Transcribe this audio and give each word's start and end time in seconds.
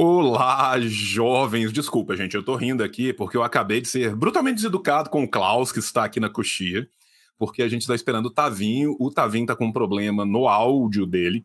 Olá, 0.00 0.78
jovens. 0.78 1.72
Desculpa, 1.72 2.14
gente, 2.14 2.36
eu 2.36 2.42
tô 2.44 2.54
rindo 2.54 2.84
aqui 2.84 3.12
porque 3.12 3.36
eu 3.36 3.42
acabei 3.42 3.80
de 3.80 3.88
ser 3.88 4.14
brutalmente 4.14 4.54
deseducado 4.54 5.10
com 5.10 5.24
o 5.24 5.28
Klaus, 5.28 5.72
que 5.72 5.80
está 5.80 6.04
aqui 6.04 6.20
na 6.20 6.30
coxia, 6.30 6.88
porque 7.36 7.64
a 7.64 7.68
gente 7.68 7.80
está 7.80 7.96
esperando 7.96 8.26
o 8.26 8.32
Tavinho. 8.32 8.94
O 9.00 9.10
Tavinho 9.10 9.46
tá 9.46 9.56
com 9.56 9.66
um 9.66 9.72
problema 9.72 10.24
no 10.24 10.46
áudio 10.46 11.04
dele. 11.04 11.44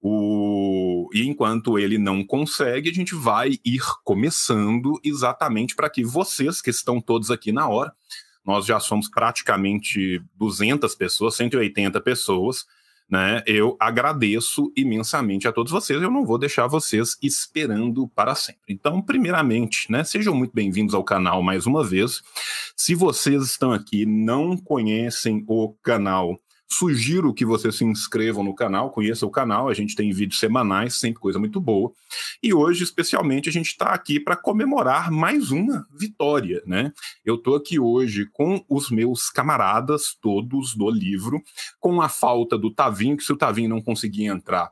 O... 0.00 1.10
E 1.12 1.28
enquanto 1.28 1.78
ele 1.78 1.98
não 1.98 2.24
consegue, 2.24 2.88
a 2.88 2.94
gente 2.94 3.14
vai 3.14 3.58
ir 3.62 3.82
começando 4.02 4.98
exatamente 5.04 5.76
para 5.76 5.90
que 5.90 6.02
vocês, 6.02 6.62
que 6.62 6.70
estão 6.70 6.98
todos 6.98 7.30
aqui 7.30 7.52
na 7.52 7.68
hora, 7.68 7.92
nós 8.42 8.64
já 8.64 8.80
somos 8.80 9.06
praticamente 9.10 10.18
200 10.36 10.94
pessoas, 10.94 11.34
180 11.34 12.00
pessoas, 12.00 12.64
né? 13.12 13.42
Eu 13.46 13.76
agradeço 13.78 14.72
imensamente 14.74 15.46
a 15.46 15.52
todos 15.52 15.70
vocês. 15.70 16.00
Eu 16.00 16.10
não 16.10 16.24
vou 16.24 16.38
deixar 16.38 16.66
vocês 16.66 17.18
esperando 17.22 18.08
para 18.08 18.34
sempre. 18.34 18.62
Então, 18.70 19.02
primeiramente, 19.02 19.92
né, 19.92 20.02
sejam 20.02 20.34
muito 20.34 20.54
bem-vindos 20.54 20.94
ao 20.94 21.04
canal 21.04 21.42
mais 21.42 21.66
uma 21.66 21.84
vez. 21.84 22.22
Se 22.74 22.94
vocês 22.94 23.42
estão 23.42 23.70
aqui 23.70 24.06
não 24.06 24.56
conhecem 24.56 25.44
o 25.46 25.74
canal 25.82 26.40
Sugiro 26.72 27.34
que 27.34 27.44
vocês 27.44 27.76
se 27.76 27.84
inscrevam 27.84 28.42
no 28.42 28.54
canal, 28.54 28.90
conheçam 28.90 29.28
o 29.28 29.32
canal, 29.32 29.68
a 29.68 29.74
gente 29.74 29.94
tem 29.94 30.10
vídeos 30.10 30.40
semanais, 30.40 30.98
sempre 30.98 31.20
coisa 31.20 31.38
muito 31.38 31.60
boa. 31.60 31.92
E 32.42 32.54
hoje, 32.54 32.82
especialmente, 32.82 33.48
a 33.48 33.52
gente 33.52 33.66
está 33.66 33.90
aqui 33.90 34.18
para 34.18 34.36
comemorar 34.36 35.10
mais 35.10 35.50
uma 35.50 35.86
vitória, 35.92 36.62
né? 36.66 36.90
Eu 37.24 37.34
estou 37.34 37.56
aqui 37.56 37.78
hoje 37.78 38.26
com 38.32 38.64
os 38.68 38.90
meus 38.90 39.28
camaradas 39.28 40.16
todos 40.20 40.74
do 40.74 40.90
livro, 40.90 41.42
com 41.78 42.00
a 42.00 42.08
falta 42.08 42.56
do 42.56 42.72
Tavinho, 42.72 43.18
que 43.18 43.24
se 43.24 43.32
o 43.32 43.36
Tavinho 43.36 43.68
não 43.68 43.82
conseguir 43.82 44.24
entrar 44.24 44.70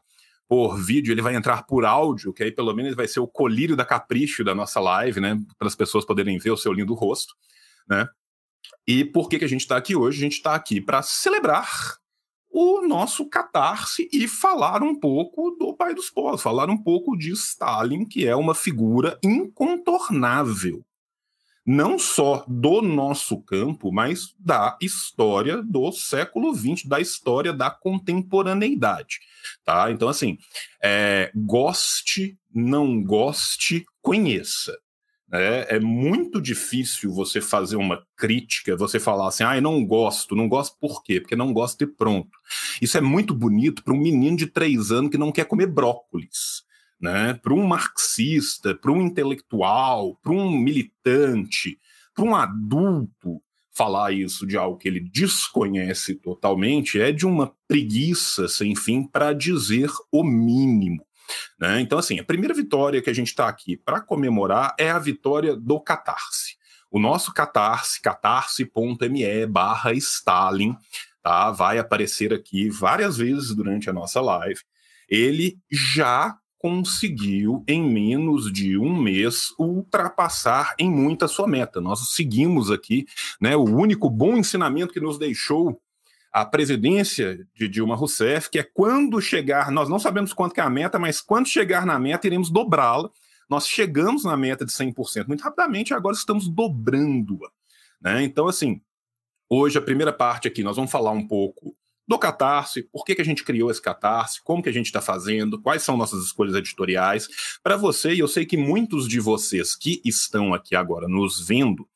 por 0.49 0.79
vídeo, 0.79 1.13
ele 1.13 1.23
vai 1.23 1.37
entrar 1.37 1.65
por 1.65 1.85
áudio, 1.85 2.33
que 2.33 2.43
aí 2.43 2.51
pelo 2.51 2.75
menos 2.75 2.97
vai 2.97 3.07
ser 3.07 3.21
o 3.21 3.29
colírio 3.29 3.77
da 3.77 3.85
capricho 3.85 4.43
da 4.43 4.55
nossa 4.55 4.81
live, 4.81 5.21
né? 5.21 5.39
Para 5.59 5.69
as 5.69 5.77
pessoas 5.77 6.05
poderem 6.05 6.39
ver 6.39 6.51
o 6.51 6.57
seu 6.57 6.73
lindo 6.73 6.95
rosto, 6.95 7.35
né? 7.87 8.09
E 8.93 9.05
por 9.05 9.29
que, 9.29 9.39
que 9.39 9.45
a 9.45 9.49
gente 9.49 9.61
está 9.61 9.77
aqui 9.77 9.95
hoje? 9.95 10.19
A 10.19 10.23
gente 10.23 10.39
está 10.39 10.53
aqui 10.53 10.81
para 10.81 11.01
celebrar 11.01 11.71
o 12.51 12.85
nosso 12.89 13.29
catarse 13.29 14.09
e 14.13 14.27
falar 14.27 14.83
um 14.83 14.99
pouco 14.99 15.53
do 15.53 15.73
pai 15.77 15.95
dos 15.95 16.11
povos, 16.11 16.43
falar 16.43 16.69
um 16.69 16.77
pouco 16.77 17.17
de 17.17 17.31
Stalin, 17.31 18.05
que 18.05 18.27
é 18.27 18.35
uma 18.35 18.53
figura 18.53 19.17
incontornável, 19.23 20.85
não 21.65 22.01
só 22.01 22.45
do 22.49 22.83
nosso 22.83 23.41
campo, 23.43 23.93
mas 23.93 24.35
da 24.37 24.77
história 24.83 25.63
do 25.63 25.93
século 25.93 26.53
XX, 26.53 26.85
da 26.85 26.99
história 26.99 27.53
da 27.53 27.71
contemporaneidade. 27.71 29.21
Tá? 29.65 29.93
Então, 29.93 30.09
assim, 30.09 30.37
é, 30.83 31.31
goste, 31.33 32.37
não 32.53 33.01
goste, 33.01 33.85
conheça. 34.03 34.77
É, 35.33 35.77
é, 35.77 35.81
muito 35.81 36.41
difícil 36.41 37.13
você 37.13 37.41
fazer 37.41 37.77
uma 37.77 38.05
crítica, 38.17 38.77
você 38.77 38.99
falar 38.99 39.29
assim, 39.29 39.45
ah, 39.45 39.57
eu 39.57 39.63
não 39.63 39.85
gosto, 39.87 40.35
não 40.35 40.49
gosto 40.49 40.77
por 40.81 41.05
quê? 41.05 41.21
Porque 41.21 41.37
não 41.37 41.53
gosto 41.53 41.83
e 41.83 41.87
pronto. 41.87 42.37
Isso 42.83 42.99
é 42.99 43.01
muito 43.01 43.33
bonito 43.33 43.85
para 43.85 43.95
um 43.95 44.01
menino 44.01 44.37
de 44.37 44.47
três 44.47 44.91
anos 44.91 45.11
que 45.11 45.19
não 45.19 45.31
quer 45.31 45.45
comer 45.45 45.67
brócolis. 45.67 46.65
Né? 47.01 47.35
Para 47.35 47.55
um 47.55 47.65
marxista, 47.65 48.75
para 48.75 48.91
um 48.91 49.03
intelectual, 49.03 50.17
para 50.17 50.33
um 50.33 50.51
militante, 50.51 51.79
para 52.13 52.25
um 52.25 52.35
adulto, 52.35 53.41
falar 53.73 54.13
isso 54.13 54.47
de 54.47 54.57
algo 54.57 54.77
que 54.77 54.89
ele 54.89 55.01
desconhece 55.01 56.15
totalmente 56.17 57.01
é 57.01 57.13
de 57.13 57.25
uma 57.25 57.55
preguiça 57.67 58.49
sem 58.49 58.75
fim 58.75 59.05
para 59.05 59.33
dizer 59.33 59.89
o 60.13 60.23
mínimo. 60.23 61.03
Né? 61.59 61.81
Então, 61.81 61.99
assim, 61.99 62.19
a 62.19 62.25
primeira 62.25 62.55
vitória 62.55 63.01
que 63.03 63.11
a 63.11 63.15
gente 63.15 63.29
está 63.29 63.49
aqui 63.49 63.77
para 63.77 64.01
comemorar 64.01 64.75
é 64.79 64.91
a 64.91 64.99
vitória 64.99 65.57
do 65.57 65.81
Catarse. 65.81 66.57
O 66.91 66.99
nosso 66.99 67.33
Catarse, 67.33 68.01
catarse.me 68.01 69.47
barra 69.47 69.93
Stalin, 69.93 70.77
tá? 71.23 71.51
vai 71.51 71.79
aparecer 71.79 72.33
aqui 72.33 72.69
várias 72.69 73.17
vezes 73.17 73.55
durante 73.55 73.89
a 73.89 73.93
nossa 73.93 74.21
live. 74.21 74.61
Ele 75.09 75.59
já 75.71 76.37
conseguiu, 76.61 77.65
em 77.67 77.83
menos 77.83 78.53
de 78.53 78.77
um 78.77 78.95
mês, 78.95 79.47
ultrapassar 79.59 80.75
em 80.79 80.91
muita 80.91 81.27
sua 81.27 81.49
meta. 81.49 81.81
Nós 81.81 82.13
seguimos 82.15 82.71
aqui, 82.71 83.07
né? 83.41 83.57
O 83.57 83.65
único 83.65 84.11
bom 84.11 84.37
ensinamento 84.37 84.93
que 84.93 85.01
nos 85.01 85.19
deixou 85.19 85.81
a 86.33 86.45
presidência 86.45 87.47
de 87.55 87.69
Dilma 87.69 87.97
Rousseff, 87.97 88.51
que 88.51 88.59
é 88.59 88.63
quando 88.63 89.21
chegar, 89.21 89.71
nós 89.71 89.89
não 89.89 89.99
sabemos 89.99 90.33
quanto 90.33 90.59
é 90.59 90.63
a 90.63 90.71
meta, 90.71 90.99
mas 90.99 91.21
quando 91.21 91.49
chegar 91.49 91.85
na 91.85 91.99
meta, 91.99 92.27
iremos 92.27 92.51
dobrá-la. 92.51 93.11
Nós 93.49 93.67
chegamos 93.67 94.25
na 94.25 94.37
meta 94.37 94.65
de 94.65 94.71
100% 94.71 95.27
muito 95.27 95.43
rapidamente, 95.43 95.93
agora 95.93 96.15
estamos 96.15 96.49
dobrando-a. 96.49 97.51
Né? 98.01 98.23
Então, 98.23 98.47
assim, 98.47 98.81
hoje 99.49 99.77
a 99.77 99.83
primeira 99.83 100.13
parte 100.13 100.47
aqui, 100.47 100.63
nós 100.63 100.77
vamos 100.77 100.91
falar 100.91 101.11
um 101.11 101.27
pouco 101.27 101.77
do 102.07 102.19
Catarse, 102.19 102.83
por 102.93 103.05
que, 103.05 103.15
que 103.15 103.23
a 103.23 103.25
gente 103.25 103.45
criou 103.45 103.71
esse 103.71 103.83
Catarse, 103.83 104.43
como 104.43 104.63
que 104.63 104.69
a 104.69 104.73
gente 104.73 104.87
está 104.87 105.01
fazendo, 105.01 105.61
quais 105.61 105.83
são 105.83 105.97
nossas 105.97 106.25
escolhas 106.25 106.57
editoriais. 106.57 107.29
Para 107.63 107.77
você, 107.77 108.15
e 108.15 108.19
eu 108.19 108.27
sei 108.27 108.45
que 108.45 108.57
muitos 108.57 109.07
de 109.07 109.21
vocês 109.21 109.77
que 109.77 110.01
estão 110.05 110.53
aqui 110.53 110.75
agora 110.75 111.07
nos 111.07 111.47
vendo 111.47 111.89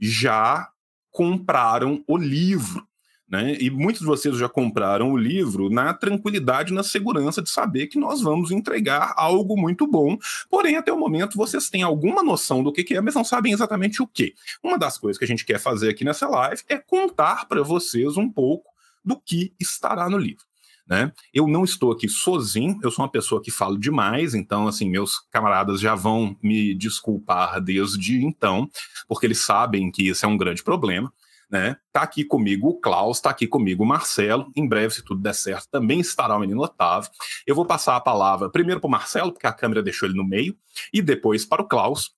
já 0.00 0.70
compraram 1.10 2.02
o 2.06 2.16
livro 2.16 2.87
né? 3.28 3.56
E 3.60 3.68
muitos 3.68 4.00
de 4.00 4.06
vocês 4.06 4.36
já 4.38 4.48
compraram 4.48 5.12
o 5.12 5.16
livro 5.16 5.68
na 5.68 5.92
tranquilidade, 5.92 6.72
na 6.72 6.82
segurança 6.82 7.42
de 7.42 7.50
saber 7.50 7.86
que 7.88 7.98
nós 7.98 8.22
vamos 8.22 8.50
entregar 8.50 9.12
algo 9.16 9.60
muito 9.60 9.86
bom. 9.86 10.16
Porém, 10.48 10.76
até 10.76 10.90
o 10.90 10.98
momento, 10.98 11.36
vocês 11.36 11.68
têm 11.68 11.82
alguma 11.82 12.22
noção 12.22 12.62
do 12.62 12.72
que, 12.72 12.82
que 12.82 12.96
é, 12.96 13.00
mas 13.00 13.14
não 13.14 13.24
sabem 13.24 13.52
exatamente 13.52 14.02
o 14.02 14.06
que. 14.06 14.34
Uma 14.62 14.78
das 14.78 14.96
coisas 14.96 15.18
que 15.18 15.24
a 15.24 15.28
gente 15.28 15.44
quer 15.44 15.60
fazer 15.60 15.90
aqui 15.90 16.04
nessa 16.04 16.26
live 16.26 16.62
é 16.68 16.78
contar 16.78 17.46
para 17.46 17.62
vocês 17.62 18.16
um 18.16 18.30
pouco 18.30 18.70
do 19.04 19.20
que 19.20 19.52
estará 19.60 20.08
no 20.08 20.16
livro. 20.16 20.48
Né? 20.86 21.12
Eu 21.34 21.46
não 21.46 21.64
estou 21.64 21.92
aqui 21.92 22.08
sozinho, 22.08 22.80
eu 22.82 22.90
sou 22.90 23.04
uma 23.04 23.10
pessoa 23.10 23.42
que 23.42 23.50
falo 23.50 23.78
demais, 23.78 24.32
então, 24.32 24.66
assim, 24.66 24.88
meus 24.88 25.18
camaradas 25.30 25.80
já 25.80 25.94
vão 25.94 26.34
me 26.42 26.74
desculpar 26.74 27.60
desde 27.60 28.24
então, 28.24 28.70
porque 29.06 29.26
eles 29.26 29.40
sabem 29.40 29.90
que 29.90 30.08
isso 30.08 30.24
é 30.24 30.28
um 30.28 30.38
grande 30.38 30.62
problema 30.62 31.12
né? 31.50 31.76
Tá 31.92 32.02
aqui 32.02 32.24
comigo 32.24 32.68
o 32.68 32.80
Klaus, 32.80 33.20
tá 33.20 33.30
aqui 33.30 33.46
comigo 33.46 33.82
o 33.82 33.86
Marcelo. 33.86 34.50
Em 34.54 34.66
breve, 34.68 34.94
se 34.94 35.04
tudo 35.04 35.22
der 35.22 35.34
certo, 35.34 35.68
também 35.70 36.00
estará 36.00 36.36
o 36.36 36.40
menino 36.40 36.62
Otávio. 36.62 37.10
Eu 37.46 37.54
vou 37.54 37.64
passar 37.64 37.96
a 37.96 38.00
palavra 38.00 38.50
primeiro 38.50 38.80
para 38.80 38.88
o 38.88 38.90
Marcelo, 38.90 39.32
porque 39.32 39.46
a 39.46 39.52
câmera 39.52 39.82
deixou 39.82 40.08
ele 40.08 40.16
no 40.16 40.24
meio, 40.24 40.56
e 40.92 41.00
depois 41.00 41.44
para 41.44 41.62
o 41.62 41.66
Klaus, 41.66 42.12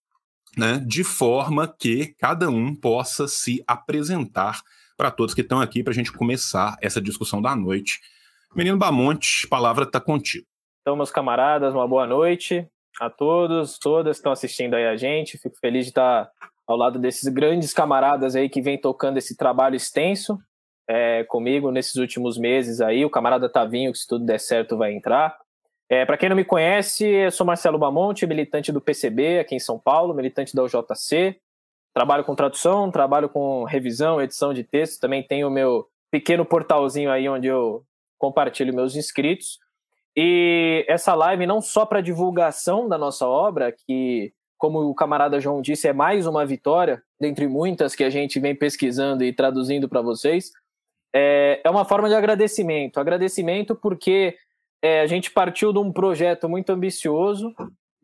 né? 0.56 0.82
De 0.84 1.04
forma 1.04 1.68
que 1.68 2.14
cada 2.18 2.48
um 2.48 2.74
possa 2.74 3.28
se 3.28 3.62
apresentar 3.66 4.60
para 4.96 5.10
todos 5.10 5.34
que 5.34 5.40
estão 5.40 5.60
aqui 5.60 5.82
para 5.82 5.92
a 5.92 5.94
gente 5.94 6.12
começar 6.12 6.76
essa 6.82 7.00
discussão 7.00 7.40
da 7.40 7.54
noite. 7.56 8.00
Menino 8.54 8.76
Bamonte, 8.76 9.46
palavra 9.46 9.84
está 9.84 10.00
contigo. 10.00 10.46
Então, 10.82 10.96
meus 10.96 11.10
camaradas, 11.10 11.72
uma 11.72 11.86
boa 11.86 12.06
noite 12.06 12.68
a 13.00 13.08
todos, 13.08 13.78
todas 13.78 14.16
que 14.16 14.20
estão 14.20 14.32
assistindo 14.32 14.74
aí 14.74 14.86
a 14.86 14.96
gente. 14.96 15.38
Fico 15.38 15.56
feliz 15.58 15.84
de 15.84 15.90
estar 15.90 16.28
ao 16.70 16.76
lado 16.76 16.98
desses 16.98 17.28
grandes 17.28 17.72
camaradas 17.72 18.36
aí 18.36 18.48
que 18.48 18.62
vem 18.62 18.78
tocando 18.78 19.18
esse 19.18 19.36
trabalho 19.36 19.74
extenso 19.74 20.38
é, 20.88 21.24
comigo 21.24 21.72
nesses 21.72 21.96
últimos 21.96 22.38
meses 22.38 22.80
aí. 22.80 23.04
O 23.04 23.10
camarada 23.10 23.48
Tavinho, 23.48 23.90
que 23.90 23.98
se 23.98 24.06
tudo 24.06 24.24
der 24.24 24.38
certo, 24.38 24.76
vai 24.76 24.92
entrar. 24.92 25.36
É, 25.88 26.06
Para 26.06 26.16
quem 26.16 26.28
não 26.28 26.36
me 26.36 26.44
conhece, 26.44 27.04
eu 27.04 27.30
sou 27.32 27.44
Marcelo 27.44 27.76
Bamonte, 27.76 28.24
militante 28.24 28.70
do 28.70 28.80
PCB 28.80 29.40
aqui 29.40 29.56
em 29.56 29.58
São 29.58 29.80
Paulo, 29.80 30.14
militante 30.14 30.54
da 30.54 30.62
UJC. 30.62 31.40
Trabalho 31.92 32.22
com 32.22 32.36
tradução, 32.36 32.88
trabalho 32.88 33.28
com 33.28 33.64
revisão, 33.64 34.22
edição 34.22 34.54
de 34.54 34.62
texto. 34.62 35.00
Também 35.00 35.24
tenho 35.24 35.48
o 35.48 35.50
meu 35.50 35.88
pequeno 36.08 36.44
portalzinho 36.44 37.10
aí 37.10 37.28
onde 37.28 37.48
eu 37.48 37.82
compartilho 38.16 38.72
meus 38.72 38.94
inscritos. 38.94 39.58
E 40.16 40.84
essa 40.88 41.16
live 41.16 41.46
não 41.46 41.60
só 41.60 41.84
para 41.84 42.00
divulgação 42.00 42.88
da 42.88 42.96
nossa 42.96 43.26
obra, 43.26 43.72
que 43.72 44.32
como 44.60 44.80
o 44.80 44.94
camarada 44.94 45.40
João 45.40 45.62
disse, 45.62 45.88
é 45.88 45.92
mais 45.92 46.26
uma 46.26 46.44
vitória, 46.44 47.02
dentre 47.18 47.48
muitas 47.48 47.94
que 47.94 48.04
a 48.04 48.10
gente 48.10 48.38
vem 48.38 48.54
pesquisando 48.54 49.24
e 49.24 49.32
traduzindo 49.32 49.88
para 49.88 50.02
vocês. 50.02 50.52
É, 51.16 51.62
é 51.64 51.70
uma 51.70 51.86
forma 51.86 52.10
de 52.10 52.14
agradecimento. 52.14 53.00
Agradecimento 53.00 53.74
porque 53.74 54.36
é, 54.82 55.00
a 55.00 55.06
gente 55.06 55.30
partiu 55.30 55.72
de 55.72 55.78
um 55.78 55.90
projeto 55.90 56.46
muito 56.46 56.70
ambicioso 56.70 57.54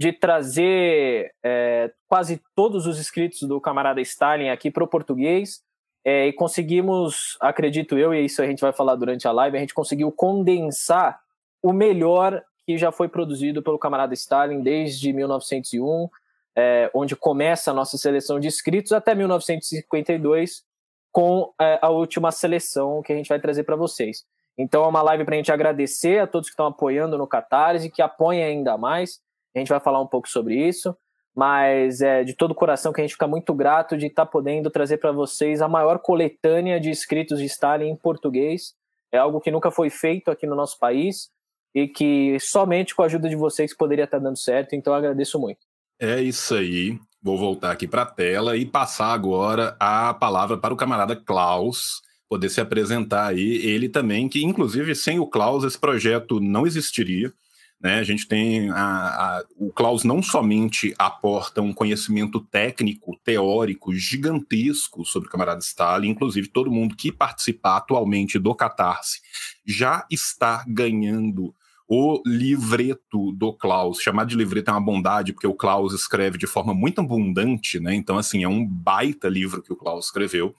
de 0.00 0.14
trazer 0.14 1.34
é, 1.44 1.92
quase 2.08 2.40
todos 2.54 2.86
os 2.86 2.98
escritos 2.98 3.42
do 3.42 3.60
camarada 3.60 4.00
Stalin 4.00 4.48
aqui 4.48 4.70
para 4.70 4.82
o 4.82 4.88
português. 4.88 5.60
É, 6.02 6.26
e 6.26 6.32
conseguimos, 6.32 7.36
acredito 7.38 7.98
eu, 7.98 8.14
e 8.14 8.24
isso 8.24 8.40
a 8.40 8.46
gente 8.46 8.62
vai 8.62 8.72
falar 8.72 8.94
durante 8.94 9.28
a 9.28 9.32
live, 9.32 9.58
a 9.58 9.60
gente 9.60 9.74
conseguiu 9.74 10.10
condensar 10.10 11.20
o 11.62 11.70
melhor 11.70 12.42
que 12.64 12.78
já 12.78 12.90
foi 12.90 13.08
produzido 13.08 13.62
pelo 13.62 13.78
camarada 13.78 14.14
Stalin 14.14 14.62
desde 14.62 15.12
1901 15.12 16.08
é, 16.56 16.90
onde 16.94 17.14
começa 17.14 17.70
a 17.70 17.74
nossa 17.74 17.98
seleção 17.98 18.40
de 18.40 18.48
inscritos, 18.48 18.92
até 18.92 19.14
1952, 19.14 20.64
com 21.12 21.52
é, 21.60 21.78
a 21.82 21.90
última 21.90 22.32
seleção 22.32 23.02
que 23.02 23.12
a 23.12 23.16
gente 23.16 23.28
vai 23.28 23.40
trazer 23.40 23.64
para 23.64 23.76
vocês. 23.76 24.24
Então 24.58 24.84
é 24.84 24.88
uma 24.88 25.02
live 25.02 25.24
para 25.24 25.34
a 25.34 25.36
gente 25.36 25.52
agradecer 25.52 26.18
a 26.18 26.26
todos 26.26 26.48
que 26.48 26.54
estão 26.54 26.66
apoiando 26.66 27.18
no 27.18 27.26
Catarse, 27.26 27.90
que 27.90 28.00
apoiem 28.00 28.42
ainda 28.42 28.78
mais. 28.78 29.20
A 29.54 29.58
gente 29.58 29.68
vai 29.68 29.80
falar 29.80 30.00
um 30.00 30.06
pouco 30.06 30.28
sobre 30.28 30.56
isso, 30.56 30.96
mas 31.34 32.00
é 32.00 32.24
de 32.24 32.34
todo 32.34 32.52
o 32.52 32.54
coração 32.54 32.92
que 32.92 33.00
a 33.00 33.04
gente 33.04 33.12
fica 33.12 33.26
muito 33.26 33.54
grato 33.54 33.96
de 33.96 34.06
estar 34.06 34.24
tá 34.24 34.30
podendo 34.30 34.70
trazer 34.70 34.96
para 34.96 35.12
vocês 35.12 35.60
a 35.60 35.68
maior 35.68 35.98
coletânea 35.98 36.80
de 36.80 36.90
escritos 36.90 37.38
de 37.38 37.44
Stalin 37.44 37.90
em 37.90 37.96
português. 37.96 38.74
É 39.12 39.18
algo 39.18 39.40
que 39.40 39.50
nunca 39.50 39.70
foi 39.70 39.90
feito 39.90 40.30
aqui 40.30 40.46
no 40.46 40.56
nosso 40.56 40.78
país 40.78 41.30
e 41.74 41.86
que 41.86 42.38
somente 42.40 42.94
com 42.94 43.02
a 43.02 43.06
ajuda 43.06 43.28
de 43.28 43.36
vocês 43.36 43.76
poderia 43.76 44.04
estar 44.04 44.18
tá 44.18 44.24
dando 44.24 44.38
certo, 44.38 44.74
então 44.74 44.94
eu 44.94 44.98
agradeço 44.98 45.38
muito. 45.38 45.60
É 45.98 46.20
isso 46.20 46.54
aí. 46.54 46.98
Vou 47.22 47.38
voltar 47.38 47.72
aqui 47.72 47.88
para 47.88 48.02
a 48.02 48.06
tela 48.06 48.56
e 48.56 48.66
passar 48.66 49.12
agora 49.12 49.74
a 49.80 50.12
palavra 50.12 50.56
para 50.58 50.74
o 50.74 50.76
camarada 50.76 51.16
Klaus, 51.16 52.02
poder 52.28 52.50
se 52.50 52.60
apresentar 52.60 53.28
aí. 53.28 53.56
Ele 53.64 53.88
também, 53.88 54.28
que 54.28 54.44
inclusive 54.44 54.94
sem 54.94 55.18
o 55.18 55.26
Klaus 55.26 55.64
esse 55.64 55.78
projeto 55.78 56.38
não 56.38 56.66
existiria. 56.66 57.32
Né? 57.80 57.98
A 57.98 58.02
gente 58.02 58.28
tem 58.28 58.70
a, 58.70 58.76
a, 58.76 59.44
o 59.56 59.72
Klaus 59.72 60.04
não 60.04 60.22
somente 60.22 60.94
aporta 60.98 61.62
um 61.62 61.72
conhecimento 61.72 62.40
técnico, 62.40 63.18
teórico 63.24 63.94
gigantesco 63.94 65.04
sobre 65.04 65.28
o 65.28 65.32
camarada 65.32 65.60
Stalin, 65.60 66.10
inclusive 66.10 66.48
todo 66.48 66.70
mundo 66.70 66.94
que 66.94 67.10
participar 67.10 67.78
atualmente 67.78 68.38
do 68.38 68.54
Catarse 68.54 69.20
já 69.64 70.06
está 70.10 70.62
ganhando 70.68 71.54
o 71.88 72.20
livreto 72.26 73.32
do 73.32 73.52
Klaus. 73.52 74.00
Chamar 74.00 74.24
de 74.26 74.36
livreto 74.36 74.70
é 74.70 74.74
uma 74.74 74.80
bondade, 74.80 75.32
porque 75.32 75.46
o 75.46 75.54
Klaus 75.54 75.92
escreve 75.92 76.36
de 76.36 76.46
forma 76.46 76.74
muito 76.74 77.00
abundante, 77.00 77.78
né? 77.78 77.94
Então, 77.94 78.18
assim, 78.18 78.42
é 78.42 78.48
um 78.48 78.66
baita 78.66 79.28
livro 79.28 79.62
que 79.62 79.72
o 79.72 79.76
Klaus 79.76 80.06
escreveu. 80.06 80.54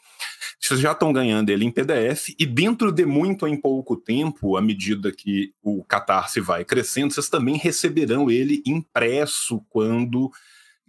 Vocês 0.60 0.80
já 0.80 0.94
estão 0.94 1.12
ganhando 1.12 1.50
ele 1.50 1.66
em 1.66 1.72
PDF, 1.72 2.30
e 2.40 2.46
dentro 2.46 2.92
de 2.92 3.06
muito 3.06 3.46
em 3.46 3.60
pouco 3.60 3.98
tempo, 3.98 4.58
à 4.58 4.62
medida 4.62 5.12
que 5.12 5.54
o 5.62 5.84
Catarse 5.84 6.40
vai 6.40 6.64
crescendo, 6.64 7.14
vocês 7.14 7.30
também 7.30 7.58
receberão 7.58 8.32
ele 8.32 8.64
impresso 8.66 9.62
quando 9.70 10.32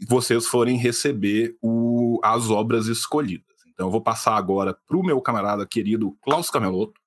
vocês 0.08 0.46
forem 0.46 0.76
receber 0.76 1.56
o, 1.60 2.20
as 2.22 2.48
obras 2.48 2.86
escolhidas. 2.86 3.46
Então, 3.72 3.88
eu 3.88 3.90
vou 3.90 4.00
passar 4.00 4.36
agora 4.36 4.76
para 4.86 4.96
o 4.96 5.04
meu 5.04 5.20
camarada 5.20 5.66
querido 5.66 6.16
Klaus 6.22 6.48
Cameloto, 6.48 7.00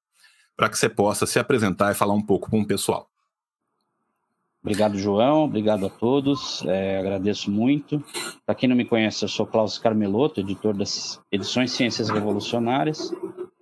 para 0.55 0.69
que 0.69 0.77
você 0.77 0.89
possa 0.89 1.25
se 1.25 1.39
apresentar 1.39 1.91
e 1.91 1.95
falar 1.95 2.13
um 2.13 2.21
pouco 2.21 2.49
com 2.49 2.61
o 2.61 2.67
pessoal. 2.67 3.10
Obrigado, 4.63 4.95
João. 4.95 5.45
Obrigado 5.45 5.87
a 5.87 5.89
todos. 5.89 6.63
É, 6.67 6.99
agradeço 6.99 7.49
muito. 7.49 8.03
Para 8.45 8.53
quem 8.53 8.69
não 8.69 8.75
me 8.75 8.85
conhece, 8.85 9.25
eu 9.25 9.29
sou 9.29 9.47
Klaus 9.47 9.79
Carmeloto, 9.79 10.39
editor 10.39 10.77
das 10.77 11.19
edições 11.31 11.71
Ciências 11.71 12.09
Revolucionárias. 12.09 13.11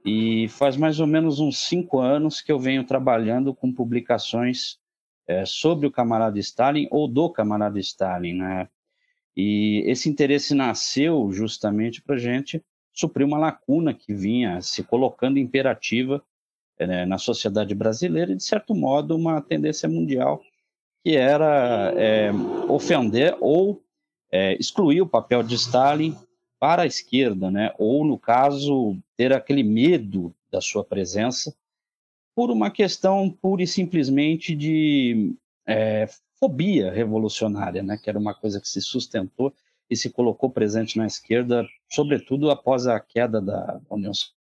E 0.06 0.50
faz 0.50 0.75
mais 0.75 1.00
ou 1.00 1.07
menos 1.07 1.40
uns 1.40 1.60
cinco 1.60 2.00
anos 2.00 2.42
que 2.42 2.51
eu 2.51 2.60
venho 2.60 2.84
trabalhando 2.84 3.54
com 3.54 3.72
publicações 3.72 4.78
é, 5.25 5.46
sobre 5.46 5.88
o 5.88 5.92
camarada 5.92 6.38
Stalin 6.38 6.88
ou 6.92 7.07
do 7.07 7.30
camarada 7.30 7.80
Stalin. 7.80 8.34
Né? 8.34 8.68
E 9.38 9.84
esse 9.86 10.10
interesse 10.10 10.54
nasceu 10.54 11.31
justamente 11.31 12.02
para 12.02 12.18
gente 12.18 12.62
suprir 12.94 13.25
uma 13.25 13.38
lacuna 13.38 13.94
que 13.94 14.13
vinha 14.13 14.62
se 14.62 14.84
colocando 14.84 15.40
imperativa 15.40 16.22
é, 16.78 17.06
na 17.06 17.18
sociedade 17.18 17.74
brasileira 17.74 18.34
e, 18.34 18.36
de 18.36 18.44
certo 18.44 18.75
modo, 18.75 19.16
uma 19.16 19.42
tendência 19.42 19.88
mundial 19.88 20.42
que 21.04 21.16
era 21.16 21.94
é, 21.96 22.31
ofender 22.68 23.36
ou 23.40 23.81
é, 24.31 24.54
excluir 24.56 25.01
o 25.01 25.07
papel 25.07 25.42
de 25.42 25.56
Stalin 25.56 26.16
para 26.60 26.84
a 26.84 26.86
esquerda, 26.86 27.50
né? 27.50 27.74
ou, 27.78 28.06
no 28.06 28.19
caso, 28.19 28.98
ter 29.16 29.31
aquele 29.31 29.63
medo 29.63 30.36
da 30.51 30.60
sua 30.60 30.84
presença 30.84 31.56
por 32.36 32.51
uma 32.51 32.69
questão 32.69 33.30
pura 33.30 33.63
e 33.63 33.68
simplesmente 33.68 34.56
de 34.56 35.36
é, 35.66 36.07
fobia 36.40 36.92
revolucionária, 36.92 37.81
né? 37.81 37.98
que 37.98 38.10
era 38.10 38.19
uma 38.19 38.34
coisa 38.34 38.60
que 38.60 38.68
se 38.68 38.81
sustentou 38.81 39.54
e 39.90 39.95
se 39.95 40.10
colocou 40.10 40.50
presente 40.50 40.98
na 40.98 41.07
esquerda, 41.07 41.68
sobretudo 41.90 42.52
após 42.52 42.86
a 42.88 43.00
queda 43.00 43.42
da 43.42 43.80
União 43.90 44.13
Soviética 44.13 44.40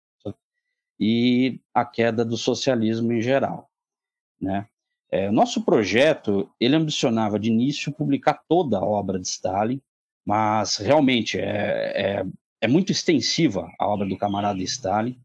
e 1.01 1.61
a 1.75 1.85
queda 1.85 2.25
do 2.25 2.37
socialismo 2.37 3.13
em 3.13 3.21
geral. 3.21 3.69
Né? 4.41 4.69
É, 5.13 5.31
nosso 5.31 5.63
projeto, 5.63 6.51
ele 6.59 6.75
ambicionava 6.75 7.39
de 7.39 7.51
início 7.51 7.93
publicar 7.93 8.43
toda 8.49 8.79
a 8.79 8.85
obra 8.85 9.21
de 9.21 9.29
Stalin, 9.29 9.79
mas 10.25 10.79
realmente 10.79 11.39
é, 11.39 12.23
é, 12.23 12.27
é 12.63 12.67
muito 12.67 12.91
extensiva 12.91 13.71
a 13.79 13.87
obra 13.87 14.09
do 14.09 14.17
camarada 14.17 14.63
Stalin, 14.63 15.21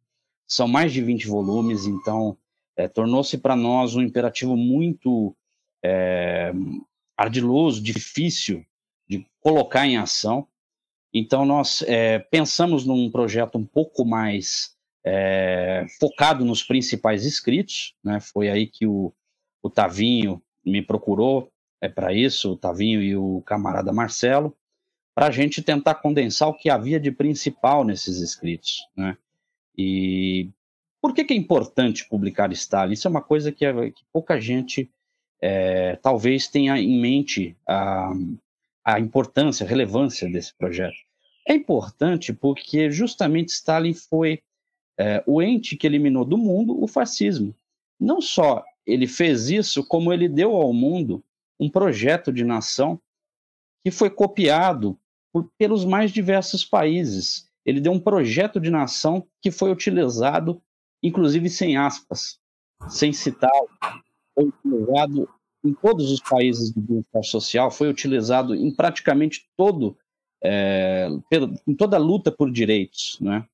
são 0.46 0.68
mais 0.68 0.92
de 0.92 1.02
20 1.02 1.28
volumes, 1.28 1.86
então 1.86 2.38
é, 2.76 2.88
tornou-se 2.90 3.38
para 3.38 3.56
nós 3.56 3.96
um 3.96 4.02
imperativo 4.02 4.58
muito 4.58 5.34
é, 5.82 6.52
ardiloso, 7.16 7.82
difícil 7.82 8.66
de 9.08 9.26
colocar 9.40 9.88
em 9.88 9.98
ação. 9.98 10.48
Então, 11.14 11.46
nós 11.46 11.82
é, 11.84 12.20
pensamos 12.20 12.86
num 12.86 13.10
projeto 13.10 13.58
um 13.58 13.66
pouco 13.66 14.04
mais 14.04 14.76
é, 15.06 15.86
focado 15.98 16.44
nos 16.44 16.62
principais 16.62 17.26
escritos, 17.26 17.96
né? 18.04 18.20
foi 18.20 18.50
aí 18.50 18.68
que 18.68 18.86
o, 18.86 19.14
o 19.62 19.70
Tavinho 19.70 20.42
me 20.66 20.82
procurou 20.82 21.52
é 21.80 21.88
para 21.88 22.14
isso, 22.14 22.54
o 22.54 22.58
Tavinho 22.58 23.02
e 23.02 23.16
o 23.16 23.42
camarada 23.42 23.94
Marcelo, 23.94 24.56
para 25.14 25.28
a 25.28 25.32
gente 25.32 25.62
tentar 25.62 25.96
condensar 25.96 26.48
o 26.48 26.54
que 26.54 26.70
havia 26.70 27.00
de 27.00 27.12
principal 27.12 27.84
nesses 27.84 28.20
escritos, 28.20 28.88
né? 28.96 29.18
E 29.78 30.50
por 31.02 31.14
que, 31.14 31.24
que 31.24 31.34
é 31.34 31.38
importante 31.38 32.08
publicar 32.08 32.52
Stalin? 32.52 32.94
Isso 32.94 33.08
é 33.08 33.12
uma 33.12 33.22
coisa 33.22 33.52
que, 33.52 33.66
que 33.92 34.04
pouca 34.12 34.40
gente 34.42 34.92
é, 35.40 35.96
talvez 35.98 36.48
tenha 36.48 36.78
em 36.80 37.00
mente 37.00 37.56
a, 37.68 38.12
a 38.84 39.00
importância, 39.00 39.66
a 39.66 39.70
relevância 39.70 40.30
desse 40.30 40.56
projeto. 40.56 40.98
É 41.48 41.54
importante 41.54 42.34
porque 42.34 42.92
justamente 42.92 43.50
Stalin 43.50 43.94
foi 43.94 44.42
é, 44.98 45.24
o 45.28 45.42
ente 45.42 45.78
que 45.78 45.86
eliminou 45.86 46.26
do 46.26 46.38
mundo 46.38 46.82
o 46.82 46.88
fascismo. 46.88 47.56
Não 48.00 48.20
só 48.20 48.64
ele 48.88 49.06
fez 49.06 49.50
isso 49.50 49.86
como 49.86 50.14
ele 50.14 50.30
deu 50.30 50.56
ao 50.56 50.72
mundo 50.72 51.24
um 51.60 51.70
projeto 51.70 52.32
de 52.32 52.46
nação 52.46 53.00
que 53.84 53.92
foi 53.92 54.10
copiado 54.10 54.98
por, 55.34 55.52
pelos 55.58 55.84
mais 55.84 56.12
diversos 56.12 56.64
países. 56.64 57.50
Ele 57.66 57.82
deu 57.82 57.92
um 57.92 58.00
projeto 58.00 58.60
de 58.60 58.70
nação 58.70 59.28
que 59.42 59.52
foi 59.52 59.72
utilizado, 59.72 60.62
inclusive 61.04 61.50
sem 61.50 61.76
aspas, 61.76 62.40
sem 62.90 63.12
citar, 63.12 63.52
foi 64.34 64.46
utilizado 64.46 65.30
em 65.66 65.74
todos 65.74 66.12
os 66.12 66.22
países 66.22 66.72
do 66.72 66.80
bem-estar 66.80 67.24
social, 67.24 67.70
foi 67.70 67.90
utilizado 67.90 68.56
em 68.56 68.74
praticamente 68.74 69.50
todo, 69.58 69.98
é, 70.42 71.10
em 71.68 71.76
toda 71.76 71.98
a 71.98 72.00
luta 72.00 72.32
por 72.32 72.50
direitos, 72.50 73.18
né? 73.20 73.46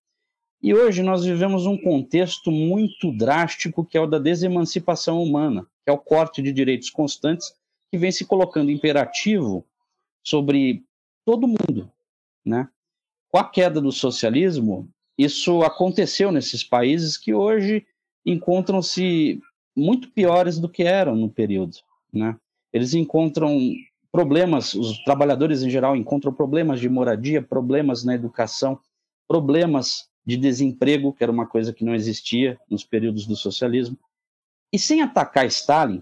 E 0.63 0.73
hoje 0.73 1.03
nós 1.03 1.25
vivemos 1.25 1.65
um 1.65 1.77
contexto 1.77 2.49
muito 2.49 3.11
drástico 3.11 3.83
que 3.83 3.97
é 3.97 4.01
o 4.01 4.07
da 4.07 4.17
desemancipação 4.17 5.21
humana, 5.21 5.67
que 5.83 5.89
é 5.89 5.91
o 5.91 5.97
corte 5.97 6.41
de 6.41 6.53
direitos 6.53 6.89
constantes 6.89 7.53
que 7.91 7.97
vem 7.97 8.13
se 8.13 8.23
colocando 8.23 8.71
imperativo 8.71 9.65
sobre 10.25 10.81
todo 11.25 11.49
mundo, 11.49 11.91
né? 12.45 12.69
Com 13.29 13.39
a 13.39 13.43
queda 13.43 13.81
do 13.81 13.91
socialismo, 13.91 14.87
isso 15.17 15.63
aconteceu 15.63 16.31
nesses 16.31 16.63
países 16.63 17.17
que 17.17 17.33
hoje 17.33 17.85
encontram-se 18.25 19.41
muito 19.75 20.11
piores 20.11 20.59
do 20.59 20.69
que 20.69 20.83
eram 20.83 21.13
no 21.13 21.29
período, 21.29 21.75
né? 22.11 22.37
Eles 22.71 22.93
encontram 22.93 23.59
problemas, 24.13 24.73
os 24.75 24.97
trabalhadores 25.03 25.61
em 25.61 25.69
geral 25.69 25.93
encontram 25.93 26.31
problemas 26.31 26.79
de 26.79 26.87
moradia, 26.87 27.41
problemas 27.41 28.05
na 28.05 28.15
educação, 28.15 28.79
problemas 29.27 30.07
de 30.25 30.37
desemprego, 30.37 31.13
que 31.13 31.23
era 31.23 31.31
uma 31.31 31.47
coisa 31.47 31.73
que 31.73 31.83
não 31.83 31.93
existia 31.93 32.59
nos 32.69 32.83
períodos 32.83 33.25
do 33.25 33.35
socialismo. 33.35 33.97
E 34.71 34.79
sem 34.79 35.01
atacar 35.01 35.45
Stalin, 35.47 36.01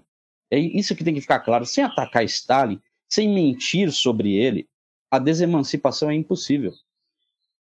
é 0.49 0.59
isso 0.59 0.95
que 0.95 1.03
tem 1.03 1.13
que 1.13 1.21
ficar 1.21 1.39
claro, 1.39 1.65
sem 1.65 1.83
atacar 1.83 2.23
Stalin, 2.25 2.79
sem 3.09 3.27
mentir 3.33 3.91
sobre 3.91 4.33
ele, 4.33 4.69
a 5.09 5.19
desemancipação 5.19 6.09
é 6.09 6.15
impossível. 6.15 6.73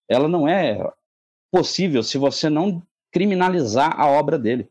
Ela 0.07 0.27
não 0.27 0.47
é 0.47 0.79
possível 1.51 2.01
se 2.01 2.17
você 2.17 2.49
não 2.49 2.81
criminalizar 3.11 3.99
a 3.99 4.07
obra 4.07 4.39
dele. 4.39 4.69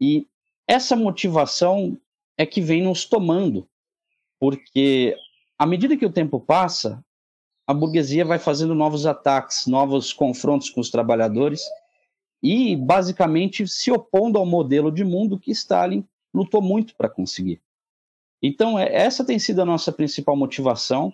E 0.00 0.26
essa 0.66 0.96
motivação 0.96 2.00
é 2.38 2.46
que 2.46 2.62
vem 2.62 2.82
nos 2.82 3.04
tomando, 3.04 3.68
porque 4.40 5.14
à 5.58 5.66
medida 5.66 5.96
que 5.96 6.06
o 6.06 6.12
tempo 6.12 6.40
passa, 6.40 7.04
a 7.66 7.74
burguesia 7.74 8.24
vai 8.24 8.38
fazendo 8.38 8.74
novos 8.74 9.06
ataques, 9.06 9.66
novos 9.66 10.12
confrontos 10.12 10.70
com 10.70 10.80
os 10.80 10.90
trabalhadores 10.90 11.62
e 12.42 12.74
basicamente 12.76 13.66
se 13.68 13.90
opondo 13.90 14.38
ao 14.38 14.44
modelo 14.44 14.90
de 14.90 15.04
mundo 15.04 15.38
que 15.38 15.52
Stalin 15.52 16.04
lutou 16.34 16.60
muito 16.60 16.94
para 16.96 17.08
conseguir. 17.08 17.60
Então, 18.42 18.78
é, 18.78 18.92
essa 18.92 19.24
tem 19.24 19.38
sido 19.38 19.62
a 19.62 19.64
nossa 19.64 19.92
principal 19.92 20.36
motivação, 20.36 21.12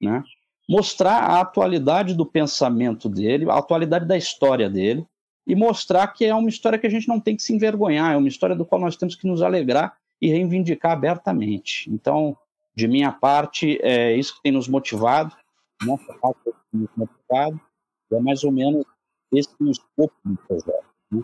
né? 0.00 0.24
mostrar 0.68 1.18
a 1.18 1.40
atualidade 1.40 2.14
do 2.14 2.24
pensamento 2.24 3.08
dele, 3.08 3.50
a 3.50 3.58
atualidade 3.58 4.06
da 4.06 4.16
história 4.16 4.70
dele, 4.70 5.04
e 5.46 5.54
mostrar 5.54 6.06
que 6.08 6.24
é 6.24 6.34
uma 6.34 6.48
história 6.48 6.78
que 6.78 6.86
a 6.86 6.90
gente 6.90 7.08
não 7.08 7.18
tem 7.18 7.36
que 7.36 7.42
se 7.42 7.52
envergonhar, 7.52 8.14
é 8.14 8.16
uma 8.16 8.28
história 8.28 8.54
do 8.54 8.64
qual 8.64 8.80
nós 8.80 8.96
temos 8.96 9.16
que 9.16 9.26
nos 9.26 9.42
alegrar 9.42 9.96
e 10.22 10.28
reivindicar 10.28 10.92
abertamente. 10.92 11.90
Então, 11.90 12.36
De 12.74 12.86
minha 12.86 13.10
parte, 13.10 13.78
é 13.82 14.14
isso 14.14 14.36
que 14.36 14.42
tem 14.42 14.52
nos 14.52 14.68
motivado, 14.68 15.34
tem 15.80 16.80
nos 16.80 16.90
motivado, 16.96 17.60
é 18.12 18.20
mais 18.20 18.44
ou 18.44 18.52
menos 18.52 18.84
esse 19.32 19.50
o 19.60 19.70
escopo 19.70 20.14
do 20.24 20.36
projeto. 20.36 20.86
Né? 21.10 21.22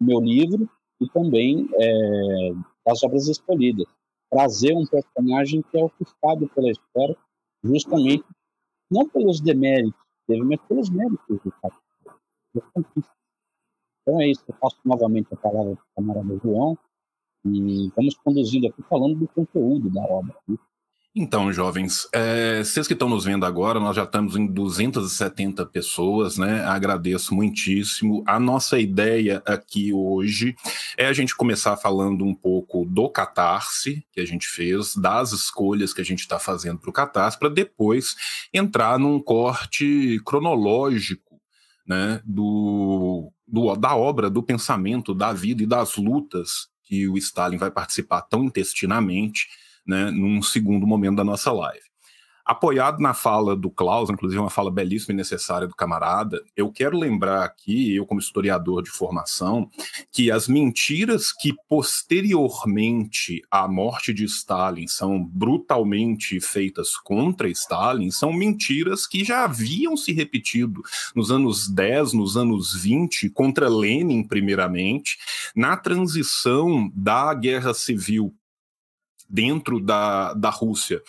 O 0.00 0.04
meu 0.04 0.20
livro 0.20 0.68
e 1.00 1.08
também 1.10 1.68
é, 1.74 2.52
das 2.86 3.02
obras 3.02 3.28
escolhidas. 3.28 3.86
Trazer 4.30 4.76
um 4.76 4.86
personagem 4.86 5.62
que 5.62 5.78
é 5.78 5.84
ofuscado 5.84 6.48
pela 6.48 6.70
história, 6.70 7.16
justamente 7.64 8.24
não 8.90 9.08
pelos 9.08 9.40
deméritos 9.40 10.00
dele, 10.28 10.44
mas 10.44 10.60
pelos 10.62 10.90
méritos 10.90 11.26
do. 11.28 11.52
Então 14.02 14.20
é 14.20 14.28
isso, 14.28 14.42
eu 14.48 14.54
passo 14.54 14.76
novamente 14.84 15.32
a 15.32 15.36
palavra 15.36 15.76
para 15.76 15.84
o 15.84 15.94
camarada 15.94 16.40
João 16.42 16.78
e 17.44 17.88
vamos 17.94 18.14
conduzindo 18.16 18.66
aqui 18.66 18.82
falando 18.82 19.18
do 19.18 19.28
conteúdo 19.28 19.90
da 19.90 20.02
obra. 20.02 20.36
Né? 20.48 20.56
Então, 21.12 21.52
jovens, 21.52 22.06
é, 22.12 22.62
vocês 22.62 22.86
que 22.86 22.92
estão 22.92 23.08
nos 23.08 23.24
vendo 23.24 23.44
agora, 23.44 23.80
nós 23.80 23.96
já 23.96 24.04
estamos 24.04 24.36
em 24.36 24.46
270 24.46 25.66
pessoas, 25.66 26.38
né? 26.38 26.64
Agradeço 26.64 27.34
muitíssimo. 27.34 28.22
A 28.24 28.38
nossa 28.38 28.78
ideia 28.78 29.42
aqui 29.44 29.92
hoje 29.92 30.54
é 30.96 31.06
a 31.06 31.12
gente 31.12 31.34
começar 31.34 31.76
falando 31.76 32.24
um 32.24 32.32
pouco 32.32 32.84
do 32.84 33.10
catarse 33.10 34.06
que 34.12 34.20
a 34.20 34.24
gente 34.24 34.46
fez, 34.46 34.94
das 34.94 35.32
escolhas 35.32 35.92
que 35.92 36.00
a 36.00 36.04
gente 36.04 36.20
está 36.20 36.38
fazendo 36.38 36.78
para 36.78 36.90
o 36.90 36.92
catarse, 36.92 37.36
para 37.36 37.48
depois 37.48 38.14
entrar 38.54 38.96
num 38.96 39.18
corte 39.18 40.20
cronológico, 40.24 41.40
né? 41.84 42.20
Do, 42.24 43.32
do, 43.48 43.74
da 43.74 43.96
obra, 43.96 44.30
do 44.30 44.44
pensamento, 44.44 45.12
da 45.12 45.32
vida 45.32 45.60
e 45.60 45.66
das 45.66 45.96
lutas 45.96 46.68
que 46.84 47.08
o 47.08 47.18
Stalin 47.18 47.56
vai 47.56 47.72
participar 47.72 48.22
tão 48.22 48.44
intestinamente 48.44 49.48
né, 49.90 50.10
num 50.10 50.40
segundo 50.40 50.86
momento 50.86 51.16
da 51.16 51.24
nossa 51.24 51.52
live. 51.52 51.90
Apoiado 52.50 52.98
na 53.00 53.14
fala 53.14 53.54
do 53.54 53.70
Klaus, 53.70 54.10
inclusive 54.10 54.40
uma 54.40 54.50
fala 54.50 54.72
belíssima 54.72 55.12
e 55.12 55.16
necessária 55.16 55.68
do 55.68 55.76
camarada, 55.76 56.42
eu 56.56 56.72
quero 56.72 56.98
lembrar 56.98 57.44
aqui, 57.44 57.94
eu 57.94 58.04
como 58.04 58.18
historiador 58.18 58.82
de 58.82 58.90
formação, 58.90 59.70
que 60.10 60.32
as 60.32 60.48
mentiras 60.48 61.32
que 61.32 61.54
posteriormente 61.68 63.40
à 63.48 63.68
morte 63.68 64.12
de 64.12 64.24
Stalin 64.24 64.88
são 64.88 65.22
brutalmente 65.22 66.40
feitas 66.40 66.96
contra 66.96 67.48
Stalin 67.48 68.10
são 68.10 68.32
mentiras 68.32 69.06
que 69.06 69.22
já 69.22 69.44
haviam 69.44 69.96
se 69.96 70.12
repetido 70.12 70.82
nos 71.14 71.30
anos 71.30 71.68
10, 71.68 72.14
nos 72.14 72.36
anos 72.36 72.74
20, 72.74 73.30
contra 73.30 73.68
Lenin, 73.68 74.26
primeiramente, 74.26 75.18
na 75.54 75.76
transição 75.76 76.90
da 76.96 77.32
guerra 77.32 77.72
civil 77.74 78.34
dentro 79.30 79.80
da, 79.80 80.34
da 80.34 80.50
Rússia, 80.50 81.00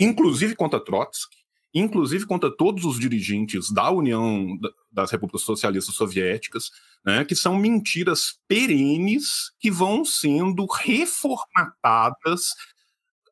inclusive 0.00 0.56
contra 0.56 0.82
Trotsky, 0.82 1.36
inclusive 1.74 2.24
contra 2.26 2.50
todos 2.50 2.84
os 2.84 2.98
dirigentes 2.98 3.70
da 3.70 3.90
União 3.90 4.58
das 4.90 5.10
Repúblicas 5.10 5.42
Socialistas 5.42 5.94
Soviéticas, 5.94 6.70
né, 7.04 7.24
que 7.24 7.36
são 7.36 7.56
mentiras 7.56 8.38
perenes 8.48 9.52
que 9.60 9.70
vão 9.70 10.04
sendo 10.04 10.66
reformatadas 10.66 12.54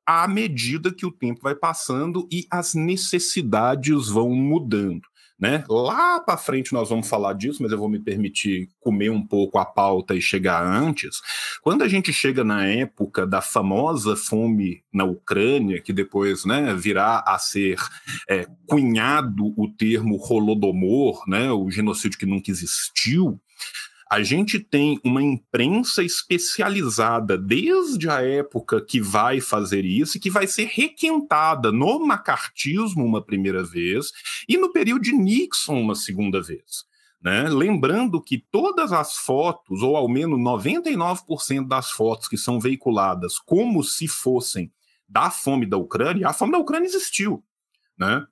à 0.04 0.28
medida 0.28 0.94
que 0.94 1.06
o 1.06 1.10
tempo 1.10 1.40
vai 1.42 1.54
passando 1.54 2.28
e 2.30 2.46
as 2.50 2.74
necessidades 2.74 4.08
vão 4.08 4.30
mudando 4.30 5.02
né? 5.38 5.64
Lá 5.68 6.18
para 6.20 6.36
frente 6.36 6.72
nós 6.72 6.88
vamos 6.88 7.08
falar 7.08 7.34
disso, 7.34 7.62
mas 7.62 7.70
eu 7.70 7.78
vou 7.78 7.88
me 7.88 7.98
permitir 7.98 8.70
comer 8.80 9.10
um 9.10 9.24
pouco 9.24 9.58
a 9.58 9.64
pauta 9.64 10.14
e 10.14 10.20
chegar 10.20 10.64
antes. 10.64 11.20
Quando 11.62 11.82
a 11.82 11.88
gente 11.88 12.12
chega 12.12 12.42
na 12.42 12.66
época 12.66 13.26
da 13.26 13.42
famosa 13.42 14.16
fome 14.16 14.82
na 14.92 15.04
Ucrânia, 15.04 15.80
que 15.80 15.92
depois, 15.92 16.44
né, 16.44 16.74
virá 16.74 17.22
a 17.26 17.38
ser 17.38 17.76
é, 18.28 18.46
cunhado 18.66 19.52
o 19.56 19.68
termo 19.68 20.18
Holodomor, 20.18 21.22
né, 21.28 21.50
o 21.50 21.70
genocídio 21.70 22.18
que 22.18 22.26
nunca 22.26 22.50
existiu, 22.50 23.38
a 24.08 24.22
gente 24.22 24.60
tem 24.60 25.00
uma 25.04 25.20
imprensa 25.20 26.02
especializada 26.02 27.36
desde 27.36 28.08
a 28.08 28.22
época 28.22 28.80
que 28.80 29.00
vai 29.00 29.40
fazer 29.40 29.84
isso 29.84 30.16
e 30.16 30.20
que 30.20 30.30
vai 30.30 30.46
ser 30.46 30.66
requentada 30.66 31.72
no 31.72 31.98
macartismo 31.98 33.04
uma 33.04 33.20
primeira 33.20 33.64
vez 33.64 34.12
e 34.48 34.56
no 34.56 34.72
período 34.72 35.02
de 35.02 35.12
Nixon 35.12 35.80
uma 35.80 35.96
segunda 35.96 36.40
vez. 36.40 36.84
Né? 37.20 37.48
Lembrando 37.48 38.22
que 38.22 38.38
todas 38.38 38.92
as 38.92 39.16
fotos, 39.16 39.82
ou 39.82 39.96
ao 39.96 40.08
menos 40.08 40.38
99% 40.38 41.66
das 41.66 41.90
fotos 41.90 42.28
que 42.28 42.36
são 42.36 42.60
veiculadas 42.60 43.38
como 43.40 43.82
se 43.82 44.06
fossem 44.06 44.72
da 45.08 45.30
fome 45.30 45.66
da 45.66 45.76
Ucrânia, 45.76 46.28
a 46.28 46.32
fome 46.32 46.52
da 46.52 46.58
Ucrânia 46.58 46.86
existiu. 46.86 47.42
Né? 47.98 48.24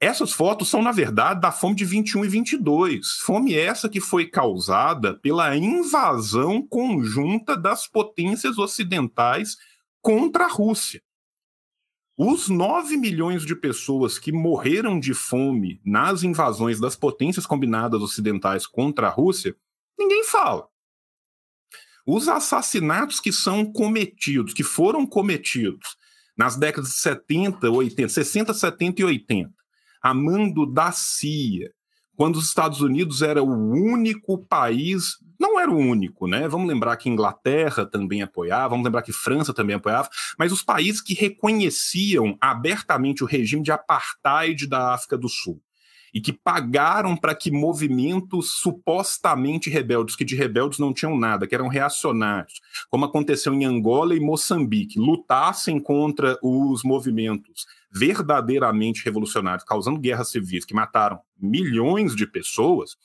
Essas 0.00 0.32
fotos 0.32 0.70
são, 0.70 0.80
na 0.80 0.92
verdade, 0.92 1.42
da 1.42 1.52
fome 1.52 1.74
de 1.74 1.84
21 1.84 2.24
e 2.24 2.28
22. 2.28 3.06
Fome 3.18 3.54
essa 3.54 3.86
que 3.86 4.00
foi 4.00 4.26
causada 4.26 5.12
pela 5.14 5.54
invasão 5.54 6.66
conjunta 6.66 7.54
das 7.54 7.86
potências 7.86 8.56
ocidentais 8.56 9.58
contra 10.00 10.46
a 10.46 10.48
Rússia. 10.48 11.02
Os 12.16 12.48
9 12.48 12.96
milhões 12.96 13.44
de 13.44 13.54
pessoas 13.54 14.18
que 14.18 14.32
morreram 14.32 14.98
de 14.98 15.12
fome 15.12 15.82
nas 15.84 16.22
invasões 16.22 16.80
das 16.80 16.96
potências 16.96 17.46
combinadas 17.46 18.00
ocidentais 18.00 18.66
contra 18.66 19.06
a 19.06 19.10
Rússia, 19.10 19.54
ninguém 19.98 20.24
fala. 20.24 20.66
Os 22.06 22.26
assassinatos 22.26 23.20
que 23.20 23.32
são 23.32 23.70
cometidos, 23.70 24.54
que 24.54 24.62
foram 24.62 25.06
cometidos 25.06 25.94
nas 26.36 26.56
décadas 26.56 26.90
de 26.90 26.96
70, 26.96 27.70
80, 27.70 28.08
60, 28.08 28.54
70 28.54 29.00
e 29.02 29.04
80, 29.04 29.59
a 30.02 30.14
mando 30.14 30.66
da 30.66 30.92
CIA, 30.92 31.70
quando 32.16 32.36
os 32.36 32.48
Estados 32.48 32.80
Unidos 32.80 33.22
era 33.22 33.42
o 33.42 33.50
único 33.50 34.38
país, 34.46 35.16
não 35.38 35.58
era 35.58 35.70
o 35.70 35.78
único, 35.78 36.26
né? 36.26 36.46
Vamos 36.48 36.68
lembrar 36.68 36.98
que 36.98 37.08
Inglaterra 37.08 37.86
também 37.86 38.20
apoiava, 38.20 38.68
vamos 38.68 38.84
lembrar 38.84 39.00
que 39.00 39.12
França 39.12 39.54
também 39.54 39.76
apoiava, 39.76 40.10
mas 40.38 40.52
os 40.52 40.62
países 40.62 41.00
que 41.00 41.14
reconheciam 41.14 42.36
abertamente 42.38 43.24
o 43.24 43.26
regime 43.26 43.62
de 43.62 43.72
apartheid 43.72 44.66
da 44.66 44.92
África 44.92 45.16
do 45.16 45.30
Sul 45.30 45.62
e 46.12 46.20
que 46.20 46.32
pagaram 46.32 47.16
para 47.16 47.34
que 47.34 47.50
movimentos 47.50 48.58
supostamente 48.58 49.70
rebeldes, 49.70 50.16
que 50.16 50.24
de 50.24 50.34
rebeldes 50.34 50.78
não 50.78 50.92
tinham 50.92 51.16
nada, 51.16 51.46
que 51.46 51.54
eram 51.54 51.68
reacionários, 51.68 52.60
como 52.90 53.04
aconteceu 53.04 53.54
em 53.54 53.64
Angola 53.64 54.14
e 54.14 54.20
Moçambique, 54.20 54.98
lutassem 54.98 55.80
contra 55.80 56.38
os 56.42 56.82
movimentos 56.82 57.64
verdadeiramente 57.92 59.04
revolucionários, 59.04 59.64
causando 59.64 59.98
guerras 59.98 60.30
civis 60.30 60.64
que 60.64 60.74
mataram 60.74 61.20
milhões 61.38 62.14
de 62.14 62.26
pessoas, 62.26 62.96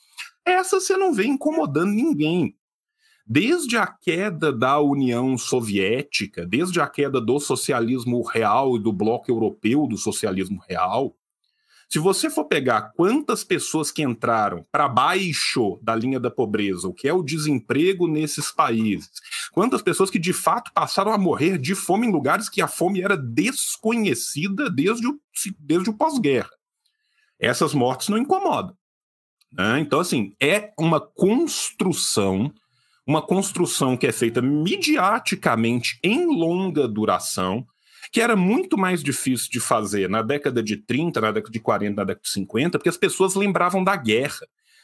essa 0.44 0.80
você 0.80 0.96
não 0.96 1.12
vê 1.12 1.26
incomodando 1.26 1.90
ninguém. 1.90 2.56
Desde 3.26 3.76
a 3.76 3.86
queda 3.86 4.52
da 4.52 4.78
União 4.78 5.36
Soviética, 5.36 6.46
desde 6.46 6.80
a 6.80 6.86
queda 6.86 7.20
do 7.20 7.40
socialismo 7.40 8.22
real 8.22 8.76
e 8.76 8.80
do 8.80 8.92
bloco 8.92 9.28
europeu 9.28 9.88
do 9.88 9.96
socialismo 9.96 10.62
real, 10.68 11.16
se 11.88 11.98
você 12.00 12.28
for 12.28 12.46
pegar 12.46 12.92
quantas 12.96 13.44
pessoas 13.44 13.92
que 13.92 14.02
entraram 14.02 14.66
para 14.72 14.88
baixo 14.88 15.78
da 15.80 15.94
linha 15.94 16.18
da 16.18 16.30
pobreza, 16.30 16.88
o 16.88 16.92
que 16.92 17.06
é 17.06 17.12
o 17.12 17.22
desemprego 17.22 18.08
nesses 18.08 18.50
países, 18.50 19.10
quantas 19.52 19.82
pessoas 19.82 20.10
que 20.10 20.18
de 20.18 20.32
fato 20.32 20.72
passaram 20.74 21.12
a 21.12 21.18
morrer 21.18 21.58
de 21.58 21.74
fome 21.74 22.06
em 22.06 22.12
lugares 22.12 22.48
que 22.48 22.60
a 22.60 22.66
fome 22.66 23.02
era 23.02 23.16
desconhecida 23.16 24.68
desde 24.68 25.06
o, 25.06 25.20
desde 25.60 25.90
o 25.90 25.94
pós-guerra. 25.94 26.50
Essas 27.38 27.72
mortes 27.72 28.08
não 28.08 28.18
incomodam. 28.18 28.76
Né? 29.52 29.80
Então, 29.80 30.00
assim, 30.00 30.34
é 30.40 30.72
uma 30.78 31.00
construção, 31.00 32.52
uma 33.06 33.22
construção 33.22 33.96
que 33.96 34.06
é 34.06 34.12
feita 34.12 34.42
midiaticamente 34.42 36.00
em 36.02 36.26
longa 36.26 36.88
duração, 36.88 37.64
que 38.16 38.20
era 38.22 38.34
muito 38.34 38.78
mais 38.78 39.02
difícil 39.02 39.50
de 39.50 39.60
fazer 39.60 40.08
na 40.08 40.22
década 40.22 40.62
de 40.62 40.78
30, 40.78 41.20
na 41.20 41.30
década 41.32 41.52
de 41.52 41.60
40, 41.60 41.96
na 41.96 42.02
década 42.02 42.22
de 42.22 42.30
50, 42.30 42.78
porque 42.78 42.88
as 42.88 42.96
pessoas 42.96 43.34
lembravam 43.34 43.84
da 43.84 43.94
guerra. 43.94 44.40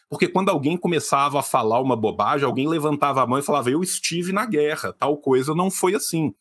Porque 0.06 0.28
quando 0.28 0.50
alguém 0.50 0.76
começava 0.76 1.40
a 1.40 1.42
falar 1.42 1.80
uma 1.80 1.96
bobagem, 1.96 2.44
alguém 2.44 2.68
levantava 2.68 3.22
a 3.22 3.26
mão 3.26 3.38
e 3.38 3.42
falava: 3.42 3.70
Eu 3.70 3.82
estive 3.82 4.34
na 4.34 4.44
guerra, 4.44 4.92
tal 4.92 5.16
coisa 5.16 5.54
não 5.54 5.70
foi 5.70 5.94
assim. 5.94 6.34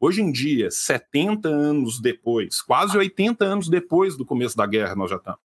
Hoje 0.00 0.22
em 0.22 0.32
dia, 0.32 0.70
70 0.70 1.50
anos 1.50 2.00
depois, 2.00 2.62
quase 2.62 2.96
80 2.96 3.44
anos 3.44 3.68
depois 3.68 4.16
do 4.16 4.24
começo 4.24 4.56
da 4.56 4.64
guerra, 4.64 4.96
nós 4.96 5.10
já 5.10 5.16
estamos. 5.16 5.40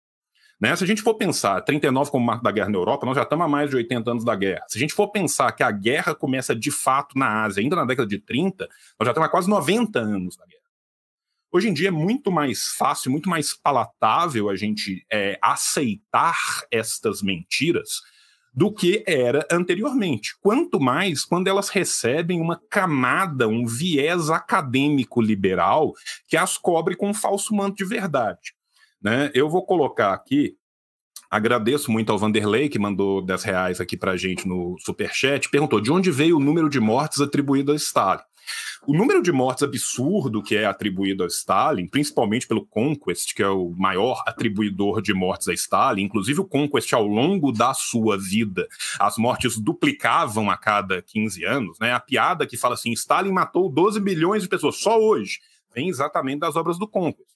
Né? 0.62 0.76
Se 0.76 0.84
a 0.84 0.88
gente 0.88 1.02
for 1.02 1.16
pensar 1.16 1.60
39 1.62 2.12
como 2.12 2.24
marco 2.24 2.44
da 2.44 2.52
guerra 2.52 2.70
na 2.70 2.78
Europa, 2.78 3.08
nós 3.08 3.16
já 3.16 3.24
estamos 3.24 3.44
há 3.44 3.50
mais 3.50 3.72
de 3.72 3.76
80 3.76 4.12
anos 4.12 4.24
da 4.24 4.36
guerra. 4.36 4.66
Se 4.68 4.78
a 4.78 4.80
gente 4.80 4.94
for 4.94 5.08
pensar 5.08 5.52
que 5.54 5.64
a 5.64 5.72
guerra 5.72 6.14
começa 6.14 6.56
de 6.56 6.70
fato 6.70 7.18
na 7.18 7.44
Ásia, 7.44 7.64
ainda 7.64 7.76
na 7.76 7.86
década 7.86 8.08
de 8.08 8.20
30, 8.20 8.66
nós 9.00 9.08
já 9.08 9.10
estamos 9.14 9.28
há 9.28 9.32
quase 9.32 9.50
90 9.50 9.98
anos 9.98 10.38
da 10.38 10.46
guerra. 10.46 10.61
Hoje 11.52 11.68
em 11.68 11.74
dia 11.74 11.90
é 11.90 11.92
muito 11.92 12.32
mais 12.32 12.68
fácil, 12.78 13.12
muito 13.12 13.30
mais 13.30 13.54
palatável 13.54 14.50
a 14.50 14.56
gente 14.56 15.06
é, 15.12 15.38
aceitar 15.42 16.38
estas 16.72 17.22
mentiras 17.22 18.02
do 18.54 18.72
que 18.72 19.04
era 19.06 19.46
anteriormente. 19.52 20.36
Quanto 20.42 20.80
mais 20.80 21.26
quando 21.26 21.48
elas 21.48 21.70
recebem 21.70 22.40
uma 22.40 22.62
camada, 22.70 23.48
um 23.48 23.66
viés 23.66 24.30
acadêmico 24.30 25.22
liberal 25.22 25.94
que 26.28 26.38
as 26.38 26.58
cobre 26.58 26.96
com 26.96 27.10
um 27.10 27.14
falso 27.14 27.54
manto 27.54 27.78
de 27.78 27.86
verdade. 27.86 28.54
Né? 29.02 29.30
Eu 29.34 29.50
vou 29.50 29.66
colocar 29.66 30.14
aqui 30.14 30.56
Agradeço 31.32 31.90
muito 31.90 32.12
ao 32.12 32.18
Vanderlei, 32.18 32.68
que 32.68 32.78
mandou 32.78 33.22
10 33.22 33.44
reais 33.44 33.80
aqui 33.80 33.96
para 33.96 34.18
gente 34.18 34.46
no 34.46 34.76
Superchat. 34.80 35.50
Perguntou 35.50 35.80
de 35.80 35.90
onde 35.90 36.12
veio 36.12 36.36
o 36.36 36.42
número 36.42 36.70
de 36.70 36.78
mortes 36.78 37.22
atribuído 37.22 37.72
a 37.72 37.76
Stalin. 37.76 38.22
O 38.88 38.94
número 38.94 39.22
de 39.22 39.32
mortes 39.32 39.62
absurdo 39.62 40.42
que 40.42 40.56
é 40.56 40.66
atribuído 40.66 41.24
a 41.24 41.28
Stalin, 41.28 41.88
principalmente 41.88 42.48
pelo 42.48 42.66
Conquest, 42.66 43.36
que 43.36 43.44
é 43.44 43.48
o 43.48 43.70
maior 43.78 44.24
atribuidor 44.26 45.02
de 45.04 45.14
mortes 45.14 45.48
a 45.48 45.54
Stalin, 45.54 46.02
inclusive 46.02 46.42
o 46.42 46.46
Conquest, 46.46 46.92
ao 46.94 47.06
longo 47.06 47.52
da 47.52 47.76
sua 47.76 48.18
vida, 48.18 48.68
as 49.00 49.18
mortes 49.18 49.60
duplicavam 49.60 50.50
a 50.50 50.58
cada 50.58 51.00
15 51.02 51.46
anos. 51.46 51.78
Né? 51.80 51.94
A 51.94 52.00
piada 52.00 52.48
que 52.48 52.58
fala 52.58 52.74
assim: 52.74 52.92
Stalin 52.92 53.32
matou 53.32 53.70
12 53.70 54.00
bilhões 54.00 54.42
de 54.42 54.50
pessoas 54.50 54.78
só 54.78 55.00
hoje, 55.00 55.40
vem 55.76 55.88
exatamente 55.88 56.40
das 56.40 56.56
obras 56.56 56.80
do 56.80 56.88
Conquest. 56.88 57.30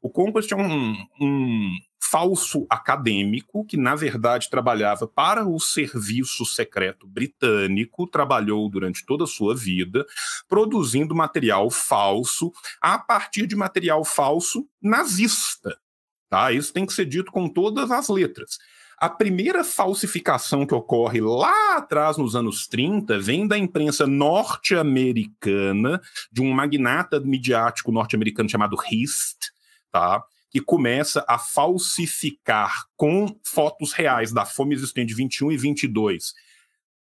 O 0.00 0.10
Conquest 0.10 0.52
é 0.52 0.56
um, 0.56 0.94
um 1.20 1.74
falso 2.14 2.64
acadêmico 2.70 3.64
que, 3.64 3.76
na 3.76 3.96
verdade, 3.96 4.48
trabalhava 4.48 5.04
para 5.04 5.44
o 5.44 5.58
serviço 5.58 6.46
secreto 6.46 7.08
britânico, 7.08 8.06
trabalhou 8.06 8.70
durante 8.70 9.04
toda 9.04 9.24
a 9.24 9.26
sua 9.26 9.52
vida, 9.52 10.06
produzindo 10.48 11.12
material 11.12 11.68
falso 11.72 12.52
a 12.80 12.96
partir 13.00 13.48
de 13.48 13.56
material 13.56 14.04
falso 14.04 14.64
nazista. 14.80 15.76
Tá? 16.30 16.52
Isso 16.52 16.72
tem 16.72 16.86
que 16.86 16.92
ser 16.92 17.04
dito 17.04 17.32
com 17.32 17.48
todas 17.48 17.90
as 17.90 18.08
letras. 18.08 18.58
A 18.96 19.08
primeira 19.10 19.64
falsificação 19.64 20.64
que 20.64 20.72
ocorre 20.74 21.20
lá 21.20 21.78
atrás, 21.78 22.16
nos 22.16 22.36
anos 22.36 22.68
30, 22.68 23.18
vem 23.18 23.44
da 23.48 23.58
imprensa 23.58 24.06
norte-americana, 24.06 26.00
de 26.30 26.40
um 26.40 26.52
magnata 26.52 27.18
midiático 27.18 27.90
norte-americano 27.90 28.48
chamado 28.48 28.76
Heast, 28.88 29.50
tá? 29.90 30.22
Que 30.54 30.60
começa 30.60 31.24
a 31.26 31.36
falsificar 31.36 32.84
com 32.96 33.26
fotos 33.42 33.92
reais 33.92 34.30
da 34.30 34.46
fome 34.46 34.72
existente 34.72 35.08
de 35.08 35.14
21 35.14 35.50
e 35.50 35.56
22 35.56 36.32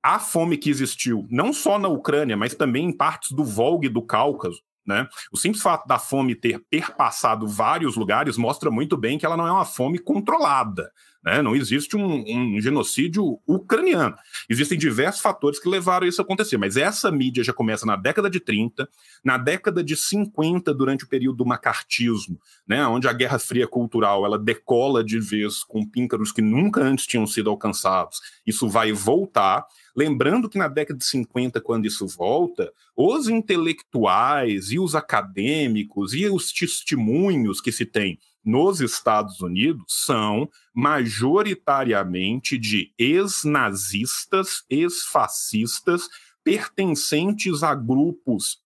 a 0.04 0.20
fome 0.20 0.58
que 0.58 0.70
existiu, 0.70 1.28
não 1.30 1.54
só 1.54 1.78
na 1.78 1.88
Ucrânia, 1.88 2.36
mas 2.36 2.56
também 2.56 2.86
em 2.86 2.96
partes 2.96 3.32
do 3.34 3.44
Volga 3.44 3.86
e 3.86 3.90
do 3.90 4.02
Cáucaso. 4.02 4.64
Né? 4.86 5.08
O 5.32 5.38
simples 5.38 5.62
fato 5.62 5.86
da 5.86 6.00
fome 6.00 6.34
ter 6.34 6.60
perpassado 6.70 7.48
vários 7.48 7.96
lugares 7.96 8.36
mostra 8.38 8.72
muito 8.72 8.98
bem 8.98 9.20
que 9.20 9.26
ela 9.26 9.38
não 9.38 9.46
é 9.46 9.52
uma 9.52 9.66
fome 9.66 10.00
controlada. 10.00 10.92
Né? 11.24 11.42
Não 11.42 11.56
existe 11.56 11.96
um, 11.96 12.24
um, 12.28 12.60
genocídio 12.60 13.40
ucraniano. 13.46 14.16
Existem 14.50 14.78
diversos 14.78 15.22
fatores 15.22 15.60
que 15.60 15.70
levaram 15.70 16.08
isso 16.08 16.20
a 16.20 16.24
acontecer, 16.24 16.58
mas 16.58 16.78
essa 16.78 17.12
mídia 17.12 17.44
já 17.44 17.54
começa 17.54 17.86
na 17.86 17.96
década 17.96 18.30
de 18.30 18.40
30, 18.40 18.90
na 19.24 19.38
década 19.38 19.84
de 19.84 19.96
50, 19.96 20.74
durante 20.74 21.04
o 21.04 21.08
período 21.08 21.38
do 21.38 21.46
macartismo, 21.46 22.40
né? 22.68 22.86
onde 22.88 23.08
a 23.08 23.14
Guerra 23.14 23.38
Fria 23.38 23.68
cultural 23.68 24.26
ela 24.26 24.40
decola 24.40 25.04
de 25.04 25.20
vez 25.20 25.64
com 25.64 25.86
píncaros 25.86 26.32
que 26.32 26.42
nunca 26.42 26.82
antes 26.82 27.06
tinham 27.06 27.28
sido 27.28 27.50
alcançados. 27.50 28.20
Isso 28.46 28.68
vai 28.68 28.92
voltar. 28.92 29.66
Lembrando 29.96 30.50
que 30.50 30.58
na 30.58 30.68
década 30.68 30.98
de 30.98 31.06
50, 31.06 31.62
quando 31.62 31.86
isso 31.86 32.08
volta, 32.08 32.72
os 32.96 33.28
intelectuais 33.28 34.72
e 34.72 34.80
os 34.80 34.96
acadêmicos 34.96 36.14
e 36.14 36.26
os 36.28 36.52
testemunhos 36.52 37.62
que 37.62 37.72
se 37.72 37.86
tem 37.86 38.18
nos 38.44 38.82
Estados 38.82 39.42
Unidos 39.42 39.84
são 39.88 40.50
majoritariamente 40.74 42.58
de 42.58 42.94
ex-nazistas, 42.98 44.64
ex-fascistas, 44.70 46.08
pertencentes 46.44 47.64
a 47.64 47.76
grupos 47.76 48.61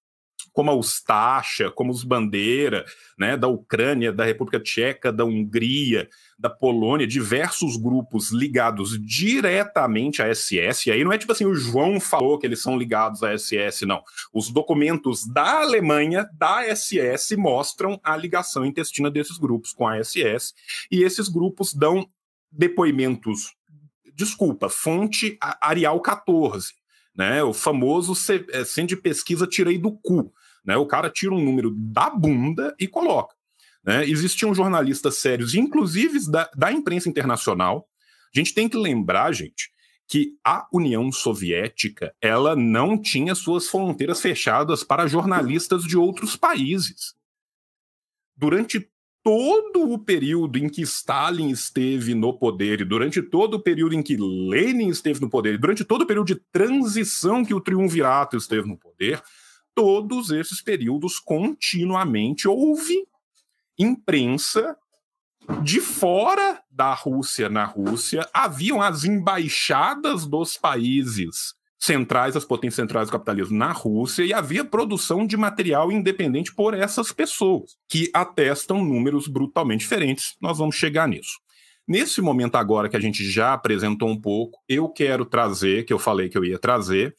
como 0.56 0.72
a 0.72 0.74
Ustasha, 0.74 1.70
como 1.70 1.92
os 1.92 2.06
Bandeira, 2.06 2.86
né, 3.20 3.36
da 3.36 3.46
Ucrânia, 3.46 4.14
da 4.14 4.24
República 4.24 4.58
Tcheca, 4.58 5.12
da 5.12 5.26
Hungria, 5.26 6.08
da 6.40 6.50
Polônia, 6.50 7.06
diversos 7.06 7.76
grupos 7.76 8.32
ligados 8.32 8.98
diretamente 9.06 10.22
à 10.22 10.34
SS. 10.34 10.88
E 10.88 10.94
aí 10.94 11.04
não 11.04 11.12
é 11.12 11.18
tipo 11.18 11.34
assim, 11.34 11.46
o 11.46 11.54
João 11.54 12.00
falou 12.00 12.40
que 12.40 12.48
eles 12.48 12.62
são 12.62 12.78
ligados 12.78 13.22
à 13.22 13.38
SS, 13.38 13.86
não. 13.86 14.02
Os 14.34 14.50
documentos 14.50 15.28
da 15.28 15.60
Alemanha, 15.60 16.26
da 16.32 16.64
SS, 16.74 17.36
mostram 17.36 18.00
a 18.02 18.16
ligação 18.16 18.66
intestina 18.66 19.12
desses 19.12 19.38
grupos 19.38 19.74
com 19.74 19.86
a 19.86 20.02
SS. 20.02 20.54
E 20.90 21.04
esses 21.04 21.28
grupos 21.28 21.74
dão 21.74 22.08
depoimentos, 22.50 23.54
desculpa, 24.14 24.70
fonte 24.70 25.38
Arial 25.42 26.00
14. 26.00 26.74
Né, 27.18 27.42
o 27.42 27.54
famoso 27.54 28.12
é, 28.52 28.66
centro 28.66 28.98
de 28.98 29.02
pesquisa 29.02 29.48
tirei 29.48 29.78
do 29.78 29.90
cu. 29.90 30.34
Né? 30.66 30.76
O 30.76 30.86
cara 30.86 31.10
tira 31.10 31.34
um 31.34 31.44
número 31.44 31.72
da 31.76 32.10
bunda 32.10 32.76
e 32.80 32.88
coloca. 32.88 33.36
Né? 33.84 34.06
Existiam 34.10 34.54
jornalistas 34.54 35.18
sérios, 35.18 35.54
inclusive 35.54 36.30
da, 36.30 36.50
da 36.56 36.72
imprensa 36.72 37.08
internacional. 37.08 37.88
A 38.36 38.40
gente 38.40 38.54
tem 38.54 38.68
que 38.68 38.78
lembrar, 38.78 39.32
gente, 39.32 39.72
que 40.08 40.38
a 40.44 40.68
União 40.72 41.12
Soviética 41.12 42.14
ela 42.22 42.56
não 42.56 43.00
tinha 43.00 43.36
suas 43.36 43.68
fronteiras 43.68 44.22
fechadas 44.22 44.84
para 44.84 45.08
jornalistas 45.08 45.84
de 45.84 45.98
outros 45.98 46.36
países. 46.36 47.16
Durante 48.36 48.90
todo 49.24 49.92
o 49.92 49.98
período 49.98 50.60
em 50.60 50.70
que 50.70 50.84
Stalin 50.84 51.50
esteve 51.50 52.14
no 52.14 52.38
poder 52.38 52.82
e 52.82 52.86
durante 52.86 53.24
todo 53.24 53.56
o 53.56 53.60
período 53.60 53.96
em 53.96 54.04
que 54.04 54.16
Lenin 54.16 54.90
esteve 54.90 55.20
no 55.20 55.30
poder, 55.30 55.56
e 55.56 55.58
durante 55.58 55.84
todo 55.84 56.04
o 56.04 56.06
período 56.06 56.28
de 56.28 56.36
transição 56.52 57.44
que 57.44 57.54
o 57.54 57.60
triunvirato 57.60 58.38
esteve 58.38 58.68
no 58.68 58.78
poder, 58.78 59.20
todos 59.76 60.32
esses 60.32 60.62
períodos 60.62 61.20
continuamente 61.20 62.48
houve 62.48 63.06
imprensa 63.78 64.76
de 65.62 65.80
fora 65.80 66.62
da 66.72 66.94
Rússia 66.94 67.50
na 67.50 67.66
Rússia, 67.66 68.28
haviam 68.34 68.82
as 68.82 69.04
embaixadas 69.04 70.26
dos 70.26 70.58
países 70.58 71.54
centrais, 71.78 72.36
as 72.36 72.46
potências 72.46 72.76
centrais 72.76 73.10
do 73.10 73.12
capitalismo 73.12 73.56
na 73.56 73.72
Rússia, 73.72 74.24
e 74.24 74.34
havia 74.34 74.66
produção 74.66 75.28
de 75.28 75.38
material 75.38 75.92
independente 75.92 76.54
por 76.54 76.74
essas 76.74 77.12
pessoas, 77.12 77.76
que 77.88 78.10
atestam 78.14 78.84
números 78.84 79.28
brutalmente 79.28 79.82
diferentes. 79.82 80.36
Nós 80.42 80.58
vamos 80.58 80.76
chegar 80.76 81.08
nisso. 81.08 81.38
Nesse 81.88 82.22
momento 82.22 82.56
agora 82.56 82.90
que 82.90 82.98
a 82.98 83.00
gente 83.00 83.24
já 83.30 83.54
apresentou 83.54 84.10
um 84.10 84.20
pouco, 84.20 84.60
eu 84.68 84.90
quero 84.90 85.26
trazer, 85.26 85.86
que 85.86 85.94
eu 85.94 86.00
falei 86.00 86.30
que 86.30 86.38
eu 86.38 86.44
ia 86.44 86.58
trazer, 86.58 87.16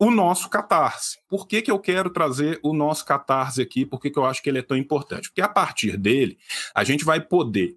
o 0.00 0.10
nosso 0.10 0.48
catarse. 0.48 1.18
Por 1.28 1.46
que, 1.46 1.60
que 1.60 1.70
eu 1.70 1.78
quero 1.78 2.08
trazer 2.08 2.58
o 2.62 2.72
nosso 2.72 3.04
catarse 3.04 3.60
aqui? 3.60 3.84
Por 3.84 4.00
que, 4.00 4.10
que 4.10 4.18
eu 4.18 4.24
acho 4.24 4.42
que 4.42 4.48
ele 4.48 4.58
é 4.58 4.62
tão 4.62 4.76
importante? 4.76 5.28
Porque 5.28 5.42
a 5.42 5.48
partir 5.48 5.98
dele, 5.98 6.38
a 6.74 6.82
gente 6.82 7.04
vai 7.04 7.20
poder 7.20 7.76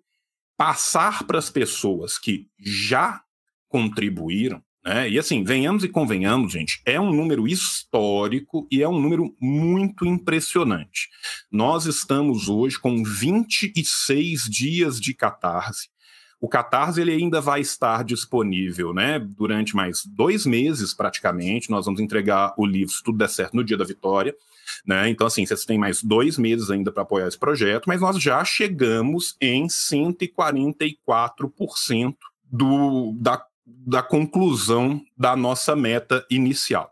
passar 0.55 1.25
para 1.25 1.37
as 1.37 1.49
pessoas 1.49 2.17
que 2.17 2.47
já 2.57 3.21
contribuíram, 3.67 4.63
né? 4.85 5.09
E 5.09 5.19
assim, 5.19 5.43
venhamos 5.43 5.83
e 5.83 5.89
convenhamos, 5.89 6.53
gente, 6.53 6.81
é 6.85 6.99
um 6.99 7.11
número 7.11 7.45
histórico 7.45 8.67
e 8.71 8.81
é 8.81 8.87
um 8.87 8.99
número 8.99 9.35
muito 9.41 10.05
impressionante. 10.05 11.09
Nós 11.51 11.85
estamos 11.85 12.47
hoje 12.47 12.79
com 12.79 13.03
26 13.03 14.43
dias 14.49 14.99
de 14.99 15.13
catarse 15.13 15.89
o 16.43 16.47
Catarse 16.49 16.99
ele 16.99 17.13
ainda 17.13 17.39
vai 17.39 17.61
estar 17.61 18.03
disponível 18.03 18.93
né, 18.93 19.17
durante 19.17 19.77
mais 19.77 20.05
dois 20.05 20.45
meses, 20.45 20.93
praticamente. 20.93 21.71
Nós 21.71 21.85
vamos 21.85 22.01
entregar 22.01 22.53
o 22.57 22.65
livro, 22.65 22.93
se 22.93 23.01
tudo 23.01 23.17
der 23.17 23.29
certo, 23.29 23.55
no 23.55 23.63
dia 23.63 23.77
da 23.77 23.85
vitória. 23.85 24.35
Né? 24.85 25.07
Então, 25.07 25.25
assim, 25.25 25.45
vocês 25.45 25.63
têm 25.63 25.77
mais 25.77 26.03
dois 26.03 26.37
meses 26.37 26.69
ainda 26.69 26.91
para 26.91 27.03
apoiar 27.03 27.29
esse 27.29 27.39
projeto, 27.39 27.85
mas 27.87 28.01
nós 28.01 28.21
já 28.21 28.43
chegamos 28.43 29.37
em 29.39 29.67
144% 29.67 32.13
do, 32.51 33.15
da, 33.21 33.41
da 33.65 34.03
conclusão 34.03 35.01
da 35.17 35.37
nossa 35.37 35.77
meta 35.77 36.25
inicial. 36.29 36.91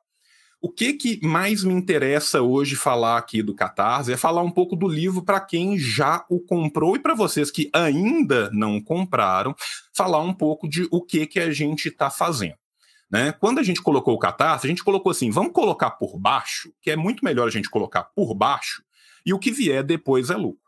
O 0.63 0.69
que, 0.69 0.93
que 0.93 1.19
mais 1.25 1.63
me 1.63 1.73
interessa 1.73 2.43
hoje 2.43 2.75
falar 2.75 3.17
aqui 3.17 3.41
do 3.41 3.55
Catarse 3.55 4.13
é 4.13 4.17
falar 4.17 4.43
um 4.43 4.51
pouco 4.51 4.75
do 4.75 4.87
livro 4.87 5.23
para 5.23 5.39
quem 5.39 5.75
já 5.75 6.23
o 6.29 6.39
comprou 6.39 6.95
e 6.95 6.99
para 6.99 7.15
vocês 7.15 7.49
que 7.49 7.67
ainda 7.73 8.47
não 8.51 8.79
compraram, 8.79 9.55
falar 9.91 10.19
um 10.19 10.31
pouco 10.31 10.69
de 10.69 10.87
o 10.91 11.01
que, 11.01 11.25
que 11.25 11.39
a 11.39 11.51
gente 11.51 11.87
está 11.87 12.11
fazendo. 12.11 12.53
Né? 13.09 13.31
Quando 13.31 13.57
a 13.57 13.63
gente 13.63 13.81
colocou 13.81 14.13
o 14.13 14.19
Catarse, 14.19 14.67
a 14.67 14.69
gente 14.69 14.83
colocou 14.83 15.11
assim: 15.11 15.31
vamos 15.31 15.51
colocar 15.51 15.89
por 15.89 16.15
baixo, 16.19 16.71
que 16.79 16.91
é 16.91 16.95
muito 16.95 17.25
melhor 17.25 17.47
a 17.47 17.51
gente 17.51 17.67
colocar 17.67 18.03
por 18.15 18.35
baixo, 18.35 18.83
e 19.25 19.33
o 19.33 19.39
que 19.39 19.49
vier 19.51 19.83
depois 19.83 20.29
é 20.29 20.35
lucro. 20.35 20.61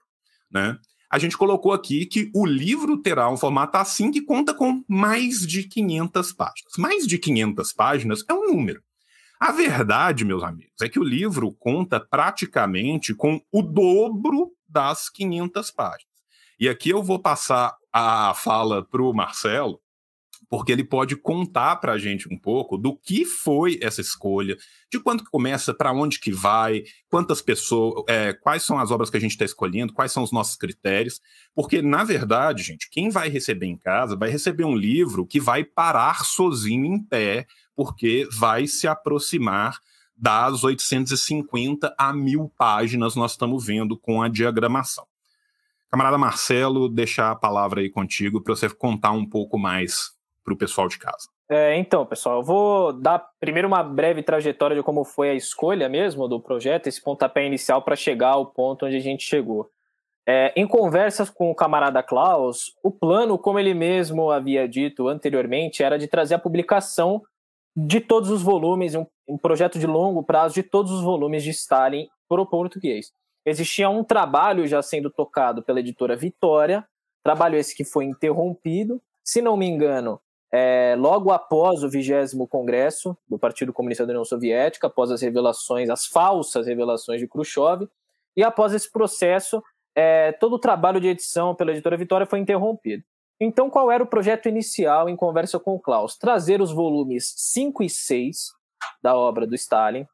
Né? 0.50 0.76
A 1.08 1.20
gente 1.20 1.38
colocou 1.38 1.72
aqui 1.72 2.08
que 2.08 2.32
o 2.34 2.48
livro 2.48 2.98
terá 2.98 3.30
um 3.30 3.38
formato 3.38 3.78
assim 3.78 4.10
que 4.10 4.24
conta 4.24 4.56
com 4.56 4.84
mais 4.88 5.46
de 5.46 5.66
500 5.66 6.34
páginas. 6.34 6.74
Mais 6.80 7.06
de 7.06 7.20
500 7.20 7.74
páginas 7.74 8.26
é 8.28 8.34
um 8.34 8.48
número. 8.48 8.82
A 9.44 9.52
verdade, 9.52 10.24
meus 10.24 10.42
amigos, 10.42 10.80
é 10.82 10.88
que 10.88 10.98
o 10.98 11.04
livro 11.04 11.52
conta 11.60 12.00
praticamente 12.00 13.14
com 13.14 13.42
o 13.52 13.62
dobro 13.62 14.54
das 14.66 15.10
500 15.10 15.70
páginas. 15.70 16.16
E 16.58 16.70
aqui 16.70 16.92
eu 16.92 17.04
vou 17.04 17.20
passar 17.20 17.76
a 17.92 18.34
fala 18.36 18.86
para 18.86 19.04
o 19.04 19.12
Marcelo, 19.12 19.82
porque 20.50 20.72
ele 20.72 20.86
pode 20.86 21.18
contar 21.18 21.76
para 21.76 21.92
a 21.92 21.98
gente 21.98 22.34
um 22.34 22.40
pouco 22.40 22.78
do 22.78 22.96
que 22.96 23.26
foi 23.26 23.78
essa 23.82 24.00
escolha, 24.00 24.56
de 24.90 24.98
quando 24.98 25.26
que 25.26 25.30
começa, 25.30 25.74
para 25.74 25.92
onde 25.92 26.22
que 26.22 26.32
vai, 26.32 26.84
quantas 27.10 27.42
pessoas, 27.42 28.02
é, 28.08 28.32
quais 28.32 28.64
são 28.64 28.80
as 28.80 28.92
obras 28.92 29.10
que 29.10 29.18
a 29.18 29.20
gente 29.20 29.32
está 29.32 29.44
escolhendo, 29.44 29.92
quais 29.92 30.14
são 30.14 30.24
os 30.24 30.32
nossos 30.32 30.56
critérios, 30.56 31.20
porque 31.54 31.82
na 31.82 32.06
verdade, 32.06 32.64
gente, 32.64 32.90
quem 32.90 33.10
vai 33.10 33.28
receber 33.28 33.66
em 33.66 33.78
casa 33.78 34.16
vai 34.16 34.30
receber 34.30 34.64
um 34.64 34.76
livro 34.76 35.28
que 35.28 35.40
vai 35.42 35.66
parar 35.66 36.24
sozinho 36.24 36.86
em 36.86 37.04
pé, 37.04 37.46
porque 37.76 38.28
vai 38.38 38.68
se 38.68 38.88
aproximar 38.88 39.80
das 40.16 40.64
850 40.64 41.94
a 41.98 42.14
mil 42.14 42.52
páginas 42.58 43.16
nós 43.16 43.32
estamos 43.32 43.66
vendo 43.66 43.98
com 43.98 44.22
a 44.22 44.28
diagramação. 44.28 45.06
Camarada 45.90 46.18
Marcelo, 46.18 46.90
deixar 46.90 47.32
a 47.32 47.36
palavra 47.36 47.82
aí 47.82 47.90
contigo 47.90 48.42
para 48.42 48.56
você 48.56 48.70
contar 48.70 49.12
um 49.12 49.28
pouco 49.28 49.58
mais 49.58 50.12
para 50.44 50.54
o 50.54 50.58
pessoal 50.58 50.88
de 50.88 50.98
casa. 50.98 51.30
É, 51.50 51.78
então, 51.78 52.06
pessoal, 52.06 52.38
eu 52.38 52.44
vou 52.44 52.94
dar 52.94 53.24
primeiro 53.40 53.68
uma 53.68 53.84
breve 53.84 54.24
trajetória 54.24 54.76
de 54.76 54.82
como 54.82 55.04
foi 55.04 55.30
a 55.30 55.36
escolha 55.36 55.88
mesmo 55.88 56.28
do 56.28 56.40
projeto, 56.40 56.88
esse 56.88 57.02
pontapé 57.02 57.46
inicial 57.46 57.82
para 57.82 57.96
chegar 57.96 58.30
ao 58.32 58.48
ponto 58.48 58.86
onde 58.86 58.96
a 58.96 59.00
gente 59.00 59.24
chegou. 59.24 59.70
É, 60.26 60.54
em 60.56 60.66
conversas 60.66 61.30
com 61.30 61.52
o 61.52 61.56
camarada 61.56 62.02
Klaus, 62.02 62.74
o 62.82 62.90
plano, 62.90 63.38
como 63.38 63.60
ele 63.60 63.74
mesmo 63.74 64.32
havia 64.32 64.68
dito 64.68 65.08
anteriormente, 65.10 65.84
era 65.84 66.00
de 66.00 66.08
trazer 66.08 66.36
a 66.36 66.40
publicação 66.40 67.22
de 67.76 68.00
todos 68.00 68.30
os 68.30 68.42
volumes, 68.42 68.96
um, 68.96 69.06
um 69.28 69.38
projeto 69.38 69.80
de 69.80 69.88
longo 69.88 70.24
prazo 70.24 70.54
de 70.56 70.64
todos 70.64 70.92
os 70.92 71.02
volumes 71.02 71.44
de 71.44 71.50
Stalin 71.50 72.08
para 72.28 72.42
o 72.42 72.46
português. 72.46 73.12
Existia 73.46 73.90
um 73.90 74.04
trabalho 74.04 74.66
já 74.68 74.82
sendo 74.82 75.10
tocado 75.10 75.62
pela 75.64 75.80
editora 75.80 76.16
Vitória, 76.16 76.86
trabalho 77.24 77.58
esse 77.58 77.76
que 77.76 77.84
foi 77.84 78.06
interrompido, 78.06 79.02
se 79.24 79.42
não 79.42 79.58
me 79.58 79.68
engano, 79.68 80.20
é, 80.52 80.96
logo 80.98 81.32
após 81.32 81.84
o 81.84 81.90
vigésimo 81.90 82.48
congresso 82.48 83.18
do 83.28 83.40
Partido 83.40 83.74
Comunista 83.74 84.06
da 84.06 84.12
União 84.12 84.24
Soviética, 84.24 84.88
após 84.88 85.10
as 85.10 85.22
revelações, 85.22 85.90
as 85.90 86.06
falsas 86.06 86.68
revelações 86.68 87.20
de 87.20 87.28
Khrushchev, 87.28 87.90
e 88.38 88.44
após 88.44 88.74
esse 88.74 88.92
processo, 88.92 89.64
é, 89.96 90.32
todo 90.34 90.54
o 90.54 90.60
trabalho 90.60 91.02
de 91.02 91.08
edição 91.08 91.56
pela 91.56 91.72
editora 91.72 91.98
Vitória 91.98 92.28
foi 92.28 92.40
interrompido. 92.40 93.04
Então, 93.40 93.70
qual 93.70 93.92
era 93.92 94.04
o 94.04 94.08
projeto 94.08 94.48
inicial 94.48 95.10
em 95.10 95.16
conversa 95.16 95.60
com 95.60 95.76
o 95.76 95.80
Klaus? 95.80 96.18
Trazer 96.18 96.62
os 96.62 96.72
volumes 96.72 97.34
5 97.36 97.84
e 97.84 97.90
6 97.90 98.52
da 99.02 99.16
obra 99.16 99.46
do 99.46 99.56
Stalin. 99.56 100.06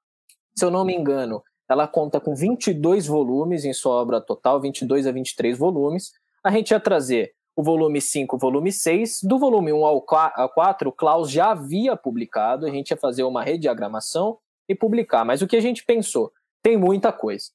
Se 0.55 0.65
eu 0.65 0.71
não 0.71 0.83
me 0.83 0.95
engano, 0.95 1.43
ela 1.69 1.87
conta 1.87 2.19
com 2.19 2.35
22 2.35 3.07
volumes 3.07 3.65
em 3.65 3.73
sua 3.73 3.93
obra 3.93 4.19
total, 4.19 4.59
22 4.59 5.05
a 5.05 5.11
23 5.11 5.57
volumes. 5.57 6.11
A 6.43 6.49
gente 6.49 6.71
ia 6.71 6.79
trazer 6.79 7.33
o 7.55 7.61
volume 7.61 8.01
5, 8.01 8.35
o 8.35 8.39
volume 8.39 8.71
6. 8.71 9.19
Do 9.23 9.37
volume 9.37 9.73
1 9.73 9.85
ao 9.85 10.01
4, 10.01 10.89
o 10.89 10.91
Klaus 10.91 11.29
já 11.29 11.51
havia 11.51 11.95
publicado, 11.95 12.65
a 12.65 12.71
gente 12.71 12.91
ia 12.91 12.97
fazer 12.97 13.23
uma 13.23 13.43
rediagramação 13.43 14.37
e 14.67 14.73
publicar. 14.73 15.25
Mas 15.25 15.41
o 15.41 15.47
que 15.47 15.57
a 15.57 15.61
gente 15.61 15.85
pensou? 15.85 16.31
Tem 16.63 16.77
muita 16.77 17.11
coisa. 17.11 17.51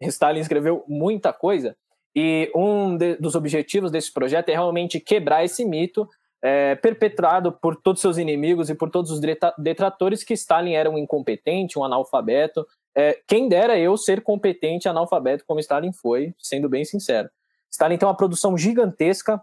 Stalin 0.00 0.40
escreveu 0.40 0.84
muita 0.88 1.32
coisa, 1.32 1.76
e 2.14 2.50
um 2.54 2.96
de, 2.96 3.16
dos 3.16 3.34
objetivos 3.34 3.90
desse 3.90 4.12
projeto 4.12 4.48
é 4.48 4.52
realmente 4.52 5.00
quebrar 5.00 5.44
esse 5.44 5.64
mito 5.64 6.08
é, 6.42 6.74
perpetrado 6.74 7.52
por 7.52 7.76
todos 7.76 8.00
seus 8.00 8.18
inimigos 8.18 8.68
e 8.68 8.74
por 8.74 8.90
todos 8.90 9.10
os 9.10 9.20
detratores 9.58 10.24
que 10.24 10.34
Stalin 10.34 10.72
era 10.72 10.90
um 10.90 10.98
incompetente, 10.98 11.78
um 11.78 11.84
analfabeto. 11.84 12.66
É, 12.94 13.18
quem 13.26 13.48
dera 13.48 13.78
eu 13.78 13.96
ser 13.96 14.22
competente 14.22 14.88
analfabeto 14.88 15.44
como 15.46 15.60
Stalin 15.60 15.92
foi, 15.92 16.34
sendo 16.38 16.68
bem 16.68 16.84
sincero. 16.84 17.30
Stalin 17.70 17.96
tem 17.96 18.06
uma 18.06 18.16
produção 18.16 18.58
gigantesca 18.58 19.40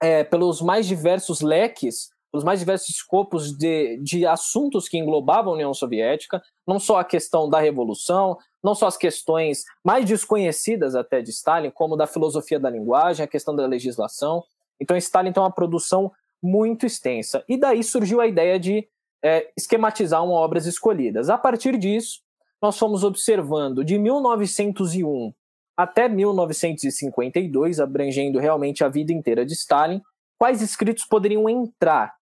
é, 0.00 0.22
pelos 0.22 0.60
mais 0.60 0.86
diversos 0.86 1.40
leques, 1.40 2.10
pelos 2.36 2.44
mais 2.44 2.60
diversos 2.60 2.90
escopos 2.90 3.56
de, 3.56 3.98
de 4.02 4.26
assuntos 4.26 4.88
que 4.88 4.98
englobavam 4.98 5.52
a 5.52 5.54
União 5.54 5.72
Soviética, 5.72 6.42
não 6.66 6.78
só 6.78 6.98
a 6.98 7.04
questão 7.04 7.48
da 7.48 7.58
revolução, 7.58 8.36
não 8.62 8.74
só 8.74 8.86
as 8.86 8.96
questões 8.96 9.64
mais 9.82 10.04
desconhecidas 10.04 10.94
até 10.94 11.22
de 11.22 11.30
Stalin, 11.30 11.70
como 11.70 11.96
da 11.96 12.06
filosofia 12.06 12.60
da 12.60 12.68
linguagem, 12.68 13.24
a 13.24 13.28
questão 13.28 13.56
da 13.56 13.64
legislação. 13.66 14.44
Então, 14.78 14.94
Stalin 14.98 15.32
tem 15.32 15.42
uma 15.42 15.50
produção 15.50 16.12
muito 16.42 16.84
extensa. 16.84 17.42
E 17.48 17.58
daí 17.58 17.82
surgiu 17.82 18.20
a 18.20 18.26
ideia 18.26 18.60
de 18.60 18.86
é, 19.24 19.50
esquematizar 19.56 20.22
uma 20.22 20.34
obras 20.34 20.66
escolhidas. 20.66 21.30
A 21.30 21.38
partir 21.38 21.78
disso, 21.78 22.20
nós 22.60 22.78
fomos 22.78 23.02
observando 23.02 23.82
de 23.82 23.98
1901 23.98 25.32
até 25.74 26.06
1952, 26.06 27.80
abrangendo 27.80 28.38
realmente 28.38 28.84
a 28.84 28.88
vida 28.88 29.12
inteira 29.12 29.44
de 29.44 29.54
Stalin, 29.54 30.02
quais 30.38 30.60
escritos 30.60 31.06
poderiam 31.06 31.48
entrar. 31.48 32.14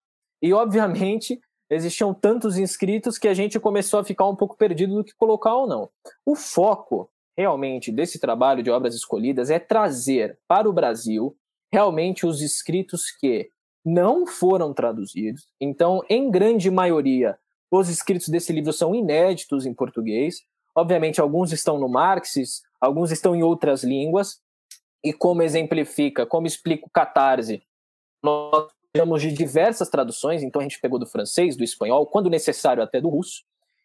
E, 0.44 0.52
obviamente, 0.52 1.40
existiam 1.70 2.12
tantos 2.12 2.58
inscritos 2.58 3.16
que 3.16 3.28
a 3.28 3.32
gente 3.32 3.58
começou 3.58 3.98
a 3.98 4.04
ficar 4.04 4.28
um 4.28 4.36
pouco 4.36 4.58
perdido 4.58 4.96
do 4.96 5.02
que 5.02 5.14
colocar 5.14 5.54
ou 5.54 5.66
não. 5.66 5.88
O 6.26 6.36
foco, 6.36 7.10
realmente, 7.34 7.90
desse 7.90 8.18
trabalho 8.18 8.62
de 8.62 8.70
obras 8.70 8.94
escolhidas 8.94 9.48
é 9.48 9.58
trazer 9.58 10.38
para 10.46 10.68
o 10.68 10.72
Brasil 10.74 11.34
realmente 11.72 12.26
os 12.26 12.42
escritos 12.42 13.10
que 13.10 13.48
não 13.82 14.26
foram 14.26 14.74
traduzidos. 14.74 15.48
Então, 15.58 16.02
em 16.10 16.30
grande 16.30 16.70
maioria, 16.70 17.38
os 17.70 17.88
escritos 17.88 18.28
desse 18.28 18.52
livro 18.52 18.70
são 18.70 18.94
inéditos 18.94 19.64
em 19.64 19.72
português. 19.72 20.42
Obviamente, 20.76 21.22
alguns 21.22 21.52
estão 21.52 21.78
no 21.78 21.88
Marxis, 21.88 22.60
alguns 22.78 23.10
estão 23.10 23.34
em 23.34 23.42
outras 23.42 23.82
línguas, 23.82 24.42
e 25.02 25.10
como 25.10 25.40
exemplifica, 25.40 26.26
como 26.26 26.46
explica 26.46 26.84
o 26.84 26.90
Catarse, 26.90 27.62
nós 28.22 28.68
temos 28.94 29.20
de 29.20 29.32
diversas 29.32 29.88
traduções, 29.88 30.44
então 30.44 30.60
a 30.60 30.62
gente 30.62 30.80
pegou 30.80 31.00
do 31.00 31.06
francês, 31.06 31.56
do 31.56 31.64
espanhol, 31.64 32.06
quando 32.06 32.30
necessário 32.30 32.80
até 32.80 33.00
do 33.00 33.08
russo, 33.08 33.42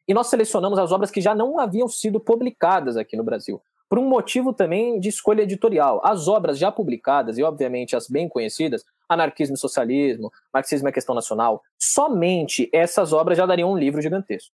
e 0.08 0.14
nós 0.14 0.28
selecionamos 0.28 0.78
as 0.78 0.92
obras 0.92 1.10
que 1.10 1.20
já 1.20 1.34
não 1.34 1.60
haviam 1.60 1.88
sido 1.88 2.20
publicadas 2.20 2.96
aqui 2.96 3.18
no 3.18 3.24
Brasil, 3.24 3.60
por 3.90 3.98
um 3.98 4.08
motivo 4.08 4.54
também 4.54 5.00
de 5.00 5.10
escolha 5.10 5.42
editorial. 5.42 6.00
As 6.04 6.28
obras 6.28 6.60
já 6.60 6.72
publicadas, 6.72 7.40
e 7.40 7.44
obviamente 7.44 7.96
as 7.96 8.08
bem 8.08 8.30
conhecidas, 8.30 8.86
Anarquismo 9.10 9.56
e 9.56 9.60
Socialismo, 9.60 10.32
Marxismo 10.54 10.88
e 10.88 10.92
Questão 10.92 11.16
Nacional, 11.16 11.64
somente 11.80 12.70
essas 12.72 13.12
obras 13.12 13.36
já 13.36 13.48
dariam 13.48 13.72
um 13.72 13.78
livro 13.78 14.02
gigantesco 14.02 14.54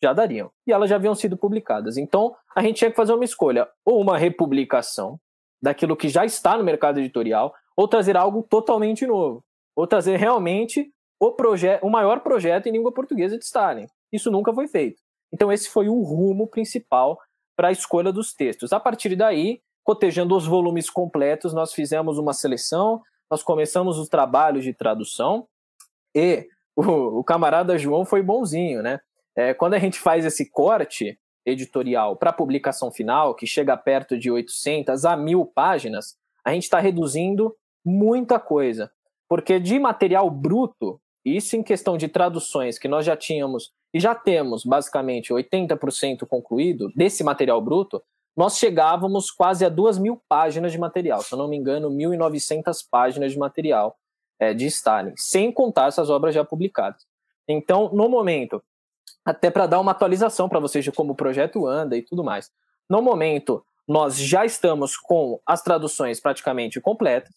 já 0.00 0.12
dariam. 0.12 0.48
E 0.64 0.72
elas 0.72 0.88
já 0.88 0.94
haviam 0.94 1.12
sido 1.12 1.36
publicadas. 1.36 1.96
Então, 1.96 2.32
a 2.54 2.62
gente 2.62 2.76
tinha 2.76 2.90
que 2.90 2.96
fazer 2.96 3.12
uma 3.12 3.24
escolha: 3.24 3.68
ou 3.84 4.00
uma 4.00 4.16
republicação 4.16 5.18
daquilo 5.60 5.96
que 5.96 6.08
já 6.08 6.24
está 6.24 6.56
no 6.56 6.62
mercado 6.62 7.00
editorial, 7.00 7.52
ou 7.76 7.88
trazer 7.88 8.16
algo 8.16 8.46
totalmente 8.48 9.04
novo. 9.04 9.42
Ou 9.78 9.86
trazer 9.86 10.16
realmente 10.16 10.92
o, 11.20 11.32
o 11.82 11.88
maior 11.88 12.18
projeto 12.18 12.66
em 12.66 12.72
língua 12.72 12.92
portuguesa 12.92 13.38
de 13.38 13.44
Stalin. 13.44 13.86
Isso 14.12 14.28
nunca 14.28 14.52
foi 14.52 14.66
feito. 14.66 15.00
Então, 15.32 15.52
esse 15.52 15.70
foi 15.70 15.88
o 15.88 16.02
rumo 16.02 16.48
principal 16.48 17.16
para 17.56 17.68
a 17.68 17.72
escolha 17.72 18.12
dos 18.12 18.34
textos. 18.34 18.72
A 18.72 18.80
partir 18.80 19.14
daí, 19.14 19.60
cotejando 19.84 20.36
os 20.36 20.46
volumes 20.46 20.90
completos, 20.90 21.54
nós 21.54 21.72
fizemos 21.72 22.18
uma 22.18 22.32
seleção, 22.32 23.00
nós 23.30 23.40
começamos 23.40 23.98
os 23.98 24.08
trabalhos 24.08 24.64
de 24.64 24.74
tradução 24.74 25.46
e 26.12 26.48
o, 26.74 27.20
o 27.20 27.24
camarada 27.24 27.78
João 27.78 28.04
foi 28.04 28.20
bonzinho, 28.20 28.82
né? 28.82 28.98
É, 29.36 29.54
quando 29.54 29.74
a 29.74 29.78
gente 29.78 30.00
faz 30.00 30.24
esse 30.24 30.50
corte 30.50 31.16
editorial 31.46 32.16
para 32.16 32.32
publicação 32.32 32.90
final, 32.90 33.32
que 33.36 33.46
chega 33.46 33.76
perto 33.76 34.18
de 34.18 34.28
800 34.28 35.04
a 35.04 35.16
1000 35.16 35.46
páginas, 35.46 36.16
a 36.44 36.52
gente 36.52 36.64
está 36.64 36.80
reduzindo 36.80 37.54
muita 37.84 38.40
coisa. 38.40 38.90
Porque 39.28 39.60
de 39.60 39.78
material 39.78 40.30
bruto, 40.30 41.00
isso 41.24 41.56
em 41.56 41.62
questão 41.62 41.96
de 41.96 42.08
traduções 42.08 42.78
que 42.78 42.88
nós 42.88 43.04
já 43.04 43.16
tínhamos 43.16 43.70
e 43.92 44.00
já 44.00 44.14
temos 44.14 44.64
basicamente 44.64 45.32
80% 45.32 46.26
concluído 46.26 46.90
desse 46.94 47.22
material 47.22 47.60
bruto, 47.60 48.02
nós 48.36 48.56
chegávamos 48.56 49.30
quase 49.30 49.64
a 49.64 49.68
2 49.68 49.98
mil 49.98 50.22
páginas 50.28 50.72
de 50.72 50.78
material, 50.78 51.22
se 51.22 51.32
eu 51.32 51.38
não 51.38 51.48
me 51.48 51.56
engano, 51.56 51.90
1.900 51.90 52.84
páginas 52.90 53.32
de 53.32 53.38
material 53.38 53.96
é, 54.38 54.54
de 54.54 54.66
Stalin, 54.66 55.12
sem 55.16 55.50
contar 55.50 55.88
essas 55.88 56.08
obras 56.08 56.34
já 56.34 56.44
publicadas. 56.44 57.04
Então, 57.48 57.90
no 57.92 58.08
momento 58.08 58.62
até 59.24 59.50
para 59.50 59.66
dar 59.66 59.80
uma 59.80 59.92
atualização 59.92 60.48
para 60.48 60.60
vocês 60.60 60.84
de 60.84 60.92
como 60.92 61.12
o 61.12 61.16
projeto 61.16 61.66
anda 61.66 61.96
e 61.96 62.02
tudo 62.02 62.24
mais. 62.24 62.50
No 62.88 63.02
momento, 63.02 63.62
nós 63.86 64.16
já 64.16 64.44
estamos 64.44 64.96
com 64.96 65.40
as 65.46 65.62
traduções 65.62 66.20
praticamente 66.20 66.80
completas, 66.80 67.34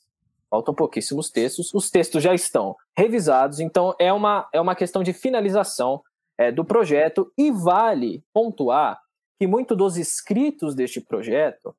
faltam 0.51 0.75
pouquíssimos 0.75 1.31
textos, 1.31 1.73
os 1.73 1.89
textos 1.89 2.21
já 2.21 2.35
estão 2.35 2.75
revisados, 2.95 3.61
então 3.61 3.95
é 3.97 4.11
uma, 4.11 4.49
é 4.53 4.59
uma 4.59 4.75
questão 4.75 5.01
de 5.01 5.13
finalização 5.13 6.03
é, 6.37 6.51
do 6.51 6.65
projeto. 6.65 7.31
E 7.37 7.49
vale 7.49 8.21
pontuar 8.33 8.99
que 9.39 9.47
muito 9.47 9.75
dos 9.75 9.97
escritos 9.97 10.75
deste 10.75 10.99
projeto, 10.99 11.73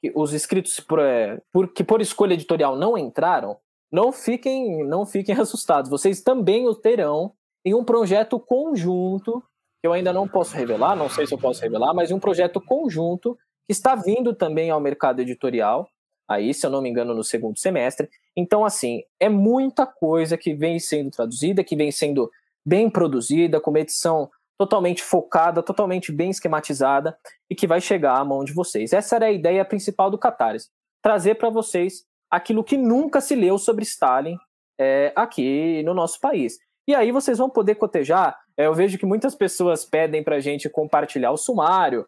que 0.00 0.12
os 0.14 0.32
escritos 0.32 0.78
por, 0.78 1.00
é, 1.00 1.42
por, 1.52 1.72
que 1.72 1.82
por 1.82 2.00
escolha 2.00 2.34
editorial 2.34 2.76
não 2.76 2.96
entraram, 2.96 3.58
não 3.90 4.12
fiquem, 4.12 4.84
não 4.84 5.04
fiquem 5.04 5.34
assustados, 5.40 5.90
vocês 5.90 6.22
também 6.22 6.68
o 6.68 6.74
terão 6.74 7.32
em 7.64 7.74
um 7.74 7.84
projeto 7.84 8.38
conjunto, 8.38 9.42
que 9.80 9.86
eu 9.86 9.92
ainda 9.92 10.12
não 10.12 10.28
posso 10.28 10.54
revelar, 10.54 10.96
não 10.96 11.08
sei 11.08 11.26
se 11.26 11.34
eu 11.34 11.38
posso 11.38 11.60
revelar, 11.60 11.92
mas 11.92 12.12
um 12.12 12.20
projeto 12.20 12.60
conjunto 12.60 13.36
que 13.66 13.72
está 13.72 13.94
vindo 13.94 14.34
também 14.34 14.70
ao 14.70 14.80
mercado 14.80 15.20
editorial. 15.20 15.88
Aí, 16.28 16.52
se 16.52 16.66
eu 16.66 16.70
não 16.70 16.82
me 16.82 16.90
engano, 16.90 17.14
no 17.14 17.24
segundo 17.24 17.58
semestre. 17.58 18.08
Então, 18.36 18.64
assim, 18.64 19.02
é 19.18 19.28
muita 19.28 19.86
coisa 19.86 20.36
que 20.36 20.54
vem 20.54 20.78
sendo 20.78 21.10
traduzida, 21.10 21.64
que 21.64 21.74
vem 21.74 21.90
sendo 21.90 22.30
bem 22.64 22.90
produzida, 22.90 23.60
com 23.60 23.70
uma 23.70 23.80
edição 23.80 24.30
totalmente 24.58 25.02
focada, 25.02 25.62
totalmente 25.62 26.12
bem 26.12 26.30
esquematizada 26.30 27.16
e 27.48 27.54
que 27.54 27.66
vai 27.66 27.80
chegar 27.80 28.18
à 28.18 28.24
mão 28.24 28.44
de 28.44 28.52
vocês. 28.52 28.92
Essa 28.92 29.16
era 29.16 29.26
a 29.26 29.32
ideia 29.32 29.64
principal 29.64 30.10
do 30.10 30.18
Catarse, 30.18 30.68
trazer 31.00 31.36
para 31.36 31.48
vocês 31.48 32.04
aquilo 32.30 32.64
que 32.64 32.76
nunca 32.76 33.20
se 33.20 33.34
leu 33.34 33.56
sobre 33.56 33.84
Stalin 33.84 34.36
é, 34.78 35.12
aqui 35.16 35.82
no 35.84 35.94
nosso 35.94 36.20
país. 36.20 36.58
E 36.86 36.94
aí 36.94 37.12
vocês 37.12 37.38
vão 37.38 37.48
poder 37.48 37.76
cotejar. 37.76 38.36
É, 38.56 38.66
eu 38.66 38.74
vejo 38.74 38.98
que 38.98 39.06
muitas 39.06 39.34
pessoas 39.34 39.84
pedem 39.84 40.24
para 40.24 40.36
a 40.36 40.40
gente 40.40 40.68
compartilhar 40.68 41.30
o 41.30 41.36
sumário, 41.36 42.06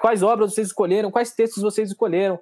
quais 0.00 0.22
obras 0.22 0.52
vocês 0.52 0.68
escolheram, 0.68 1.10
quais 1.10 1.32
textos 1.32 1.62
vocês 1.62 1.90
escolheram. 1.90 2.38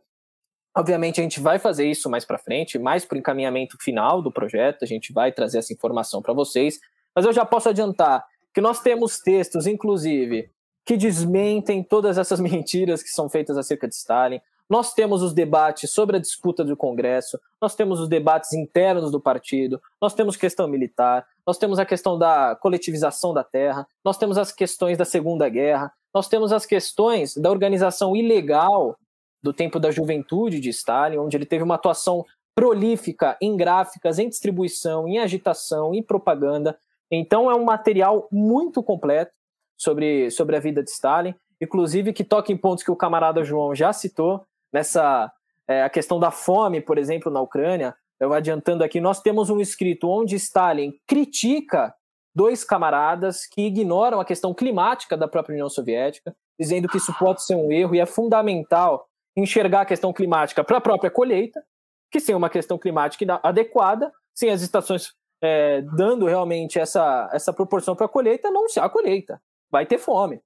Obviamente 0.77 1.21
a 1.21 1.23
gente 1.23 1.39
vai 1.39 1.59
fazer 1.59 1.89
isso 1.89 2.11
mais 2.11 2.25
para 2.25 2.37
frente, 2.37 2.79
mais 2.79 3.05
para 3.05 3.15
o 3.15 3.19
encaminhamento 3.19 3.77
final 3.81 4.21
do 4.21 4.33
projeto, 4.33 4.83
a 4.83 4.87
gente 4.87 5.13
vai 5.13 5.31
trazer 5.31 5.59
essa 5.59 5.73
informação 5.73 6.21
para 6.21 6.33
vocês. 6.33 6.81
Mas 7.15 7.25
eu 7.25 7.33
já 7.33 7.45
posso 7.45 7.69
adiantar 7.69 8.25
que 8.53 8.61
nós 8.61 8.81
temos 8.81 9.19
textos, 9.19 9.67
inclusive, 9.67 10.51
que 10.85 10.97
desmentem 10.97 11.83
todas 11.83 12.19
essas 12.19 12.41
mentiras 12.41 13.03
que 13.03 13.09
são 13.11 13.29
feitas 13.29 13.57
acerca 13.57 13.87
de 13.87 13.95
Stalin. 13.95 14.41
Nós 14.69 14.95
temos 14.95 15.23
os 15.23 15.33
debates 15.33 15.91
sobre 15.91 16.17
a 16.17 16.21
disputa 16.21 16.65
do 16.65 16.77
Congresso, 16.77 17.39
nós 17.61 17.75
temos 17.77 18.01
os 18.01 18.09
debates 18.09 18.53
internos 18.53 19.13
do 19.13 19.21
partido, 19.21 19.81
nós 20.01 20.15
temos 20.15 20.37
questão 20.37 20.67
militar, 20.67 21.25
nós 21.47 21.59
temos 21.59 21.79
a 21.79 21.85
questão 21.85 22.19
da 22.19 22.57
coletivização 22.57 23.35
da 23.35 23.45
terra, 23.45 23.87
nós 24.03 24.17
temos 24.17 24.39
as 24.39 24.51
questões 24.51 24.97
da 24.97 25.05
Segunda 25.05 25.49
Guerra, 25.51 25.93
nós 26.15 26.29
temos 26.29 26.51
as 26.51 26.65
questões 26.65 27.37
da 27.37 27.51
organização 27.51 28.17
ilegal 28.17 28.97
do 29.45 29.53
tempo 29.53 29.79
da 29.79 29.91
juventude 29.91 30.59
de 30.59 30.71
Stalin, 30.71 31.19
onde 31.19 31.37
ele 31.37 31.45
teve 31.45 31.63
uma 31.63 31.75
atuação 31.75 32.25
prolífica 32.55 33.37
em 33.43 33.55
gráficas, 33.59 34.19
em 34.19 34.27
distribuição, 34.27 35.07
em 35.07 35.19
agitação, 35.19 35.95
em 35.95 36.03
propaganda. 36.03 36.79
Então 37.11 37.51
é 37.51 37.55
um 37.55 37.63
material 37.63 38.27
muito 38.33 38.83
completo 38.83 39.33
sobre, 39.77 40.31
sobre 40.31 40.57
a 40.57 40.61
vida 40.61 40.83
de 40.83 40.89
Stalin, 40.89 41.35
inclusive 41.61 42.15
que 42.15 42.25
toca 42.25 42.51
em 42.51 42.57
pontos 42.57 42.83
que 42.83 42.91
o 42.91 42.97
camarada 42.97 43.45
João 43.45 43.75
já 43.75 43.93
citou, 43.93 44.47
nessa 44.73 45.31
é, 45.69 45.83
a 45.83 45.91
questão 45.91 46.19
da 46.19 46.31
fome, 46.31 46.81
por 46.81 46.97
exemplo, 46.97 47.31
na 47.31 47.43
Ucrânia. 47.43 47.95
Eu 48.19 48.33
adiantando 48.33 48.83
aqui, 48.83 48.99
nós 48.99 49.21
temos 49.21 49.51
um 49.51 49.61
escrito 49.61 50.09
onde 50.09 50.37
Stalin 50.37 50.95
critica 51.07 51.95
dois 52.35 52.65
camaradas 52.65 53.47
que 53.47 53.67
ignoram 53.67 54.21
a 54.21 54.25
questão 54.25 54.55
climática 54.55 55.19
da 55.19 55.29
própria 55.29 55.53
União 55.53 55.69
Soviética, 55.69 56.35
dizendo 56.59 56.89
que 56.89 56.97
isso 56.97 57.13
pode 57.19 57.45
ser 57.45 57.57
um 57.57 57.71
erro 57.71 57.95
e 57.95 58.01
é 58.01 58.07
fundamental 58.07 59.07
enxergar 59.37 59.83
a 59.83 59.87
questão 59.87 60.13
climática 60.13 60.63
para 60.63 60.79
a 60.79 60.81
própria 60.81 61.11
colheita, 61.11 61.63
que 62.11 62.21
sem 62.21 62.35
uma 62.35 62.49
questão 62.49 62.79
climática 62.79 63.41
adequada, 63.43 64.13
sem 64.33 64.51
as 64.51 64.63
estações 64.63 65.13
é, 65.43 65.83
dando 65.83 66.27
realmente 66.27 66.79
essa, 66.79 67.29
essa 67.33 67.53
proporção 67.53 67.95
para 67.95 68.07
a 68.07 68.09
colheita, 68.09 68.51
não 68.51 68.69
se 68.69 68.81
há 68.81 68.89
colheita, 68.89 69.41
vai 69.71 69.85
ter 69.85 69.99
fome. 69.99 70.41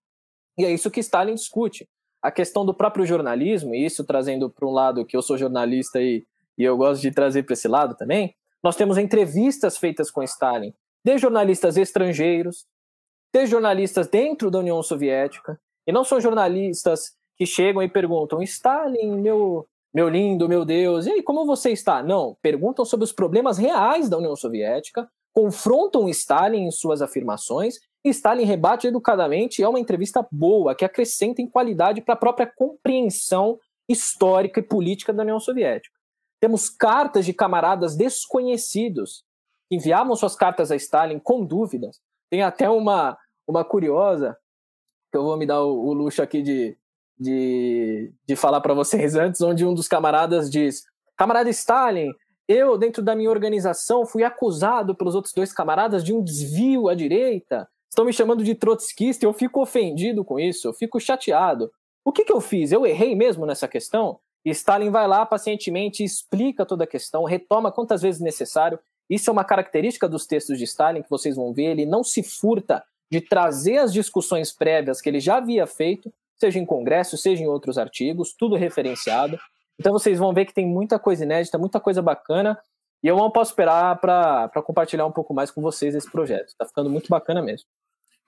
E 0.57 0.65
é 0.65 0.71
isso 0.73 0.91
que 0.91 1.01
Stalin 1.01 1.35
discute. 1.35 1.89
A 2.21 2.33
questão 2.33 2.67
do 2.67 2.75
próprio 2.75 3.07
jornalismo, 3.07 3.75
e 3.75 3.85
isso 3.85 4.05
trazendo 4.05 4.51
para 4.51 4.67
um 4.67 4.73
lado 4.73 5.05
que 5.05 5.17
eu 5.17 5.23
sou 5.23 5.39
jornalista 5.39 6.01
e, 6.01 6.27
e 6.57 6.65
eu 6.65 6.77
gosto 6.77 7.01
de 7.01 7.13
trazer 7.13 7.45
para 7.45 7.53
esse 7.53 7.69
lado 7.69 7.95
também, 7.95 8.35
nós 8.63 8.75
temos 8.75 8.99
entrevistas 8.99 9.79
feitas 9.79 10.11
com 10.11 10.23
Stalin, 10.23 10.75
de 11.05 11.17
jornalistas 11.17 11.77
estrangeiros, 11.77 12.67
de 13.33 13.47
jornalistas 13.47 14.09
dentro 14.09 14.51
da 14.51 14.59
União 14.59 14.83
Soviética, 14.83 15.61
e 15.87 15.93
não 15.93 16.03
são 16.03 16.21
jornalistas 16.21 17.17
que 17.39 17.47
chegam 17.47 17.83
e 17.83 17.89
perguntam: 17.89 18.43
Stalin, 18.43 19.21
meu, 19.21 19.67
meu 19.95 20.09
lindo, 20.09 20.49
meu 20.49 20.65
Deus, 20.65 21.07
e 21.07 21.13
aí, 21.13 21.23
como 21.23 21.47
você 21.47 21.71
está? 21.71 22.03
Não, 22.03 22.37
perguntam 22.43 22.85
sobre 22.85 23.05
os 23.05 23.13
problemas 23.13 23.57
reais 23.57 24.09
da 24.09 24.19
União 24.19 24.35
Soviética, 24.37 25.09
confrontam 25.33 26.09
Stalin 26.09 26.65
em 26.65 26.71
suas 26.71 27.01
afirmações 27.01 27.77
Stalin 28.11 28.45
rebate 28.45 28.87
educadamente 28.87 29.61
e 29.61 29.65
é 29.65 29.69
uma 29.69 29.81
entrevista 29.81 30.27
boa, 30.31 30.75
que 30.75 30.85
acrescenta 30.85 31.43
em 31.43 31.49
qualidade 31.49 32.01
para 32.01 32.15
a 32.15 32.19
própria 32.19 32.47
compreensão 32.47 33.59
histórica 33.89 34.61
e 34.61 34.63
política 34.63 35.13
da 35.13 35.23
União 35.23 35.41
Soviética. 35.41 35.97
Temos 36.41 36.69
cartas 36.69 37.25
de 37.25 37.33
camaradas 37.33 37.97
desconhecidos 37.97 39.25
que 39.69 39.77
enviavam 39.77 40.15
suas 40.15 40.37
cartas 40.37 40.71
a 40.71 40.77
Stalin 40.77 41.19
com 41.19 41.45
dúvidas. 41.45 42.01
Tem 42.31 42.43
até 42.43 42.69
uma, 42.71 43.19
uma 43.47 43.65
curiosa, 43.65 44.37
que 45.11 45.19
eu 45.19 45.25
vou 45.25 45.37
me 45.37 45.47
dar 45.47 45.63
o, 45.63 45.89
o 45.89 45.93
luxo 45.93 46.23
aqui 46.23 46.43
de, 46.43 46.79
de, 47.19 48.13
de 48.27 48.37
falar 48.37 48.61
para 48.61 48.75
vocês 48.75 49.15
antes, 49.15 49.41
onde 49.41 49.65
um 49.65 49.75
dos 49.75 49.89
camaradas 49.89 50.51
diz: 50.51 50.85
Camarada 51.17 51.51
Stalin, 51.51 52.11
eu, 52.47 52.79
dentro 52.79 53.03
da 53.03 53.15
minha 53.15 53.31
organização, 53.31 54.07
fui 54.07 54.23
acusado 54.23 54.95
pelos 54.95 55.15
outros 55.15 55.35
dois 55.35 55.53
camaradas 55.53 56.05
de 56.05 56.13
um 56.13 56.23
desvio 56.23 56.89
à 56.89 56.95
direita 56.95 57.69
estão 57.99 58.05
me 58.05 58.13
chamando 58.13 58.45
de 58.45 58.55
trotskista, 58.55 59.25
eu 59.25 59.33
fico 59.33 59.61
ofendido 59.61 60.25
com 60.25 60.39
isso, 60.39 60.69
eu 60.69 60.73
fico 60.73 61.01
chateado. 61.01 61.71
O 62.05 62.13
que, 62.13 62.25
que 62.25 62.33
eu 62.33 62.41
fiz? 62.41 62.71
Eu 62.71 62.87
errei 62.87 63.15
mesmo 63.17 63.45
nessa 63.45 63.67
questão? 63.67 64.21
E 64.45 64.51
Stalin 64.51 64.91
vai 64.91 65.09
lá 65.09 65.27
pacientemente, 65.27 66.05
explica 66.05 66.65
toda 66.65 66.85
a 66.85 66.87
questão, 66.87 67.25
retoma 67.25 67.73
quantas 67.73 68.03
vezes 68.03 68.21
necessário. 68.21 68.79
Isso 69.11 69.29
é 69.29 69.33
uma 69.33 69.45
característica 69.45 70.09
dos 70.09 70.27
textos 70.27 70.59
de 70.59 70.65
Stalin 70.65 71.03
que 71.03 71.11
vocês 71.11 71.35
vão 71.35 71.53
ver. 71.53 71.65
Ele 71.65 71.85
não 71.85 72.05
se 72.05 72.23
furta 72.23 72.85
de 73.11 73.21
trazer 73.21 73.79
as 73.79 73.93
discussões 73.93 74.53
prévias 74.53 75.01
que 75.01 75.09
ele 75.09 75.19
já 75.19 75.39
havia 75.39 75.67
feito, 75.67 76.13
seja 76.39 76.59
em 76.59 76.67
congresso, 76.67 77.17
seja 77.17 77.43
em 77.43 77.47
outros 77.47 77.79
artigos, 77.79 78.35
tudo 78.37 78.57
referenciado. 78.57 79.39
Então 79.79 79.93
vocês 79.93 80.19
vão 80.19 80.33
ver 80.33 80.45
que 80.45 80.55
tem 80.55 80.67
muita 80.67 80.99
coisa 80.99 81.25
inédita, 81.25 81.59
muita 81.59 81.81
coisa 81.81 82.03
bacana. 82.03 82.59
E 83.03 83.07
eu 83.07 83.17
não 83.17 83.31
posso 83.31 83.53
esperar 83.53 83.97
para 84.01 84.51
compartilhar 84.65 85.07
um 85.07 85.13
pouco 85.13 85.33
mais 85.33 85.51
com 85.51 85.63
vocês 85.63 85.95
esse 85.95 86.11
projeto. 86.11 86.49
Está 86.49 86.67
ficando 86.67 86.91
muito 86.91 87.09
bacana 87.09 87.41
mesmo. 87.41 87.67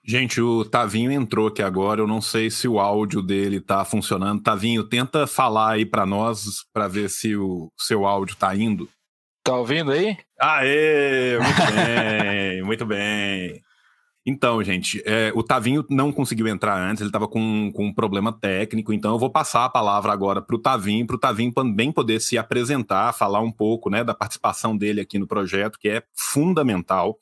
Gente, 0.03 0.41
o 0.41 0.65
Tavinho 0.65 1.11
entrou 1.11 1.47
aqui 1.47 1.61
agora. 1.61 2.01
Eu 2.01 2.07
não 2.07 2.21
sei 2.21 2.49
se 2.49 2.67
o 2.67 2.79
áudio 2.79 3.21
dele 3.21 3.59
tá 3.59 3.83
funcionando. 3.85 4.41
Tavinho, 4.41 4.83
tenta 4.83 5.27
falar 5.27 5.73
aí 5.73 5.85
para 5.85 6.05
nós 6.05 6.65
para 6.73 6.87
ver 6.87 7.09
se 7.09 7.35
o 7.35 7.71
seu 7.77 8.05
áudio 8.05 8.35
tá 8.35 8.55
indo. 8.55 8.89
Tá 9.43 9.55
ouvindo 9.57 9.91
aí? 9.91 10.17
Aê, 10.39 11.37
muito 11.39 11.61
bem, 11.75 12.63
muito 12.63 12.85
bem. 12.85 13.61
Então, 14.25 14.63
gente, 14.63 15.01
é, 15.03 15.31
o 15.33 15.41
Tavinho 15.41 15.83
não 15.89 16.11
conseguiu 16.11 16.47
entrar 16.47 16.77
antes, 16.77 17.01
ele 17.01 17.09
estava 17.09 17.27
com, 17.27 17.71
com 17.73 17.87
um 17.87 17.93
problema 17.93 18.31
técnico, 18.31 18.93
então 18.93 19.13
eu 19.13 19.19
vou 19.19 19.31
passar 19.31 19.65
a 19.65 19.69
palavra 19.69 20.11
agora 20.11 20.41
para 20.41 20.55
o 20.55 20.59
Tavinho, 20.59 21.07
para 21.07 21.15
o 21.15 21.19
Tavinho 21.19 21.51
também 21.51 21.91
poder 21.91 22.19
se 22.19 22.37
apresentar, 22.37 23.13
falar 23.13 23.39
um 23.39 23.51
pouco 23.51 23.89
né, 23.89 24.03
da 24.03 24.13
participação 24.13 24.77
dele 24.77 25.01
aqui 25.01 25.17
no 25.17 25.25
projeto, 25.25 25.79
que 25.79 25.89
é 25.89 26.03
fundamental 26.13 27.17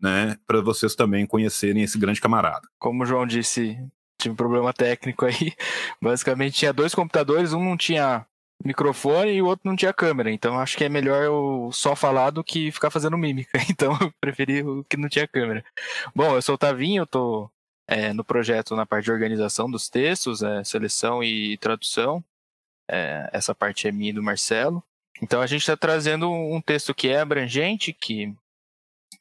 né, 0.00 0.36
para 0.44 0.60
vocês 0.60 0.96
também 0.96 1.24
conhecerem 1.24 1.84
esse 1.84 1.98
grande 1.98 2.20
camarada. 2.20 2.66
Como 2.78 3.04
o 3.04 3.06
João 3.06 3.26
disse, 3.26 3.78
tive 4.18 4.32
um 4.32 4.36
problema 4.36 4.72
técnico 4.72 5.26
aí. 5.26 5.52
Basicamente 6.02 6.54
tinha 6.54 6.72
dois 6.72 6.94
computadores, 6.94 7.52
um 7.52 7.62
não 7.62 7.76
tinha 7.76 8.26
microfone 8.64 9.32
e 9.32 9.42
o 9.42 9.46
outro 9.46 9.68
não 9.68 9.76
tinha 9.76 9.92
câmera. 9.92 10.30
Então 10.30 10.58
acho 10.58 10.76
que 10.76 10.84
é 10.84 10.88
melhor 10.88 11.22
eu 11.24 11.70
só 11.72 11.96
falar 11.96 12.30
do 12.30 12.44
que 12.44 12.70
ficar 12.70 12.90
fazendo 12.90 13.18
mímica. 13.18 13.58
Então 13.70 13.96
eu 14.00 14.12
preferi 14.20 14.62
o 14.62 14.84
que 14.84 14.96
não 14.96 15.08
tinha 15.08 15.26
câmera. 15.26 15.64
Bom, 16.14 16.34
eu 16.34 16.42
sou 16.42 16.54
o 16.54 16.58
Tavinho, 16.58 17.02
eu 17.02 17.06
tô 17.06 17.50
é, 17.86 18.12
no 18.12 18.24
projeto 18.24 18.76
na 18.76 18.86
parte 18.86 19.06
de 19.06 19.12
organização 19.12 19.70
dos 19.70 19.88
textos, 19.88 20.42
é, 20.42 20.62
seleção 20.64 21.22
e 21.22 21.56
tradução. 21.58 22.24
É, 22.90 23.30
essa 23.32 23.54
parte 23.54 23.88
é 23.88 23.92
minha 23.92 24.10
e 24.10 24.14
do 24.14 24.22
Marcelo. 24.22 24.82
Então 25.22 25.40
a 25.40 25.46
gente 25.46 25.60
está 25.60 25.76
trazendo 25.76 26.30
um 26.30 26.60
texto 26.60 26.94
que 26.94 27.08
é 27.08 27.20
abrangente, 27.20 27.92
que 27.92 28.34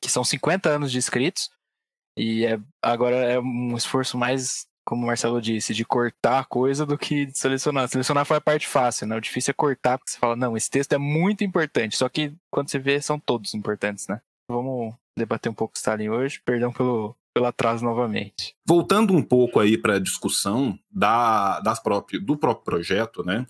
que 0.02 0.10
são 0.10 0.24
50 0.24 0.70
anos 0.70 0.92
de 0.92 0.98
escritos, 0.98 1.50
e 2.16 2.46
é, 2.46 2.60
agora 2.82 3.16
é 3.16 3.40
um 3.40 3.76
esforço 3.76 4.18
mais, 4.18 4.68
como 4.90 5.04
o 5.04 5.06
Marcelo 5.06 5.40
disse, 5.40 5.72
de 5.72 5.86
cortar 5.86 6.46
coisa 6.46 6.84
do 6.84 6.98
que 6.98 7.28
de 7.28 7.38
selecionar. 7.38 7.88
Selecionar 7.88 8.26
foi 8.26 8.38
a 8.38 8.42
parte 8.42 8.68
fácil, 8.68 9.06
né? 9.06 9.16
O 9.16 9.22
difícil 9.22 9.52
é 9.52 9.54
cortar, 9.54 10.00
porque 10.00 10.10
você 10.10 10.18
fala, 10.18 10.36
não, 10.36 10.58
esse 10.58 10.68
texto 10.68 10.94
é 10.94 10.98
muito 10.98 11.44
importante, 11.44 11.96
só 11.96 12.10
que 12.10 12.34
quando 12.50 12.72
você 12.72 12.80
vê, 12.80 13.00
são 13.00 13.20
todos 13.20 13.54
importantes, 13.54 14.08
né? 14.08 14.20
Vamos 14.50 14.96
debater 15.16 15.52
um 15.52 15.54
pouco 15.54 15.78
Stalin 15.78 16.10
hoje, 16.10 16.42
perdão 16.44 16.74
pelo, 16.74 17.16
pelo 17.32 17.46
atraso 17.46 17.86
novamente. 17.86 18.56
Voltando 18.68 19.14
um 19.14 19.22
pouco 19.22 19.60
aí 19.60 19.78
para 19.78 19.98
a 19.98 20.00
discussão 20.00 20.80
da, 20.90 21.60
das 21.60 21.80
próprias, 21.80 22.24
do 22.24 22.36
próprio 22.36 22.66
projeto, 22.66 23.24
né? 23.24 23.46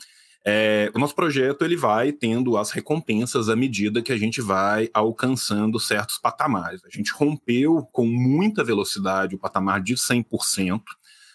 É, 0.46 0.92
o 0.94 1.00
nosso 1.00 1.16
projeto 1.16 1.64
ele 1.64 1.78
vai 1.78 2.12
tendo 2.12 2.58
as 2.58 2.72
recompensas 2.72 3.48
à 3.48 3.56
medida 3.56 4.02
que 4.02 4.12
a 4.12 4.18
gente 4.18 4.42
vai 4.42 4.90
alcançando 4.94 5.80
certos 5.80 6.18
patamares. 6.18 6.84
A 6.84 6.90
gente 6.90 7.14
rompeu 7.14 7.88
com 7.94 8.06
muita 8.06 8.62
velocidade 8.62 9.36
o 9.36 9.40
patamar 9.40 9.82
de 9.82 9.96
100%, 9.96 10.82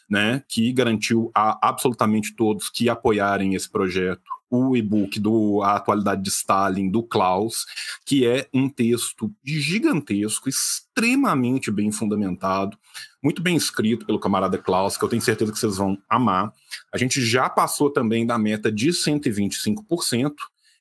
né, 0.08 0.42
que 0.48 0.72
garantiu 0.72 1.30
a 1.34 1.68
absolutamente 1.68 2.34
todos 2.34 2.68
que 2.68 2.88
apoiarem 2.88 3.54
esse 3.54 3.70
projeto 3.70 4.34
o 4.54 4.76
e-book 4.76 5.18
do 5.18 5.62
A 5.62 5.76
Atualidade 5.76 6.22
de 6.22 6.28
Stalin, 6.28 6.88
do 6.88 7.02
Klaus, 7.02 7.66
que 8.06 8.26
é 8.26 8.48
um 8.52 8.68
texto 8.68 9.32
gigantesco, 9.44 10.48
extremamente 10.48 11.70
bem 11.70 11.90
fundamentado, 11.90 12.78
muito 13.22 13.42
bem 13.42 13.56
escrito 13.56 14.06
pelo 14.06 14.20
camarada 14.20 14.58
Klaus, 14.58 14.96
que 14.96 15.04
eu 15.04 15.08
tenho 15.08 15.22
certeza 15.22 15.52
que 15.52 15.58
vocês 15.58 15.76
vão 15.76 15.98
amar. 16.08 16.52
A 16.92 16.98
gente 16.98 17.20
já 17.20 17.48
passou 17.48 17.90
também 17.90 18.26
da 18.26 18.38
meta 18.38 18.70
de 18.70 18.90
125%, 18.90 20.32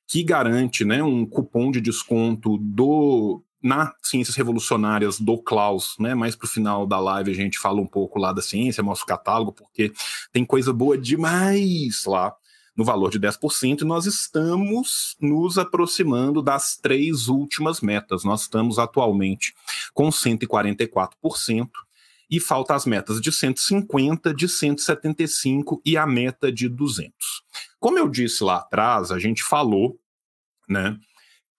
que 0.08 0.24
garante 0.24 0.86
né, 0.86 1.02
um 1.02 1.26
cupom 1.26 1.72
de 1.72 1.82
desconto 1.82 2.58
do 2.58 3.42
na 3.64 3.96
Ciências 4.04 4.36
Revolucionárias 4.36 5.20
do 5.20 5.42
Klaus, 5.42 5.96
né? 5.98 6.14
Mais 6.14 6.36
para 6.36 6.46
o 6.46 6.50
final 6.50 6.86
da 6.86 7.00
live 7.00 7.32
a 7.32 7.36
gente 7.36 7.58
fala 7.58 7.80
um 7.80 7.88
pouco 7.88 8.20
lá 8.20 8.34
da 8.34 8.42
ciência, 8.42 8.84
mostra 8.84 9.06
o 9.06 9.08
catálogo, 9.08 9.54
porque 9.54 9.94
tem 10.32 10.44
coisa 10.44 10.74
boa 10.74 10.98
demais 10.98 12.04
lá 12.06 12.36
no 12.76 12.84
valor 12.84 13.12
de 13.12 13.20
10%, 13.20 13.82
e 13.82 13.86
nós 13.86 14.06
estamos 14.06 15.16
nos 15.22 15.58
aproximando 15.58 16.42
das 16.42 16.76
três 16.76 17.28
últimas 17.28 17.82
metas. 17.82 18.24
Nós 18.24 18.42
estamos 18.42 18.80
atualmente 18.80 19.54
com 19.94 20.10
144%, 20.10 21.70
e 22.30 22.40
falta 22.40 22.74
as 22.74 22.86
metas 22.86 23.22
de 23.22 23.32
150, 23.32 24.34
de 24.34 24.50
175 24.50 25.82
e 25.86 25.96
a 25.96 26.08
meta 26.08 26.52
de 26.52 26.68
200. 26.68 27.14
Como 27.80 28.00
eu 28.00 28.10
disse 28.10 28.44
lá 28.44 28.58
atrás, 28.58 29.12
a 29.12 29.20
gente 29.20 29.44
falou, 29.44 30.00
né, 30.68 30.98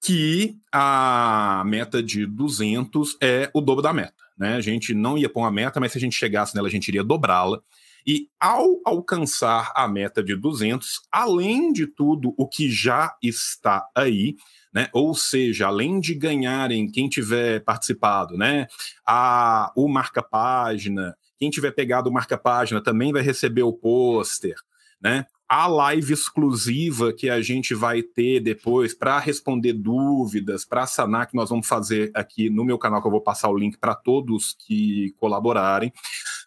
que 0.05 0.59
a 0.71 1.63
meta 1.65 2.03
de 2.03 2.27
200 2.27 3.17
é 3.23 3.51
o 3.55 3.61
dobro 3.63 3.83
da 3.83 3.91
meta, 3.91 4.23
né? 4.37 4.55
A 4.55 4.61
gente 4.61 4.93
não 4.93 5.17
ia 5.17 5.31
pôr 5.31 5.41
uma 5.41 5.51
meta, 5.51 5.81
mas 5.81 5.93
se 5.93 5.99
a 5.99 6.01
gente 6.01 6.15
chegasse 6.15 6.55
nela, 6.55 6.69
a 6.69 6.71
gente 6.71 6.89
iria 6.89 7.03
dobrá-la. 7.03 7.59
E 8.07 8.29
ao 8.39 8.83
alcançar 8.85 9.73
a 9.75 9.89
meta 9.89 10.23
de 10.23 10.37
200, 10.37 11.01
além 11.11 11.73
de 11.73 11.87
tudo 11.87 12.35
o 12.37 12.47
que 12.47 12.71
já 12.71 13.17
está 13.23 13.89
aí, 13.95 14.37
né? 14.75 14.91
Ou 14.93 15.15
seja, 15.15 15.69
além 15.69 15.99
de 15.99 16.15
ganharem 16.15 16.87
quem 16.87 17.09
tiver 17.09 17.61
participado, 17.61 18.37
né? 18.37 18.67
A, 19.07 19.73
o 19.75 19.89
marca-página, 19.89 21.17
quem 21.39 21.49
tiver 21.49 21.71
pegado 21.71 22.11
o 22.11 22.13
marca-página 22.13 22.83
também 22.83 23.11
vai 23.11 23.23
receber 23.23 23.63
o 23.63 23.73
pôster, 23.73 24.57
né? 25.01 25.25
A 25.57 25.69
live 25.69 26.13
exclusiva 26.13 27.13
que 27.13 27.31
a 27.31 27.41
gente 27.41 27.77
vai 27.77 28.03
ter 28.03 28.41
depois 28.41 28.93
para 28.93 29.21
responder 29.21 29.73
dúvidas, 29.73 30.65
para 30.65 30.85
sanar, 30.85 31.29
que 31.29 31.37
nós 31.37 31.49
vamos 31.49 31.69
fazer 31.69 32.11
aqui 32.13 32.51
no 32.51 32.65
meu 32.65 32.77
canal, 32.77 33.01
que 33.01 33.07
eu 33.07 33.13
vou 33.13 33.21
passar 33.21 33.51
o 33.51 33.57
link 33.57 33.79
para 33.79 33.95
todos 33.95 34.57
que 34.59 35.15
colaborarem 35.17 35.93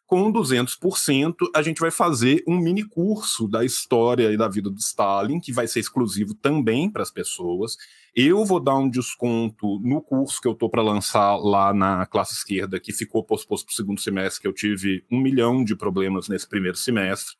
com 0.07 0.31
200%, 0.31 1.35
a 1.53 1.61
gente 1.61 1.81
vai 1.81 1.91
fazer 1.91 2.41
um 2.47 2.57
mini 2.57 2.83
curso 2.83 3.45
da 3.45 3.65
história 3.65 4.31
e 4.31 4.37
da 4.37 4.47
vida 4.47 4.69
do 4.69 4.79
Stalin, 4.79 5.39
que 5.39 5.51
vai 5.51 5.67
ser 5.67 5.81
exclusivo 5.81 6.33
também 6.33 6.89
para 6.89 7.03
as 7.03 7.11
pessoas. 7.11 7.75
Eu 8.15 8.45
vou 8.45 8.59
dar 8.59 8.77
um 8.77 8.89
desconto 8.89 9.79
no 9.81 10.01
curso 10.01 10.41
que 10.41 10.47
eu 10.47 10.53
estou 10.53 10.69
para 10.69 10.81
lançar 10.81 11.35
lá 11.35 11.73
na 11.73 12.05
classe 12.05 12.33
esquerda, 12.33 12.79
que 12.79 12.93
ficou 12.93 13.21
posposto 13.21 13.65
para 13.65 13.73
o 13.73 13.75
segundo 13.75 13.99
semestre, 13.99 14.41
que 14.41 14.47
eu 14.47 14.53
tive 14.53 15.03
um 15.11 15.19
milhão 15.19 15.61
de 15.61 15.75
problemas 15.75 16.29
nesse 16.29 16.47
primeiro 16.47 16.77
semestre. 16.77 17.35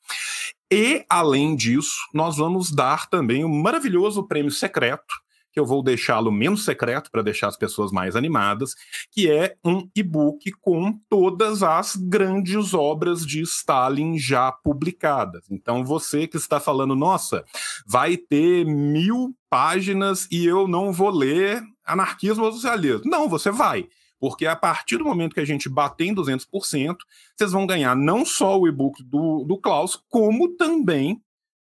E, 0.69 1.05
além 1.09 1.55
disso, 1.55 1.95
nós 2.13 2.35
vamos 2.35 2.69
dar 2.69 3.09
também 3.09 3.45
um 3.45 3.61
maravilhoso 3.61 4.27
prêmio 4.27 4.51
secreto 4.51 5.15
que 5.57 5.59
eu 5.59 5.65
vou 5.65 5.81
deixá-lo 5.81 6.31
menos 6.31 6.63
secreto 6.63 7.09
para 7.09 7.23
deixar 7.23 7.47
as 7.47 7.57
pessoas 7.57 7.91
mais 7.91 8.15
animadas, 8.15 8.75
que 9.11 9.27
é 9.27 9.55
um 9.65 9.89
e-book 9.95 10.51
com 10.61 10.93
todas 11.09 11.63
as 11.63 11.95
grandes 11.95 12.75
obras 12.75 13.25
de 13.25 13.41
Stalin 13.41 14.19
já 14.19 14.51
publicadas. 14.51 15.47
Então, 15.49 15.83
você 15.83 16.27
que 16.27 16.37
está 16.37 16.59
falando, 16.59 16.95
nossa, 16.95 17.43
vai 17.87 18.17
ter 18.17 18.67
mil 18.67 19.35
páginas 19.49 20.27
e 20.29 20.45
eu 20.45 20.67
não 20.67 20.93
vou 20.93 21.09
ler 21.09 21.59
anarquismo 21.83 22.45
ou 22.45 22.51
socialismo. 22.51 23.09
Não, 23.09 23.27
você 23.27 23.49
vai. 23.49 23.87
Porque 24.19 24.45
a 24.45 24.55
partir 24.55 24.97
do 24.97 25.05
momento 25.05 25.33
que 25.33 25.39
a 25.39 25.45
gente 25.45 25.67
bater 25.67 26.05
em 26.05 26.13
200%, 26.13 26.97
vocês 27.35 27.51
vão 27.51 27.65
ganhar 27.65 27.95
não 27.95 28.23
só 28.23 28.59
o 28.59 28.67
e-book 28.67 29.01
do, 29.01 29.43
do 29.43 29.57
Klaus, 29.57 29.99
como 30.07 30.55
também 30.55 31.19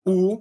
o 0.06 0.40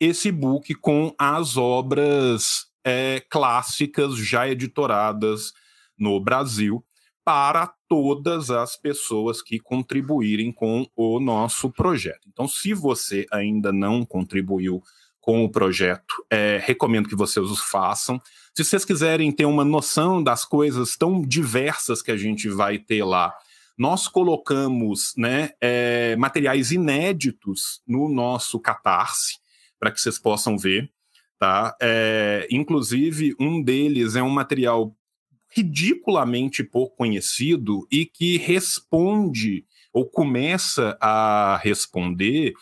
esse 0.00 0.28
e-book 0.28 0.74
com 0.76 1.14
as 1.18 1.56
obras 1.56 2.67
é, 2.88 3.20
clássicas 3.28 4.16
já 4.16 4.48
editoradas 4.48 5.52
no 5.98 6.18
Brasil 6.18 6.82
para 7.22 7.70
todas 7.86 8.50
as 8.50 8.76
pessoas 8.76 9.42
que 9.42 9.58
contribuírem 9.58 10.50
com 10.50 10.86
o 10.96 11.20
nosso 11.20 11.70
projeto. 11.70 12.26
Então, 12.26 12.48
se 12.48 12.72
você 12.72 13.26
ainda 13.30 13.70
não 13.70 14.06
contribuiu 14.06 14.82
com 15.20 15.44
o 15.44 15.50
projeto, 15.50 16.14
é, 16.30 16.58
recomendo 16.64 17.10
que 17.10 17.14
vocês 17.14 17.50
o 17.50 17.56
façam. 17.56 18.18
Se 18.54 18.64
vocês 18.64 18.86
quiserem 18.86 19.30
ter 19.30 19.44
uma 19.44 19.66
noção 19.66 20.22
das 20.22 20.46
coisas 20.46 20.96
tão 20.96 21.20
diversas 21.20 22.00
que 22.00 22.10
a 22.10 22.16
gente 22.16 22.48
vai 22.48 22.78
ter 22.78 23.04
lá, 23.04 23.34
nós 23.76 24.08
colocamos 24.08 25.12
né, 25.14 25.50
é, 25.60 26.16
materiais 26.16 26.72
inéditos 26.72 27.82
no 27.86 28.08
nosso 28.08 28.58
Catarse, 28.58 29.34
para 29.78 29.90
que 29.90 30.00
vocês 30.00 30.18
possam 30.18 30.56
ver 30.56 30.90
tá? 31.38 31.76
É, 31.80 32.46
inclusive, 32.50 33.34
um 33.38 33.62
deles 33.62 34.16
é 34.16 34.22
um 34.22 34.30
material 34.30 34.94
ridiculamente 35.50 36.62
pouco 36.62 36.96
conhecido 36.96 37.86
e 37.90 38.04
que 38.04 38.36
responde 38.36 39.64
ou 39.92 40.04
começa 40.04 40.96
a 41.00 41.58
responder 41.62 42.52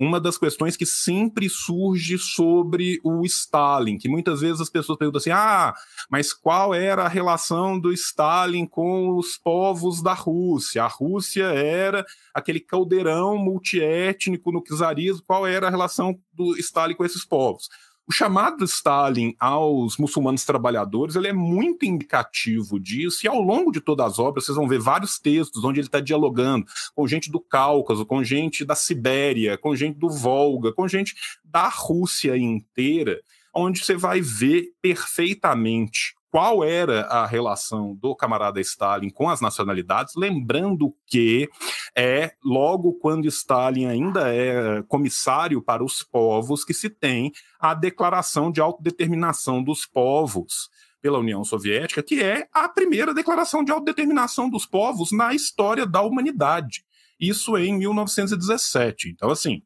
uma 0.00 0.18
das 0.18 0.38
questões 0.38 0.78
que 0.78 0.86
sempre 0.86 1.46
surge 1.50 2.16
sobre 2.16 2.98
o 3.04 3.22
Stalin, 3.26 3.98
que 3.98 4.08
muitas 4.08 4.40
vezes 4.40 4.58
as 4.58 4.70
pessoas 4.70 4.96
perguntam 4.96 5.18
assim: 5.18 5.30
ah, 5.30 5.74
mas 6.08 6.32
qual 6.32 6.72
era 6.72 7.04
a 7.04 7.08
relação 7.08 7.78
do 7.78 7.92
Stalin 7.92 8.64
com 8.64 9.14
os 9.18 9.36
povos 9.36 10.02
da 10.02 10.14
Rússia? 10.14 10.84
A 10.84 10.88
Rússia 10.88 11.44
era 11.44 12.02
aquele 12.32 12.60
caldeirão 12.60 13.36
multiétnico 13.36 14.50
no 14.50 14.62
czarismo, 14.62 15.22
qual 15.26 15.46
era 15.46 15.66
a 15.66 15.70
relação 15.70 16.18
do 16.32 16.56
Stalin 16.56 16.94
com 16.94 17.04
esses 17.04 17.26
povos? 17.26 17.68
O 18.10 18.12
chamado 18.12 18.64
Stalin 18.64 19.36
aos 19.38 19.96
muçulmanos 19.96 20.44
trabalhadores 20.44 21.14
ele 21.14 21.28
é 21.28 21.32
muito 21.32 21.84
indicativo 21.84 22.80
disso, 22.80 23.24
e 23.24 23.28
ao 23.28 23.40
longo 23.40 23.70
de 23.70 23.80
todas 23.80 24.04
as 24.04 24.18
obras 24.18 24.44
vocês 24.44 24.56
vão 24.56 24.66
ver 24.66 24.80
vários 24.80 25.16
textos 25.16 25.62
onde 25.62 25.78
ele 25.78 25.86
está 25.86 26.00
dialogando 26.00 26.66
com 26.92 27.06
gente 27.06 27.30
do 27.30 27.38
Cáucaso, 27.38 28.04
com 28.04 28.24
gente 28.24 28.64
da 28.64 28.74
Sibéria, 28.74 29.56
com 29.56 29.76
gente 29.76 29.96
do 29.96 30.10
Volga, 30.10 30.72
com 30.72 30.88
gente 30.88 31.14
da 31.44 31.68
Rússia 31.68 32.36
inteira, 32.36 33.20
onde 33.54 33.78
você 33.78 33.94
vai 33.94 34.20
ver 34.20 34.72
perfeitamente 34.82 36.16
qual 36.30 36.62
era 36.62 37.02
a 37.06 37.26
relação 37.26 37.94
do 37.96 38.14
camarada 38.14 38.60
Stalin 38.60 39.10
com 39.10 39.28
as 39.28 39.40
nacionalidades, 39.40 40.14
lembrando 40.16 40.94
que 41.06 41.48
é 41.96 42.32
logo 42.44 42.94
quando 42.94 43.26
Stalin 43.26 43.86
ainda 43.86 44.32
é 44.32 44.82
comissário 44.84 45.60
para 45.60 45.82
os 45.82 46.02
povos 46.02 46.64
que 46.64 46.72
se 46.72 46.88
tem 46.88 47.32
a 47.58 47.74
declaração 47.74 48.50
de 48.50 48.60
autodeterminação 48.60 49.62
dos 49.62 49.84
povos 49.84 50.70
pela 51.02 51.18
União 51.18 51.42
Soviética, 51.44 52.02
que 52.02 52.22
é 52.22 52.46
a 52.52 52.68
primeira 52.68 53.12
declaração 53.12 53.64
de 53.64 53.72
autodeterminação 53.72 54.48
dos 54.48 54.66
povos 54.66 55.10
na 55.10 55.34
história 55.34 55.86
da 55.86 56.02
humanidade. 56.02 56.84
Isso 57.18 57.56
em 57.58 57.76
1917. 57.76 59.10
Então, 59.10 59.30
assim, 59.30 59.62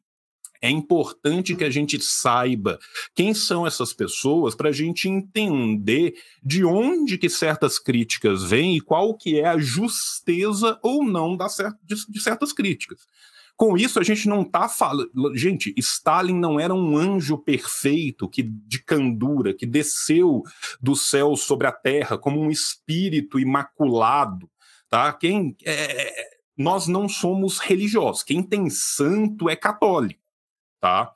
é 0.61 0.69
importante 0.69 1.55
que 1.55 1.63
a 1.63 1.69
gente 1.69 1.99
saiba 2.01 2.79
quem 3.13 3.33
são 3.33 3.65
essas 3.65 3.93
pessoas 3.93 4.55
para 4.55 4.69
a 4.69 4.73
gente 4.73 5.07
entender 5.07 6.15
de 6.43 6.63
onde 6.63 7.17
que 7.17 7.29
certas 7.29 7.77
críticas 7.77 8.43
vêm 8.43 8.77
e 8.77 8.81
qual 8.81 9.15
que 9.15 9.39
é 9.39 9.45
a 9.45 9.57
justeza 9.57 10.79
ou 10.81 11.03
não 11.03 11.37
de 12.09 12.21
certas 12.21 12.53
críticas. 12.53 13.05
Com 13.57 13.77
isso, 13.77 13.99
a 13.99 14.03
gente 14.03 14.27
não 14.27 14.41
está 14.41 14.67
falando. 14.67 15.09
Gente, 15.33 15.73
Stalin 15.77 16.37
não 16.37 16.59
era 16.59 16.73
um 16.73 16.97
anjo 16.97 17.37
perfeito 17.37 18.27
que 18.27 18.43
de 18.43 18.83
candura, 18.83 19.53
que 19.53 19.65
desceu 19.65 20.43
do 20.81 20.93
céu 20.93 21.37
sobre 21.37 21.65
a 21.65 21.71
terra 21.71 22.17
como 22.17 22.41
um 22.41 22.51
espírito 22.51 23.39
imaculado. 23.39 24.49
Tá? 24.89 25.13
Quem 25.13 25.55
é... 25.65 26.35
Nós 26.57 26.87
não 26.87 27.07
somos 27.09 27.59
religiosos. 27.59 28.23
Quem 28.23 28.41
tem 28.41 28.69
santo 28.69 29.49
é 29.49 29.55
católico 29.55 30.24
tá? 30.85 31.11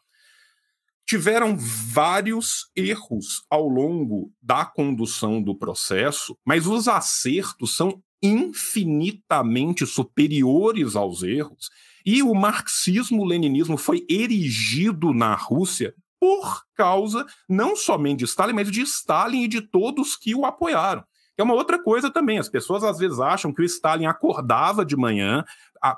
Tiveram 1.08 1.55
vários 1.55 2.71
erros 2.75 3.43
ao 3.47 3.67
longo 3.67 4.32
da 4.41 4.65
condução 4.65 5.39
do 5.39 5.55
processo, 5.55 6.36
mas 6.43 6.65
os 6.65 6.88
acertos 6.88 7.75
são 7.75 8.01
infinitamente 8.21 9.86
superiores 9.86 10.95
aos 10.95 11.22
erros. 11.22 11.70
E 12.03 12.24
o 12.24 12.34
marxismo-leninismo 12.34 13.78
foi 13.78 14.07
erigido 14.09 15.13
na 15.13 15.36
Rússia 15.36 15.93
por 16.20 16.63
causa 16.74 17.26
não 17.47 17.76
somente 17.76 18.20
de 18.20 18.26
Stalin, 18.26 18.53
mas 18.53 18.72
de 18.72 18.82
Stalin 18.82 19.43
e 19.43 19.47
de 19.47 19.61
todos 19.61 20.15
que 20.15 20.34
o 20.34 20.45
apoiaram. 20.45 21.03
É 21.40 21.44
uma 21.44 21.54
outra 21.54 21.82
coisa 21.82 22.12
também. 22.12 22.38
As 22.38 22.50
pessoas 22.50 22.84
às 22.84 23.00
vezes 23.00 23.18
acham 23.18 23.54
que 23.54 23.62
o 23.62 23.66
Stalin 23.66 24.08
acordava 24.08 24.84
de 24.84 24.98
manhã, 24.98 25.46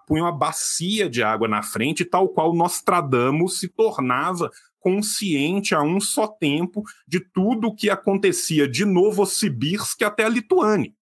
punha 0.06 0.26
uma 0.26 0.32
bacia 0.32 1.10
de 1.10 1.24
água 1.24 1.48
na 1.48 1.64
frente, 1.64 2.06
tal 2.06 2.30
qual 2.30 2.54
Nostradamus 2.54 3.60
se 3.60 3.68
tornava 3.68 4.52
consciente 4.80 5.74
a 5.74 5.82
um 5.82 6.00
só 6.00 6.28
tempo 6.28 6.84
de 7.08 7.20
tudo 7.20 7.70
o 7.70 7.76
que 7.76 7.90
acontecia 7.90 8.68
de 8.68 8.86
Novosibirsk 8.86 10.04
até 10.04 10.26
a 10.26 10.30
Lituânia. 10.30 10.94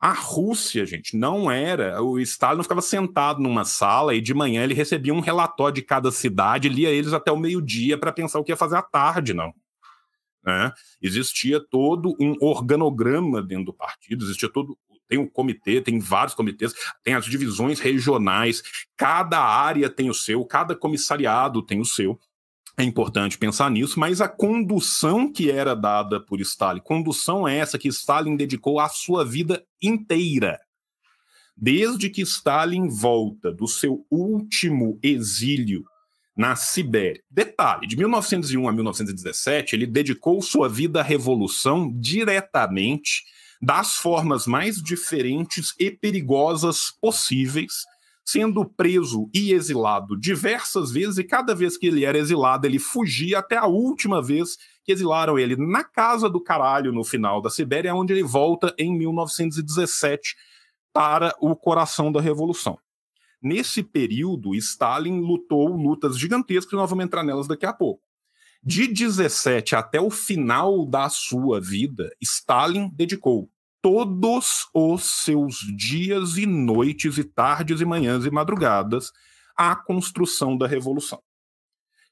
A 0.00 0.12
Rússia, 0.12 0.84
gente, 0.84 1.16
não 1.16 1.48
era. 1.48 2.02
O 2.02 2.18
Stalin 2.18 2.64
ficava 2.64 2.82
sentado 2.82 3.40
numa 3.40 3.64
sala 3.64 4.16
e 4.16 4.20
de 4.20 4.34
manhã 4.34 4.64
ele 4.64 4.74
recebia 4.74 5.14
um 5.14 5.20
relatório 5.20 5.76
de 5.76 5.82
cada 5.82 6.10
cidade, 6.10 6.68
lia 6.68 6.88
eles 6.88 7.12
até 7.12 7.30
o 7.30 7.38
meio-dia 7.38 7.96
para 7.96 8.10
pensar 8.10 8.40
o 8.40 8.44
que 8.44 8.50
ia 8.50 8.56
fazer 8.56 8.74
à 8.74 8.82
tarde, 8.82 9.32
não. 9.32 9.54
Né? 10.44 10.72
Existia 11.00 11.60
todo 11.60 12.16
um 12.18 12.34
organograma 12.40 13.42
dentro 13.42 13.66
do 13.66 13.74
partido, 13.74 14.24
existia 14.24 14.48
todo. 14.48 14.76
Tem 15.08 15.18
um 15.18 15.28
comitê, 15.28 15.80
tem 15.80 15.98
vários 15.98 16.34
comitês, 16.34 16.72
tem 17.02 17.14
as 17.14 17.24
divisões 17.24 17.80
regionais, 17.80 18.62
cada 18.96 19.40
área 19.40 19.90
tem 19.90 20.08
o 20.08 20.14
seu, 20.14 20.44
cada 20.44 20.76
comissariado 20.76 21.62
tem 21.62 21.80
o 21.80 21.84
seu. 21.84 22.18
É 22.76 22.84
importante 22.84 23.36
pensar 23.36 23.70
nisso, 23.70 23.98
mas 23.98 24.20
a 24.20 24.28
condução 24.28 25.30
que 25.30 25.50
era 25.50 25.74
dada 25.74 26.20
por 26.20 26.40
Stalin, 26.40 26.80
condução 26.80 27.46
é 27.46 27.58
essa 27.58 27.78
que 27.78 27.88
Stalin 27.88 28.36
dedicou 28.36 28.78
a 28.78 28.88
sua 28.88 29.24
vida 29.24 29.62
inteira. 29.82 30.58
Desde 31.56 32.08
que 32.08 32.22
Stalin 32.22 32.88
volta 32.88 33.52
do 33.52 33.66
seu 33.66 34.06
último 34.10 34.98
exílio 35.02 35.84
na 36.36 36.56
Sibéria. 36.56 37.22
Detalhe: 37.30 37.86
de 37.86 37.96
1901 37.96 38.68
a 38.68 38.72
1917, 38.72 39.76
ele 39.76 39.86
dedicou 39.86 40.40
sua 40.40 40.68
vida 40.68 41.00
à 41.00 41.02
revolução 41.02 41.92
diretamente, 41.98 43.22
das 43.62 43.96
formas 43.96 44.46
mais 44.46 44.76
diferentes 44.76 45.74
e 45.78 45.90
perigosas 45.90 46.92
possíveis 47.00 47.84
sendo 48.30 48.64
preso 48.64 49.28
e 49.34 49.52
exilado 49.52 50.16
diversas 50.16 50.92
vezes, 50.92 51.18
e 51.18 51.24
cada 51.24 51.54
vez 51.54 51.76
que 51.76 51.86
ele 51.86 52.04
era 52.04 52.16
exilado, 52.16 52.66
ele 52.66 52.78
fugia 52.78 53.40
até 53.40 53.56
a 53.56 53.66
última 53.66 54.22
vez 54.22 54.56
que 54.84 54.92
exilaram 54.92 55.38
ele 55.38 55.56
na 55.56 55.82
casa 55.82 56.28
do 56.30 56.40
caralho 56.40 56.92
no 56.92 57.02
final 57.02 57.42
da 57.42 57.50
Sibéria, 57.50 57.94
onde 57.94 58.12
ele 58.12 58.22
volta 58.22 58.72
em 58.78 58.96
1917 58.96 60.36
para 60.92 61.34
o 61.40 61.56
coração 61.56 62.12
da 62.12 62.20
revolução. 62.20 62.78
Nesse 63.42 63.82
período, 63.82 64.54
Stalin 64.54 65.20
lutou 65.20 65.68
lutas 65.68 66.18
gigantescas, 66.18 66.72
e 66.72 66.76
nós 66.76 66.90
vamos 66.90 67.04
entrar 67.04 67.24
nelas 67.24 67.48
daqui 67.48 67.64
a 67.64 67.72
pouco. 67.72 68.02
De 68.62 68.86
17 68.86 69.74
até 69.74 70.00
o 70.00 70.10
final 70.10 70.84
da 70.84 71.08
sua 71.08 71.60
vida, 71.60 72.10
Stalin 72.20 72.90
dedicou 72.92 73.50
todos 73.80 74.66
os 74.74 75.04
seus 75.24 75.56
dias 75.74 76.36
e 76.36 76.44
noites 76.44 77.16
e 77.16 77.24
tardes 77.24 77.80
e 77.80 77.84
manhãs 77.86 78.26
e 78.26 78.30
madrugadas 78.30 79.10
à 79.56 79.74
construção 79.74 80.56
da 80.58 80.66
revolução. 80.66 81.22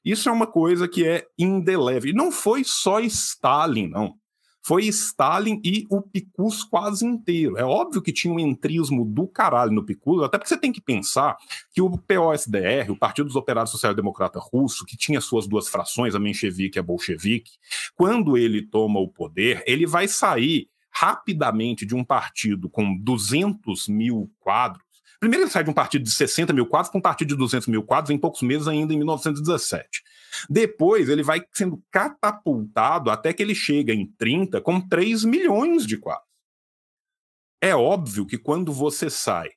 Isso 0.03 0.29
é 0.29 0.31
uma 0.31 0.47
coisa 0.47 0.87
que 0.87 1.05
é 1.05 1.27
indelével. 1.37 2.13
Não 2.15 2.31
foi 2.31 2.63
só 2.63 2.99
Stalin, 2.99 3.87
não. 3.87 4.15
Foi 4.61 4.85
Stalin 4.85 5.61
e 5.63 5.85
o 5.89 6.01
Picus 6.01 6.63
quase 6.63 7.05
inteiro. 7.05 7.57
É 7.57 7.63
óbvio 7.63 8.01
que 8.01 8.11
tinha 8.11 8.33
um 8.33 8.39
entrismo 8.39 9.05
do 9.05 9.27
caralho 9.27 9.71
no 9.71 9.85
Picus, 9.85 10.23
até 10.23 10.37
porque 10.37 10.49
você 10.49 10.59
tem 10.59 10.71
que 10.71 10.81
pensar 10.81 11.37
que 11.71 11.81
o 11.81 11.89
POSDR, 11.89 12.91
o 12.91 12.97
Partido 12.97 13.27
dos 13.27 13.35
Operários 13.35 13.71
Social 13.71 13.95
Democrata 13.95 14.39
Russo, 14.39 14.85
que 14.85 14.97
tinha 14.97 15.21
suas 15.21 15.47
duas 15.47 15.67
frações, 15.67 16.15
a 16.15 16.19
menchevique 16.19 16.77
e 16.77 16.79
a 16.79 16.83
bolchevique, 16.83 17.53
quando 17.95 18.37
ele 18.37 18.61
toma 18.61 18.99
o 18.99 19.07
poder, 19.07 19.63
ele 19.65 19.85
vai 19.85 20.07
sair 20.07 20.69
rapidamente 20.91 21.85
de 21.85 21.95
um 21.95 22.03
partido 22.03 22.69
com 22.69 22.97
200 22.97 23.87
mil 23.87 24.29
quadros. 24.39 24.88
Primeiro, 25.19 25.43
ele 25.43 25.51
sai 25.51 25.63
de 25.63 25.69
um 25.69 25.73
partido 25.73 26.03
de 26.03 26.11
60 26.11 26.53
mil 26.53 26.65
quadros 26.65 26.89
para 26.89 26.99
um 26.99 27.01
partido 27.01 27.29
de 27.29 27.35
200 27.35 27.67
mil 27.67 27.83
quadros 27.83 28.09
em 28.09 28.17
poucos 28.17 28.41
meses, 28.41 28.67
ainda 28.67 28.93
em 28.93 28.97
1917. 28.97 30.01
Depois, 30.49 31.09
ele 31.09 31.23
vai 31.23 31.41
sendo 31.51 31.83
catapultado 31.91 33.11
até 33.11 33.33
que 33.33 33.43
ele 33.43 33.53
chega 33.53 33.93
em 33.93 34.05
30 34.17 34.61
com 34.61 34.79
3 34.79 35.25
milhões 35.25 35.85
de 35.85 35.97
quadros. 35.97 36.29
É 37.61 37.75
óbvio 37.75 38.25
que 38.25 38.37
quando 38.37 38.71
você 38.71 39.09
sai 39.09 39.49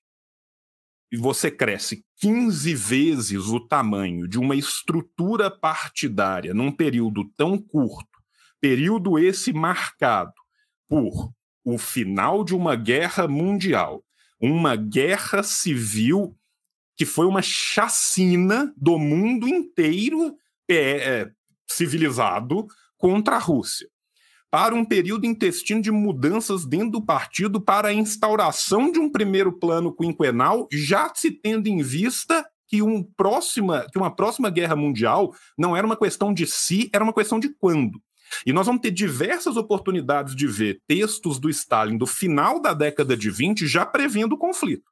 e 1.12 1.16
você 1.16 1.50
cresce 1.50 2.04
15 2.16 2.74
vezes 2.74 3.46
o 3.46 3.60
tamanho 3.60 4.26
de 4.26 4.38
uma 4.38 4.56
estrutura 4.56 5.50
partidária 5.50 6.52
num 6.52 6.72
período 6.72 7.30
tão 7.36 7.56
curto, 7.56 8.18
período 8.60 9.18
esse 9.18 9.52
marcado 9.52 10.32
por 10.88 11.32
o 11.64 11.78
final 11.78 12.42
de 12.42 12.56
uma 12.56 12.74
guerra 12.74 13.28
mundial, 13.28 14.02
uma 14.42 14.74
guerra 14.74 15.44
civil 15.44 16.36
que 16.96 17.06
foi 17.06 17.26
uma 17.26 17.40
chacina 17.40 18.72
do 18.76 18.98
mundo 18.98 19.48
inteiro 19.48 20.36
é, 20.68 21.30
civilizado 21.70 22.66
contra 22.98 23.36
a 23.36 23.38
Rússia. 23.38 23.88
Para 24.50 24.74
um 24.74 24.84
período 24.84 25.24
intestino 25.24 25.80
de 25.80 25.90
mudanças 25.90 26.66
dentro 26.66 26.90
do 26.90 27.04
partido 27.04 27.60
para 27.60 27.88
a 27.88 27.94
instauração 27.94 28.92
de 28.92 28.98
um 28.98 29.10
primeiro 29.10 29.58
plano 29.58 29.94
quinquenal, 29.94 30.68
já 30.70 31.10
se 31.14 31.30
tendo 31.30 31.68
em 31.68 31.82
vista 31.82 32.44
que, 32.68 32.82
um 32.82 33.02
próxima, 33.02 33.86
que 33.90 33.98
uma 33.98 34.14
próxima 34.14 34.50
guerra 34.50 34.76
mundial 34.76 35.32
não 35.56 35.76
era 35.76 35.86
uma 35.86 35.96
questão 35.96 36.34
de 36.34 36.46
si, 36.46 36.90
era 36.92 37.02
uma 37.02 37.14
questão 37.14 37.40
de 37.40 37.48
quando. 37.48 37.98
E 38.46 38.52
nós 38.52 38.66
vamos 38.66 38.82
ter 38.82 38.90
diversas 38.90 39.56
oportunidades 39.56 40.34
de 40.34 40.46
ver 40.46 40.80
textos 40.86 41.38
do 41.38 41.50
Stalin 41.50 41.96
do 41.96 42.06
final 42.06 42.60
da 42.60 42.74
década 42.74 43.16
de 43.16 43.30
20 43.30 43.66
já 43.66 43.84
prevendo 43.84 44.34
o 44.34 44.38
conflito. 44.38 44.90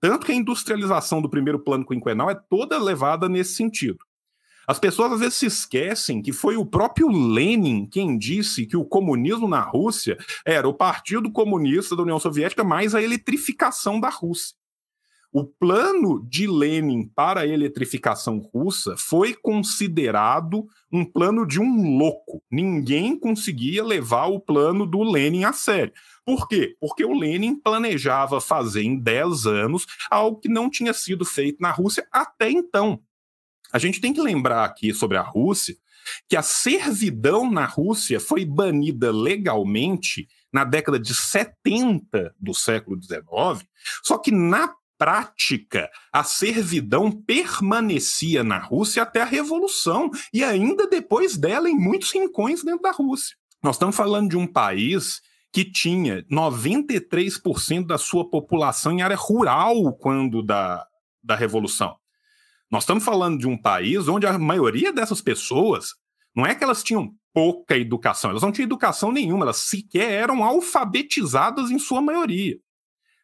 Tanto 0.00 0.26
que 0.26 0.32
a 0.32 0.34
industrialização 0.34 1.22
do 1.22 1.30
primeiro 1.30 1.58
plano 1.58 1.86
quinquenal 1.86 2.30
é 2.30 2.34
toda 2.34 2.78
levada 2.78 3.28
nesse 3.28 3.54
sentido. 3.54 3.98
As 4.66 4.78
pessoas 4.78 5.12
às 5.12 5.20
vezes 5.20 5.34
se 5.34 5.46
esquecem 5.46 6.22
que 6.22 6.32
foi 6.32 6.56
o 6.56 6.64
próprio 6.64 7.08
Lenin 7.08 7.86
quem 7.86 8.16
disse 8.16 8.66
que 8.66 8.76
o 8.76 8.84
comunismo 8.84 9.46
na 9.46 9.60
Rússia 9.60 10.16
era 10.44 10.68
o 10.68 10.74
Partido 10.74 11.30
Comunista 11.30 11.94
da 11.94 12.02
União 12.02 12.18
Soviética 12.18 12.64
mais 12.64 12.94
a 12.94 13.02
eletrificação 13.02 14.00
da 14.00 14.08
Rússia. 14.08 14.56
O 15.36 15.44
plano 15.44 16.24
de 16.30 16.46
Lenin 16.46 17.08
para 17.08 17.40
a 17.40 17.46
eletrificação 17.46 18.38
russa 18.38 18.94
foi 18.96 19.34
considerado 19.34 20.64
um 20.92 21.04
plano 21.04 21.44
de 21.44 21.60
um 21.60 21.98
louco. 21.98 22.40
Ninguém 22.48 23.18
conseguia 23.18 23.82
levar 23.82 24.26
o 24.26 24.38
plano 24.38 24.86
do 24.86 25.02
Lenin 25.02 25.42
a 25.42 25.52
sério. 25.52 25.92
Por 26.24 26.46
quê? 26.46 26.76
Porque 26.78 27.04
o 27.04 27.18
Lenin 27.18 27.56
planejava 27.56 28.40
fazer 28.40 28.84
em 28.84 28.96
10 28.96 29.46
anos 29.46 29.86
algo 30.08 30.38
que 30.38 30.48
não 30.48 30.70
tinha 30.70 30.94
sido 30.94 31.24
feito 31.24 31.60
na 31.60 31.72
Rússia 31.72 32.06
até 32.12 32.48
então. 32.48 33.02
A 33.72 33.78
gente 33.80 34.00
tem 34.00 34.12
que 34.12 34.22
lembrar 34.22 34.64
aqui 34.64 34.94
sobre 34.94 35.16
a 35.16 35.22
Rússia 35.22 35.76
que 36.28 36.36
a 36.36 36.42
servidão 36.42 37.50
na 37.50 37.64
Rússia 37.64 38.20
foi 38.20 38.44
banida 38.44 39.10
legalmente 39.10 40.28
na 40.52 40.62
década 40.62 41.00
de 41.00 41.12
70 41.12 42.32
do 42.38 42.54
século 42.54 43.02
XIX, 43.02 43.68
só 44.04 44.16
que 44.16 44.30
na 44.30 44.72
prática, 44.98 45.88
a 46.12 46.22
servidão 46.24 47.10
permanecia 47.10 48.44
na 48.44 48.58
Rússia 48.58 49.02
até 49.02 49.22
a 49.22 49.26
Revolução 49.26 50.10
e 50.32 50.42
ainda 50.44 50.86
depois 50.86 51.36
dela 51.36 51.68
em 51.68 51.76
muitos 51.76 52.12
rincões 52.12 52.62
dentro 52.62 52.82
da 52.82 52.90
Rússia. 52.90 53.36
Nós 53.62 53.76
estamos 53.76 53.96
falando 53.96 54.30
de 54.30 54.36
um 54.36 54.46
país 54.46 55.20
que 55.52 55.64
tinha 55.64 56.24
93% 56.24 57.86
da 57.86 57.96
sua 57.96 58.28
população 58.28 58.92
em 58.92 59.02
área 59.02 59.16
rural 59.16 59.96
quando 59.96 60.42
da, 60.42 60.84
da 61.22 61.36
Revolução. 61.36 61.96
Nós 62.70 62.82
estamos 62.82 63.04
falando 63.04 63.38
de 63.38 63.46
um 63.46 63.56
país 63.56 64.08
onde 64.08 64.26
a 64.26 64.36
maioria 64.38 64.92
dessas 64.92 65.20
pessoas 65.20 65.90
não 66.34 66.44
é 66.44 66.54
que 66.54 66.64
elas 66.64 66.82
tinham 66.82 67.14
pouca 67.32 67.76
educação, 67.76 68.30
elas 68.30 68.42
não 68.42 68.50
tinham 68.52 68.66
educação 68.66 69.12
nenhuma, 69.12 69.44
elas 69.44 69.58
sequer 69.58 70.10
eram 70.10 70.42
alfabetizadas 70.42 71.70
em 71.70 71.78
sua 71.78 72.00
maioria. 72.00 72.56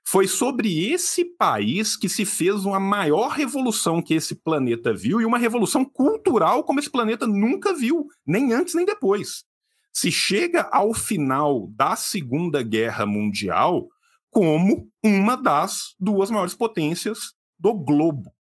Foi 0.06 0.26
sobre 0.26 0.90
esse 0.90 1.24
país 1.24 1.96
que 1.96 2.08
se 2.08 2.24
fez 2.24 2.64
uma 2.64 2.80
maior 2.80 3.28
revolução 3.28 4.02
que 4.02 4.14
esse 4.14 4.34
planeta 4.34 4.92
viu 4.92 5.20
e 5.20 5.24
uma 5.24 5.38
revolução 5.38 5.84
cultural 5.84 6.64
como 6.64 6.80
esse 6.80 6.90
planeta 6.90 7.26
nunca 7.26 7.74
viu, 7.74 8.06
nem 8.26 8.52
antes 8.52 8.74
nem 8.74 8.84
depois. 8.84 9.44
Se 9.92 10.10
chega 10.10 10.68
ao 10.72 10.94
final 10.94 11.68
da 11.74 11.96
Segunda 11.96 12.62
Guerra 12.62 13.06
Mundial 13.06 13.88
como 14.30 14.88
uma 15.04 15.36
das 15.36 15.94
duas 15.98 16.30
maiores 16.30 16.54
potências 16.54 17.34
do 17.58 17.74
globo. 17.74 18.32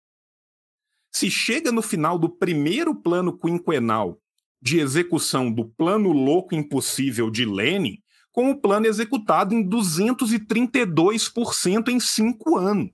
Se 1.11 1.29
chega 1.29 1.71
no 1.71 1.81
final 1.81 2.17
do 2.17 2.29
primeiro 2.29 2.95
plano 2.95 3.37
quinquenal 3.37 4.19
de 4.61 4.79
execução 4.79 5.51
do 5.51 5.65
plano 5.65 6.11
louco 6.11 6.53
impossível 6.53 7.29
de 7.31 7.45
Lenin, 7.45 7.97
com 8.31 8.51
o 8.51 8.59
plano 8.59 8.85
executado 8.85 9.53
em 9.53 9.67
232% 9.67 11.89
em 11.89 11.99
cinco 11.99 12.57
anos. 12.57 12.91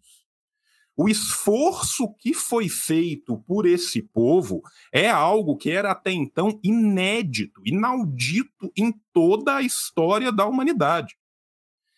O 0.97 1.09
esforço 1.09 2.13
que 2.19 2.33
foi 2.33 2.69
feito 2.69 3.37
por 3.45 3.65
esse 3.65 4.01
povo 4.01 4.61
é 4.93 5.09
algo 5.09 5.57
que 5.57 5.69
era 5.69 5.91
até 5.91 6.11
então 6.11 6.57
inédito, 6.63 7.61
inaudito 7.65 8.71
em 8.77 8.93
toda 9.11 9.57
a 9.57 9.61
história 9.61 10.31
da 10.31 10.45
humanidade. 10.45 11.17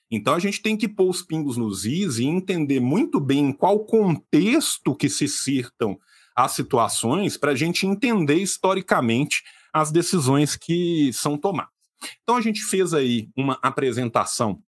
Então 0.10 0.34
a 0.34 0.40
gente 0.40 0.62
tem 0.62 0.76
que 0.76 0.88
pôr 0.88 1.10
os 1.10 1.22
pingos 1.22 1.58
nos 1.58 1.86
is 1.86 2.18
e 2.18 2.26
entender 2.26 2.80
muito 2.80 3.20
bem 3.20 3.50
em 3.50 3.52
qual 3.52 3.86
contexto 3.86 4.96
que 4.96 5.10
se 5.10 5.28
cirtam 5.28 6.00
as 6.36 6.54
situações 6.54 7.38
para 7.38 7.52
a 7.52 7.56
gente 7.56 7.86
entender 7.86 8.36
historicamente 8.36 9.44
as 9.72 9.92
decisões 9.92 10.56
que 10.56 11.12
são 11.14 11.38
tomadas. 11.38 11.77
Então 12.24 12.36
a 12.36 12.42
gente 12.42 12.62
fez 12.62 12.94
aí 12.94 13.30
uma 13.36 13.60
apresentação 13.62 14.62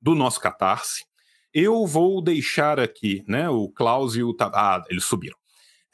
do 0.00 0.14
nosso 0.14 0.40
Catarse. 0.40 1.04
Eu 1.52 1.86
vou 1.86 2.22
deixar 2.22 2.78
aqui, 2.78 3.24
né? 3.26 3.48
O 3.48 3.68
Klaus 3.68 4.14
e 4.16 4.22
o. 4.22 4.36
Ah, 4.40 4.82
eles 4.88 5.04
subiram. 5.04 5.36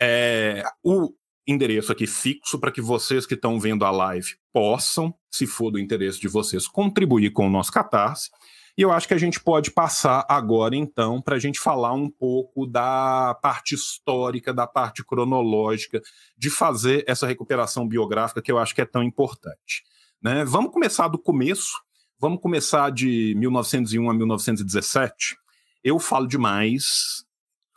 É, 0.01 0.63
o 0.83 1.15
endereço 1.47 1.93
aqui 1.93 2.07
fixo 2.07 2.59
para 2.59 2.73
que 2.73 2.81
vocês 2.81 3.27
que 3.27 3.35
estão 3.35 3.61
vendo 3.61 3.85
a 3.85 3.91
live 3.91 4.37
possam, 4.53 5.15
se 5.31 5.47
for 5.47 5.71
do 5.71 5.79
interesse 5.79 6.19
de 6.19 6.29
vocês, 6.29 6.67
contribuir 6.67 7.31
com 7.31 7.47
o 7.47 7.51
nosso 7.51 7.71
Catarse. 7.71 8.31
E 8.77 8.83
eu 8.83 8.91
acho 8.91 9.07
que 9.07 9.15
a 9.15 9.19
gente 9.19 9.39
pode 9.39 9.71
passar 9.71 10.27
agora, 10.29 10.75
então, 10.75 11.23
para 11.23 11.37
a 11.37 11.39
gente 11.39 11.61
falar 11.61 11.93
um 11.93 12.11
pouco 12.11 12.67
da 12.67 13.39
parte 13.41 13.77
histórica, 13.77 14.53
da 14.53 14.67
parte 14.67 15.05
cronológica, 15.05 16.03
de 16.37 16.51
fazer 16.51 17.05
essa 17.07 17.25
recuperação 17.25 17.87
biográfica 17.87 18.43
que 18.43 18.51
eu 18.51 18.59
acho 18.59 18.75
que 18.75 18.81
é 18.81 18.87
tão 18.87 19.03
importante. 19.03 19.85
Né? 20.25 20.43
Vamos 20.43 20.72
começar 20.72 21.09
do 21.09 21.18
começo, 21.18 21.75
vamos 22.18 22.41
começar 22.41 22.91
de 22.91 23.35
1901 23.37 24.09
a 24.09 24.14
1917. 24.14 25.37
Eu 25.85 25.99
falo 25.99 26.27
demais, 26.27 27.27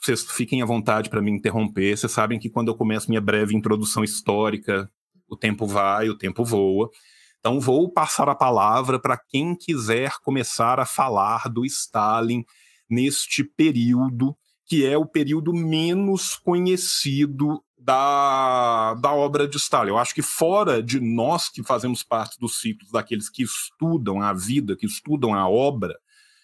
vocês 0.02 0.24
fiquem 0.32 0.62
à 0.62 0.66
vontade 0.66 1.10
para 1.10 1.22
me 1.22 1.30
interromper. 1.30 1.98
Vocês 1.98 2.10
sabem 2.10 2.39
que 2.39 2.50
quando 2.50 2.70
eu 2.70 2.76
começo 2.76 3.10
minha 3.10 3.20
breve 3.20 3.54
introdução 3.54 4.02
histórica, 4.02 4.89
o 5.28 5.36
tempo 5.36 5.68
vai, 5.68 6.08
o 6.08 6.18
tempo 6.18 6.45
voa. 6.45 6.89
Então, 7.41 7.60
vou 7.60 7.91
passar 7.91 8.30
a 8.30 8.36
palavra 8.36 8.98
para 8.98 9.18
quem 9.18 9.54
quiser 9.54 10.14
começar 10.24 10.80
a 10.80 10.86
falar 10.86 11.50
do 11.50 11.66
Stalin 11.66 12.45
neste 12.89 13.43
período, 13.43 14.38
que 14.66 14.86
é 14.86 14.98
o 14.98 15.06
período 15.06 15.54
menos 15.54 16.38
conhecido 16.38 17.62
da, 17.78 18.96
da 18.96 19.14
obra 19.14 19.48
de 19.48 19.58
Stalin. 19.58 19.90
Eu 19.90 19.98
acho 19.98 20.14
que, 20.14 20.22
fora 20.22 20.82
de 20.82 21.00
nós 21.00 21.50
que 21.50 21.64
fazemos 21.64 22.04
parte 22.04 22.40
dos 22.40 22.60
ciclos 22.60 22.92
daqueles 22.92 23.30
que 23.30 23.44
estudam 23.44 24.22
a 24.22 24.34
vida, 24.34 24.76
que 24.76 24.86
estudam 24.86 25.34
a 25.34 25.48
obra 25.48 25.98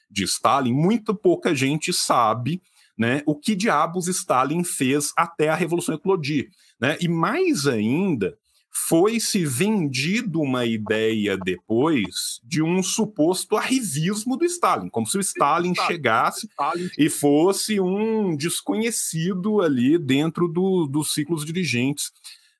de 0.09 0.23
Stalin, 0.23 0.73
muito 0.73 1.15
pouca 1.15 1.55
gente 1.55 1.91
sabe 1.91 2.61
né, 2.97 3.23
o 3.25 3.35
que 3.35 3.55
diabos 3.55 4.07
Stalin 4.07 4.63
fez 4.63 5.11
até 5.17 5.49
a 5.49 5.55
Revolução 5.55 5.95
eclodir. 5.95 6.49
Né? 6.79 6.97
E 7.01 7.07
mais 7.07 7.65
ainda, 7.65 8.37
foi-se 8.75 9.45
vendido 9.45 10.41
uma 10.41 10.65
ideia 10.65 11.37
depois 11.37 12.41
de 12.43 12.61
um 12.63 12.81
suposto 12.81 13.55
arrivismo 13.55 14.35
do 14.35 14.45
Stalin, 14.45 14.89
como 14.89 15.05
se 15.05 15.17
o 15.17 15.21
Stalin 15.21 15.75
chegasse 15.75 16.49
e 16.97 17.09
fosse 17.09 17.79
um 17.79 18.35
desconhecido 18.35 19.61
ali 19.61 19.97
dentro 19.97 20.47
do, 20.47 20.87
dos 20.87 21.13
ciclos 21.13 21.45
dirigentes 21.45 22.11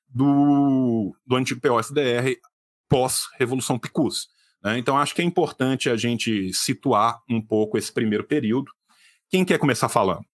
do, 0.08 1.14
do 1.26 1.34
antigo 1.34 1.60
POSDR 1.60 2.36
pós-Revolução 2.88 3.78
Picus. 3.78 4.28
Né? 4.62 4.78
Então, 4.78 4.96
acho 4.96 5.14
que 5.14 5.20
é 5.20 5.24
importante 5.24 5.90
a 5.90 5.96
gente 5.96 6.52
situar 6.52 7.20
um 7.28 7.42
pouco 7.42 7.76
esse 7.76 7.92
primeiro 7.92 8.24
período. 8.24 8.70
Quem 9.28 9.44
quer 9.44 9.58
começar 9.58 9.88
falando? 9.88 10.24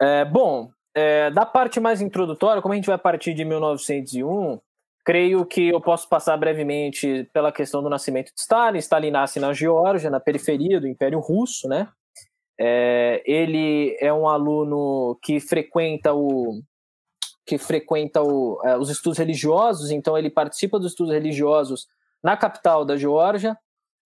É, 0.00 0.24
bom, 0.24 0.70
é, 0.94 1.30
da 1.30 1.46
parte 1.46 1.80
mais 1.80 2.02
introdutória, 2.02 2.60
como 2.60 2.74
a 2.74 2.76
gente 2.76 2.86
vai 2.86 2.98
partir 2.98 3.32
de 3.32 3.44
1901, 3.44 4.60
Creio 5.04 5.46
que 5.46 5.68
eu 5.68 5.80
posso 5.80 6.08
passar 6.08 6.36
brevemente 6.36 7.28
pela 7.32 7.50
questão 7.50 7.82
do 7.82 7.88
nascimento 7.88 8.32
de 8.34 8.40
Stalin. 8.40 8.78
Stalin 8.78 9.10
nasce 9.10 9.40
na 9.40 9.52
Geórgia, 9.52 10.10
na 10.10 10.20
periferia 10.20 10.80
do 10.80 10.86
Império 10.86 11.18
Russo, 11.20 11.68
né? 11.68 11.88
É, 12.58 13.22
ele 13.24 13.96
é 14.00 14.12
um 14.12 14.28
aluno 14.28 15.18
que 15.22 15.40
frequenta 15.40 16.12
o 16.12 16.60
que 17.46 17.56
frequenta 17.56 18.22
o, 18.22 18.60
é, 18.62 18.76
os 18.76 18.90
estudos 18.90 19.18
religiosos, 19.18 19.90
então 19.90 20.16
ele 20.16 20.30
participa 20.30 20.78
dos 20.78 20.92
estudos 20.92 21.12
religiosos 21.12 21.88
na 22.22 22.36
capital 22.36 22.84
da 22.84 22.96
Geórgia, 22.96 23.58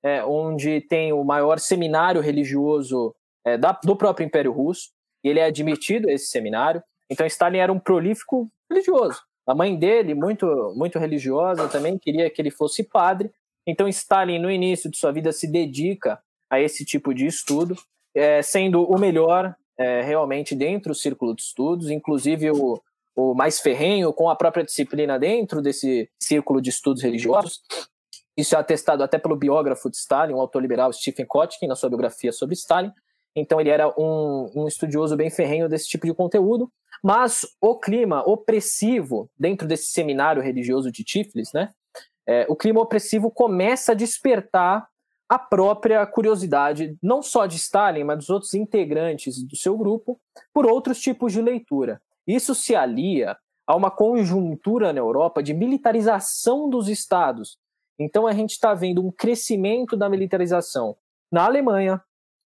é, 0.02 0.24
onde 0.24 0.80
tem 0.82 1.12
o 1.12 1.24
maior 1.24 1.58
seminário 1.58 2.20
religioso 2.20 3.14
é, 3.44 3.58
da, 3.58 3.72
do 3.72 3.96
próprio 3.96 4.24
Império 4.24 4.52
Russo. 4.52 4.90
E 5.22 5.28
ele 5.28 5.40
é 5.40 5.44
admitido 5.44 6.08
a 6.08 6.12
esse 6.12 6.26
seminário. 6.26 6.82
Então 7.10 7.26
Stalin 7.26 7.58
era 7.58 7.72
um 7.72 7.78
prolífico 7.78 8.50
religioso. 8.70 9.20
A 9.46 9.54
mãe 9.54 9.76
dele, 9.76 10.14
muito, 10.14 10.46
muito 10.76 10.98
religiosa 10.98 11.68
também, 11.68 11.98
queria 11.98 12.30
que 12.30 12.40
ele 12.40 12.50
fosse 12.50 12.82
padre. 12.82 13.30
Então, 13.66 13.88
Stalin, 13.88 14.38
no 14.38 14.50
início 14.50 14.90
de 14.90 14.96
sua 14.96 15.12
vida, 15.12 15.32
se 15.32 15.50
dedica 15.50 16.20
a 16.50 16.60
esse 16.60 16.84
tipo 16.84 17.14
de 17.14 17.26
estudo, 17.26 17.76
é, 18.14 18.42
sendo 18.42 18.84
o 18.84 18.98
melhor 18.98 19.54
é, 19.78 20.02
realmente 20.02 20.54
dentro 20.54 20.92
do 20.92 20.94
círculo 20.94 21.34
de 21.34 21.42
estudos, 21.42 21.90
inclusive 21.90 22.50
o, 22.50 22.80
o 23.16 23.34
mais 23.34 23.60
ferrenho, 23.60 24.12
com 24.12 24.28
a 24.30 24.36
própria 24.36 24.64
disciplina 24.64 25.18
dentro 25.18 25.60
desse 25.60 26.08
círculo 26.18 26.60
de 26.60 26.70
estudos 26.70 27.02
religiosos. 27.02 27.60
Isso 28.36 28.54
é 28.54 28.58
atestado 28.58 29.02
até 29.02 29.18
pelo 29.18 29.36
biógrafo 29.36 29.90
de 29.90 29.96
Stalin, 29.96 30.34
o 30.34 30.40
autor 30.40 30.60
liberal 30.60 30.92
Stephen 30.92 31.26
Kotkin, 31.26 31.66
na 31.66 31.76
sua 31.76 31.88
biografia 31.88 32.32
sobre 32.32 32.54
Stalin. 32.54 32.90
Então, 33.36 33.60
ele 33.60 33.70
era 33.70 33.88
um, 33.98 34.50
um 34.54 34.68
estudioso 34.68 35.16
bem 35.16 35.30
ferrenho 35.30 35.68
desse 35.68 35.88
tipo 35.88 36.06
de 36.06 36.14
conteúdo. 36.14 36.70
Mas 37.04 37.46
o 37.60 37.78
clima 37.78 38.22
opressivo 38.26 39.30
dentro 39.38 39.68
desse 39.68 39.88
seminário 39.88 40.40
religioso 40.40 40.90
de 40.90 41.04
Tiflis, 41.04 41.52
né? 41.52 41.70
É, 42.26 42.46
o 42.48 42.56
clima 42.56 42.80
opressivo 42.80 43.30
começa 43.30 43.92
a 43.92 43.94
despertar 43.94 44.88
a 45.28 45.38
própria 45.38 46.06
curiosidade, 46.06 46.96
não 47.02 47.22
só 47.22 47.44
de 47.44 47.56
Stalin, 47.56 48.04
mas 48.04 48.16
dos 48.16 48.30
outros 48.30 48.54
integrantes 48.54 49.42
do 49.44 49.54
seu 49.54 49.76
grupo, 49.76 50.18
por 50.50 50.64
outros 50.64 50.98
tipos 50.98 51.34
de 51.34 51.42
leitura. 51.42 52.00
Isso 52.26 52.54
se 52.54 52.74
alia 52.74 53.36
a 53.66 53.76
uma 53.76 53.90
conjuntura 53.90 54.90
na 54.90 55.00
Europa 55.00 55.42
de 55.42 55.52
militarização 55.52 56.70
dos 56.70 56.88
estados. 56.88 57.58
Então 57.98 58.26
a 58.26 58.32
gente 58.32 58.52
está 58.52 58.72
vendo 58.72 59.06
um 59.06 59.12
crescimento 59.12 59.94
da 59.94 60.08
militarização 60.08 60.96
na 61.30 61.44
Alemanha, 61.44 62.02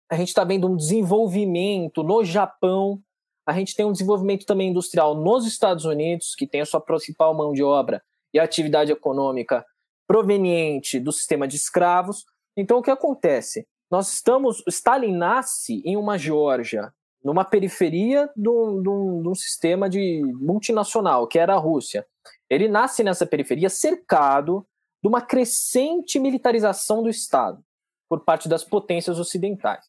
a 0.09 0.15
gente 0.15 0.29
está 0.29 0.45
vendo 0.45 0.67
um 0.67 0.77
desenvolvimento 0.77 2.01
no 2.01 2.23
Japão 2.23 3.01
a 3.47 3.53
gente 3.53 3.73
tem 3.75 3.85
um 3.85 3.93
desenvolvimento 3.93 4.45
também 4.45 4.69
industrial 4.69 5.15
nos 5.15 5.47
Estados 5.47 5.85
Unidos, 5.85 6.35
que 6.35 6.45
tem 6.45 6.59
a 6.59 6.65
sua 6.65 6.81
principal 6.81 7.33
mão 7.33 7.53
de 7.53 7.63
obra 7.63 8.03
e 8.33 8.39
atividade 8.39 8.91
econômica 8.91 9.65
proveniente 10.05 10.99
do 10.99 11.13
sistema 11.13 11.47
de 11.47 11.55
escravos. 11.55 12.25
Então, 12.57 12.79
o 12.79 12.81
que 12.81 12.91
acontece? 12.91 13.65
Nós 13.89 14.11
estamos. 14.11 14.61
Stalin 14.67 15.15
nasce 15.15 15.81
em 15.85 15.95
uma 15.95 16.17
Geórgia, 16.17 16.93
numa 17.23 17.45
periferia 17.45 18.29
de 18.35 18.49
um, 18.49 19.33
sistema 19.33 19.89
de 19.89 20.21
multinacional, 20.41 21.25
que 21.25 21.39
era 21.39 21.53
a 21.53 21.59
Rússia. 21.59 22.05
Ele 22.49 22.67
nasce 22.67 23.01
nessa 23.01 23.25
periferia 23.25 23.69
cercado 23.69 24.67
de 25.01 25.07
uma 25.07 25.21
crescente 25.21 26.19
militarização 26.19 27.01
do 27.01 27.09
Estado 27.09 27.63
por 28.09 28.25
parte 28.25 28.49
das 28.49 28.65
potências 28.65 29.19
ocidentais. 29.19 29.85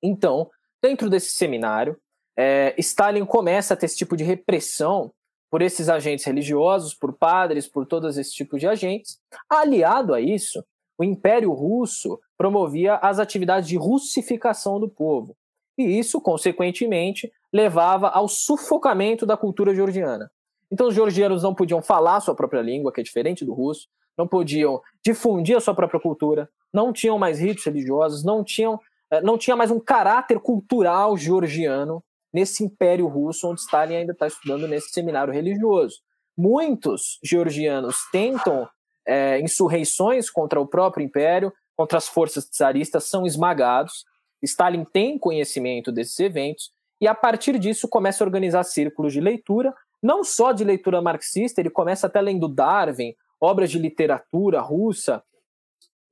Então, 0.00 0.48
dentro 0.80 1.10
desse 1.10 1.30
seminário, 1.30 2.00
é, 2.40 2.74
Stalin 2.78 3.26
começa 3.26 3.74
a 3.74 3.76
ter 3.76 3.84
esse 3.84 3.98
tipo 3.98 4.16
de 4.16 4.24
repressão 4.24 5.12
por 5.50 5.60
esses 5.60 5.90
agentes 5.90 6.24
religiosos, 6.24 6.94
por 6.94 7.12
padres, 7.12 7.68
por 7.68 7.84
todos 7.84 8.16
esses 8.16 8.32
tipos 8.32 8.58
de 8.58 8.66
agentes. 8.66 9.18
Aliado 9.46 10.14
a 10.14 10.22
isso, 10.22 10.64
o 10.96 11.04
Império 11.04 11.52
Russo 11.52 12.18
promovia 12.38 12.94
as 12.94 13.18
atividades 13.18 13.68
de 13.68 13.76
russificação 13.76 14.80
do 14.80 14.88
povo. 14.88 15.36
E 15.76 15.98
isso, 15.98 16.18
consequentemente, 16.18 17.30
levava 17.52 18.08
ao 18.08 18.26
sufocamento 18.26 19.26
da 19.26 19.36
cultura 19.36 19.74
georgiana. 19.74 20.30
Então, 20.72 20.88
os 20.88 20.94
georgianos 20.94 21.42
não 21.42 21.54
podiam 21.54 21.82
falar 21.82 22.16
a 22.16 22.20
sua 22.20 22.34
própria 22.34 22.62
língua, 22.62 22.90
que 22.90 23.02
é 23.02 23.04
diferente 23.04 23.44
do 23.44 23.52
russo, 23.52 23.86
não 24.16 24.26
podiam 24.26 24.80
difundir 25.04 25.58
a 25.58 25.60
sua 25.60 25.74
própria 25.74 26.00
cultura, 26.00 26.48
não 26.72 26.90
tinham 26.90 27.18
mais 27.18 27.38
ritos 27.38 27.66
religiosos, 27.66 28.24
não 28.24 28.42
tinham, 28.42 28.80
eh, 29.10 29.20
não 29.20 29.36
tinha 29.36 29.56
mais 29.56 29.70
um 29.70 29.78
caráter 29.78 30.40
cultural 30.40 31.18
georgiano 31.18 32.02
nesse 32.32 32.64
império 32.64 33.06
russo 33.06 33.48
onde 33.48 33.60
Stalin 33.60 33.96
ainda 33.96 34.12
está 34.12 34.26
estudando 34.26 34.68
nesse 34.68 34.90
seminário 34.90 35.32
religioso. 35.32 35.96
Muitos 36.36 37.18
georgianos 37.22 37.96
tentam 38.12 38.68
é, 39.06 39.40
insurreições 39.40 40.30
contra 40.30 40.60
o 40.60 40.66
próprio 40.66 41.04
império, 41.04 41.52
contra 41.76 41.98
as 41.98 42.08
forças 42.08 42.44
tsaristas, 42.48 43.08
são 43.08 43.26
esmagados. 43.26 44.04
Stalin 44.42 44.84
tem 44.84 45.18
conhecimento 45.18 45.90
desses 45.90 46.18
eventos 46.20 46.72
e, 47.00 47.08
a 47.08 47.14
partir 47.14 47.58
disso, 47.58 47.88
começa 47.88 48.22
a 48.22 48.26
organizar 48.26 48.62
círculos 48.62 49.12
de 49.12 49.20
leitura, 49.20 49.74
não 50.02 50.22
só 50.22 50.52
de 50.52 50.64
leitura 50.64 51.00
marxista, 51.00 51.60
ele 51.60 51.70
começa 51.70 52.06
até 52.06 52.20
lendo 52.20 52.48
Darwin, 52.48 53.14
obras 53.40 53.70
de 53.70 53.78
literatura 53.78 54.60
russa, 54.60 55.22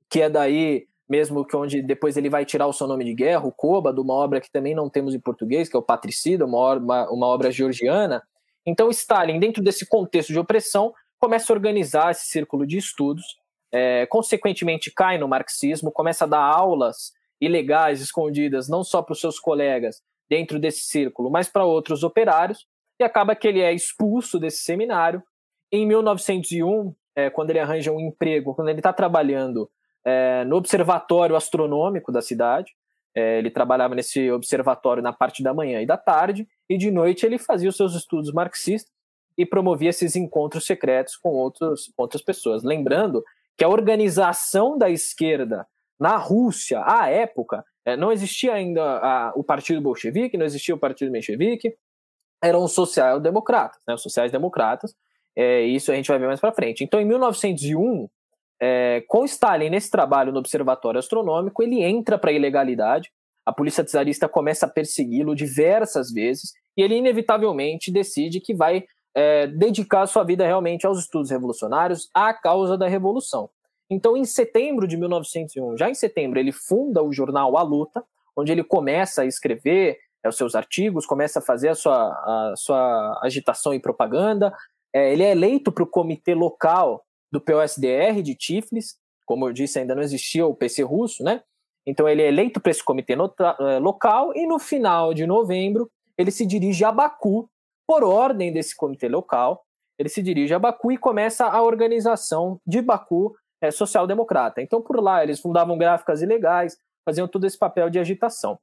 que 0.09 0.21
é 0.21 0.29
daí 0.29 0.87
mesmo 1.09 1.43
que 1.43 1.55
onde 1.57 1.81
depois 1.81 2.15
ele 2.15 2.29
vai 2.29 2.45
tirar 2.45 2.67
o 2.67 2.73
seu 2.73 2.85
nome 2.87 3.03
de 3.03 3.15
guerra, 3.15 3.47
o 3.47 3.51
Koba, 3.51 3.91
de 3.91 3.99
uma 3.99 4.13
obra 4.13 4.39
que 4.39 4.51
também 4.51 4.75
não 4.75 4.89
temos 4.89 5.15
em 5.15 5.19
português, 5.19 5.67
que 5.67 5.75
é 5.75 5.79
o 5.79 5.83
Patricida, 5.83 6.45
uma, 6.45 6.75
uma, 6.75 7.09
uma 7.09 7.27
obra 7.27 7.51
georgiana. 7.51 8.21
Então, 8.63 8.89
Stalin, 8.91 9.39
dentro 9.39 9.63
desse 9.63 9.87
contexto 9.87 10.31
de 10.31 10.37
opressão, 10.37 10.93
começa 11.19 11.51
a 11.51 11.55
organizar 11.55 12.11
esse 12.11 12.27
círculo 12.27 12.65
de 12.65 12.77
estudos, 12.77 13.25
é, 13.71 14.05
consequentemente 14.05 14.91
cai 14.91 15.17
no 15.17 15.27
marxismo, 15.27 15.91
começa 15.91 16.25
a 16.25 16.27
dar 16.27 16.41
aulas 16.41 17.11
ilegais, 17.41 18.01
escondidas, 18.01 18.69
não 18.69 18.83
só 18.83 19.01
para 19.01 19.13
os 19.13 19.19
seus 19.19 19.39
colegas 19.39 20.01
dentro 20.29 20.59
desse 20.59 20.81
círculo, 20.81 21.31
mas 21.31 21.49
para 21.49 21.65
outros 21.65 22.03
operários, 22.03 22.67
e 22.99 23.03
acaba 23.03 23.35
que 23.35 23.47
ele 23.47 23.61
é 23.61 23.73
expulso 23.73 24.39
desse 24.39 24.59
seminário. 24.59 25.23
Em 25.71 25.87
1901, 25.87 26.93
é, 27.15 27.29
quando 27.29 27.49
ele 27.49 27.59
arranja 27.59 27.91
um 27.91 27.99
emprego, 27.99 28.53
quando 28.53 28.69
ele 28.69 28.79
está 28.79 28.93
trabalhando 28.93 29.69
é, 30.05 30.43
no 30.45 30.55
observatório 30.55 31.35
astronômico 31.35 32.11
da 32.11 32.21
cidade. 32.21 32.73
É, 33.15 33.39
ele 33.39 33.49
trabalhava 33.49 33.95
nesse 33.95 34.31
observatório 34.31 35.01
na 35.01 35.11
parte 35.11 35.41
da 35.41 35.53
manhã 35.53 35.81
e 35.81 35.85
da 35.85 35.97
tarde, 35.97 36.47
e 36.69 36.77
de 36.77 36.91
noite 36.91 37.25
ele 37.25 37.39
fazia 37.39 37.69
os 37.69 37.75
seus 37.75 37.95
estudos 37.95 38.31
marxistas 38.31 38.93
e 39.37 39.45
promovia 39.45 39.89
esses 39.89 40.15
encontros 40.15 40.65
secretos 40.65 41.15
com, 41.15 41.29
outros, 41.29 41.91
outras 41.97 42.21
pessoas. 42.21 42.63
Lembrando 42.63 43.23
que 43.57 43.63
a 43.63 43.69
organização 43.69 44.77
da 44.77 44.89
esquerda 44.89 45.65
na 45.99 46.17
Rússia, 46.17 46.81
à 46.85 47.09
época, 47.09 47.65
é, 47.85 47.97
não 47.97 48.11
existia 48.11 48.53
ainda 48.53 48.83
a, 48.83 49.33
o 49.35 49.43
Partido 49.43 49.81
Bolchevique, 49.81 50.37
não 50.37 50.45
existia 50.45 50.75
o 50.75 50.79
Partido 50.79 51.11
Menchevique, 51.11 51.75
eram 52.41 52.67
social-democratas, 52.67 53.81
né, 53.87 53.93
os 53.93 54.01
sociais-democratas, 54.01 54.95
é, 55.35 55.61
isso 55.61 55.91
a 55.91 55.95
gente 55.95 56.07
vai 56.07 56.19
ver 56.19 56.27
mais 56.27 56.39
para 56.39 56.53
frente. 56.53 56.83
Então, 56.83 56.99
em 56.99 57.05
1901, 57.05 58.09
é, 58.61 59.03
com 59.07 59.23
Stalin 59.25 59.69
nesse 59.69 59.89
trabalho 59.89 60.31
no 60.31 60.39
Observatório 60.39 60.99
Astronômico, 60.99 61.63
ele 61.63 61.81
entra 61.83 62.17
para 62.17 62.31
a 62.31 62.33
ilegalidade, 62.33 63.09
a 63.45 63.53
polícia 63.53 63.83
czarista 63.83 64.27
começa 64.27 64.65
a 64.65 64.69
persegui-lo 64.69 65.33
diversas 65.33 66.11
vezes, 66.11 66.53
e 66.77 66.81
ele 66.81 66.95
inevitavelmente 66.95 67.91
decide 67.91 68.39
que 68.39 68.53
vai 68.53 68.83
é, 69.15 69.47
dedicar 69.47 70.05
sua 70.07 70.23
vida 70.23 70.45
realmente 70.45 70.85
aos 70.85 70.99
estudos 70.99 71.31
revolucionários, 71.31 72.09
à 72.13 72.33
causa 72.33 72.77
da 72.77 72.87
revolução. 72.87 73.49
Então, 73.89 74.15
em 74.15 74.23
setembro 74.23 74.87
de 74.87 74.95
1901, 74.97 75.77
já 75.77 75.89
em 75.89 75.95
setembro, 75.95 76.39
ele 76.39 76.51
funda 76.51 77.01
o 77.01 77.11
jornal 77.11 77.57
A 77.57 77.63
Luta, 77.63 78.03
onde 78.35 78.51
ele 78.51 78.63
começa 78.63 79.23
a 79.23 79.25
escrever 79.25 79.97
é, 80.23 80.29
os 80.29 80.37
seus 80.37 80.53
artigos, 80.53 81.05
começa 81.05 81.39
a 81.39 81.41
fazer 81.41 81.69
a 81.69 81.75
sua, 81.75 81.95
a 81.95 82.53
sua 82.55 83.19
agitação 83.23 83.73
e 83.73 83.79
propaganda. 83.79 84.53
É, 84.93 85.11
ele 85.11 85.23
é 85.23 85.31
eleito 85.31 85.71
para 85.71 85.83
o 85.83 85.87
comitê 85.87 86.35
local 86.35 87.03
do 87.31 87.41
POSDR 87.41 88.21
de 88.21 88.35
Tiflis, 88.35 88.97
como 89.25 89.47
eu 89.47 89.53
disse, 89.53 89.79
ainda 89.79 89.93
não 89.93 90.01
existia 90.01 90.45
o 90.45 90.55
PC 90.55 90.81
russo, 90.81 91.23
né? 91.23 91.43
Então 91.85 92.07
ele 92.07 92.21
é 92.21 92.27
eleito 92.27 92.59
para 92.59 92.71
esse 92.71 92.83
comitê 92.83 93.13
é, 93.13 93.79
local 93.79 94.35
e 94.35 94.45
no 94.45 94.59
final 94.59 95.13
de 95.13 95.25
novembro 95.25 95.89
ele 96.17 96.31
se 96.31 96.45
dirige 96.45 96.83
a 96.83 96.91
Baku, 96.91 97.49
por 97.87 98.03
ordem 98.03 98.51
desse 98.51 98.75
comitê 98.75 99.07
local, 99.07 99.65
ele 99.97 100.09
se 100.09 100.21
dirige 100.21 100.53
a 100.53 100.59
Baku 100.59 100.91
e 100.91 100.97
começa 100.97 101.45
a 101.45 101.61
organização 101.61 102.59
de 102.65 102.81
Baku 102.81 103.35
é, 103.61 103.71
social-democrata. 103.71 104.61
Então, 104.61 104.81
por 104.81 105.01
lá, 105.01 105.23
eles 105.23 105.39
fundavam 105.39 105.77
gráficas 105.77 106.21
ilegais, 106.21 106.77
faziam 107.05 107.27
todo 107.27 107.45
esse 107.45 107.57
papel 107.57 107.89
de 107.89 107.97
agitação. 107.97 108.59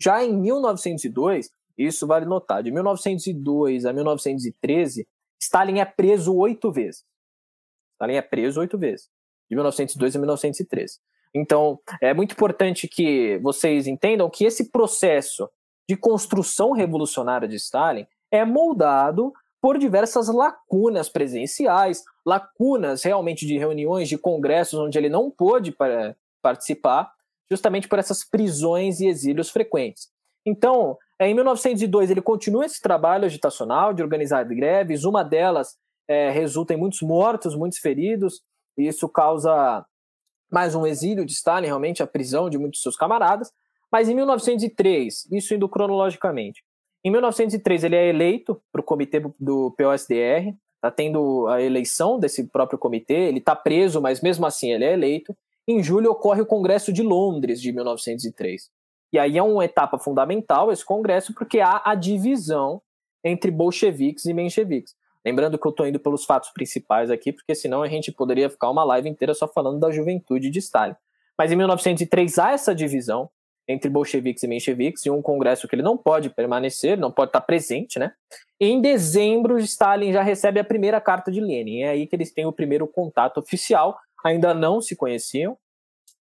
Já 0.00 0.22
em 0.24 0.36
1902, 0.36 1.50
isso 1.78 2.06
vale 2.06 2.26
notar, 2.26 2.62
de 2.62 2.70
1902 2.70 3.86
a 3.86 3.92
1913, 3.92 5.06
Stalin 5.40 5.78
é 5.78 5.84
preso 5.84 6.36
oito 6.36 6.70
vezes. 6.70 7.04
Stalin 8.00 8.14
é 8.14 8.22
preso 8.22 8.60
oito 8.60 8.78
vezes, 8.78 9.08
de 9.48 9.54
1902 9.54 10.16
a 10.16 10.18
1913. 10.18 10.98
Então, 11.34 11.78
é 12.00 12.14
muito 12.14 12.32
importante 12.32 12.88
que 12.88 13.38
vocês 13.42 13.86
entendam 13.86 14.30
que 14.30 14.44
esse 14.44 14.70
processo 14.70 15.48
de 15.88 15.96
construção 15.96 16.72
revolucionária 16.72 17.46
de 17.46 17.56
Stalin 17.56 18.06
é 18.32 18.44
moldado 18.44 19.32
por 19.60 19.76
diversas 19.76 20.28
lacunas 20.28 21.10
presenciais, 21.10 22.02
lacunas 22.24 23.02
realmente 23.02 23.46
de 23.46 23.58
reuniões, 23.58 24.08
de 24.08 24.16
congressos 24.16 24.78
onde 24.78 24.96
ele 24.96 25.10
não 25.10 25.30
pôde 25.30 25.76
participar, 26.42 27.12
justamente 27.50 27.86
por 27.86 27.98
essas 27.98 28.24
prisões 28.24 29.00
e 29.00 29.06
exílios 29.06 29.50
frequentes. 29.50 30.08
Então, 30.46 30.96
é, 31.18 31.28
em 31.28 31.34
1902, 31.34 32.10
ele 32.10 32.22
continua 32.22 32.64
esse 32.64 32.80
trabalho 32.80 33.26
agitacional 33.26 33.92
de 33.92 34.02
organizar 34.02 34.42
greves, 34.44 35.04
uma 35.04 35.22
delas 35.22 35.76
é, 36.10 36.28
resulta 36.28 36.74
em 36.74 36.76
muitos 36.76 37.00
mortos, 37.02 37.54
muitos 37.54 37.78
feridos, 37.78 38.42
e 38.76 38.88
isso 38.88 39.08
causa 39.08 39.86
mais 40.50 40.74
um 40.74 40.84
exílio 40.84 41.24
de 41.24 41.32
Stalin, 41.32 41.66
realmente 41.66 42.02
a 42.02 42.06
prisão 42.06 42.50
de 42.50 42.58
muitos 42.58 42.78
de 42.78 42.82
seus 42.82 42.96
camaradas. 42.96 43.52
Mas 43.92 44.08
em 44.08 44.14
1903, 44.16 45.28
isso 45.30 45.54
indo 45.54 45.68
cronologicamente, 45.68 46.64
em 47.04 47.10
1903, 47.10 47.84
ele 47.84 47.96
é 47.96 48.08
eleito 48.08 48.60
para 48.72 48.80
o 48.80 48.84
comitê 48.84 49.22
do 49.38 49.70
POSDR, 49.70 50.52
está 50.74 50.90
tendo 50.90 51.46
a 51.46 51.62
eleição 51.62 52.18
desse 52.18 52.48
próprio 52.48 52.78
comitê, 52.78 53.14
ele 53.14 53.38
está 53.38 53.54
preso, 53.54 54.00
mas 54.00 54.20
mesmo 54.20 54.44
assim 54.44 54.72
ele 54.72 54.84
é 54.84 54.92
eleito. 54.92 55.34
Em 55.66 55.82
julho 55.82 56.10
ocorre 56.10 56.42
o 56.42 56.46
Congresso 56.46 56.92
de 56.92 57.02
Londres 57.02 57.60
de 57.60 57.72
1903. 57.72 58.68
E 59.12 59.18
aí 59.18 59.38
é 59.38 59.42
uma 59.42 59.64
etapa 59.64 59.98
fundamental 59.98 60.72
esse 60.72 60.84
congresso, 60.84 61.32
porque 61.34 61.60
há 61.60 61.80
a 61.84 61.94
divisão 61.94 62.82
entre 63.24 63.50
bolcheviques 63.50 64.24
e 64.24 64.34
mencheviques. 64.34 64.94
Lembrando 65.24 65.58
que 65.58 65.66
eu 65.66 65.70
estou 65.70 65.86
indo 65.86 66.00
pelos 66.00 66.24
fatos 66.24 66.50
principais 66.50 67.10
aqui, 67.10 67.32
porque 67.32 67.54
senão 67.54 67.82
a 67.82 67.88
gente 67.88 68.10
poderia 68.10 68.48
ficar 68.48 68.70
uma 68.70 68.84
live 68.84 69.08
inteira 69.08 69.34
só 69.34 69.46
falando 69.46 69.78
da 69.78 69.90
juventude 69.90 70.50
de 70.50 70.58
Stalin. 70.58 70.96
Mas 71.36 71.52
em 71.52 71.56
1903 71.56 72.38
há 72.38 72.52
essa 72.52 72.74
divisão, 72.74 73.30
entre 73.68 73.90
bolcheviques 73.90 74.42
e 74.42 74.48
mencheviques, 74.48 75.04
e 75.06 75.10
um 75.10 75.22
congresso 75.22 75.68
que 75.68 75.74
ele 75.74 75.82
não 75.82 75.96
pode 75.96 76.30
permanecer, 76.30 76.98
não 76.98 77.12
pode 77.12 77.28
estar 77.28 77.40
presente, 77.42 77.98
né? 77.98 78.12
E 78.58 78.66
em 78.66 78.80
dezembro, 78.80 79.58
Stalin 79.58 80.12
já 80.12 80.22
recebe 80.22 80.58
a 80.58 80.64
primeira 80.64 81.00
carta 81.00 81.30
de 81.30 81.40
Lenin. 81.40 81.82
É 81.82 81.90
aí 81.90 82.06
que 82.06 82.16
eles 82.16 82.32
têm 82.32 82.46
o 82.46 82.52
primeiro 82.52 82.86
contato 82.86 83.38
oficial. 83.38 83.98
Ainda 84.24 84.52
não 84.52 84.80
se 84.80 84.96
conheciam, 84.96 85.56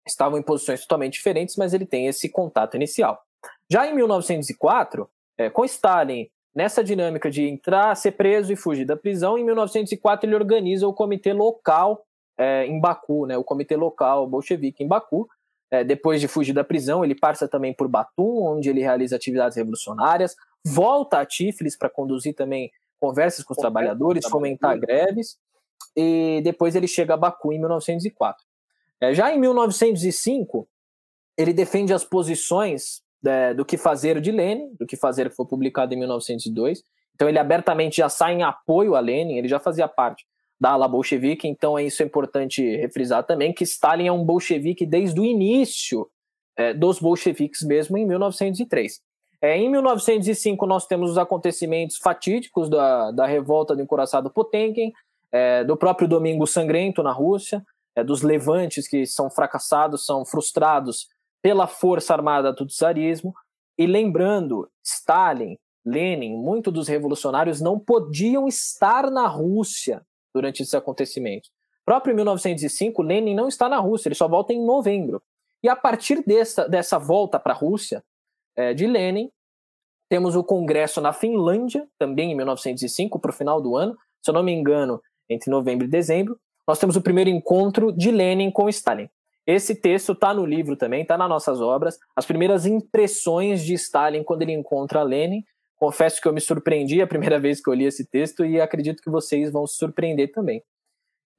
estavam 0.06 0.38
em 0.38 0.44
posições 0.44 0.82
totalmente 0.82 1.14
diferentes, 1.14 1.56
mas 1.56 1.74
ele 1.74 1.86
tem 1.86 2.08
esse 2.08 2.30
contato 2.30 2.76
inicial. 2.76 3.20
Já 3.72 3.88
em 3.88 3.96
1904, 3.96 5.10
é, 5.38 5.50
com 5.50 5.66
Stalin 5.66 6.28
nessa 6.58 6.84
dinâmica 6.84 7.30
de 7.30 7.48
entrar, 7.48 7.94
ser 7.94 8.14
preso 8.14 8.52
e 8.52 8.56
fugir 8.56 8.84
da 8.84 8.98
prisão, 8.98 9.38
em 9.38 9.46
1904 9.46 10.28
ele 10.28 10.34
organiza 10.34 10.88
o 10.88 10.94
comitê 10.94 11.32
local 11.32 12.04
é, 12.36 12.66
em 12.66 12.82
Baku, 12.82 13.28
né, 13.28 13.38
o 13.38 13.44
comitê 13.44 13.76
local 13.76 14.26
bolchevique 14.26 14.84
em 14.84 14.88
Baku, 14.88 15.30
é, 15.70 15.84
depois 15.84 16.20
de 16.20 16.28
fugir 16.28 16.54
da 16.54 16.64
prisão, 16.64 17.06
ele 17.06 17.14
passa 17.14 17.48
também 17.48 17.76
por 17.76 17.88
Batum, 17.88 18.42
onde 18.42 18.72
ele 18.72 18.82
realiza 18.82 19.16
atividades 19.16 19.56
revolucionárias, 19.56 20.36
volta 20.66 21.20
a 21.20 21.26
Tiflis 21.28 21.78
para 21.78 21.92
conduzir 21.92 22.34
também 22.34 22.72
conversas 23.00 23.46
com 23.46 23.54
os 23.54 23.60
trabalhadores, 23.60 24.28
fomentar 24.28 24.80
greves, 24.80 25.38
e 25.96 26.42
depois 26.44 26.76
ele 26.76 26.88
chega 26.88 27.14
a 27.14 27.18
Baku 27.18 27.54
em 27.54 27.60
1904. 27.60 28.44
É, 29.00 29.14
já 29.14 29.32
em 29.32 29.40
1905, 29.40 30.68
ele 31.38 31.54
defende 31.54 31.94
as 31.94 32.04
posições 32.04 33.04
é, 33.26 33.54
do 33.54 33.66
que 33.66 33.78
fazer 33.78 34.20
de 34.22 34.32
Lenin, 34.32 34.74
do 34.80 34.86
que 34.86 34.96
fazer 34.96 35.30
que 35.30 35.36
foi 35.36 35.46
publicado 35.46 35.94
em 35.94 35.98
1902. 35.98 36.84
Então 37.16 37.28
ele 37.28 37.40
abertamente 37.40 37.98
já 37.98 38.10
sai 38.10 38.36
em 38.36 38.44
apoio 38.44 38.96
a 38.96 39.00
Lenin, 39.00 39.38
ele 39.38 39.48
já 39.48 39.60
fazia 39.60 39.88
parte 39.88 40.26
da 40.60 40.72
ala 40.72 40.88
bolchevique, 40.88 41.48
então 41.48 41.78
é 41.78 41.84
isso 41.84 42.02
é 42.02 42.06
importante 42.06 42.64
refrisar 42.78 43.24
também, 43.24 43.54
que 43.54 43.64
Stalin 43.64 44.08
é 44.08 44.12
um 44.12 44.24
bolchevique 44.24 44.86
desde 44.86 45.20
o 45.20 45.26
início 45.26 46.08
é, 46.56 46.74
dos 46.74 47.00
bolcheviques 47.00 47.62
mesmo, 47.62 47.98
em 47.98 48.06
1903. 48.06 49.00
É, 49.40 49.56
em 49.56 49.70
1905 49.70 50.66
nós 50.66 50.88
temos 50.88 51.12
os 51.12 51.18
acontecimentos 51.18 51.98
fatídicos 51.98 52.70
da, 52.70 53.12
da 53.12 53.26
revolta 53.28 53.76
do 53.76 53.82
encoraçado 53.82 54.32
Potemkin, 54.32 54.92
é, 55.32 55.64
do 55.64 55.78
próprio 55.78 56.08
Domingo 56.08 56.48
Sangrento 56.48 57.04
na 57.04 57.12
Rússia, 57.12 57.64
é, 57.96 58.04
dos 58.04 58.24
levantes 58.24 58.88
que 58.88 59.06
são 59.06 59.30
fracassados, 59.30 60.06
são 60.06 60.26
frustrados 60.26 61.08
pela 61.42 61.68
força 61.68 62.14
armada 62.14 62.52
do 62.52 62.66
czarismo, 62.66 63.34
e 63.78 63.86
lembrando, 63.86 64.70
Stalin, 64.84 65.58
Lenin, 65.86 66.36
muitos 66.36 66.74
dos 66.74 66.88
revolucionários 66.88 67.62
não 67.62 67.80
podiam 67.80 68.48
estar 68.48 69.10
na 69.10 69.28
Rússia 69.28 70.02
durante 70.34 70.62
esses 70.62 70.74
acontecimentos. 70.74 71.50
Próprio 71.86 72.12
em 72.12 72.16
1905, 72.16 73.02
Lenin 73.02 73.34
não 73.34 73.48
está 73.48 73.70
na 73.70 73.78
Rússia, 73.78 74.10
ele 74.10 74.16
só 74.16 74.28
volta 74.28 74.52
em 74.52 74.66
novembro. 74.66 75.22
E 75.64 75.70
a 75.70 75.76
partir 75.76 76.24
dessa, 76.26 76.68
dessa 76.68 77.00
volta 77.00 77.40
para 77.40 77.54
a 77.54 77.56
Rússia 77.56 78.04
é, 78.56 78.74
de 78.74 78.86
Lenin, 78.86 79.32
temos 80.10 80.36
o 80.36 80.44
congresso 80.44 81.00
na 81.00 81.14
Finlândia, 81.14 81.88
também 81.98 82.32
em 82.32 82.36
1905, 82.36 83.20
para 83.20 83.32
o 83.32 83.34
final 83.34 83.62
do 83.62 83.76
ano, 83.76 83.98
se 84.22 84.30
eu 84.30 84.34
não 84.34 84.44
me 84.44 84.52
engano, 84.52 85.02
entre 85.30 85.50
novembro 85.50 85.86
e 85.86 85.90
dezembro. 85.90 86.38
Nós 86.68 86.80
temos 86.80 86.96
o 86.96 87.02
primeiro 87.02 87.30
encontro 87.30 87.92
de 87.92 88.12
Lenin 88.12 88.52
com 88.52 88.68
Stalin. 88.68 89.10
Esse 89.48 89.74
texto 89.74 90.12
está 90.12 90.34
no 90.34 90.46
livro 90.46 90.76
também, 90.76 91.02
está 91.02 91.18
nas 91.18 91.30
nossas 91.30 91.62
obras. 91.62 91.98
As 92.14 92.26
primeiras 92.26 92.66
impressões 92.66 93.64
de 93.64 93.74
Stalin 93.74 94.24
quando 94.24 94.42
ele 94.42 94.52
encontra 94.52 95.02
Lenin 95.02 95.42
Confesso 95.78 96.20
que 96.20 96.28
eu 96.28 96.34
me 96.34 96.42
surpreendi 96.42 97.02
a 97.02 97.08
primeira 97.08 97.40
vez 97.40 97.62
que 97.62 97.70
eu 97.70 97.74
li 97.74 97.86
esse 97.86 98.06
texto 98.06 98.44
e 98.44 98.60
acredito 98.60 99.02
que 99.02 99.10
vocês 99.10 99.52
vão 99.52 99.66
se 99.66 99.78
surpreender 99.78 100.32
também. 100.32 100.62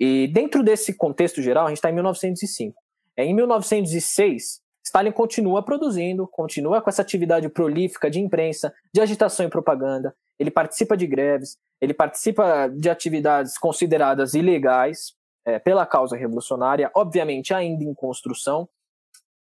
E 0.01 0.29
dentro 0.29 0.63
desse 0.63 0.95
contexto 0.95 1.43
geral, 1.43 1.67
a 1.67 1.69
gente 1.69 1.79
está 1.79 1.91
em 1.91 1.95
1905. 1.95 2.81
É, 3.17 3.25
em 3.25 3.35
1906, 3.35 4.61
Stalin 4.85 5.11
continua 5.11 5.63
produzindo, 5.65 6.27
continua 6.29 6.81
com 6.81 6.89
essa 6.89 7.03
atividade 7.03 7.49
prolífica 7.49 8.09
de 8.09 8.21
imprensa, 8.21 8.73
de 8.95 9.01
agitação 9.01 9.45
e 9.45 9.51
propaganda. 9.51 10.15
Ele 10.39 10.53
participa 10.53 10.97
de 10.97 11.05
greves, 11.05 11.59
ele 11.81 11.93
participa 11.93 12.69
de 12.69 12.89
atividades 12.89 13.59
consideradas 13.59 14.35
ilegais 14.35 15.15
é, 15.49 15.59
pela 15.59 15.87
causa 15.87 16.15
revolucionária, 16.15 16.91
obviamente 16.95 17.55
ainda 17.55 17.83
em 17.83 17.95
construção. 17.95 18.69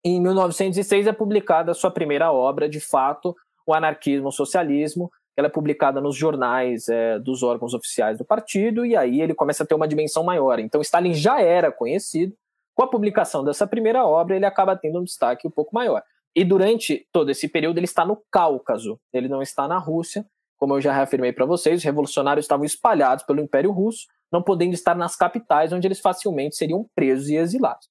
E 0.06 0.10
em 0.10 0.22
1906 0.22 1.08
é 1.08 1.12
publicada 1.12 1.72
a 1.72 1.74
sua 1.74 1.90
primeira 1.90 2.32
obra, 2.32 2.70
de 2.70 2.80
fato, 2.80 3.36
o 3.66 3.74
Anarquismo 3.74 4.28
o 4.28 4.32
Socialismo, 4.32 5.10
ela 5.36 5.48
é 5.48 5.52
publicada 5.52 6.00
nos 6.00 6.16
jornais 6.16 6.88
é, 6.88 7.18
dos 7.20 7.42
órgãos 7.42 7.74
oficiais 7.74 8.18
do 8.18 8.26
partido, 8.26 8.86
e 8.86 8.96
aí 8.96 9.22
ele 9.22 9.34
começa 9.34 9.64
a 9.64 9.68
ter 9.68 9.76
uma 9.76 9.88
dimensão 9.88 10.24
maior. 10.24 10.60
Então, 10.60 10.82
Stalin 10.82 11.14
já 11.14 11.42
era 11.42 11.72
conhecido, 11.72 12.34
com 12.76 12.84
a 12.84 12.88
publicação 12.88 13.44
dessa 13.44 13.66
primeira 13.66 14.06
obra, 14.06 14.36
ele 14.36 14.46
acaba 14.46 14.76
tendo 14.76 15.00
um 15.00 15.04
destaque 15.04 15.48
um 15.48 15.52
pouco 15.52 15.74
maior. 15.74 16.04
e 16.36 16.46
durante 16.46 17.08
todo 17.12 17.32
esse 17.32 17.48
período 17.48 17.80
ele 17.80 17.86
está 17.86 18.06
no 18.06 18.22
Cáucaso, 18.32 19.00
ele 19.12 19.28
não 19.28 19.42
está 19.42 19.68
na 19.68 19.80
Rússia. 19.80 20.24
Como 20.60 20.76
eu 20.76 20.82
já 20.82 20.94
reafirmei 20.94 21.34
para 21.34 21.46
vocês, 21.48 21.80
os 21.80 21.84
revolucionários 21.84 22.44
estavam 22.44 22.64
espalhados 22.64 23.24
pelo 23.26 23.42
Império 23.42 23.72
Russo, 23.72 24.06
não 24.32 24.42
podendo 24.42 24.74
estar 24.74 24.96
nas 24.96 25.16
capitais, 25.16 25.72
onde 25.72 25.88
eles 25.88 26.00
facilmente 26.00 26.56
seriam 26.56 26.86
presos 26.96 27.30
e 27.30 27.36
exilados. 27.36 27.88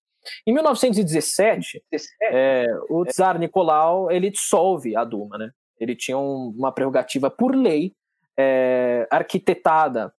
Em 0.47 0.53
1917, 0.53 1.83
é, 2.23 2.67
o 2.91 3.05
czar 3.05 3.39
Nicolau 3.39 4.11
ele 4.11 4.31
dissolve 4.31 4.97
a 4.97 5.05
Duma, 5.05 5.39
né? 5.39 5.51
Ele 5.79 5.95
tinha 5.95 6.19
um, 6.19 6.53
uma 6.57 6.73
prerrogativa 6.73 7.31
por 7.31 7.55
lei 7.55 7.93
é, 8.37 9.07
arquitetada 9.11 10.13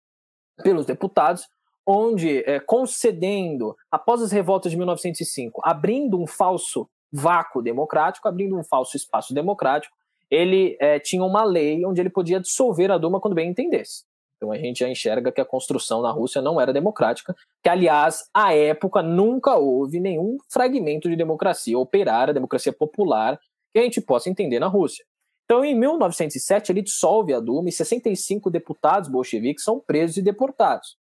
pelos 0.63 0.87
deputados, 0.87 1.47
onde 1.87 2.39
é, 2.47 2.59
concedendo, 2.61 3.77
após 3.91 4.23
as 4.23 4.33
revoltas 4.33 4.71
de 4.71 4.77
1905, 4.77 5.61
abrindo 5.65 6.21
um 6.21 6.27
falso 6.27 6.89
vácuo 7.13 7.63
democrático, 7.63 8.29
abrindo 8.29 8.57
um 8.57 8.65
falso 8.65 8.97
espaço 8.97 9.33
democrático, 9.33 9.95
ele 10.31 10.77
é, 10.81 10.99
tinha 10.99 11.23
uma 11.23 11.45
lei 11.45 11.85
onde 11.87 12.01
ele 12.01 12.11
podia 12.11 12.41
dissolver 12.41 12.91
a 12.91 12.99
Duma 12.99 13.21
quando 13.21 13.35
bem 13.35 13.51
entendesse. 13.51 14.05
Então 14.37 14.53
a 14.53 14.59
gente 14.59 14.81
já 14.81 14.89
enxerga 14.89 15.33
que 15.33 15.41
a 15.41 15.45
construção 15.45 16.03
na 16.03 16.11
Rússia 16.11 16.43
não 16.43 16.61
era 16.61 16.73
democrática, 16.73 17.35
que 17.63 17.69
aliás, 17.69 18.29
à 18.35 18.55
época 18.55 19.03
nunca 19.03 19.57
houve 19.57 19.99
nenhum 19.99 20.37
fragmento 20.49 21.09
de 21.09 21.17
democracia 21.17 21.79
operária, 21.79 22.35
democracia 22.35 22.73
popular, 22.73 23.39
que 23.73 23.79
a 23.79 23.83
gente 23.83 24.01
possa 24.01 24.29
entender 24.29 24.59
na 24.59 24.67
Rússia. 24.67 25.05
Então, 25.45 25.65
em 25.65 25.75
1907, 25.79 26.73
ele 26.73 26.83
dissolve 26.83 27.33
a 27.33 27.41
Duma 27.41 27.69
e 27.69 27.73
65 27.73 28.51
deputados 28.51 29.09
bolcheviques 29.09 29.63
são 29.63 29.81
presos 29.81 30.17
e 30.17 30.23
deportados. 30.23 30.97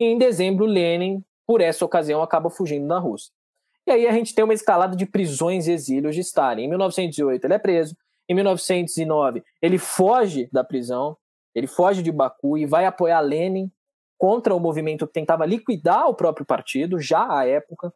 E 0.00 0.06
em 0.06 0.16
dezembro, 0.16 0.64
Lenin, 0.64 1.22
por 1.46 1.60
essa 1.60 1.84
ocasião, 1.84 2.22
acaba 2.22 2.48
fugindo 2.48 2.88
da 2.88 2.98
Rússia. 2.98 3.30
E 3.86 3.90
aí 3.90 4.06
a 4.06 4.12
gente 4.12 4.34
tem 4.34 4.44
uma 4.44 4.54
escalada 4.54 4.96
de 4.96 5.04
prisões 5.04 5.66
e 5.66 5.72
exílios 5.72 6.14
de 6.14 6.22
Stalin. 6.22 6.62
Em 6.64 6.68
1908, 6.68 7.44
ele 7.44 7.54
é 7.54 7.58
preso. 7.58 7.94
Em 8.28 8.34
1909, 8.34 9.42
ele 9.60 9.76
foge 9.76 10.48
da 10.52 10.64
prisão, 10.64 11.16
ele 11.54 11.66
foge 11.66 12.02
de 12.02 12.12
Baku 12.12 12.56
e 12.56 12.66
vai 12.66 12.86
apoiar 12.86 13.20
Lenin 13.20 13.70
contra 14.18 14.54
o 14.54 14.60
movimento 14.60 15.06
que 15.06 15.12
tentava 15.12 15.46
liquidar 15.46 16.06
o 16.06 16.14
próprio 16.14 16.44
partido, 16.44 17.00
já 17.00 17.26
à 17.30 17.46
época, 17.46 17.92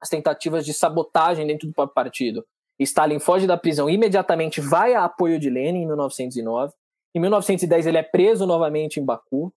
as 0.00 0.08
tentativas 0.08 0.64
de 0.64 0.72
sabotagem 0.72 1.46
dentro 1.46 1.66
do 1.66 1.74
próprio 1.74 1.94
partido. 1.94 2.46
Stalin 2.78 3.18
foge 3.18 3.46
da 3.46 3.56
prisão 3.56 3.90
imediatamente 3.90 4.60
vai 4.60 4.94
a 4.94 5.04
apoio 5.04 5.38
de 5.38 5.50
Lenin 5.50 5.82
em 5.82 5.86
1909. 5.86 6.72
Em 7.14 7.20
1910 7.20 7.86
ele 7.86 7.98
é 7.98 8.02
preso 8.02 8.46
novamente 8.46 9.00
em 9.00 9.04
Baku, 9.04 9.52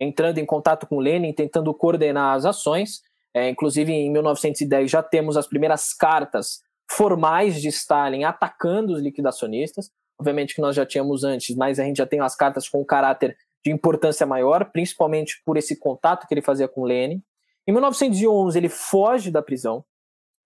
entrando 0.00 0.38
em 0.38 0.46
contato 0.46 0.86
com 0.86 0.98
Lenin, 0.98 1.32
tentando 1.32 1.72
coordenar 1.72 2.34
as 2.34 2.44
ações. 2.44 3.00
É, 3.32 3.48
inclusive 3.48 3.92
em 3.92 4.10
1910 4.10 4.90
já 4.90 5.02
temos 5.02 5.36
as 5.36 5.46
primeiras 5.46 5.92
cartas 5.92 6.62
formais 6.90 7.60
de 7.60 7.68
Stalin 7.68 8.24
atacando 8.24 8.94
os 8.94 9.00
liquidacionistas. 9.00 9.90
Obviamente 10.18 10.54
que 10.54 10.60
nós 10.60 10.76
já 10.76 10.86
tínhamos 10.86 11.24
antes, 11.24 11.54
mas 11.56 11.78
a 11.78 11.84
gente 11.84 11.96
já 11.96 12.06
tem 12.06 12.20
as 12.20 12.36
cartas 12.36 12.68
com 12.68 12.80
um 12.80 12.84
caráter 12.84 13.36
de 13.64 13.72
importância 13.72 14.26
maior, 14.26 14.70
principalmente 14.70 15.42
por 15.44 15.56
esse 15.56 15.78
contato 15.78 16.26
que 16.26 16.34
ele 16.34 16.42
fazia 16.42 16.68
com 16.68 16.84
Lenin. 16.84 17.22
Em 17.66 17.72
1911, 17.72 18.58
ele 18.58 18.68
foge 18.68 19.30
da 19.30 19.42
prisão, 19.42 19.84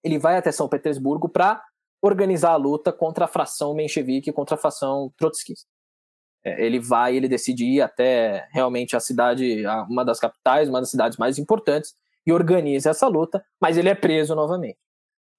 ele 0.04 0.18
vai 0.18 0.36
até 0.36 0.52
São 0.52 0.68
Petersburgo 0.68 1.28
para 1.28 1.62
organizar 2.00 2.52
a 2.52 2.56
luta 2.56 2.92
contra 2.92 3.24
a 3.24 3.28
fração 3.28 3.74
menchevique, 3.74 4.32
contra 4.32 4.54
a 4.54 4.58
fração 4.58 5.12
trotskista. 5.16 5.68
É, 6.44 6.64
ele 6.64 6.78
vai, 6.78 7.16
ele 7.16 7.28
decide 7.28 7.64
ir 7.64 7.80
até 7.80 8.48
realmente 8.52 8.94
a 8.94 9.00
cidade, 9.00 9.64
uma 9.88 10.04
das 10.04 10.20
capitais, 10.20 10.68
uma 10.68 10.80
das 10.80 10.90
cidades 10.90 11.18
mais 11.18 11.38
importantes, 11.38 11.94
e 12.24 12.32
organiza 12.32 12.90
essa 12.90 13.08
luta, 13.08 13.44
mas 13.60 13.76
ele 13.76 13.88
é 13.88 13.94
preso 13.94 14.34
novamente. 14.34 14.78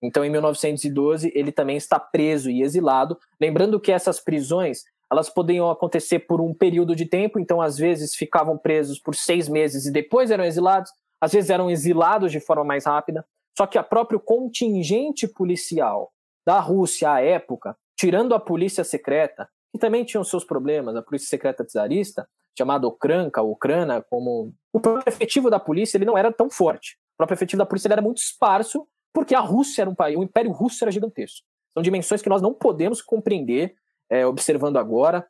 Então, 0.02 0.24
em 0.24 0.30
1912, 0.30 1.32
ele 1.36 1.52
também 1.52 1.76
está 1.78 2.00
preso 2.00 2.50
e 2.50 2.62
exilado. 2.62 3.18
Lembrando 3.40 3.80
que 3.80 3.92
essas 3.92 4.20
prisões 4.20 4.84
elas 5.12 5.30
podiam 5.30 5.70
acontecer 5.72 6.20
por 6.20 6.40
um 6.40 6.54
período 6.54 6.96
de 6.96 7.06
tempo, 7.06 7.40
então 7.40 7.60
às 7.60 7.78
vezes 7.78 8.16
ficavam 8.16 8.58
presos 8.58 9.00
por 9.00 9.16
seis 9.16 9.50
meses 9.50 9.86
e 9.86 9.92
depois 9.92 10.30
eram 10.30 10.44
exilados, 10.44 10.92
às 11.20 11.32
vezes 11.32 11.50
eram 11.50 11.70
exilados 11.70 12.32
de 12.32 12.40
forma 12.40 12.64
mais 12.64 12.86
rápida. 12.86 13.26
Só 13.58 13.66
que 13.66 13.78
a 13.78 13.84
próprio 13.84 14.20
contingente 14.20 15.28
policial 15.28 16.12
da 16.46 16.60
Rússia 16.60 17.12
à 17.12 17.22
época, 17.22 17.76
tirando 17.98 18.36
a 18.36 18.40
polícia 18.40 18.84
secreta, 18.84 19.50
que 19.72 19.80
também 19.80 20.06
tinham 20.06 20.24
seus 20.24 20.44
problemas, 20.44 20.96
a 20.96 21.02
polícia 21.02 21.28
secreta 21.28 21.66
czarista, 21.66 22.28
chamada 22.58 22.88
Okranka, 22.88 23.42
Ucrana, 23.42 24.06
como 24.10 24.54
o 24.72 24.80
próprio 24.80 25.12
efetivo 25.12 25.50
da 25.50 25.60
polícia 25.60 25.98
ele 25.98 26.06
não 26.06 26.18
era 26.18 26.32
tão 26.32 26.50
forte. 26.50 26.98
O 27.16 27.18
próprio 27.18 27.36
efetivo 27.36 27.58
da 27.58 27.66
polícia 27.66 27.92
era 27.92 28.02
muito 28.02 28.20
esparso 28.20 28.88
porque 29.14 29.36
a 29.36 29.40
Rússia 29.40 29.82
era 29.82 29.90
um 29.90 29.96
país, 29.96 30.18
o 30.18 30.24
Império 30.24 30.52
Russo 30.52 30.84
era 30.84 30.92
gigantesco. 30.92 31.46
São 31.74 31.84
dimensões 31.84 32.22
que 32.22 32.30
nós 32.30 32.42
não 32.42 32.54
podemos 32.54 33.02
compreender 33.02 33.76
é, 34.10 34.26
observando 34.26 34.78
agora. 34.78 35.26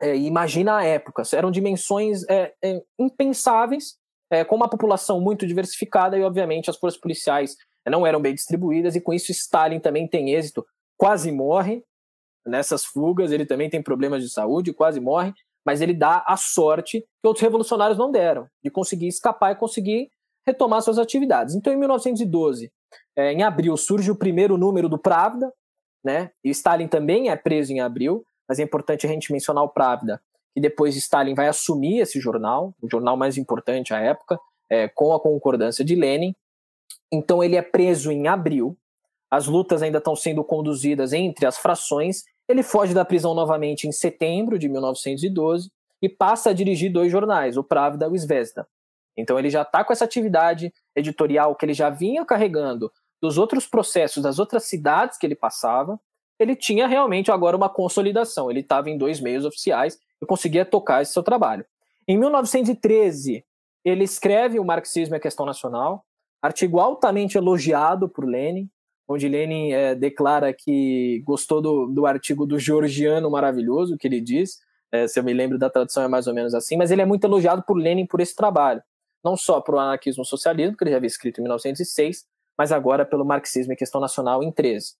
É, 0.00 0.16
imagina 0.16 0.78
a 0.78 0.84
época, 0.84 1.22
eram 1.32 1.50
dimensões 1.50 2.22
é, 2.28 2.54
é 2.62 2.82
impensáveis, 2.98 3.96
é, 4.30 4.44
com 4.44 4.56
uma 4.56 4.68
população 4.68 5.20
muito 5.20 5.46
diversificada 5.46 6.16
e, 6.16 6.22
obviamente, 6.22 6.70
as 6.70 6.76
forças 6.76 6.98
policiais 6.98 7.56
não 7.86 8.06
eram 8.06 8.20
bem 8.20 8.34
distribuídas, 8.34 8.94
e 8.94 9.00
com 9.00 9.12
isso 9.12 9.32
Stalin 9.32 9.80
também 9.80 10.06
tem 10.06 10.30
êxito, 10.30 10.64
quase 10.96 11.32
morre 11.32 11.82
nessas 12.46 12.84
fugas, 12.84 13.32
ele 13.32 13.46
também 13.46 13.68
tem 13.68 13.82
problemas 13.82 14.22
de 14.22 14.30
saúde, 14.30 14.72
quase 14.72 15.00
morre, 15.00 15.32
mas 15.64 15.80
ele 15.80 15.94
dá 15.94 16.24
a 16.26 16.36
sorte 16.36 17.00
que 17.00 17.26
outros 17.26 17.42
revolucionários 17.42 17.98
não 17.98 18.10
deram, 18.10 18.48
de 18.62 18.70
conseguir 18.70 19.08
escapar 19.08 19.52
e 19.52 19.56
conseguir 19.56 20.10
retomar 20.46 20.82
suas 20.82 20.98
atividades. 20.98 21.54
Então, 21.54 21.72
em 21.72 21.76
1912, 21.76 22.72
é, 23.16 23.32
em 23.32 23.42
abril 23.42 23.76
surge 23.76 24.10
o 24.10 24.16
primeiro 24.16 24.56
número 24.56 24.88
do 24.88 24.98
Pravda, 24.98 25.52
né? 26.04 26.30
E 26.42 26.50
Stalin 26.50 26.88
também 26.88 27.30
é 27.30 27.36
preso 27.36 27.72
em 27.72 27.80
abril, 27.80 28.24
mas 28.48 28.58
é 28.58 28.62
importante 28.62 29.06
a 29.06 29.08
gente 29.08 29.32
mencionar 29.32 29.62
o 29.64 29.68
Pravda, 29.68 30.20
que 30.54 30.60
depois 30.60 30.96
Stalin 30.96 31.34
vai 31.34 31.48
assumir 31.48 32.00
esse 32.00 32.20
jornal, 32.20 32.74
o 32.80 32.88
jornal 32.90 33.16
mais 33.16 33.36
importante 33.36 33.94
à 33.94 34.00
época, 34.00 34.38
é, 34.68 34.88
com 34.88 35.12
a 35.12 35.20
concordância 35.20 35.84
de 35.84 35.94
Lenin. 35.94 36.34
Então 37.10 37.42
ele 37.42 37.56
é 37.56 37.62
preso 37.62 38.10
em 38.10 38.26
abril, 38.26 38.76
as 39.32 39.46
lutas 39.46 39.82
ainda 39.82 39.96
estão 39.96 40.14
sendo 40.14 40.44
conduzidas 40.44 41.14
entre 41.14 41.46
as 41.46 41.56
frações. 41.56 42.24
Ele 42.46 42.62
foge 42.62 42.92
da 42.92 43.02
prisão 43.02 43.32
novamente 43.32 43.88
em 43.88 43.92
setembro 43.92 44.58
de 44.58 44.68
1912 44.68 45.70
e 46.02 46.08
passa 46.08 46.50
a 46.50 46.52
dirigir 46.52 46.92
dois 46.92 47.10
jornais, 47.10 47.56
o 47.56 47.64
Pravda 47.64 48.06
e 48.06 48.10
o 48.10 48.18
Zvezda. 48.18 48.68
Então 49.16 49.38
ele 49.38 49.48
já 49.48 49.62
está 49.62 49.82
com 49.84 49.92
essa 49.92 50.04
atividade 50.04 50.70
editorial 50.94 51.54
que 51.54 51.64
ele 51.64 51.72
já 51.72 51.88
vinha 51.88 52.26
carregando 52.26 52.92
dos 53.22 53.38
outros 53.38 53.66
processos, 53.66 54.22
das 54.22 54.40
outras 54.40 54.64
cidades 54.64 55.16
que 55.16 55.24
ele 55.24 55.36
passava, 55.36 55.98
ele 56.38 56.56
tinha 56.56 56.88
realmente 56.88 57.30
agora 57.30 57.56
uma 57.56 57.68
consolidação. 57.68 58.50
Ele 58.50 58.60
estava 58.60 58.90
em 58.90 58.98
dois 58.98 59.20
meios 59.20 59.44
oficiais 59.44 59.96
e 60.20 60.26
conseguia 60.26 60.64
tocar 60.64 61.02
esse 61.02 61.12
seu 61.12 61.22
trabalho. 61.22 61.64
Em 62.08 62.18
1913, 62.18 63.44
ele 63.84 64.02
escreve 64.02 64.58
o 64.58 64.64
Marxismo 64.64 65.14
e 65.14 65.18
a 65.18 65.20
Questão 65.20 65.46
Nacional, 65.46 66.04
artigo 66.42 66.80
altamente 66.80 67.38
elogiado 67.38 68.08
por 68.08 68.24
Lenin, 68.24 68.68
onde 69.08 69.28
Lenin 69.28 69.72
é, 69.72 69.94
declara 69.94 70.52
que 70.52 71.22
gostou 71.24 71.62
do, 71.62 71.86
do 71.86 72.06
artigo 72.06 72.44
do 72.44 72.58
Georgiano 72.58 73.30
maravilhoso, 73.30 73.96
que 73.96 74.08
ele 74.08 74.20
diz, 74.20 74.58
é, 74.90 75.06
se 75.06 75.20
eu 75.20 75.24
me 75.24 75.32
lembro 75.32 75.58
da 75.58 75.70
tradução 75.70 76.02
é 76.02 76.08
mais 76.08 76.26
ou 76.26 76.34
menos 76.34 76.54
assim, 76.54 76.76
mas 76.76 76.90
ele 76.90 77.02
é 77.02 77.06
muito 77.06 77.24
elogiado 77.24 77.62
por 77.64 77.76
Lenin 77.76 78.06
por 78.06 78.20
esse 78.20 78.34
trabalho 78.34 78.82
não 79.24 79.36
só 79.36 79.60
para 79.60 79.76
o 79.76 79.78
anarquismo 79.78 80.24
socialismo, 80.24 80.76
que 80.76 80.84
ele 80.84 80.90
já 80.90 80.96
havia 80.96 81.06
escrito 81.06 81.38
em 81.38 81.42
1906, 81.42 82.24
mas 82.58 82.72
agora 82.72 83.04
pelo 83.04 83.24
marxismo 83.24 83.72
e 83.72 83.76
questão 83.76 84.00
nacional 84.00 84.42
em 84.42 84.50
13. 84.50 84.94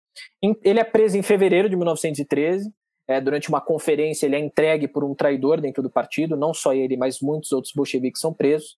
Ele 0.62 0.80
é 0.80 0.84
preso 0.84 1.16
em 1.16 1.22
fevereiro 1.22 1.68
de 1.68 1.76
1913, 1.76 2.72
é, 3.08 3.20
durante 3.20 3.48
uma 3.48 3.60
conferência 3.60 4.26
ele 4.26 4.36
é 4.36 4.38
entregue 4.38 4.86
por 4.86 5.04
um 5.04 5.14
traidor 5.14 5.60
dentro 5.60 5.82
do 5.82 5.90
partido, 5.90 6.36
não 6.36 6.54
só 6.54 6.72
ele, 6.72 6.96
mas 6.96 7.20
muitos 7.20 7.52
outros 7.52 7.72
bolcheviques 7.74 8.20
são 8.20 8.32
presos. 8.32 8.76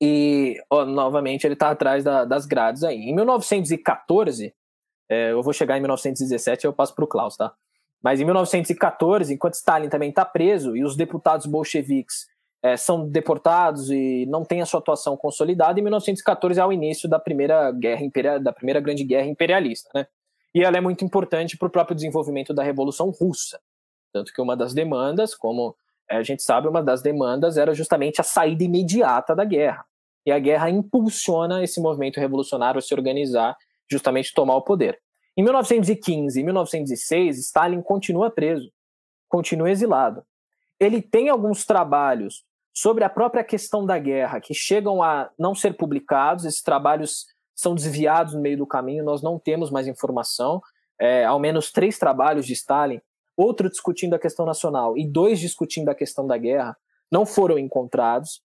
E, 0.00 0.56
ó, 0.70 0.84
novamente, 0.84 1.46
ele 1.46 1.54
está 1.54 1.70
atrás 1.70 2.04
da, 2.04 2.24
das 2.24 2.46
grades 2.46 2.84
aí. 2.84 2.96
Em 2.96 3.14
1914, 3.14 4.54
é, 5.08 5.32
eu 5.32 5.42
vou 5.42 5.52
chegar 5.52 5.76
em 5.76 5.80
1917 5.80 6.66
eu 6.66 6.72
passo 6.72 6.94
para 6.94 7.04
o 7.04 7.08
Klaus, 7.08 7.36
tá? 7.36 7.52
Mas 8.02 8.20
em 8.20 8.24
1914, 8.24 9.32
enquanto 9.32 9.54
Stalin 9.54 9.88
também 9.88 10.10
está 10.10 10.24
preso 10.24 10.76
e 10.76 10.84
os 10.84 10.96
deputados 10.96 11.46
bolcheviques 11.46 12.26
é, 12.66 12.76
são 12.76 13.08
deportados 13.08 13.90
e 13.90 14.26
não 14.26 14.44
têm 14.44 14.60
a 14.60 14.66
sua 14.66 14.80
atuação 14.80 15.16
consolidada. 15.16 15.78
Em 15.78 15.82
1914 15.82 16.58
é 16.58 16.66
o 16.66 16.72
início 16.72 17.08
da 17.08 17.18
primeira 17.18 17.70
guerra 17.70 18.02
imperial, 18.02 18.40
da 18.40 18.52
primeira 18.52 18.80
grande 18.80 19.04
guerra 19.04 19.26
imperialista, 19.26 19.88
né? 19.94 20.06
E 20.52 20.64
ela 20.64 20.76
é 20.76 20.80
muito 20.80 21.04
importante 21.04 21.56
para 21.56 21.68
o 21.68 21.70
próprio 21.70 21.94
desenvolvimento 21.94 22.52
da 22.52 22.62
Revolução 22.62 23.10
Russa, 23.10 23.60
tanto 24.12 24.32
que 24.32 24.40
uma 24.40 24.56
das 24.56 24.72
demandas, 24.72 25.34
como 25.34 25.76
é, 26.10 26.16
a 26.16 26.22
gente 26.22 26.42
sabe, 26.42 26.66
uma 26.66 26.82
das 26.82 27.02
demandas 27.02 27.56
era 27.56 27.74
justamente 27.74 28.20
a 28.20 28.24
saída 28.24 28.64
imediata 28.64 29.34
da 29.36 29.44
guerra. 29.44 29.84
E 30.24 30.32
a 30.32 30.38
guerra 30.38 30.68
impulsiona 30.68 31.62
esse 31.62 31.80
movimento 31.80 32.18
revolucionário 32.18 32.78
a 32.78 32.82
se 32.82 32.92
organizar, 32.94 33.56
justamente 33.88 34.34
tomar 34.34 34.56
o 34.56 34.62
poder. 34.62 34.98
Em 35.36 35.42
1915 35.42 36.40
e 36.40 36.42
1906, 36.42 37.38
Stalin 37.38 37.82
continua 37.82 38.30
preso, 38.30 38.72
continua 39.28 39.70
exilado. 39.70 40.24
Ele 40.80 41.00
tem 41.00 41.28
alguns 41.28 41.64
trabalhos 41.64 42.44
sobre 42.76 43.04
a 43.04 43.08
própria 43.08 43.42
questão 43.42 43.86
da 43.86 43.98
guerra, 43.98 44.38
que 44.38 44.52
chegam 44.52 45.02
a 45.02 45.30
não 45.38 45.54
ser 45.54 45.78
publicados, 45.78 46.44
esses 46.44 46.60
trabalhos 46.60 47.24
são 47.54 47.74
desviados 47.74 48.34
no 48.34 48.40
meio 48.42 48.58
do 48.58 48.66
caminho, 48.66 49.02
nós 49.02 49.22
não 49.22 49.38
temos 49.38 49.70
mais 49.70 49.86
informação. 49.88 50.60
é, 50.98 51.24
ao 51.24 51.38
menos 51.38 51.70
três 51.70 51.98
trabalhos 51.98 52.46
de 52.46 52.52
Stalin, 52.52 53.00
outro 53.36 53.68
discutindo 53.68 54.14
a 54.14 54.18
questão 54.18 54.46
nacional 54.46 54.96
e 54.96 55.06
dois 55.06 55.38
discutindo 55.38 55.90
a 55.90 55.94
questão 55.94 56.26
da 56.26 56.36
guerra, 56.38 56.76
não 57.10 57.26
foram 57.26 57.58
encontrados. 57.58 58.42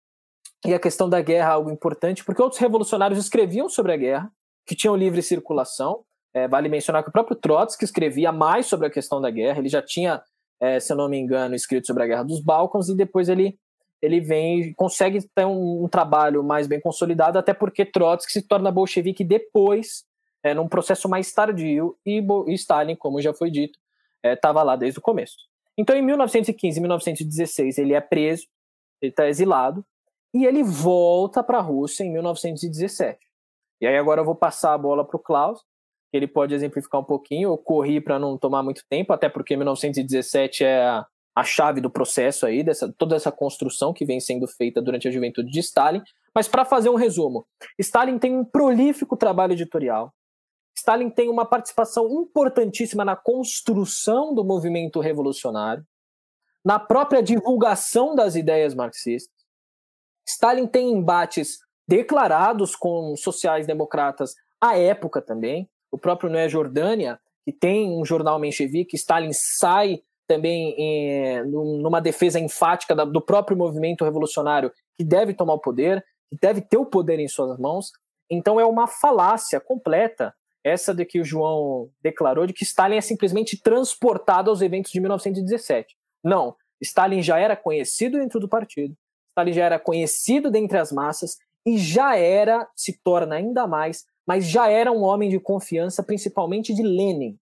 E 0.65 0.75
a 0.75 0.79
questão 0.79 1.09
da 1.09 1.21
guerra 1.21 1.51
é 1.51 1.53
algo 1.55 1.71
importante, 1.71 2.25
porque 2.25 2.43
outros 2.43 2.61
revolucionários 2.61 3.19
escreviam 3.19 3.69
sobre 3.69 3.93
a 3.93 3.97
guerra, 3.97 4.33
que 4.67 4.75
tinham 4.77 4.97
livre 4.97 5.23
circulação. 5.23 6.05
É, 6.35 6.47
vale 6.47 6.69
mencionar 6.69 7.03
que 7.03 7.09
o 7.09 7.13
próprio 7.13 7.37
Trotsky 7.37 7.85
escrevia 7.85 8.31
mais 8.31 8.67
sobre 8.67 8.87
a 8.87 8.91
questão 8.91 9.21
da 9.21 9.31
guerra, 9.31 9.59
ele 9.59 9.69
já 9.69 9.83
tinha, 9.83 10.23
é, 10.61 10.79
se 10.79 10.93
eu 10.93 10.97
não 10.97 11.09
me 11.09 11.19
engano, 11.19 11.55
escrito 11.55 11.87
sobre 11.87 12.03
a 12.03 12.07
guerra 12.07 12.23
dos 12.25 12.41
Balcãs, 12.41 12.89
e 12.89 12.97
depois 12.97 13.29
ele, 13.29 13.59
ele 14.03 14.21
vem 14.21 14.73
consegue 14.75 15.21
ter 15.35 15.45
um, 15.45 15.85
um, 15.85 15.89
trabalho 15.89 16.43
mais 16.43 16.67
bem 16.67 16.81
consolidado, 16.81 17.39
até 17.39 17.53
porque 17.53 17.85
Trotsky 17.85 18.33
se 18.33 18.43
torna 18.43 18.71
bolchevique 18.71 19.23
depois, 19.23 20.05
é, 20.43 20.55
num 20.55 20.69
processo 20.69 21.09
mais 21.09 21.33
tardio, 21.33 21.97
e, 22.05 22.23
e 22.47 22.55
Stalin, 22.55 22.97
como 22.97 23.21
já 23.21 23.35
foi 23.35 23.51
dito, 23.51 23.79
estava 24.25 24.61
é, 24.61 24.65
lá 24.65 24.77
desde 24.77 24.99
o 24.99 25.03
começo. 25.03 25.37
Então, 25.77 25.97
em 25.97 26.03
1915 26.03 26.79
e 26.79 26.81
1916, 26.81 27.79
ele 27.79 27.95
é 27.95 28.01
preso, 28.01 28.47
ele 29.01 29.11
está 29.11 29.29
exilado, 29.29 29.85
e 30.33 30.45
ele 30.47 30.63
volta 30.63 31.43
para 31.43 31.59
a 31.59 31.63
Rússia 31.63 32.05
em 32.05 32.13
1917. 32.13 33.19
E 33.81 33.87
aí 33.87 33.97
agora 33.97 34.21
eu 34.21 34.25
vou 34.25 34.35
passar 34.35 34.75
a 34.75 34.79
bola 34.79 35.05
para 35.05 35.17
o 35.17 35.21
Klaus, 35.21 35.61
que 36.11 36.17
ele 36.17 36.27
pode 36.27 36.55
exemplificar 36.55 37.01
um 37.01 37.05
pouquinho. 37.05 37.51
Eu 37.51 37.59
corri 37.59 38.01
para 38.01 38.19
não 38.19 38.37
tomar 38.37 38.63
muito 38.63 38.85
tempo, 38.89 39.13
até 39.13 39.29
porque 39.29 39.57
1917 39.57 40.65
é 40.65 40.83
a, 40.83 41.07
a 41.35 41.45
chave 41.45 41.81
do 41.81 41.91
processo 41.91 42.45
aí, 42.45 42.63
dessa, 42.63 42.93
toda 42.99 43.17
essa 43.17 43.31
construção 43.31 43.93
que 43.93 44.05
vem 44.05 44.21
sendo 44.21 44.47
feita 44.47 44.83
durante 44.83 45.09
a 45.09 45.11
juventude 45.11 45.51
de 45.51 45.61
Stalin. 45.61 46.03
Mas 46.35 46.49
para 46.49 46.65
fazer 46.65 46.89
um 46.89 46.97
resumo, 46.97 47.47
Stalin 47.79 48.19
tem 48.19 48.37
um 48.37 48.45
prolífico 48.45 49.17
trabalho 49.17 49.53
editorial. 49.53 50.13
Stalin 50.77 51.11
tem 51.11 51.29
uma 51.29 51.45
participação 51.45 52.09
importantíssima 52.11 53.05
na 53.05 53.17
construção 53.17 54.35
do 54.35 54.45
movimento 54.45 55.01
revolucionário, 55.01 55.85
na 56.65 56.79
própria 56.79 57.23
divulgação 57.23 58.15
das 58.15 58.35
ideias 58.35 58.75
marxistas. 58.75 59.35
Stalin 60.27 60.67
tem 60.67 60.91
embates 60.91 61.59
declarados 61.89 62.77
com 62.77 63.17
sociais-democratas 63.17 64.35
à 64.61 64.77
época 64.79 65.21
também. 65.21 65.69
O 65.91 65.99
próprio 65.99 66.31
Noé 66.31 66.49
Jordânia, 66.49 67.19
que 67.45 67.53
tem 67.53 67.91
um 67.91 68.05
jornal 68.05 68.39
menchevique, 68.39 68.95
Stalin 68.95 69.33
sai 69.33 70.03
também 70.31 70.77
em, 70.79 71.45
numa 71.45 72.01
defesa 72.01 72.39
enfática 72.39 72.95
do 72.95 73.21
próprio 73.21 73.57
movimento 73.57 74.05
revolucionário 74.05 74.71
que 74.97 75.03
deve 75.03 75.35
tomar 75.35 75.55
o 75.55 75.59
poder, 75.59 76.05
que 76.31 76.39
deve 76.41 76.61
ter 76.61 76.77
o 76.77 76.87
poder 76.87 77.19
em 77.19 77.27
suas 77.27 77.59
mãos. 77.59 77.91
Então 78.31 78.61
é 78.61 78.65
uma 78.65 78.87
falácia 78.87 79.59
completa 79.59 80.33
essa 80.63 80.95
de 80.95 81.05
que 81.05 81.21
o 81.21 81.25
João 81.25 81.91
declarou 82.01 82.47
de 82.47 82.53
que 82.53 82.63
Stalin 82.63 82.97
é 82.97 83.01
simplesmente 83.01 83.61
transportado 83.61 84.51
aos 84.51 84.63
eventos 84.63 84.93
de 84.93 85.01
1917. 85.01 85.97
Não, 86.23 86.55
Stalin 86.81 87.23
já 87.23 87.37
era 87.37 87.57
conhecido 87.57 88.17
dentro 88.17 88.39
do 88.39 88.49
partido, 88.49 88.95
Stalin 89.31 89.53
já 89.53 89.65
era 89.65 89.81
conhecido 89.81 90.49
dentre 90.49 90.79
as 90.79 90.93
massas 90.93 91.39
e 91.67 91.77
já 91.77 92.15
era, 92.15 92.69
se 92.77 93.01
torna 93.03 93.35
ainda 93.35 93.67
mais, 93.67 94.05
mas 94.25 94.47
já 94.47 94.69
era 94.69 94.93
um 94.93 95.03
homem 95.03 95.29
de 95.29 95.41
confiança, 95.41 96.05
principalmente 96.05 96.73
de 96.73 96.85
Lenin. 96.85 97.37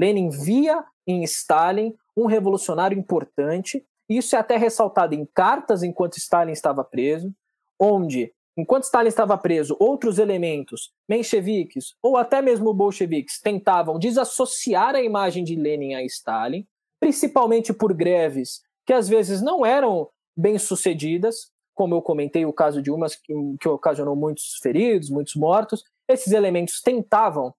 Lenin 0.00 0.30
via 0.30 0.82
em 1.06 1.22
Stalin 1.24 1.94
um 2.16 2.26
revolucionário 2.26 2.98
importante, 2.98 3.84
isso 4.08 4.34
é 4.34 4.38
até 4.38 4.56
ressaltado 4.56 5.14
em 5.14 5.26
cartas 5.34 5.82
enquanto 5.82 6.16
Stalin 6.16 6.52
estava 6.52 6.82
preso, 6.82 7.32
onde, 7.78 8.32
enquanto 8.56 8.84
Stalin 8.84 9.08
estava 9.08 9.36
preso, 9.36 9.76
outros 9.78 10.18
elementos, 10.18 10.90
mencheviques 11.08 11.94
ou 12.02 12.16
até 12.16 12.40
mesmo 12.40 12.72
bolcheviques, 12.72 13.40
tentavam 13.40 13.98
desassociar 13.98 14.94
a 14.94 15.02
imagem 15.02 15.44
de 15.44 15.54
Lenin 15.54 15.94
a 15.94 16.02
Stalin, 16.02 16.66
principalmente 16.98 17.72
por 17.72 17.92
greves 17.92 18.62
que 18.86 18.92
às 18.92 19.08
vezes 19.08 19.40
não 19.40 19.64
eram 19.64 20.08
bem-sucedidas, 20.36 21.52
como 21.74 21.94
eu 21.94 22.02
comentei 22.02 22.44
o 22.44 22.52
caso 22.52 22.82
de 22.82 22.90
umas 22.90 23.14
que, 23.14 23.32
que 23.60 23.68
ocasionou 23.68 24.16
muitos 24.16 24.58
feridos, 24.62 25.10
muitos 25.10 25.36
mortos. 25.36 25.84
Esses 26.08 26.32
elementos 26.32 26.80
tentavam 26.82 27.54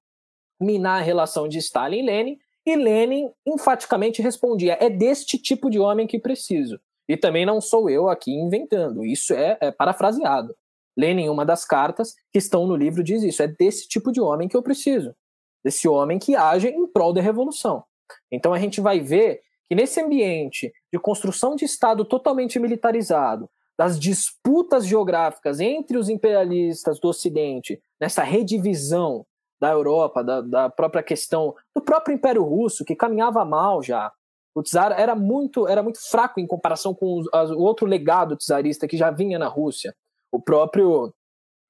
minar 0.61 0.99
a 0.99 1.03
relação 1.03 1.47
de 1.47 1.57
Stalin 1.57 1.99
e 1.99 2.05
Lenin, 2.05 2.39
e 2.65 2.75
Lenin 2.75 3.31
enfaticamente 3.45 4.21
respondia: 4.21 4.77
é 4.79 4.89
deste 4.89 5.37
tipo 5.37 5.69
de 5.69 5.79
homem 5.79 6.07
que 6.07 6.19
preciso. 6.19 6.79
E 7.09 7.17
também 7.17 7.45
não 7.45 7.59
sou 7.59 7.89
eu 7.89 8.07
aqui 8.07 8.31
inventando, 8.31 9.03
isso 9.03 9.33
é, 9.33 9.57
é 9.59 9.71
parafraseado. 9.71 10.55
Lenin, 10.95 11.29
uma 11.29 11.45
das 11.45 11.65
cartas 11.65 12.13
que 12.31 12.37
estão 12.37 12.67
no 12.67 12.75
livro, 12.75 13.03
diz 13.03 13.23
isso: 13.23 13.41
é 13.41 13.47
desse 13.47 13.87
tipo 13.87 14.11
de 14.11 14.21
homem 14.21 14.47
que 14.47 14.55
eu 14.55 14.61
preciso. 14.61 15.15
Desse 15.63 15.87
homem 15.87 16.19
que 16.19 16.35
age 16.35 16.67
em 16.67 16.87
prol 16.87 17.13
da 17.13 17.21
revolução. 17.21 17.83
Então 18.31 18.53
a 18.53 18.59
gente 18.59 18.81
vai 18.81 18.99
ver 18.99 19.41
que 19.67 19.75
nesse 19.75 20.01
ambiente 20.01 20.71
de 20.91 20.99
construção 20.99 21.55
de 21.55 21.65
Estado 21.65 22.03
totalmente 22.03 22.59
militarizado, 22.59 23.49
das 23.77 23.99
disputas 23.99 24.85
geográficas 24.85 25.59
entre 25.59 25.97
os 25.97 26.09
imperialistas 26.09 26.99
do 26.99 27.07
Ocidente, 27.07 27.81
nessa 27.99 28.21
redivisão 28.21 29.25
da 29.61 29.69
Europa, 29.69 30.23
da, 30.23 30.41
da 30.41 30.69
própria 30.69 31.03
questão 31.03 31.55
do 31.75 31.81
próprio 31.81 32.15
Império 32.15 32.43
Russo, 32.43 32.83
que 32.83 32.95
caminhava 32.95 33.45
mal 33.45 33.83
já. 33.83 34.11
O 34.55 34.63
czar 34.63 34.99
era 34.99 35.15
muito, 35.15 35.67
era 35.67 35.83
muito 35.83 35.99
fraco 36.09 36.39
em 36.39 36.47
comparação 36.47 36.95
com 36.95 37.21
o 37.31 37.61
outro 37.61 37.85
legado 37.85 38.35
czarista 38.35 38.87
que 38.87 38.97
já 38.97 39.11
vinha 39.11 39.37
na 39.37 39.47
Rússia. 39.47 39.95
O 40.31 40.41
próprio 40.41 41.13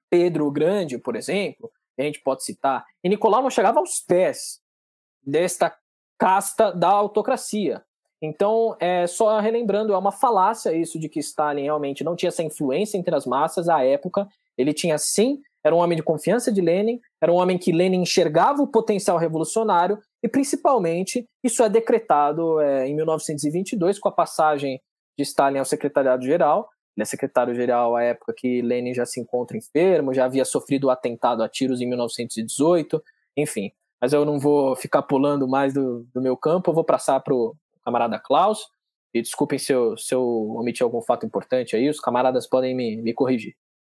Pedro 0.10 0.48
o 0.48 0.52
Grande, 0.52 0.98
por 0.98 1.16
exemplo, 1.18 1.70
a 2.00 2.04
gente 2.04 2.22
pode 2.22 2.44
citar, 2.44 2.86
e 3.04 3.10
Nicolau 3.10 3.44
não 3.44 3.50
chegava 3.50 3.80
aos 3.80 4.00
pés 4.00 4.60
desta 5.22 5.76
casta 6.18 6.72
da 6.72 6.89
autocracia. 6.89 7.84
Então, 8.22 8.76
é, 8.80 9.06
só 9.06 9.39
relembrando, 9.39 9.94
é 9.94 9.98
uma 9.98 10.12
falácia 10.12 10.74
isso 10.74 11.00
de 11.00 11.10
que 11.10 11.20
Stalin 11.20 11.64
realmente 11.64 12.04
não 12.04 12.16
tinha 12.16 12.30
essa 12.30 12.44
influência 12.44 12.98
entre 12.98 13.14
as 13.16 13.26
massas 13.26 13.68
à 13.68 13.84
época. 13.84 14.28
Ele 14.58 14.74
tinha 14.74 14.98
sim, 14.98 15.42
era 15.64 15.76
um 15.76 15.80
homem 15.80 15.95
de 15.95 16.03
confiança 16.03 16.51
de 16.51 16.62
Lenin, 16.62 16.99
era 17.22 17.32
um 17.32 17.36
homem 17.36 17.57
que 17.57 17.72
Lenin 17.72 18.01
enxergava 18.01 18.62
o 18.62 18.68
potencial 18.68 19.18
revolucionário 19.18 19.99
e, 20.24 20.28
principalmente, 20.28 21.28
isso 21.43 21.64
é 21.64 21.70
decretado 21.70 22.59
é, 22.59 22.88
em 22.88 22.95
1922 22.95 23.99
com 23.99 24.09
a 24.09 24.12
passagem 24.12 24.82
de 25.18 25.24
Stalin 25.24 25.59
ao 25.59 25.66
secretariado-geral. 25.66 26.68
Ele 26.95 27.03
é 27.03 27.05
secretário-geral 27.05 27.95
à 27.95 28.03
época 28.03 28.34
que 28.36 28.62
Lenin 28.62 28.93
já 28.93 29.05
se 29.05 29.20
encontra 29.20 29.57
enfermo, 29.57 30.14
já 30.14 30.26
havia 30.26 30.43
sofrido 30.43 30.86
o 30.86 30.89
atentado 30.89 31.43
a 31.43 31.49
tiros 31.49 31.80
em 31.80 31.88
1918, 31.88 33.01
enfim. 33.38 33.72
Mas 34.01 34.14
eu 34.14 34.26
não 34.26 34.39
vou 34.39 34.76
ficar 34.76 35.03
pulando 35.03 35.47
mais 35.47 35.74
do, 35.74 36.05
do 36.14 36.22
meu 36.22 36.36
campo, 36.36 36.72
eu 36.72 36.76
vou 36.76 36.84
passar 36.84 37.20
para 37.20 37.34
o 37.34 37.55
camarada 37.84 38.20
Klaus. 38.20 38.68
E 39.14 39.22
desculpem 39.22 39.59
se 39.59 39.74
eu, 39.74 39.97
se 39.97 40.16
eu 40.16 40.24
omiti 40.55 40.82
algum 40.82 41.01
fato 41.01 41.26
importante 41.26 41.76
aí, 41.76 41.89
os 41.89 41.99
camaradas 41.99 42.47
podem 42.47 42.74
me, 42.76 42.97
me 42.97 43.14
corrigir. 43.14 43.53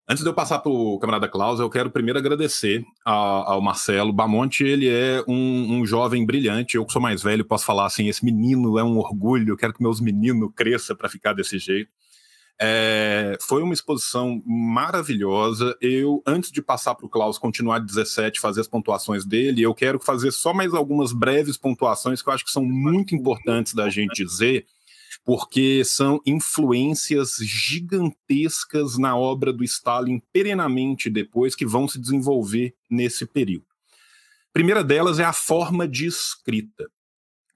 Antes 0.07 0.23
de 0.23 0.29
eu 0.29 0.35
passar 0.35 0.59
para 0.59 0.71
o 0.71 0.99
camarada 0.99 1.27
Klaus, 1.27 1.59
eu 1.59 1.67
quero 1.67 1.89
primeiro 1.89 2.19
agradecer 2.19 2.85
ao, 3.03 3.53
ao 3.53 3.61
Marcelo. 3.61 4.13
Bamonte, 4.13 4.63
ele 4.63 4.87
é 4.87 5.23
um, 5.27 5.79
um, 5.79 5.85
jovem 5.85 6.23
brilhante. 6.23 6.77
Eu 6.77 6.85
que 6.85 6.93
sou 6.93 7.01
mais 7.01 7.23
velho, 7.23 7.43
posso 7.43 7.65
falar 7.65 7.87
assim: 7.87 8.07
esse 8.07 8.23
menino 8.23 8.77
é 8.77 8.83
um 8.83 8.99
orgulho. 8.99 9.57
Quero 9.57 9.73
que 9.73 9.81
meus 9.81 9.99
meninos 9.99 10.51
cresçam 10.55 10.95
para 10.95 11.09
ficar 11.09 11.33
desse 11.33 11.57
jeito. 11.57 11.89
É, 12.61 13.35
foi 13.41 13.63
uma 13.63 13.73
exposição 13.73 14.43
maravilhosa. 14.45 15.75
Eu, 15.81 16.21
antes 16.25 16.51
de 16.51 16.61
passar 16.61 16.93
para 16.93 17.07
o 17.07 17.09
Klaus 17.09 17.39
continuar 17.39 17.79
de 17.79 17.87
17, 17.87 18.39
fazer 18.39 18.61
as 18.61 18.67
pontuações 18.67 19.25
dele, 19.25 19.63
eu 19.63 19.73
quero 19.73 19.99
fazer 19.99 20.31
só 20.31 20.53
mais 20.53 20.73
algumas 20.75 21.11
breves 21.13 21.57
pontuações 21.57 22.21
que 22.21 22.29
eu 22.29 22.33
acho 22.33 22.45
que 22.45 22.51
são 22.51 22.63
muito 22.63 23.15
importantes 23.15 23.73
da 23.73 23.89
gente 23.89 24.23
dizer, 24.23 24.67
porque 25.25 25.83
são 25.83 26.21
influências 26.23 27.37
gigantescas 27.41 28.95
na 28.95 29.17
obra 29.17 29.51
do 29.51 29.63
Stalin 29.63 30.21
perenamente 30.31 31.09
depois 31.09 31.55
que 31.55 31.65
vão 31.65 31.87
se 31.87 31.99
desenvolver 31.99 32.75
nesse 32.87 33.25
período. 33.25 33.65
A 34.49 34.53
primeira 34.53 34.83
delas 34.83 35.17
é 35.17 35.23
a 35.23 35.33
forma 35.33 35.87
de 35.87 36.05
escrita. 36.05 36.85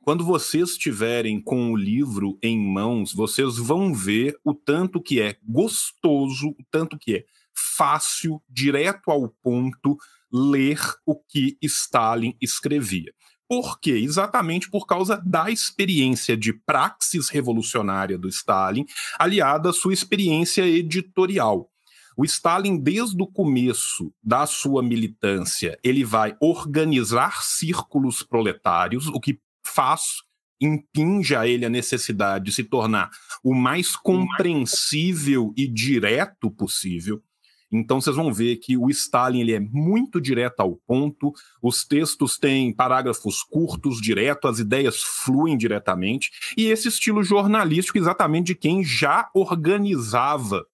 Quando 0.01 0.25
vocês 0.25 0.71
estiverem 0.71 1.39
com 1.39 1.71
o 1.71 1.77
livro 1.77 2.39
em 2.41 2.59
mãos, 2.59 3.13
vocês 3.13 3.57
vão 3.57 3.93
ver 3.93 4.35
o 4.43 4.55
tanto 4.55 4.99
que 4.99 5.21
é 5.21 5.37
gostoso, 5.47 6.49
o 6.49 6.65
tanto 6.71 6.97
que 6.97 7.17
é 7.17 7.25
fácil, 7.53 8.41
direto 8.49 9.11
ao 9.11 9.29
ponto, 9.43 9.95
ler 10.31 10.79
o 11.05 11.15
que 11.15 11.57
Stalin 11.61 12.35
escrevia. 12.41 13.13
Por 13.49 13.79
quê? 13.79 13.93
Exatamente 13.93 14.69
por 14.69 14.85
causa 14.85 15.19
da 15.25 15.49
experiência 15.49 16.37
de 16.37 16.53
praxis 16.53 17.29
revolucionária 17.29 18.15
do 18.15 18.29
Stalin, 18.29 18.85
aliada 19.17 19.71
à 19.71 19.73
sua 19.73 19.91
experiência 19.91 20.61
editorial. 20.61 21.67
O 22.15 22.23
Stalin, 22.23 22.77
desde 22.77 23.19
o 23.23 23.25
começo 23.25 24.13
da 24.21 24.45
sua 24.45 24.83
militância, 24.83 25.79
ele 25.83 26.03
vai 26.03 26.37
organizar 26.39 27.41
círculos 27.41 28.21
proletários, 28.21 29.07
o 29.07 29.19
que 29.19 29.39
faz, 29.65 30.21
impinge 30.61 31.35
a 31.35 31.47
ele 31.47 31.65
a 31.65 31.69
necessidade 31.69 32.45
de 32.45 32.51
se 32.51 32.63
tornar 32.63 33.09
o 33.43 33.55
mais 33.55 33.95
compreensível 33.95 35.53
e 35.57 35.67
direto 35.67 36.51
possível. 36.51 37.23
Então 37.71 38.01
vocês 38.01 38.15
vão 38.15 38.33
ver 38.33 38.57
que 38.57 38.75
o 38.75 38.89
Stalin 38.89 39.41
ele 39.41 39.53
é 39.53 39.59
muito 39.59 40.19
direto 40.19 40.59
ao 40.61 40.75
ponto, 40.75 41.31
os 41.61 41.85
textos 41.85 42.37
têm 42.37 42.73
parágrafos 42.73 43.43
curtos, 43.43 44.01
direto, 44.01 44.47
as 44.47 44.59
ideias 44.59 45.01
fluem 45.01 45.57
diretamente, 45.57 46.31
e 46.57 46.65
esse 46.65 46.87
estilo 46.87 47.23
jornalístico 47.23 47.97
exatamente 47.97 48.47
de 48.47 48.55
quem 48.55 48.83
já 48.83 49.29
organizava 49.33 50.65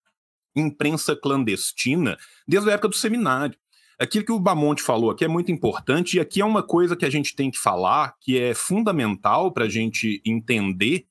imprensa 0.55 1.15
clandestina 1.15 2.17
desde 2.47 2.69
a 2.69 2.73
época 2.73 2.89
do 2.89 2.95
seminário. 2.95 3.57
Aquilo 3.99 4.25
que 4.25 4.31
o 4.31 4.39
Bamonte 4.39 4.81
falou 4.81 5.09
aqui 5.09 5.23
é 5.23 5.27
muito 5.27 5.51
importante, 5.51 6.17
e 6.17 6.19
aqui 6.19 6.41
é 6.41 6.45
uma 6.45 6.63
coisa 6.63 6.95
que 6.95 7.05
a 7.05 7.09
gente 7.09 7.35
tem 7.35 7.49
que 7.49 7.57
falar, 7.57 8.15
que 8.19 8.37
é 8.37 8.53
fundamental 8.53 9.51
para 9.53 9.65
a 9.65 9.69
gente 9.69 10.21
entender 10.25 11.05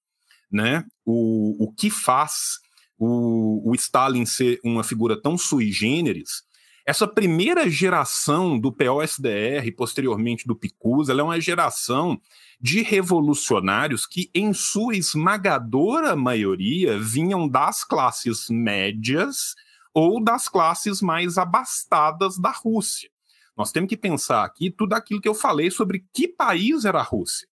né, 0.50 0.84
o, 1.04 1.64
o 1.64 1.72
que 1.72 1.90
faz 1.90 2.60
o, 2.98 3.70
o 3.70 3.74
Stalin 3.74 4.26
ser 4.26 4.60
uma 4.64 4.84
figura 4.84 5.20
tão 5.20 5.36
sui 5.36 5.70
generis. 5.72 6.42
Essa 6.86 7.08
primeira 7.08 7.68
geração 7.70 8.58
do 8.58 8.70
POSDR, 8.70 9.74
posteriormente 9.74 10.46
do 10.46 10.54
PICUS, 10.54 11.08
ela 11.08 11.22
é 11.22 11.24
uma 11.24 11.40
geração 11.40 12.20
de 12.60 12.82
revolucionários 12.82 14.06
que, 14.06 14.30
em 14.34 14.52
sua 14.52 14.94
esmagadora 14.94 16.14
maioria, 16.14 16.98
vinham 16.98 17.48
das 17.48 17.84
classes 17.84 18.50
médias 18.50 19.54
ou 19.94 20.22
das 20.22 20.46
classes 20.46 21.00
mais 21.00 21.38
abastadas 21.38 22.38
da 22.38 22.50
Rússia. 22.50 23.08
Nós 23.56 23.72
temos 23.72 23.88
que 23.88 23.96
pensar 23.96 24.44
aqui 24.44 24.70
tudo 24.70 24.92
aquilo 24.92 25.22
que 25.22 25.28
eu 25.28 25.34
falei 25.34 25.70
sobre 25.70 26.04
que 26.12 26.28
país 26.28 26.84
era 26.84 26.98
a 27.00 27.02
Rússia. 27.02 27.48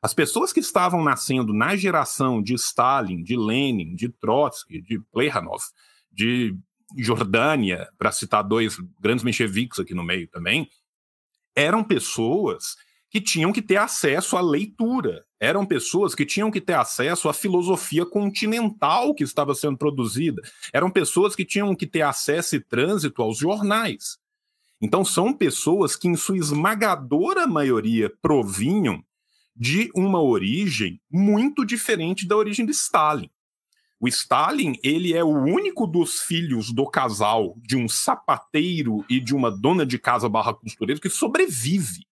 As 0.00 0.14
pessoas 0.14 0.52
que 0.52 0.60
estavam 0.60 1.02
nascendo 1.02 1.52
na 1.52 1.74
geração 1.74 2.40
de 2.40 2.54
Stalin, 2.54 3.22
de 3.22 3.36
Lenin, 3.36 3.94
de 3.94 4.08
Trotsky, 4.08 4.80
de 4.80 5.00
Plekhanov, 5.12 5.62
de 6.12 6.56
Jordânia, 6.96 7.88
para 7.98 8.12
citar 8.12 8.42
dois 8.44 8.76
grandes 9.00 9.24
mencheviques 9.24 9.80
aqui 9.80 9.94
no 9.94 10.04
meio 10.04 10.28
também, 10.28 10.70
eram 11.54 11.82
pessoas 11.82 12.76
que 13.10 13.20
tinham 13.20 13.52
que 13.52 13.62
ter 13.62 13.76
acesso 13.76 14.36
à 14.36 14.40
leitura, 14.40 15.24
eram 15.40 15.66
pessoas 15.66 16.14
que 16.14 16.26
tinham 16.26 16.50
que 16.50 16.60
ter 16.60 16.74
acesso 16.74 17.28
à 17.28 17.32
filosofia 17.32 18.04
continental 18.04 19.14
que 19.14 19.24
estava 19.24 19.54
sendo 19.54 19.78
produzida, 19.78 20.42
eram 20.72 20.90
pessoas 20.90 21.34
que 21.34 21.44
tinham 21.44 21.74
que 21.74 21.86
ter 21.86 22.02
acesso 22.02 22.54
e 22.54 22.60
trânsito 22.60 23.22
aos 23.22 23.38
jornais. 23.38 24.18
Então, 24.80 25.04
são 25.04 25.32
pessoas 25.32 25.96
que, 25.96 26.06
em 26.06 26.14
sua 26.14 26.38
esmagadora 26.38 27.46
maioria, 27.46 28.12
provinham 28.22 29.02
de 29.58 29.90
uma 29.94 30.22
origem 30.22 31.00
muito 31.10 31.64
diferente 31.64 32.26
da 32.26 32.36
origem 32.36 32.64
de 32.64 32.72
Stalin. 32.72 33.28
O 34.00 34.06
Stalin, 34.06 34.78
ele 34.84 35.12
é 35.12 35.24
o 35.24 35.28
único 35.28 35.84
dos 35.84 36.20
filhos 36.20 36.72
do 36.72 36.88
casal 36.88 37.56
de 37.60 37.76
um 37.76 37.88
sapateiro 37.88 39.04
e 39.10 39.18
de 39.18 39.34
uma 39.34 39.50
dona 39.50 39.84
de 39.84 39.98
casa 39.98 40.28
barra 40.28 40.54
costureira 40.54 41.00
que 41.00 41.10
sobrevive. 41.10 42.06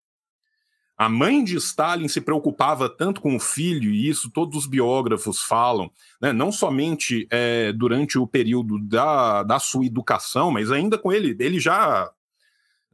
A 0.96 1.08
mãe 1.08 1.44
de 1.44 1.56
Stalin 1.56 2.08
se 2.08 2.20
preocupava 2.20 2.88
tanto 2.88 3.20
com 3.20 3.36
o 3.36 3.40
filho, 3.40 3.90
e 3.90 4.08
isso 4.08 4.30
todos 4.30 4.56
os 4.56 4.66
biógrafos 4.66 5.42
falam, 5.42 5.90
né, 6.22 6.32
não 6.32 6.52
somente 6.52 7.26
é, 7.30 7.72
durante 7.72 8.16
o 8.16 8.26
período 8.26 8.78
da, 8.78 9.42
da 9.42 9.58
sua 9.58 9.84
educação, 9.84 10.52
mas 10.52 10.70
ainda 10.70 10.96
com 10.96 11.12
ele, 11.12 11.36
ele 11.40 11.58
já 11.58 12.10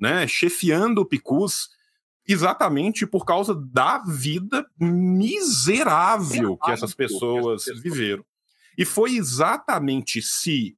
né, 0.00 0.26
chefiando 0.26 1.02
o 1.02 1.04
Picus, 1.04 1.68
exatamente 2.32 3.06
por 3.06 3.24
causa 3.24 3.54
da 3.54 3.98
vida 3.98 4.66
miserável 4.78 6.56
que 6.56 6.70
essas 6.70 6.94
pessoas 6.94 7.64
viveram. 7.82 8.24
E 8.76 8.84
foi 8.84 9.16
exatamente 9.16 10.22
se 10.22 10.76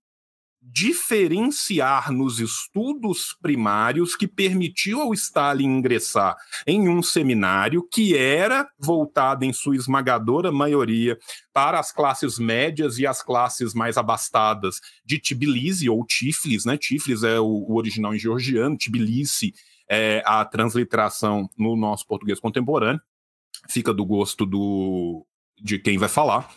diferenciar 0.65 2.13
nos 2.13 2.39
estudos 2.39 3.37
primários 3.43 4.15
que 4.15 4.29
permitiu 4.29 5.01
ao 5.01 5.13
Stalin 5.13 5.79
ingressar 5.79 6.37
em 6.65 6.89
um 6.89 7.03
seminário 7.03 7.87
que 7.91 8.17
era 8.17 8.69
voltado 8.79 9.45
em 9.45 9.53
sua 9.53 9.75
esmagadora 9.75 10.53
maioria 10.53 11.19
para 11.53 11.81
as 11.81 11.91
classes 11.91 12.39
médias 12.39 12.97
e 12.99 13.07
as 13.07 13.23
classes 13.23 13.75
mais 13.75 13.97
abastadas 13.97 14.81
de 15.05 15.19
Tbilisi 15.19 15.91
ou 15.91 16.07
Tiflis, 16.07 16.65
né? 16.65 16.79
Tiflis 16.79 17.25
é 17.25 17.41
o, 17.41 17.47
o 17.47 17.75
original 17.75 18.15
em 18.15 18.19
georgiano, 18.19 18.79
Tbilisi 18.79 19.53
é 19.89 20.23
a 20.25 20.45
transliteração 20.45 21.49
no 21.59 21.77
nosso 21.77 22.07
português 22.07 22.41
contemporâneo. 22.41 23.01
Fica 23.69 23.93
do 23.93 24.05
gosto 24.05 24.45
do 24.45 25.27
de 25.61 25.79
quem 25.79 25.97
vai 25.97 26.09
falar. 26.09 26.51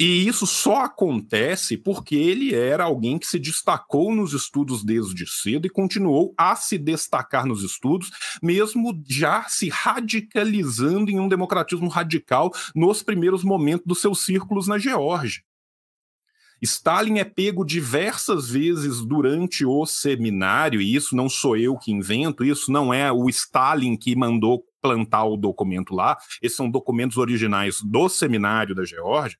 E 0.00 0.26
isso 0.26 0.46
só 0.46 0.84
acontece 0.84 1.76
porque 1.76 2.16
ele 2.16 2.54
era 2.54 2.84
alguém 2.84 3.18
que 3.18 3.26
se 3.26 3.38
destacou 3.38 4.14
nos 4.14 4.32
estudos 4.32 4.82
desde 4.82 5.26
cedo 5.26 5.66
e 5.66 5.70
continuou 5.70 6.32
a 6.38 6.56
se 6.56 6.78
destacar 6.78 7.44
nos 7.44 7.62
estudos, 7.62 8.10
mesmo 8.42 8.98
já 9.06 9.44
se 9.46 9.68
radicalizando 9.68 11.10
em 11.10 11.20
um 11.20 11.28
democratismo 11.28 11.88
radical 11.88 12.50
nos 12.74 13.02
primeiros 13.02 13.44
momentos 13.44 13.86
dos 13.86 14.00
seus 14.00 14.24
círculos 14.24 14.66
na 14.66 14.78
Geórgia. 14.78 15.42
Stalin 16.62 17.18
é 17.18 17.24
pego 17.24 17.64
diversas 17.64 18.50
vezes 18.50 19.04
durante 19.04 19.64
o 19.64 19.86
seminário, 19.86 20.80
e 20.80 20.94
isso 20.94 21.16
não 21.16 21.28
sou 21.28 21.56
eu 21.56 21.76
que 21.78 21.90
invento, 21.90 22.44
isso 22.44 22.70
não 22.70 22.92
é 22.92 23.10
o 23.10 23.28
Stalin 23.28 23.96
que 23.96 24.14
mandou 24.14 24.64
plantar 24.82 25.24
o 25.24 25.36
documento 25.36 25.94
lá, 25.94 26.16
esses 26.42 26.56
são 26.56 26.70
documentos 26.70 27.16
originais 27.16 27.80
do 27.82 28.08
seminário 28.08 28.74
da 28.74 28.84
Geórgia 28.84 29.38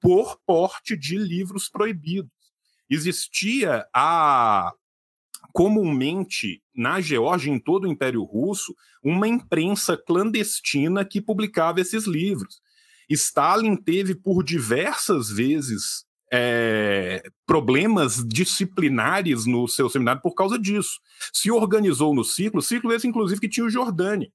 por 0.00 0.38
porte 0.46 0.96
de 0.96 1.16
livros 1.16 1.68
proibidos. 1.68 2.30
Existia 2.88 3.86
a 3.94 4.72
comumente 5.52 6.62
na 6.74 7.00
Geórgia, 7.00 7.50
em 7.50 7.58
todo 7.58 7.84
o 7.84 7.90
Império 7.90 8.22
Russo, 8.22 8.74
uma 9.02 9.26
imprensa 9.26 9.96
clandestina 9.96 11.04
que 11.04 11.20
publicava 11.20 11.80
esses 11.80 12.06
livros. 12.06 12.60
Stalin 13.08 13.76
teve 13.76 14.14
por 14.14 14.42
diversas 14.42 15.30
vezes 15.30 16.04
é, 16.38 17.22
problemas 17.46 18.22
disciplinares 18.26 19.46
no 19.46 19.66
seu 19.66 19.88
seminário 19.88 20.20
por 20.20 20.34
causa 20.34 20.58
disso. 20.58 21.00
Se 21.32 21.50
organizou 21.50 22.14
no 22.14 22.22
ciclo, 22.22 22.60
ciclo 22.60 22.92
esse 22.92 23.08
inclusive 23.08 23.40
que 23.40 23.48
tinha 23.48 23.64
o 23.64 23.70
Jordani. 23.70 24.30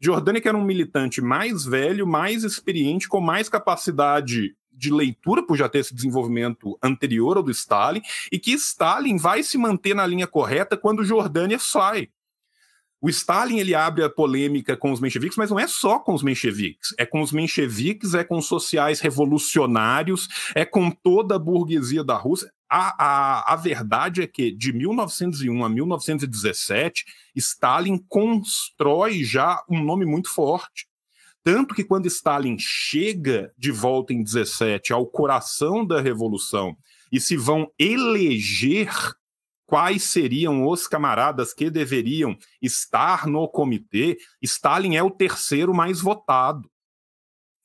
Jordani 0.00 0.40
que 0.40 0.48
era 0.48 0.56
um 0.56 0.64
militante 0.64 1.20
mais 1.20 1.64
velho, 1.64 2.06
mais 2.06 2.44
experiente, 2.44 3.08
com 3.08 3.20
mais 3.20 3.48
capacidade 3.48 4.54
de 4.70 4.92
leitura, 4.92 5.44
por 5.44 5.56
já 5.56 5.68
ter 5.68 5.78
esse 5.78 5.94
desenvolvimento 5.94 6.78
anterior 6.82 7.36
ao 7.36 7.42
do 7.42 7.50
Stalin, 7.50 8.00
e 8.30 8.38
que 8.38 8.52
Stalin 8.52 9.16
vai 9.16 9.42
se 9.42 9.58
manter 9.58 9.94
na 9.94 10.06
linha 10.06 10.26
correta 10.26 10.76
quando 10.76 11.04
Jordânia 11.04 11.58
sai. 11.58 12.10
O 13.00 13.08
Stalin 13.08 13.58
ele 13.58 13.74
abre 13.74 14.02
a 14.02 14.10
polêmica 14.10 14.76
com 14.76 14.90
os 14.90 15.00
mencheviques, 15.00 15.36
mas 15.36 15.50
não 15.50 15.58
é 15.58 15.68
só 15.68 16.00
com 16.00 16.14
os 16.14 16.22
mencheviques. 16.22 16.94
É 16.98 17.06
com 17.06 17.20
os 17.20 17.30
mencheviques, 17.30 18.14
é 18.14 18.24
com 18.24 18.38
os 18.38 18.46
sociais 18.46 18.98
revolucionários, 18.98 20.28
é 20.54 20.64
com 20.64 20.90
toda 20.90 21.36
a 21.36 21.38
burguesia 21.38 22.02
da 22.02 22.16
Rússia. 22.16 22.52
A, 22.68 23.04
a, 23.04 23.52
a 23.52 23.56
verdade 23.56 24.20
é 24.20 24.26
que 24.26 24.50
de 24.50 24.72
1901 24.72 25.64
a 25.64 25.68
1917, 25.68 27.04
Stalin 27.36 27.98
constrói 28.08 29.22
já 29.22 29.62
um 29.70 29.82
nome 29.82 30.04
muito 30.04 30.28
forte. 30.28 30.88
Tanto 31.44 31.74
que 31.74 31.84
quando 31.84 32.06
Stalin 32.06 32.56
chega 32.58 33.52
de 33.56 33.70
volta 33.70 34.12
em 34.12 34.22
17 34.22 34.92
ao 34.92 35.06
coração 35.06 35.86
da 35.86 36.00
revolução 36.00 36.76
e 37.12 37.20
se 37.20 37.36
vão 37.36 37.70
eleger 37.78 38.90
quais 39.68 40.04
seriam 40.04 40.66
os 40.66 40.88
camaradas 40.88 41.52
que 41.52 41.68
deveriam 41.68 42.38
estar 42.60 43.26
no 43.26 43.46
comitê, 43.46 44.16
Stalin 44.40 44.96
é 44.96 45.02
o 45.02 45.10
terceiro 45.10 45.74
mais 45.74 46.00
votado. 46.00 46.70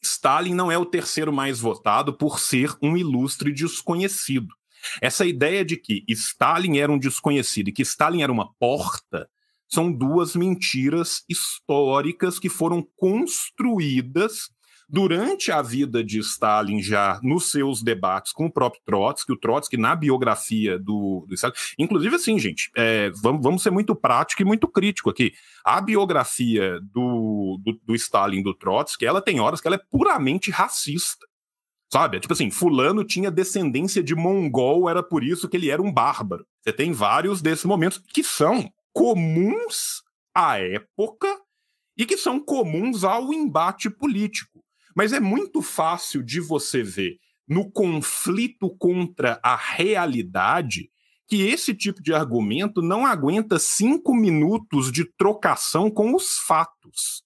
Stalin 0.04 0.54
não 0.54 0.70
é 0.70 0.78
o 0.78 0.86
terceiro 0.86 1.32
mais 1.32 1.62
votado 1.62 2.14
por 2.14 2.42
ser 2.42 2.76
um 2.82 2.98
ilustre 2.98 3.54
desconhecido. 3.54 4.54
Essa 5.02 5.26
ideia 5.26 5.64
de 5.64 5.78
que 5.78 6.04
Stalin 6.10 6.78
era 6.78 6.92
um 6.92 7.00
desconhecido 7.00 7.70
e 7.70 7.72
que 7.72 7.84
Stalin 7.84 8.22
era 8.22 8.32
uma 8.34 8.54
porta 8.56 9.30
são 9.70 9.90
duas 9.90 10.36
mentiras 10.36 11.24
históricas 11.30 12.38
que 12.38 12.50
foram 12.50 12.86
construídas 12.98 14.50
durante 14.94 15.52
a 15.52 15.60
vida 15.60 16.04
de 16.04 16.20
Stalin, 16.20 16.80
já 16.80 17.20
nos 17.24 17.50
seus 17.50 17.82
debates 17.82 18.32
com 18.32 18.46
o 18.46 18.52
próprio 18.52 18.80
Trotsky, 18.86 19.32
o 19.32 19.36
Trotsky 19.36 19.76
na 19.76 19.96
biografia 19.96 20.78
do, 20.78 21.26
do 21.28 21.34
Stalin. 21.34 21.56
Inclusive, 21.80 22.16
assim, 22.16 22.38
gente, 22.38 22.70
é, 22.78 23.10
vamos, 23.10 23.42
vamos 23.42 23.64
ser 23.64 23.72
muito 23.72 23.96
prático 23.96 24.44
e 24.44 24.46
muito 24.46 24.68
crítico 24.68 25.10
aqui. 25.10 25.34
A 25.66 25.82
biografia 25.82 26.80
do, 26.80 27.60
do, 27.64 27.80
do 27.84 27.96
Stalin, 27.96 28.44
do 28.44 28.54
Trotsky, 28.54 29.04
ela 29.04 29.20
tem 29.20 29.40
horas 29.40 29.60
que 29.60 29.68
ela 29.68 29.78
é 29.78 29.84
puramente 29.90 30.52
racista. 30.52 31.26
Sabe? 31.92 32.18
É 32.18 32.20
tipo 32.20 32.34
assim, 32.34 32.52
fulano 32.52 33.04
tinha 33.04 33.32
descendência 33.32 34.04
de 34.04 34.14
mongol, 34.14 34.88
era 34.88 35.02
por 35.02 35.24
isso 35.24 35.50
que 35.50 35.58
ele 35.58 35.72
era 35.72 35.82
um 35.82 35.92
bárbaro. 35.92 36.46
Você 36.62 36.72
tem 36.72 36.92
vários 36.92 37.42
desses 37.42 37.66
momentos 37.66 37.98
que 37.98 38.24
são 38.24 38.72
comuns 38.94 40.04
à 40.36 40.60
época 40.60 41.28
e 41.98 42.06
que 42.06 42.16
são 42.16 42.40
comuns 42.40 43.04
ao 43.04 43.34
embate 43.34 43.90
político. 43.90 44.63
Mas 44.96 45.14
é 45.14 45.20
muito 45.20 45.62
fácil 45.62 46.24
de 46.24 46.40
você 46.40 46.84
ver 46.84 47.18
no 47.48 47.70
conflito 47.70 48.70
contra 48.78 49.40
a 49.44 49.56
realidade 49.56 50.90
que 51.28 51.42
esse 51.42 51.74
tipo 51.74 52.02
de 52.02 52.14
argumento 52.14 52.82
não 52.82 53.06
aguenta 53.06 53.58
cinco 53.58 54.14
minutos 54.14 54.92
de 54.92 55.06
trocação 55.18 55.90
com 55.90 56.16
os 56.16 56.38
fatos. 56.38 57.24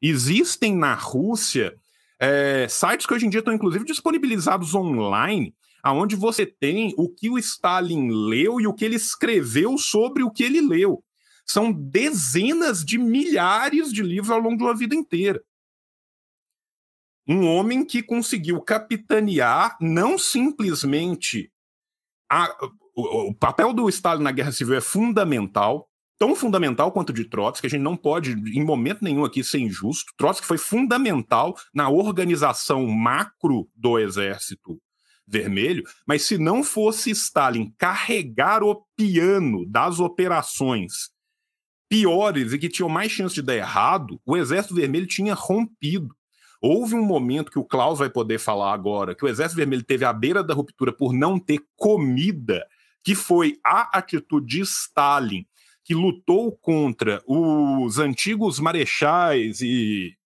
Existem 0.00 0.76
na 0.76 0.94
Rússia 0.94 1.74
é, 2.20 2.66
sites 2.68 3.06
que 3.06 3.12
hoje 3.12 3.26
em 3.26 3.30
dia 3.30 3.40
estão 3.40 3.54
inclusive 3.54 3.84
disponibilizados 3.84 4.74
online, 4.74 5.54
aonde 5.82 6.16
você 6.16 6.46
tem 6.46 6.94
o 6.96 7.08
que 7.08 7.28
o 7.28 7.38
Stalin 7.38 8.10
leu 8.10 8.60
e 8.60 8.66
o 8.66 8.74
que 8.74 8.84
ele 8.84 8.96
escreveu 8.96 9.76
sobre 9.78 10.22
o 10.22 10.30
que 10.30 10.42
ele 10.42 10.60
leu. 10.60 11.02
São 11.44 11.72
dezenas 11.72 12.84
de 12.84 12.98
milhares 12.98 13.92
de 13.92 14.02
livros 14.02 14.30
ao 14.30 14.40
longo 14.40 14.56
de 14.56 14.64
uma 14.64 14.74
vida 14.74 14.94
inteira. 14.94 15.40
Um 17.28 17.46
homem 17.46 17.84
que 17.84 18.02
conseguiu 18.02 18.60
capitanear 18.60 19.76
não 19.80 20.16
simplesmente 20.16 21.50
a, 22.30 22.54
o, 22.94 23.28
o, 23.28 23.34
papel 23.34 23.72
do 23.72 23.88
Stalin 23.88 24.22
na 24.22 24.32
Guerra 24.32 24.52
Civil 24.52 24.74
é 24.74 24.80
fundamental, 24.80 25.88
tão 26.18 26.34
fundamental 26.34 26.90
quanto 26.92 27.10
o 27.10 27.12
de 27.12 27.24
Trotsky, 27.24 27.66
a 27.66 27.70
gente 27.70 27.82
não 27.82 27.96
pode, 27.96 28.32
em 28.32 28.64
momento 28.64 29.02
nenhum 29.02 29.24
aqui, 29.24 29.44
ser 29.44 29.58
injusto. 29.58 30.12
Trotsky 30.16 30.46
foi 30.46 30.58
fundamental 30.58 31.56
na 31.74 31.88
organização 31.88 32.86
macro 32.86 33.68
do 33.74 33.98
exército 33.98 34.80
vermelho, 35.26 35.82
mas 36.06 36.22
se 36.22 36.38
não 36.38 36.62
fosse 36.62 37.10
Stalin 37.10 37.72
carregar 37.76 38.62
o 38.62 38.86
piano 38.96 39.66
das 39.66 39.98
operações 39.98 41.10
piores 41.88 42.52
e 42.52 42.58
que 42.58 42.68
tinham 42.68 42.88
mais 42.88 43.10
chance 43.10 43.34
de 43.34 43.42
dar 43.42 43.56
errado, 43.56 44.20
o 44.24 44.36
exército 44.36 44.74
vermelho 44.74 45.06
tinha 45.06 45.34
rompido. 45.34 46.14
Houve 46.60 46.94
um 46.94 47.04
momento 47.04 47.50
que 47.50 47.58
o 47.58 47.64
Klaus 47.64 47.98
vai 47.98 48.08
poder 48.08 48.38
falar 48.38 48.72
agora, 48.72 49.14
que 49.14 49.24
o 49.24 49.28
Exército 49.28 49.56
Vermelho 49.56 49.82
teve 49.82 50.04
à 50.04 50.12
beira 50.12 50.42
da 50.42 50.54
ruptura 50.54 50.92
por 50.92 51.12
não 51.12 51.38
ter 51.38 51.60
comida, 51.76 52.66
que 53.02 53.14
foi 53.14 53.58
a 53.64 53.98
atitude 53.98 54.46
de 54.46 54.60
Stalin, 54.62 55.46
que 55.84 55.94
lutou 55.94 56.50
contra 56.50 57.22
os 57.26 57.98
antigos 57.98 58.58
marechais 58.58 59.60
e 59.60 60.16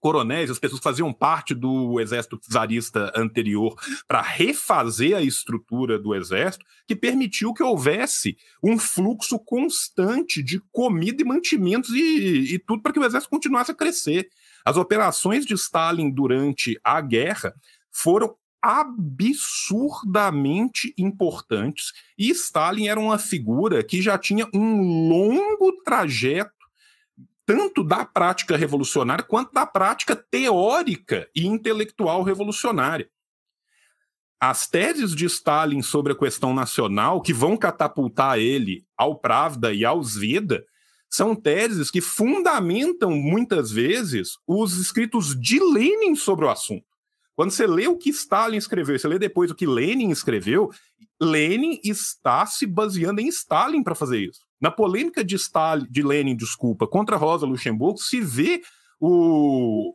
coronéis, 0.00 0.50
as 0.50 0.58
pessoas 0.58 0.80
que 0.80 0.84
faziam 0.84 1.12
parte 1.12 1.54
do 1.54 2.00
exército 2.00 2.38
czarista 2.50 3.12
anterior, 3.16 3.74
para 4.06 4.22
refazer 4.22 5.16
a 5.16 5.22
estrutura 5.22 5.98
do 5.98 6.14
exército, 6.14 6.64
que 6.86 6.96
permitiu 6.96 7.52
que 7.52 7.62
houvesse 7.62 8.36
um 8.62 8.78
fluxo 8.78 9.38
constante 9.38 10.42
de 10.42 10.60
comida 10.72 11.22
e 11.22 11.26
mantimentos 11.26 11.90
e, 11.90 12.54
e 12.54 12.58
tudo 12.58 12.82
para 12.82 12.92
que 12.92 13.00
o 13.00 13.04
exército 13.04 13.30
continuasse 13.30 13.70
a 13.70 13.74
crescer. 13.74 14.28
As 14.64 14.76
operações 14.76 15.46
de 15.46 15.54
Stalin 15.54 16.10
durante 16.10 16.80
a 16.82 17.00
guerra 17.00 17.54
foram 17.90 18.36
absurdamente 18.60 20.92
importantes 20.98 21.92
e 22.18 22.28
Stalin 22.30 22.88
era 22.88 22.98
uma 22.98 23.18
figura 23.18 23.84
que 23.84 24.02
já 24.02 24.18
tinha 24.18 24.48
um 24.52 25.08
longo 25.08 25.80
trajeto 25.84 26.50
tanto 27.46 27.82
da 27.82 28.04
prática 28.04 28.58
revolucionária 28.58 29.24
quanto 29.24 29.54
da 29.54 29.64
prática 29.64 30.14
teórica 30.14 31.26
e 31.34 31.46
intelectual 31.46 32.22
revolucionária. 32.22 33.08
As 34.38 34.68
teses 34.68 35.16
de 35.16 35.24
Stalin 35.24 35.80
sobre 35.80 36.12
a 36.12 36.16
questão 36.16 36.52
nacional, 36.52 37.22
que 37.22 37.32
vão 37.32 37.56
catapultar 37.56 38.38
ele 38.38 38.84
ao 38.96 39.18
Pravda 39.18 39.72
e 39.72 39.82
ao 39.82 40.02
Zveda, 40.02 40.66
são 41.10 41.34
teses 41.34 41.90
que 41.90 42.00
fundamentam 42.00 43.10
muitas 43.12 43.70
vezes 43.70 44.38
os 44.46 44.76
escritos 44.76 45.38
de 45.38 45.58
Lenin 45.58 46.14
sobre 46.14 46.44
o 46.44 46.50
assunto. 46.50 46.84
Quando 47.34 47.50
você 47.50 47.66
lê 47.66 47.86
o 47.86 47.96
que 47.96 48.10
Stalin 48.10 48.56
escreveu, 48.56 48.98
você 48.98 49.06
lê 49.06 49.18
depois 49.18 49.50
o 49.50 49.54
que 49.54 49.66
Lenin 49.66 50.10
escreveu, 50.10 50.70
Lenin 51.20 51.80
está 51.84 52.44
se 52.46 52.66
baseando 52.66 53.20
em 53.20 53.28
Stalin 53.28 53.82
para 53.82 53.94
fazer 53.94 54.18
isso. 54.18 54.40
Na 54.60 54.70
polêmica 54.70 55.24
de 55.24 55.36
Stalin, 55.36 55.86
de 55.88 56.02
Lenin, 56.02 56.36
desculpa, 56.36 56.86
contra 56.86 57.16
Rosa 57.16 57.46
Luxemburgo, 57.46 57.98
se 57.98 58.20
vê 58.20 58.60
o, 59.00 59.94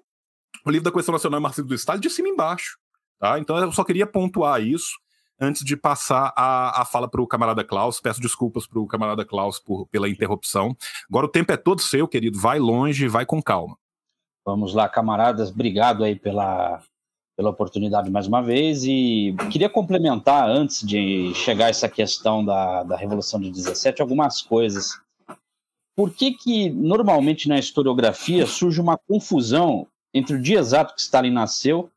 o 0.65 0.71
livro 0.71 0.85
da 0.85 0.91
questão 0.91 1.11
nacional 1.11 1.41
marxismo 1.41 1.67
do 1.67 1.75
Stalin 1.75 1.99
de 1.99 2.09
cima 2.09 2.29
embaixo. 2.29 2.77
Tá? 3.19 3.37
Então 3.39 3.57
eu 3.57 3.71
só 3.73 3.83
queria 3.83 4.07
pontuar 4.07 4.61
isso 4.61 5.02
antes 5.39 5.63
de 5.63 5.75
passar 5.75 6.33
a, 6.35 6.81
a 6.81 6.85
fala 6.85 7.07
para 7.07 7.21
o 7.21 7.27
camarada 7.27 7.63
Klaus. 7.63 7.99
Peço 7.99 8.21
desculpas 8.21 8.67
para 8.67 8.79
o 8.79 8.87
camarada 8.87 9.25
Klaus 9.25 9.59
por, 9.59 9.87
pela 9.87 10.09
interrupção. 10.09 10.75
Agora 11.09 11.25
o 11.25 11.29
tempo 11.29 11.51
é 11.51 11.57
todo 11.57 11.81
seu, 11.81 12.07
querido. 12.07 12.39
Vai 12.39 12.59
longe, 12.59 13.07
vai 13.07 13.25
com 13.25 13.41
calma. 13.41 13.77
Vamos 14.45 14.73
lá, 14.73 14.89
camaradas. 14.89 15.49
Obrigado 15.49 16.03
aí 16.03 16.15
pela, 16.15 16.81
pela 17.35 17.49
oportunidade 17.49 18.11
mais 18.11 18.27
uma 18.27 18.41
vez. 18.41 18.83
E 18.83 19.35
queria 19.51 19.69
complementar, 19.69 20.49
antes 20.49 20.85
de 20.85 21.33
chegar 21.33 21.67
a 21.67 21.69
essa 21.69 21.89
questão 21.89 22.43
da, 22.43 22.83
da 22.83 22.97
Revolução 22.97 23.39
de 23.39 23.49
17, 23.49 24.01
algumas 24.01 24.41
coisas. 24.41 25.01
Por 25.95 26.11
que, 26.11 26.31
que 26.31 26.69
normalmente 26.69 27.47
na 27.47 27.57
historiografia 27.57 28.47
surge 28.47 28.81
uma 28.81 28.97
confusão 28.97 29.87
entre 30.13 30.35
o 30.35 30.41
dia 30.41 30.59
exato 30.59 30.93
que 30.93 31.01
Stalin 31.01 31.31
nasceu 31.31 31.89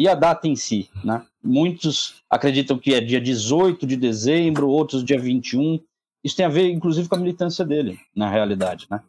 e 0.00 0.08
a 0.08 0.14
data 0.14 0.48
em 0.48 0.56
si, 0.56 0.88
né? 1.04 1.26
Muitos 1.44 2.22
acreditam 2.30 2.78
que 2.78 2.94
é 2.94 3.02
dia 3.02 3.20
18 3.20 3.86
de 3.86 3.98
dezembro, 3.98 4.66
outros 4.66 5.04
dia 5.04 5.20
21. 5.20 5.78
Isso 6.24 6.34
tem 6.34 6.46
a 6.46 6.48
ver, 6.48 6.70
inclusive, 6.70 7.06
com 7.06 7.16
a 7.16 7.18
militância 7.18 7.66
dele, 7.66 8.00
na 8.16 8.30
realidade, 8.30 8.86
né? 8.90 9.02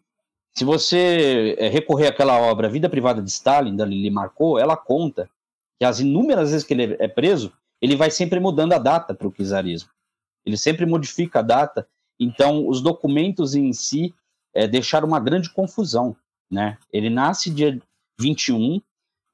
Se 0.53 0.65
você 0.65 1.55
eh, 1.57 1.69
recorrer 1.69 2.07
àquela 2.07 2.37
obra 2.37 2.67
Vida 2.67 2.89
Privada 2.89 3.21
de 3.21 3.29
Stalin, 3.29 3.73
da 3.73 3.85
Lili 3.85 4.09
Marcou, 4.09 4.59
ela 4.59 4.75
conta 4.75 5.29
que 5.79 5.85
as 5.85 6.01
inúmeras 6.01 6.51
vezes 6.51 6.67
que 6.67 6.73
ele 6.73 6.97
é 6.99 7.07
preso, 7.07 7.53
ele 7.81 7.95
vai 7.95 8.11
sempre 8.11 8.41
mudando 8.41 8.73
a 8.73 8.77
data 8.77 9.13
para 9.13 9.29
o 9.29 9.31
czarismo. 9.31 9.89
Ele 10.45 10.57
sempre 10.57 10.85
modifica 10.85 11.39
a 11.39 11.41
data. 11.41 11.87
Então, 12.19 12.67
os 12.67 12.81
documentos 12.81 13.55
em 13.55 13.71
si 13.71 14.13
é, 14.53 14.67
deixaram 14.67 15.07
uma 15.07 15.21
grande 15.21 15.49
confusão. 15.53 16.17
Né? 16.51 16.77
Ele 16.91 17.09
nasce 17.09 17.49
dia 17.49 17.81
21, 18.19 18.81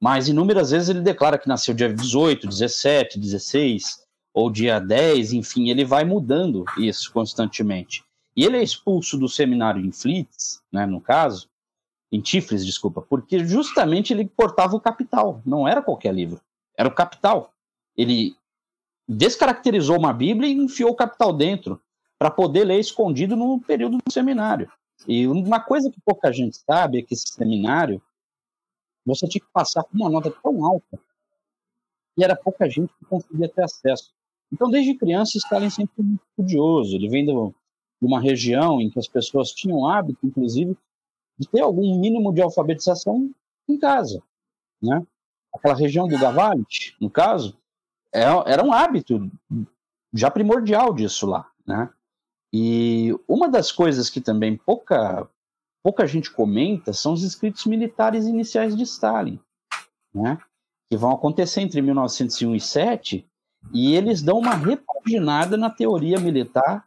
mas 0.00 0.28
inúmeras 0.28 0.70
vezes 0.70 0.88
ele 0.88 1.00
declara 1.00 1.38
que 1.38 1.48
nasceu 1.48 1.74
dia 1.74 1.92
18, 1.92 2.46
17, 2.46 3.18
16 3.18 4.06
ou 4.32 4.50
dia 4.50 4.78
10, 4.78 5.32
enfim, 5.32 5.70
ele 5.70 5.84
vai 5.84 6.04
mudando 6.04 6.64
isso 6.78 7.12
constantemente. 7.12 8.04
E 8.36 8.44
ele 8.44 8.56
é 8.56 8.62
expulso 8.62 9.18
do 9.18 9.28
seminário 9.28 9.84
em 9.84 9.90
Flitz, 9.90 10.62
né, 10.72 10.86
no 10.86 11.00
caso, 11.00 11.48
em 12.12 12.20
Tiflis, 12.20 12.64
desculpa, 12.64 13.02
porque 13.02 13.44
justamente 13.44 14.12
ele 14.12 14.26
portava 14.26 14.76
o 14.76 14.80
capital, 14.80 15.42
não 15.44 15.66
era 15.66 15.82
qualquer 15.82 16.14
livro, 16.14 16.40
era 16.76 16.88
o 16.88 16.94
capital. 16.94 17.52
Ele 17.96 18.36
descaracterizou 19.08 19.98
uma 19.98 20.12
Bíblia 20.12 20.48
e 20.48 20.52
enfiou 20.52 20.90
o 20.90 20.96
capital 20.96 21.32
dentro 21.32 21.80
para 22.18 22.30
poder 22.30 22.64
ler 22.64 22.78
escondido 22.78 23.36
no 23.36 23.60
período 23.60 23.98
do 23.98 24.12
seminário. 24.12 24.70
E 25.06 25.26
uma 25.26 25.60
coisa 25.60 25.90
que 25.90 26.00
pouca 26.00 26.32
gente 26.32 26.58
sabe 26.58 26.98
é 26.98 27.02
que 27.02 27.14
esse 27.14 27.28
seminário 27.28 28.02
você 29.08 29.26
tinha 29.26 29.40
que 29.40 29.52
passar 29.52 29.82
com 29.84 29.96
uma 29.96 30.10
nota 30.10 30.30
tão 30.42 30.64
alta 30.64 30.98
e 32.16 32.24
era 32.24 32.36
pouca 32.36 32.68
gente 32.68 32.92
que 32.98 33.04
conseguia 33.04 33.48
ter 33.48 33.62
acesso. 33.62 34.12
Então, 34.52 34.68
desde 34.68 34.94
criança, 34.94 35.38
Stalin 35.38 35.70
sempre 35.70 35.94
foi 35.94 36.04
muito 36.04 36.22
estudioso. 36.30 36.96
Ele 36.96 37.08
vem 37.08 37.24
de 37.24 37.32
uma 38.02 38.20
região 38.20 38.80
em 38.80 38.90
que 38.90 38.98
as 38.98 39.06
pessoas 39.06 39.52
tinham 39.52 39.86
hábito, 39.86 40.26
inclusive, 40.26 40.76
de 41.38 41.48
ter 41.48 41.60
algum 41.60 41.98
mínimo 42.00 42.32
de 42.32 42.42
alfabetização 42.42 43.30
em 43.68 43.78
casa. 43.78 44.20
Né? 44.82 45.06
Aquela 45.54 45.74
região 45.74 46.08
do 46.08 46.18
Gavalit, 46.18 46.96
no 47.00 47.08
caso, 47.08 47.56
é, 48.12 48.22
era 48.22 48.64
um 48.64 48.72
hábito 48.72 49.30
já 50.12 50.30
primordial 50.30 50.92
disso 50.92 51.26
lá. 51.26 51.48
Né? 51.64 51.88
E 52.52 53.14
uma 53.28 53.48
das 53.48 53.70
coisas 53.70 54.10
que 54.10 54.20
também 54.20 54.56
pouca 54.56 55.28
pouca 55.88 56.06
gente 56.06 56.30
comenta 56.30 56.92
são 56.92 57.14
os 57.14 57.22
escritos 57.22 57.64
militares 57.64 58.26
iniciais 58.26 58.76
de 58.76 58.82
Stalin, 58.82 59.40
né? 60.14 60.36
que 60.86 60.98
vão 60.98 61.12
acontecer 61.12 61.62
entre 61.62 61.80
1901 61.80 62.56
e 62.56 62.60
7, 62.60 63.26
e 63.72 63.94
eles 63.94 64.20
dão 64.20 64.38
uma 64.38 64.54
repaginada 64.54 65.56
na 65.56 65.70
teoria 65.70 66.20
militar 66.20 66.86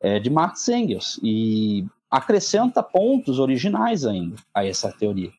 é, 0.00 0.18
de 0.18 0.28
Marx 0.28 0.68
Engels, 0.68 1.20
e 1.22 1.86
acrescenta 2.10 2.82
pontos 2.82 3.38
originais 3.38 4.04
ainda 4.04 4.34
a 4.52 4.66
essa 4.66 4.90
teoria. 4.90 5.30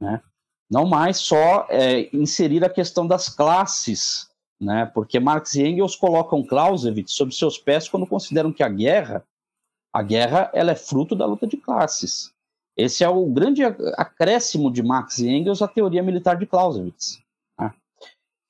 Né? 0.00 0.22
Não 0.70 0.86
mais 0.86 1.18
só 1.18 1.66
é, 1.68 2.08
inserir 2.16 2.64
a 2.64 2.70
questão 2.70 3.06
das 3.06 3.28
classes, 3.28 4.30
né? 4.58 4.90
porque 4.94 5.20
Marx 5.20 5.54
e 5.56 5.62
Engels 5.62 5.94
colocam 5.94 6.42
Clausewitz 6.42 7.12
sob 7.12 7.34
seus 7.34 7.58
pés 7.58 7.86
quando 7.86 8.06
consideram 8.06 8.50
que 8.50 8.62
a 8.62 8.68
guerra, 8.70 9.22
a 9.92 10.02
guerra 10.02 10.50
ela 10.54 10.72
é 10.72 10.74
fruto 10.74 11.14
da 11.14 11.26
luta 11.26 11.46
de 11.46 11.58
classes. 11.58 12.34
Esse 12.76 13.02
é 13.02 13.08
o 13.08 13.24
grande 13.26 13.64
acréscimo 13.64 14.70
de 14.70 14.82
Marx 14.82 15.18
e 15.18 15.28
Engels 15.28 15.62
à 15.62 15.68
teoria 15.68 16.02
militar 16.02 16.36
de 16.36 16.46
Clausewitz. 16.46 17.22
Né? 17.58 17.72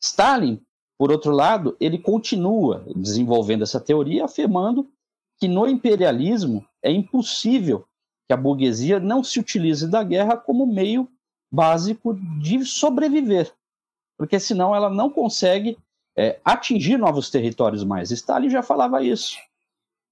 Stalin, 0.02 0.60
por 0.98 1.12
outro 1.12 1.30
lado, 1.30 1.76
ele 1.78 1.98
continua 1.98 2.84
desenvolvendo 2.96 3.62
essa 3.62 3.80
teoria, 3.80 4.24
afirmando 4.24 4.90
que 5.38 5.46
no 5.46 5.66
imperialismo 5.66 6.66
é 6.82 6.90
impossível 6.90 7.86
que 8.26 8.32
a 8.32 8.36
burguesia 8.36 8.98
não 8.98 9.22
se 9.22 9.38
utilize 9.38 9.86
da 9.88 10.02
guerra 10.02 10.36
como 10.36 10.66
meio 10.66 11.08
básico 11.52 12.14
de 12.40 12.64
sobreviver, 12.64 13.52
porque 14.18 14.40
senão 14.40 14.74
ela 14.74 14.90
não 14.90 15.08
consegue 15.08 15.78
é, 16.16 16.40
atingir 16.44 16.96
novos 16.96 17.30
territórios 17.30 17.84
mais. 17.84 18.10
Stalin 18.10 18.50
já 18.50 18.62
falava 18.62 19.04
isso. 19.04 19.36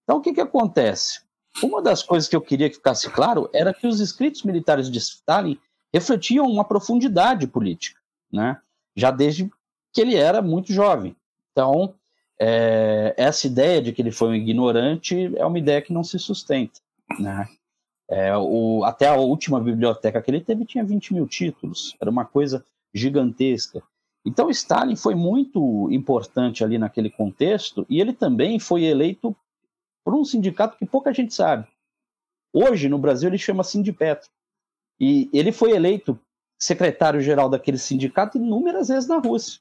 Então, 0.04 0.18
o 0.18 0.20
que, 0.20 0.34
que 0.34 0.40
acontece? 0.40 1.23
Uma 1.62 1.80
das 1.80 2.02
coisas 2.02 2.28
que 2.28 2.34
eu 2.34 2.40
queria 2.40 2.68
que 2.68 2.76
ficasse 2.76 3.08
claro 3.10 3.48
era 3.52 3.72
que 3.72 3.86
os 3.86 4.00
escritos 4.00 4.42
militares 4.42 4.90
de 4.90 4.98
Stalin 4.98 5.58
refletiam 5.92 6.46
uma 6.46 6.64
profundidade 6.64 7.46
política, 7.46 8.00
né? 8.32 8.60
já 8.96 9.10
desde 9.10 9.48
que 9.92 10.00
ele 10.00 10.16
era 10.16 10.42
muito 10.42 10.72
jovem. 10.72 11.16
Então, 11.52 11.94
é, 12.40 13.14
essa 13.16 13.46
ideia 13.46 13.80
de 13.80 13.92
que 13.92 14.02
ele 14.02 14.10
foi 14.10 14.30
um 14.30 14.34
ignorante 14.34 15.32
é 15.36 15.46
uma 15.46 15.58
ideia 15.58 15.80
que 15.80 15.92
não 15.92 16.02
se 16.02 16.18
sustenta. 16.18 16.80
Né? 17.20 17.48
É, 18.10 18.36
o, 18.36 18.82
até 18.84 19.06
a 19.06 19.14
última 19.14 19.60
biblioteca 19.60 20.20
que 20.20 20.30
ele 20.30 20.40
teve 20.40 20.64
tinha 20.64 20.84
20 20.84 21.14
mil 21.14 21.28
títulos, 21.28 21.96
era 22.00 22.10
uma 22.10 22.24
coisa 22.24 22.66
gigantesca. 22.92 23.82
Então, 24.26 24.50
Stalin 24.50 24.96
foi 24.96 25.14
muito 25.14 25.88
importante 25.92 26.64
ali 26.64 26.78
naquele 26.78 27.10
contexto 27.10 27.86
e 27.88 28.00
ele 28.00 28.12
também 28.12 28.58
foi 28.58 28.84
eleito 28.84 29.36
por 30.04 30.14
um 30.14 30.24
sindicato 30.24 30.76
que 30.76 30.84
pouca 30.84 31.12
gente 31.12 31.34
sabe. 31.34 31.66
Hoje, 32.52 32.88
no 32.88 32.98
Brasil, 32.98 33.28
ele 33.28 33.38
chama 33.38 33.64
Sindipetro. 33.64 34.28
E 35.00 35.28
ele 35.32 35.50
foi 35.50 35.72
eleito 35.72 36.18
secretário-geral 36.58 37.48
daquele 37.48 37.78
sindicato 37.78 38.38
inúmeras 38.38 38.88
vezes 38.88 39.08
na 39.08 39.18
Rússia. 39.18 39.60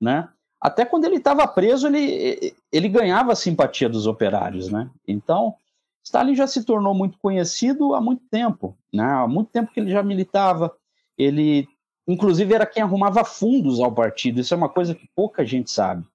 Né? 0.00 0.28
Até 0.60 0.84
quando 0.84 1.04
ele 1.04 1.16
estava 1.16 1.46
preso, 1.46 1.86
ele, 1.86 2.54
ele 2.72 2.88
ganhava 2.88 3.32
a 3.32 3.36
simpatia 3.36 3.88
dos 3.88 4.06
operários. 4.06 4.70
Né? 4.70 4.90
Então, 5.06 5.54
Stalin 6.02 6.34
já 6.34 6.46
se 6.46 6.64
tornou 6.64 6.94
muito 6.94 7.18
conhecido 7.18 7.94
há 7.94 8.00
muito 8.00 8.22
tempo. 8.30 8.76
Né? 8.92 9.04
Há 9.04 9.28
muito 9.28 9.50
tempo 9.50 9.70
que 9.72 9.80
ele 9.80 9.90
já 9.90 10.02
militava. 10.02 10.74
Ele, 11.16 11.68
inclusive, 12.06 12.54
era 12.54 12.64
quem 12.64 12.82
arrumava 12.82 13.24
fundos 13.24 13.80
ao 13.80 13.92
partido. 13.92 14.40
Isso 14.40 14.54
é 14.54 14.56
uma 14.56 14.68
coisa 14.68 14.94
que 14.94 15.06
pouca 15.14 15.44
gente 15.44 15.70
sabe. 15.70 16.06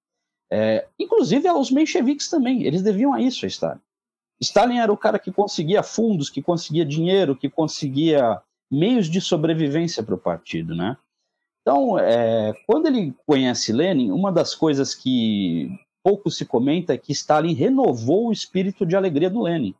É, 0.52 0.86
inclusive, 0.98 1.50
os 1.50 1.70
mencheviques 1.70 2.28
também. 2.28 2.62
Eles 2.62 2.82
deviam 2.82 3.12
a 3.12 3.20
isso 3.20 3.44
a 3.44 3.48
Stalin. 3.48 3.80
Stalin 4.40 4.78
era 4.78 4.92
o 4.92 4.96
cara 4.96 5.18
que 5.18 5.32
conseguia 5.32 5.82
fundos, 5.82 6.28
que 6.28 6.42
conseguia 6.42 6.84
dinheiro, 6.84 7.36
que 7.36 7.48
conseguia 7.48 8.40
meios 8.70 9.08
de 9.08 9.20
sobrevivência 9.20 10.02
para 10.02 10.14
o 10.14 10.18
partido, 10.18 10.74
né? 10.74 10.96
Então, 11.62 11.98
é, 11.98 12.52
quando 12.66 12.86
ele 12.86 13.14
conhece 13.26 13.72
Lenin, 13.72 14.10
uma 14.10 14.30
das 14.30 14.54
coisas 14.54 14.94
que 14.94 15.70
pouco 16.02 16.30
se 16.30 16.44
comenta 16.44 16.92
é 16.92 16.98
que 16.98 17.12
Stalin 17.12 17.54
renovou 17.54 18.28
o 18.28 18.32
espírito 18.32 18.84
de 18.84 18.94
alegria 18.94 19.30
do 19.30 19.40
Lenin. 19.40 19.74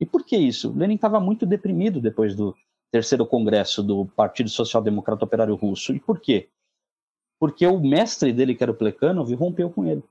E 0.00 0.06
por 0.06 0.24
que 0.24 0.36
isso? 0.36 0.72
Lenin 0.76 0.96
estava 0.96 1.20
muito 1.20 1.46
deprimido 1.46 2.00
depois 2.00 2.34
do 2.34 2.56
terceiro 2.90 3.24
congresso 3.24 3.82
do 3.82 4.06
Partido 4.06 4.50
Social 4.50 4.82
Democrata 4.82 5.24
Operário 5.24 5.54
Russo. 5.54 5.94
E 5.94 6.00
por 6.00 6.18
quê? 6.18 6.48
Porque 7.40 7.66
o 7.66 7.80
mestre 7.80 8.32
dele, 8.32 8.54
que 8.54 8.62
era 8.62 8.70
o 8.70 8.76
Plekhanov, 8.76 9.32
rompeu 9.34 9.70
com 9.70 9.86
ele. 9.86 10.04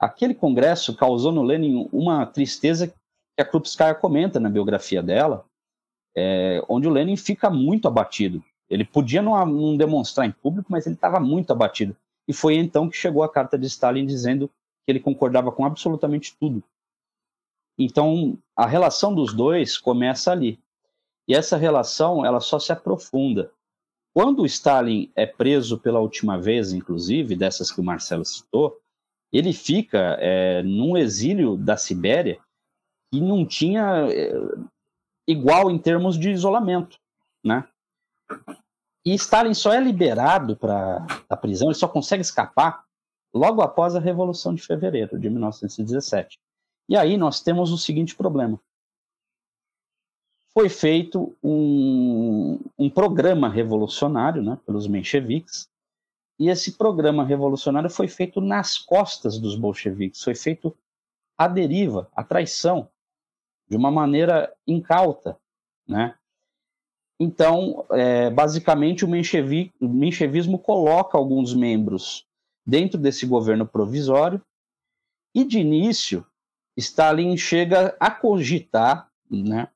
Aquele 0.00 0.34
congresso 0.34 0.96
causou 0.96 1.30
no 1.30 1.42
Lenin 1.42 1.88
uma 1.92 2.24
tristeza 2.26 2.88
que 2.88 2.94
a 3.42 3.44
Krupskaya 3.44 3.94
comenta 3.94 4.40
na 4.40 4.48
biografia 4.48 5.02
dela, 5.02 5.44
é, 6.16 6.62
onde 6.68 6.88
o 6.88 6.90
Lenin 6.90 7.16
fica 7.16 7.50
muito 7.50 7.86
abatido. 7.86 8.42
Ele 8.68 8.84
podia 8.84 9.20
não, 9.20 9.44
não 9.46 9.76
demonstrar 9.76 10.26
em 10.26 10.32
público, 10.32 10.72
mas 10.72 10.86
ele 10.86 10.94
estava 10.94 11.20
muito 11.20 11.52
abatido. 11.52 11.94
E 12.26 12.32
foi 12.32 12.56
então 12.56 12.88
que 12.88 12.96
chegou 12.96 13.22
a 13.22 13.28
carta 13.28 13.58
de 13.58 13.66
Stalin 13.66 14.06
dizendo 14.06 14.48
que 14.84 14.92
ele 14.92 15.00
concordava 15.00 15.52
com 15.52 15.64
absolutamente 15.64 16.34
tudo. 16.38 16.62
Então, 17.78 18.38
a 18.56 18.66
relação 18.66 19.14
dos 19.14 19.34
dois 19.34 19.76
começa 19.76 20.32
ali. 20.32 20.58
E 21.28 21.34
essa 21.34 21.56
relação, 21.56 22.24
ela 22.24 22.40
só 22.40 22.58
se 22.58 22.72
aprofunda. 22.72 23.52
Quando 24.16 24.40
o 24.40 24.46
Stalin 24.46 25.12
é 25.14 25.26
preso 25.26 25.78
pela 25.78 26.00
última 26.00 26.40
vez, 26.40 26.72
inclusive, 26.72 27.36
dessas 27.36 27.70
que 27.70 27.82
o 27.82 27.84
Marcelo 27.84 28.24
citou, 28.24 28.80
ele 29.30 29.52
fica 29.52 30.16
é, 30.18 30.62
num 30.62 30.96
exílio 30.96 31.54
da 31.54 31.76
Sibéria 31.76 32.40
e 33.12 33.20
não 33.20 33.44
tinha 33.44 34.08
é, 34.10 34.32
igual 35.28 35.70
em 35.70 35.78
termos 35.78 36.18
de 36.18 36.30
isolamento, 36.30 36.98
né? 37.44 37.68
E 39.04 39.12
Stalin 39.12 39.52
só 39.52 39.74
é 39.74 39.80
liberado 39.82 40.56
para 40.56 41.06
a 41.28 41.36
prisão, 41.36 41.68
ele 41.68 41.74
só 41.74 41.86
consegue 41.86 42.22
escapar 42.22 42.86
logo 43.34 43.60
após 43.60 43.94
a 43.94 44.00
Revolução 44.00 44.54
de 44.54 44.62
Fevereiro 44.62 45.18
de 45.20 45.28
1917. 45.28 46.38
E 46.88 46.96
aí 46.96 47.18
nós 47.18 47.42
temos 47.42 47.70
o 47.70 47.76
seguinte 47.76 48.16
problema. 48.16 48.58
Foi 50.56 50.70
feito 50.70 51.36
um, 51.44 52.58
um 52.78 52.88
programa 52.88 53.46
revolucionário 53.46 54.42
né, 54.42 54.58
pelos 54.64 54.86
mencheviques, 54.86 55.68
e 56.40 56.48
esse 56.48 56.78
programa 56.78 57.22
revolucionário 57.22 57.90
foi 57.90 58.08
feito 58.08 58.40
nas 58.40 58.78
costas 58.78 59.38
dos 59.38 59.54
bolcheviques, 59.54 60.22
foi 60.22 60.34
feito 60.34 60.74
à 61.36 61.46
deriva, 61.46 62.08
à 62.16 62.24
traição, 62.24 62.88
de 63.68 63.76
uma 63.76 63.90
maneira 63.90 64.50
incauta, 64.66 65.38
né? 65.86 66.16
Então, 67.20 67.84
é, 67.90 68.30
basicamente, 68.30 69.04
o, 69.04 69.08
menchevi, 69.08 69.70
o 69.78 69.86
menchevismo 69.86 70.58
coloca 70.58 71.18
alguns 71.18 71.52
membros 71.54 72.26
dentro 72.64 72.98
desse 72.98 73.26
governo 73.26 73.66
provisório 73.66 74.40
e, 75.34 75.44
de 75.44 75.58
início, 75.58 76.26
Stalin 76.78 77.36
chega 77.36 77.94
a 78.00 78.10
cogitar 78.10 79.10
né, 79.30 79.68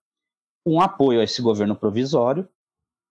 um 0.64 0.80
apoio 0.80 1.20
a 1.20 1.24
esse 1.24 1.40
governo 1.40 1.74
provisório 1.74 2.48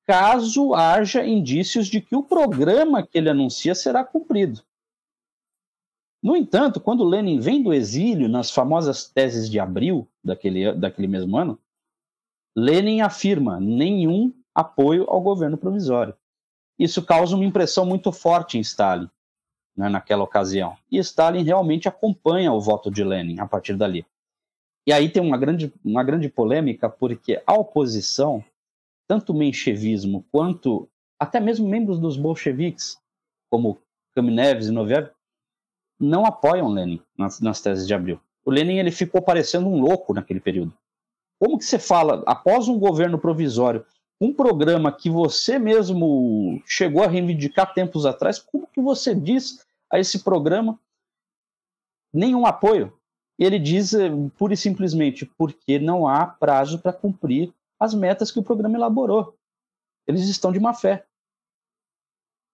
caso 0.05 0.73
haja 0.73 1.25
indícios 1.25 1.87
de 1.87 2.01
que 2.01 2.15
o 2.15 2.23
programa 2.23 3.05
que 3.05 3.17
ele 3.17 3.29
anuncia 3.29 3.75
será 3.75 4.03
cumprido. 4.03 4.63
No 6.21 6.35
entanto, 6.35 6.79
quando 6.79 7.03
Lenin 7.03 7.39
vem 7.39 7.61
do 7.61 7.73
exílio, 7.73 8.27
nas 8.27 8.51
famosas 8.51 9.05
teses 9.05 9.49
de 9.49 9.59
abril 9.59 10.07
daquele, 10.23 10.73
daquele 10.73 11.07
mesmo 11.07 11.37
ano, 11.37 11.59
Lenin 12.55 13.01
afirma 13.01 13.59
nenhum 13.59 14.33
apoio 14.53 15.05
ao 15.07 15.21
governo 15.21 15.57
provisório. 15.57 16.15
Isso 16.77 17.05
causa 17.05 17.35
uma 17.35 17.45
impressão 17.45 17.85
muito 17.85 18.11
forte 18.11 18.57
em 18.57 18.61
Stalin, 18.61 19.09
né, 19.77 19.89
naquela 19.89 20.23
ocasião. 20.23 20.75
E 20.91 20.97
Stalin 20.97 21.43
realmente 21.43 21.87
acompanha 21.87 22.51
o 22.51 22.59
voto 22.59 22.89
de 22.89 23.03
Lenin 23.03 23.39
a 23.39 23.45
partir 23.45 23.75
dali. 23.75 24.05
E 24.89 24.91
aí 24.91 25.07
tem 25.07 25.21
uma 25.21 25.37
grande, 25.37 25.71
uma 25.85 26.03
grande 26.03 26.27
polêmica, 26.27 26.89
porque 26.89 27.39
a 27.45 27.53
oposição 27.53 28.43
tanto 29.07 29.31
o 29.31 29.37
menchevismo 29.37 30.25
quanto 30.31 30.89
até 31.19 31.39
mesmo 31.39 31.69
membros 31.69 31.99
dos 31.99 32.17
bolcheviques, 32.17 32.97
como 33.51 33.77
Kamenev 34.15 34.63
e 34.63 34.71
Noviev, 34.71 35.11
não 35.99 36.25
apoiam 36.25 36.69
Lenin 36.69 36.99
nas, 37.15 37.39
nas 37.39 37.61
teses 37.61 37.85
de 37.85 37.93
abril. 37.93 38.19
O 38.43 38.49
Lenin 38.49 38.79
ele 38.79 38.89
ficou 38.89 39.21
parecendo 39.21 39.67
um 39.67 39.79
louco 39.79 40.11
naquele 40.11 40.39
período. 40.39 40.73
Como 41.39 41.59
que 41.59 41.65
você 41.65 41.77
fala, 41.77 42.23
após 42.25 42.67
um 42.67 42.79
governo 42.79 43.19
provisório, 43.19 43.85
um 44.19 44.33
programa 44.33 44.91
que 44.91 45.07
você 45.07 45.59
mesmo 45.59 46.59
chegou 46.65 47.03
a 47.03 47.07
reivindicar 47.07 47.75
tempos 47.75 48.07
atrás, 48.07 48.39
como 48.39 48.65
que 48.65 48.81
você 48.81 49.13
diz 49.13 49.63
a 49.93 49.99
esse 49.99 50.23
programa 50.23 50.79
nenhum 52.11 52.47
apoio? 52.47 52.98
Ele 53.39 53.57
diz 53.57 53.93
eh, 53.93 54.09
pura 54.37 54.53
e 54.53 54.57
simplesmente 54.57 55.25
porque 55.25 55.79
não 55.79 56.05
há 56.05 56.27
prazo 56.27 56.79
para 56.79 56.91
cumprir 56.91 57.53
as 57.79 57.93
metas 57.93 58.29
que 58.29 58.39
o 58.39 58.43
programa 58.43 58.75
elaborou. 58.75 59.33
Eles 60.05 60.27
estão 60.27 60.51
de 60.51 60.59
má 60.59 60.73
fé. 60.73 61.05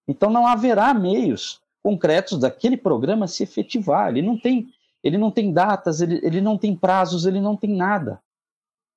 Então 0.08 0.30
não 0.30 0.46
haverá 0.46 0.94
meios 0.94 1.60
concretos 1.82 2.40
daquele 2.40 2.78
programa 2.78 3.28
se 3.28 3.42
efetivar. 3.42 4.10
Ele 4.10 4.22
não 4.22 4.40
tem, 4.40 4.72
ele 5.04 5.18
não 5.18 5.32
tem 5.32 5.52
datas, 5.52 6.02
ele, 6.02 6.20
ele 6.24 6.40
não 6.40 6.58
tem 6.58 6.76
prazos, 6.76 7.26
ele 7.26 7.42
não 7.42 7.58
tem 7.58 7.76
nada. 7.76 8.22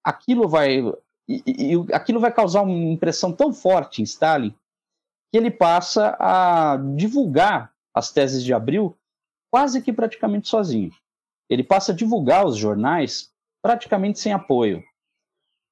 Aquilo 0.05 0.47
vai 0.47 0.81
e, 1.27 1.43
e, 1.47 1.95
aquilo 1.95 2.21
vai 2.21 2.33
causar 2.33 2.63
uma 2.63 2.73
impressão 2.73 3.33
tão 3.33 3.53
forte 3.53 4.01
em 4.01 4.05
Stalin 4.05 4.55
que 5.31 5.37
ele 5.37 5.51
passa 5.51 6.17
a 6.19 6.79
divulgar 6.97 7.73
as 7.95 8.11
teses 8.11 8.43
de 8.43 8.55
abril 8.55 8.97
quase 9.51 9.83
que 9.83 9.93
praticamente 9.93 10.49
sozinho. 10.49 10.91
Ele 11.49 11.63
passa 11.63 11.93
a 11.93 11.95
divulgar 11.95 12.47
os 12.47 12.57
jornais 12.57 13.31
praticamente 13.63 14.19
sem 14.19 14.33
apoio. 14.33 14.83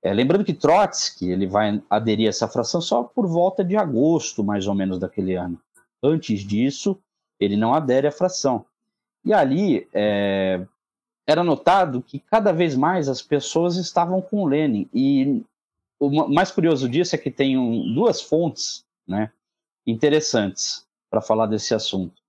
É, 0.03 0.13
lembrando 0.13 0.45
que 0.45 0.55
Trotsky 0.55 1.31
ele 1.31 1.47
vai 1.47 1.83
aderir 1.91 2.27
a 2.27 2.29
essa 2.31 2.49
fração 2.49 2.81
só 2.81 3.03
por 3.03 3.27
volta 3.27 3.65
de 3.65 3.77
agosto, 3.77 4.45
mais 4.45 4.67
ou 4.67 4.75
menos, 4.75 4.99
daquele 4.99 5.35
ano. 5.35 5.61
Antes 6.03 6.41
disso, 6.41 6.99
ele 7.41 7.57
não 7.57 7.75
adere 7.75 8.07
à 8.07 8.13
fração. 8.13 8.65
E 9.25 9.33
ali 9.33 9.89
é, 9.93 10.65
era 11.27 11.43
notado 11.43 12.03
que 12.03 12.21
cada 12.21 12.53
vez 12.53 12.77
mais 12.77 13.09
as 13.09 13.21
pessoas 13.21 13.77
estavam 13.77 14.23
com 14.23 14.47
Lenin. 14.47 14.89
E 14.95 15.45
o 15.99 16.29
mais 16.29 16.51
curioso 16.51 16.89
disso 16.89 17.15
é 17.15 17.19
que 17.19 17.31
tem 17.31 17.59
um, 17.59 17.93
duas 17.93 18.21
fontes 18.23 18.85
né, 19.07 19.33
interessantes 19.87 20.87
para 21.11 21.21
falar 21.21 21.47
desse 21.47 21.75
assunto. 21.75 22.23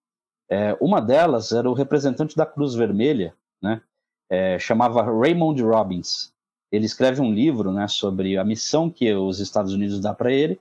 É, 0.49 0.78
uma 0.80 1.02
delas 1.02 1.52
era 1.52 1.69
o 1.69 1.74
representante 1.74 2.36
da 2.36 2.45
Cruz 2.45 2.74
Vermelha, 2.74 3.36
né, 3.61 3.82
é, 4.30 4.57
chamava 4.60 5.03
Raymond 5.03 5.61
Robbins 5.61 6.34
ele 6.72 6.86
escreve 6.86 7.22
um 7.22 7.34
livro 7.34 7.72
né, 7.72 7.88
sobre 7.88 8.38
a 8.38 8.44
missão 8.44 8.90
que 8.90 9.14
os 9.14 9.40
Estados 9.40 9.74
Unidos 9.74 9.99
dá 9.99 10.14
para 10.14 10.32
ele 10.32 10.60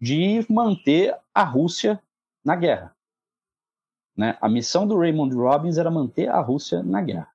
de 0.00 0.44
manter 0.48 1.16
a 1.34 1.42
Rússia 1.42 2.00
na 2.44 2.54
guerra. 2.54 2.94
Né? 4.16 4.36
A 4.40 4.48
missão 4.48 4.86
do 4.86 4.98
Raymond 4.98 5.34
Robbins 5.34 5.78
era 5.78 5.90
manter 5.90 6.28
a 6.28 6.40
Rússia 6.40 6.82
na 6.82 7.00
guerra. 7.00 7.32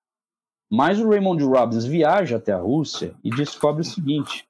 Mas 0.70 0.99
o 0.99 1.10
Raymond 1.10 1.44
Robbins 1.44 1.86
viaja 1.86 2.38
até 2.38 2.52
a 2.52 2.57
Rússia 2.57 3.15
e 3.24 3.30
descobre 3.30 3.82
o 3.82 3.86
seguinte: 3.86 4.48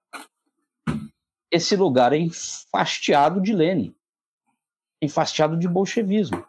esse 1.52 1.76
lugar 1.76 2.14
é 2.14 2.18
enfastiado 2.18 3.42
de 3.42 3.54
Lenin, 3.54 3.94
enfastiado 5.02 5.58
de 5.58 5.68
bolchevismo. 5.68 6.46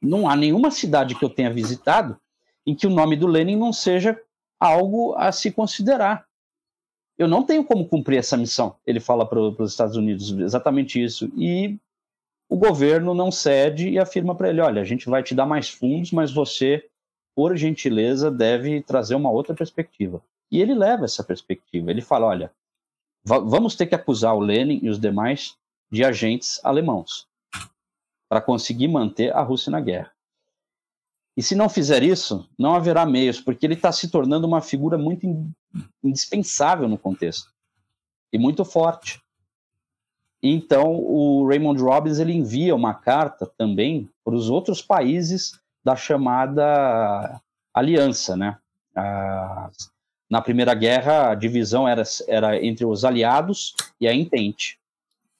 Não 0.00 0.28
há 0.28 0.36
nenhuma 0.36 0.70
cidade 0.70 1.14
que 1.14 1.24
eu 1.24 1.30
tenha 1.30 1.52
visitado 1.52 2.18
em 2.66 2.74
que 2.74 2.86
o 2.86 2.90
nome 2.90 3.16
do 3.16 3.26
Lenin 3.26 3.56
não 3.56 3.72
seja 3.72 4.20
algo 4.60 5.14
a 5.16 5.32
se 5.32 5.50
considerar. 5.50 6.26
Eu 7.16 7.26
não 7.26 7.42
tenho 7.42 7.64
como 7.64 7.88
cumprir 7.88 8.18
essa 8.18 8.36
missão, 8.36 8.76
ele 8.86 9.00
fala 9.00 9.26
para 9.26 9.40
os 9.40 9.70
Estados 9.70 9.96
Unidos 9.96 10.30
exatamente 10.30 11.02
isso. 11.02 11.30
E 11.36 11.78
o 12.48 12.56
governo 12.56 13.12
não 13.14 13.30
cede 13.30 13.88
e 13.88 13.98
afirma 13.98 14.34
para 14.34 14.48
ele: 14.48 14.60
olha, 14.60 14.80
a 14.80 14.84
gente 14.84 15.08
vai 15.08 15.22
te 15.22 15.34
dar 15.34 15.46
mais 15.46 15.68
fundos, 15.68 16.12
mas 16.12 16.32
você, 16.32 16.88
por 17.34 17.56
gentileza, 17.56 18.30
deve 18.30 18.82
trazer 18.82 19.16
uma 19.16 19.30
outra 19.30 19.54
perspectiva. 19.54 20.22
E 20.50 20.60
ele 20.60 20.74
leva 20.74 21.04
essa 21.04 21.24
perspectiva. 21.24 21.90
Ele 21.90 22.00
fala: 22.00 22.26
olha, 22.26 22.52
vamos 23.24 23.74
ter 23.74 23.86
que 23.86 23.94
acusar 23.94 24.34
o 24.34 24.40
Lenin 24.40 24.78
e 24.82 24.88
os 24.88 24.98
demais 25.00 25.56
de 25.90 26.04
agentes 26.04 26.60
alemãos 26.64 27.27
para 28.28 28.40
conseguir 28.40 28.88
manter 28.88 29.34
a 29.34 29.42
Rússia 29.42 29.70
na 29.70 29.80
guerra. 29.80 30.12
E 31.36 31.42
se 31.42 31.54
não 31.54 31.68
fizer 31.68 32.02
isso, 32.02 32.48
não 32.58 32.74
haverá 32.74 33.06
meios, 33.06 33.40
porque 33.40 33.64
ele 33.64 33.74
está 33.74 33.92
se 33.92 34.08
tornando 34.08 34.46
uma 34.46 34.60
figura 34.60 34.98
muito 34.98 35.24
indispensável 36.02 36.88
no 36.88 36.98
contexto 36.98 37.52
e 38.32 38.38
muito 38.38 38.64
forte. 38.64 39.22
Então, 40.42 40.96
o 40.96 41.46
Raymond 41.46 41.80
Robbins 41.80 42.18
ele 42.18 42.32
envia 42.32 42.74
uma 42.74 42.94
carta 42.94 43.46
também 43.56 44.08
para 44.24 44.34
os 44.34 44.50
outros 44.50 44.82
países 44.82 45.58
da 45.84 45.96
chamada 45.96 47.40
aliança, 47.72 48.36
né? 48.36 48.58
na 50.28 50.42
Primeira 50.42 50.74
Guerra, 50.74 51.30
a 51.30 51.34
divisão 51.34 51.88
era, 51.88 52.02
era 52.26 52.64
entre 52.64 52.84
os 52.84 53.04
aliados 53.04 53.74
e 54.00 54.06
a 54.06 54.14
Entente. 54.14 54.78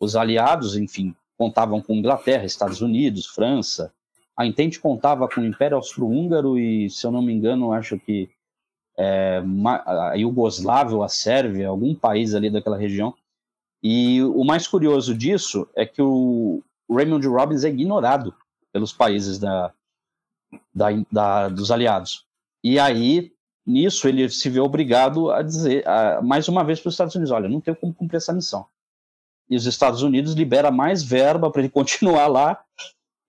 Os 0.00 0.16
aliados, 0.16 0.76
enfim, 0.76 1.14
contavam 1.38 1.80
com 1.80 1.94
Inglaterra, 1.94 2.44
Estados 2.44 2.82
Unidos, 2.82 3.26
França. 3.26 3.94
A 4.36 4.44
Entente 4.44 4.80
contava 4.80 5.28
com 5.28 5.40
o 5.40 5.46
Império 5.46 5.76
Austro-Húngaro 5.76 6.58
e, 6.58 6.90
se 6.90 7.06
eu 7.06 7.12
não 7.12 7.22
me 7.22 7.32
engano, 7.32 7.72
acho 7.72 7.98
que 7.98 8.28
é, 8.98 9.40
a 9.86 10.14
Iugoslávia, 10.14 11.02
a 11.02 11.08
Sérvia, 11.08 11.68
algum 11.68 11.94
país 11.94 12.34
ali 12.34 12.50
daquela 12.50 12.76
região. 12.76 13.14
E 13.80 14.20
o 14.22 14.44
mais 14.44 14.66
curioso 14.66 15.16
disso 15.16 15.68
é 15.76 15.86
que 15.86 16.02
o 16.02 16.60
Raymond 16.90 17.26
Robbins 17.28 17.62
é 17.62 17.68
ignorado 17.68 18.34
pelos 18.72 18.92
países 18.92 19.38
da, 19.38 19.72
da, 20.74 20.88
da, 21.10 21.48
dos 21.48 21.70
aliados. 21.70 22.26
E 22.62 22.78
aí, 22.78 23.32
nisso, 23.64 24.08
ele 24.08 24.28
se 24.28 24.50
vê 24.50 24.58
obrigado 24.58 25.30
a 25.30 25.42
dizer, 25.42 25.86
a, 25.86 26.20
mais 26.20 26.48
uma 26.48 26.64
vez 26.64 26.80
para 26.80 26.88
os 26.88 26.94
Estados 26.94 27.14
Unidos: 27.14 27.30
olha, 27.30 27.48
não 27.48 27.60
tenho 27.60 27.76
como 27.76 27.94
cumprir 27.94 28.16
essa 28.16 28.32
missão. 28.32 28.66
E 29.48 29.56
os 29.56 29.66
Estados 29.66 30.02
Unidos 30.02 30.34
libera 30.34 30.70
mais 30.70 31.02
verba 31.02 31.50
para 31.50 31.62
ele 31.62 31.70
continuar 31.70 32.26
lá. 32.26 32.62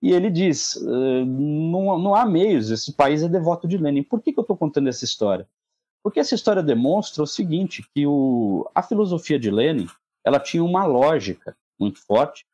E 0.02 0.12
ele 0.12 0.30
diz: 0.30 0.76
uh, 0.76 1.24
não, 1.24 1.98
não 1.98 2.14
há 2.14 2.24
meios, 2.24 2.70
esse 2.70 2.92
país 2.92 3.22
é 3.22 3.28
devoto 3.28 3.68
de 3.68 3.76
Lenin. 3.76 4.02
Por 4.02 4.20
que, 4.20 4.32
que 4.32 4.38
eu 4.38 4.42
estou 4.42 4.56
contando 4.56 4.88
essa 4.88 5.04
história? 5.04 5.48
Porque 6.02 6.20
essa 6.20 6.34
história 6.34 6.62
demonstra 6.62 7.22
o 7.22 7.26
seguinte: 7.26 7.84
que 7.94 8.06
o, 8.06 8.68
a 8.74 8.82
filosofia 8.82 9.38
de 9.38 9.50
Lenin 9.50 9.86
ela 10.24 10.38
tinha 10.38 10.62
uma 10.62 10.84
lógica 10.84 11.56
muito 11.78 11.98
forte, 11.98 12.46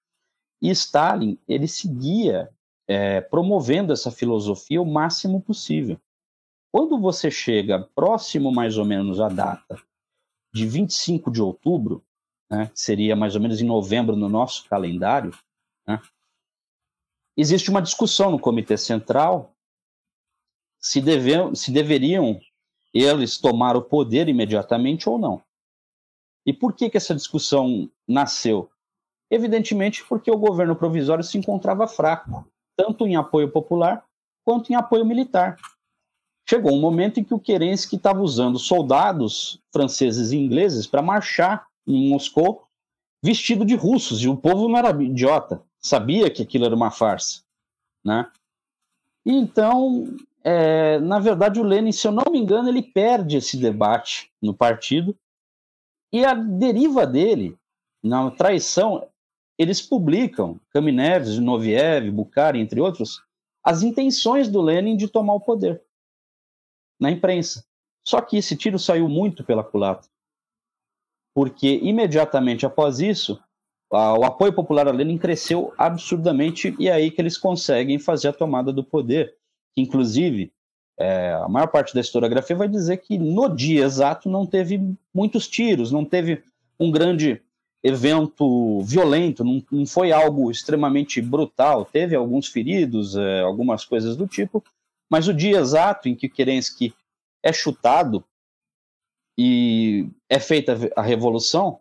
e 0.62 0.70
Stalin 0.70 1.38
ele 1.48 1.66
seguia 1.66 2.50
é, 2.88 3.20
promovendo 3.20 3.92
essa 3.92 4.10
filosofia 4.10 4.80
o 4.80 4.86
máximo 4.86 5.40
possível. 5.40 5.98
Quando 6.72 6.98
você 6.98 7.30
chega 7.30 7.88
próximo 7.94 8.52
mais 8.52 8.78
ou 8.78 8.84
menos 8.84 9.20
à 9.20 9.28
data 9.28 9.80
de 10.52 10.66
25 10.66 11.30
de 11.30 11.42
outubro, 11.42 12.04
né, 12.50 12.70
seria 12.74 13.16
mais 13.16 13.34
ou 13.34 13.40
menos 13.40 13.60
em 13.60 13.66
novembro 13.66 14.16
no 14.16 14.28
nosso 14.28 14.68
calendário, 14.68 15.36
né, 15.86 16.00
existe 17.36 17.70
uma 17.70 17.82
discussão 17.82 18.30
no 18.30 18.38
Comitê 18.38 18.76
Central 18.76 19.52
se, 20.80 21.00
deve, 21.00 21.54
se 21.54 21.70
deveriam 21.72 22.40
eles 22.94 23.38
tomar 23.38 23.76
o 23.76 23.82
poder 23.82 24.28
imediatamente 24.28 25.08
ou 25.08 25.18
não. 25.18 25.42
E 26.46 26.52
por 26.52 26.72
que, 26.72 26.88
que 26.88 26.96
essa 26.96 27.14
discussão 27.14 27.90
nasceu? 28.06 28.70
Evidentemente 29.30 30.04
porque 30.04 30.30
o 30.30 30.38
governo 30.38 30.76
provisório 30.76 31.24
se 31.24 31.36
encontrava 31.36 31.88
fraco, 31.88 32.46
tanto 32.76 33.06
em 33.06 33.16
apoio 33.16 33.50
popular 33.50 34.04
quanto 34.44 34.70
em 34.70 34.76
apoio 34.76 35.04
militar. 35.04 35.56
Chegou 36.48 36.72
um 36.72 36.80
momento 36.80 37.18
em 37.18 37.24
que 37.24 37.34
o 37.34 37.40
Kerensky 37.40 37.96
estava 37.96 38.20
usando 38.20 38.58
soldados 38.58 39.60
franceses 39.72 40.30
e 40.30 40.36
ingleses 40.36 40.86
para 40.86 41.02
marchar 41.02 41.66
em 41.86 42.08
Moscou 42.08 42.66
vestido 43.22 43.64
de 43.64 43.74
russos, 43.74 44.22
e 44.22 44.28
o 44.28 44.36
povo 44.36 44.68
não 44.68 44.78
era 44.78 44.90
idiota, 45.02 45.62
sabia 45.80 46.30
que 46.30 46.42
aquilo 46.42 46.64
era 46.66 46.74
uma 46.74 46.90
farsa. 46.90 47.42
Né? 48.04 48.30
Então, 49.24 50.16
é, 50.44 51.00
na 51.00 51.18
verdade, 51.18 51.58
o 51.58 51.64
Lenin, 51.64 51.90
se 51.90 52.06
eu 52.06 52.12
não 52.12 52.30
me 52.30 52.38
engano, 52.38 52.68
ele 52.68 52.82
perde 52.82 53.36
esse 53.36 53.56
debate 53.56 54.30
no 54.40 54.54
partido 54.54 55.16
e 56.12 56.24
a 56.24 56.34
deriva 56.34 57.06
dele, 57.06 57.58
na 58.02 58.30
traição, 58.30 59.08
eles 59.58 59.82
publicam, 59.82 60.60
Kamenev, 60.70 61.40
Noviev, 61.40 62.10
Bukhari, 62.10 62.60
entre 62.60 62.80
outros, 62.80 63.22
as 63.64 63.82
intenções 63.82 64.48
do 64.48 64.62
Lenin 64.62 64.96
de 64.96 65.08
tomar 65.08 65.34
o 65.34 65.40
poder 65.40 65.82
na 67.00 67.10
imprensa. 67.10 67.64
Só 68.06 68.20
que 68.20 68.36
esse 68.36 68.56
tiro 68.56 68.78
saiu 68.78 69.08
muito 69.08 69.42
pela 69.42 69.64
culatra, 69.64 70.08
porque 71.36 71.80
imediatamente 71.82 72.64
após 72.64 72.98
isso, 72.98 73.38
o 73.90 74.24
apoio 74.24 74.54
popular 74.54 74.88
a 74.88 74.90
Lenin 74.90 75.18
cresceu 75.18 75.70
absurdamente 75.76 76.74
e 76.78 76.88
é 76.88 76.92
aí 76.94 77.10
que 77.10 77.20
eles 77.20 77.36
conseguem 77.36 77.98
fazer 77.98 78.28
a 78.28 78.32
tomada 78.32 78.72
do 78.72 78.82
poder. 78.82 79.34
Inclusive, 79.76 80.50
é, 80.98 81.34
a 81.34 81.46
maior 81.46 81.66
parte 81.66 81.94
da 81.94 82.00
historiografia 82.00 82.56
vai 82.56 82.68
dizer 82.68 82.96
que 83.02 83.18
no 83.18 83.54
dia 83.54 83.84
exato 83.84 84.30
não 84.30 84.46
teve 84.46 84.80
muitos 85.12 85.46
tiros, 85.46 85.92
não 85.92 86.06
teve 86.06 86.42
um 86.80 86.90
grande 86.90 87.42
evento 87.84 88.80
violento, 88.80 89.44
não, 89.44 89.62
não 89.70 89.84
foi 89.84 90.12
algo 90.12 90.50
extremamente 90.50 91.20
brutal. 91.20 91.84
Teve 91.84 92.16
alguns 92.16 92.48
feridos, 92.48 93.14
é, 93.14 93.42
algumas 93.42 93.84
coisas 93.84 94.16
do 94.16 94.26
tipo, 94.26 94.64
mas 95.10 95.28
o 95.28 95.34
dia 95.34 95.58
exato 95.58 96.08
em 96.08 96.14
que 96.14 96.30
Kerensky 96.30 96.94
é 97.42 97.52
chutado 97.52 98.24
e 99.36 100.08
é 100.28 100.38
feita 100.38 100.78
a 100.96 101.02
revolução, 101.02 101.80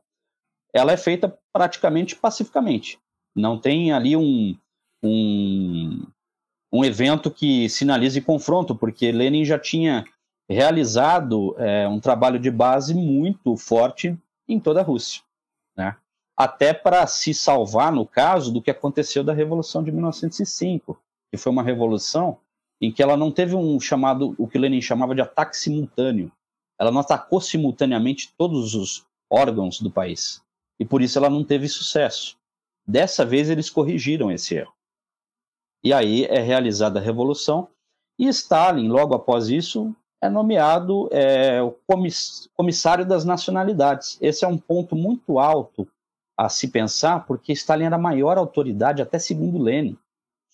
ela 0.74 0.92
é 0.92 0.98
feita 0.98 1.38
praticamente 1.54 2.16
pacificamente. 2.16 3.00
Não 3.36 3.58
tem 3.58 3.92
ali 3.92 4.16
um, 4.16 4.58
um, 5.04 6.06
um 6.72 6.84
evento 6.84 7.32
que 7.32 7.70
sinalize 7.70 8.20
confronto, 8.22 8.76
porque 8.76 9.12
Lenin 9.12 9.46
já 9.46 9.58
tinha 9.58 10.04
realizado 10.50 11.56
é, 11.58 11.88
um 11.88 12.00
trabalho 12.00 12.40
de 12.40 12.52
base 12.52 12.94
muito 12.94 13.56
forte 13.58 14.18
em 14.48 14.60
toda 14.60 14.82
a 14.82 14.84
Rússia, 14.84 15.22
né? 15.76 15.96
até 16.38 16.74
para 16.74 17.08
se 17.08 17.34
salvar, 17.34 17.92
no 17.92 18.06
caso, 18.06 18.52
do 18.52 18.62
que 18.62 18.70
aconteceu 18.70 19.24
da 19.24 19.34
Revolução 19.34 19.84
de 19.84 19.92
1905, 19.92 21.00
que 21.32 21.38
foi 21.38 21.52
uma 21.52 21.64
revolução 21.64 22.38
em 22.82 22.92
que 22.92 23.02
ela 23.02 23.16
não 23.16 23.32
teve 23.32 23.56
um 23.56 23.80
chamado, 23.80 24.36
o 24.38 24.48
que 24.48 24.58
Lenin 24.58 24.82
chamava 24.82 25.16
de 25.16 25.22
ataque 25.22 25.56
simultâneo. 25.56 26.32
Ela 26.80 26.92
não 26.92 27.02
atacou 27.02 27.40
simultaneamente 27.40 28.34
todos 28.38 28.76
os 28.76 29.06
órgãos 29.30 29.80
do 29.80 29.90
país. 29.90 30.42
E 30.80 30.86
por 30.86 31.02
isso 31.02 31.18
ela 31.18 31.30
não 31.30 31.44
teve 31.44 31.68
sucesso. 31.68 32.38
Dessa 32.86 33.26
vez 33.26 33.50
eles 33.50 33.70
corrigiram 33.70 34.32
esse 34.32 34.56
erro. 34.56 34.74
E 35.84 35.94
aí 35.94 36.26
é 36.26 36.40
realizada 36.40 37.00
a 37.00 37.04
revolução 37.04 37.70
e 38.18 38.28
Stalin, 38.28 38.88
logo 38.88 39.14
após 39.14 39.50
isso, 39.50 39.94
é 40.22 40.30
nomeado 40.30 41.10
é, 41.12 41.62
o 41.62 41.76
comissário 42.56 43.06
das 43.06 43.26
nacionalidades. 43.26 44.18
Esse 44.22 44.46
é 44.46 44.48
um 44.48 44.58
ponto 44.58 44.96
muito 44.96 45.38
alto 45.38 45.88
a 46.38 46.50
se 46.50 46.70
pensar, 46.70 47.26
porque 47.26 47.54
Stalin 47.54 47.86
era 47.86 47.96
a 47.96 48.00
maior 48.00 48.38
autoridade, 48.38 49.02
até 49.02 49.20
segundo 49.20 49.62
Lenin, 49.62 49.98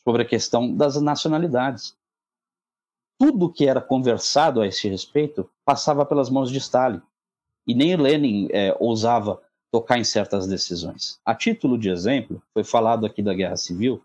sobre 0.03 0.23
a 0.23 0.25
questão 0.25 0.75
das 0.75 0.99
nacionalidades. 0.99 1.95
Tudo 3.21 3.51
que 3.51 3.67
era 3.67 3.79
conversado 3.79 4.61
a 4.61 4.67
esse 4.67 4.89
respeito 4.89 5.47
passava 5.63 6.03
pelas 6.03 6.27
mãos 6.27 6.49
de 6.49 6.57
Stalin. 6.57 7.01
E 7.67 7.75
nem 7.75 7.95
Lenin 7.95 8.47
é, 8.51 8.75
ousava 8.79 9.39
tocar 9.71 9.99
em 9.99 10.03
certas 10.03 10.47
decisões. 10.47 11.19
A 11.23 11.35
título 11.35 11.77
de 11.77 11.89
exemplo, 11.89 12.41
foi 12.51 12.63
falado 12.63 13.05
aqui 13.05 13.21
da 13.21 13.33
Guerra 13.33 13.57
Civil, 13.57 14.01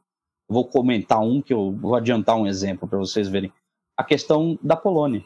Vou 0.49 0.65
comentar 0.65 1.21
um 1.21 1.43
que 1.43 1.53
eu 1.53 1.73
vou 1.73 1.97
adiantar 1.97 2.37
um 2.37 2.47
exemplo 2.47 2.87
para 2.87 2.99
vocês 2.99 3.29
verem. 3.29 3.53
A 3.97 4.05
questão 4.05 4.59
da 4.63 4.77
Polônia. 4.77 5.25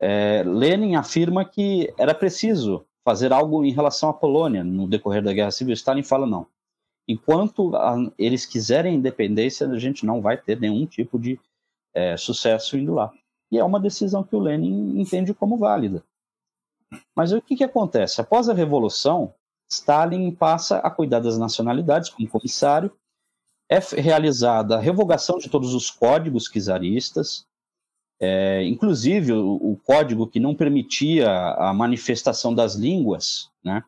É, 0.00 0.42
Lenin 0.44 0.96
afirma 0.96 1.44
que 1.44 1.92
era 1.96 2.14
preciso 2.14 2.84
fazer 3.04 3.32
algo 3.32 3.64
em 3.64 3.72
relação 3.72 4.08
à 4.08 4.12
Polônia 4.12 4.62
no 4.62 4.86
decorrer 4.86 5.22
da 5.22 5.32
Guerra 5.32 5.50
Civil. 5.50 5.72
Stalin 5.74 6.02
fala 6.02 6.26
não. 6.26 6.46
Enquanto 7.08 7.74
a, 7.74 7.96
eles 8.18 8.44
quiserem 8.44 8.96
independência, 8.96 9.66
a 9.66 9.78
gente 9.78 10.04
não 10.04 10.20
vai 10.20 10.36
ter 10.36 10.60
nenhum 10.60 10.84
tipo 10.84 11.18
de 11.18 11.40
é, 11.94 12.16
sucesso 12.16 12.76
indo 12.76 12.94
lá. 12.94 13.12
e 13.50 13.58
é 13.58 13.64
uma 13.64 13.80
decisão 13.80 14.24
que 14.24 14.34
o 14.34 14.40
Lenin 14.40 15.00
entende 15.00 15.34
como 15.34 15.56
válida. 15.56 16.02
Mas 17.14 17.32
o 17.32 17.40
que, 17.40 17.56
que 17.56 17.64
acontece? 17.64 18.20
Após 18.20 18.48
a 18.48 18.54
Revolução, 18.54 19.34
Stalin 19.70 20.30
passa 20.30 20.78
a 20.78 20.90
cuidar 20.90 21.20
das 21.20 21.38
nacionalidades 21.38 22.10
como 22.10 22.28
comissário, 22.28 22.92
é 23.68 23.78
realizada 24.00 24.76
a 24.76 24.80
revogação 24.80 25.38
de 25.38 25.48
todos 25.48 25.74
os 25.74 25.90
códigos 25.90 26.44
czaristas, 26.44 27.46
é, 28.20 28.64
inclusive 28.64 29.32
o, 29.32 29.54
o, 29.54 29.76
código 29.82 30.26
que 30.26 30.38
não 30.38 30.54
permitia 30.54 31.28
a 31.28 31.72
manifestação 31.72 32.54
das 32.54 32.74
línguas, 32.74 33.50
né? 33.64 33.82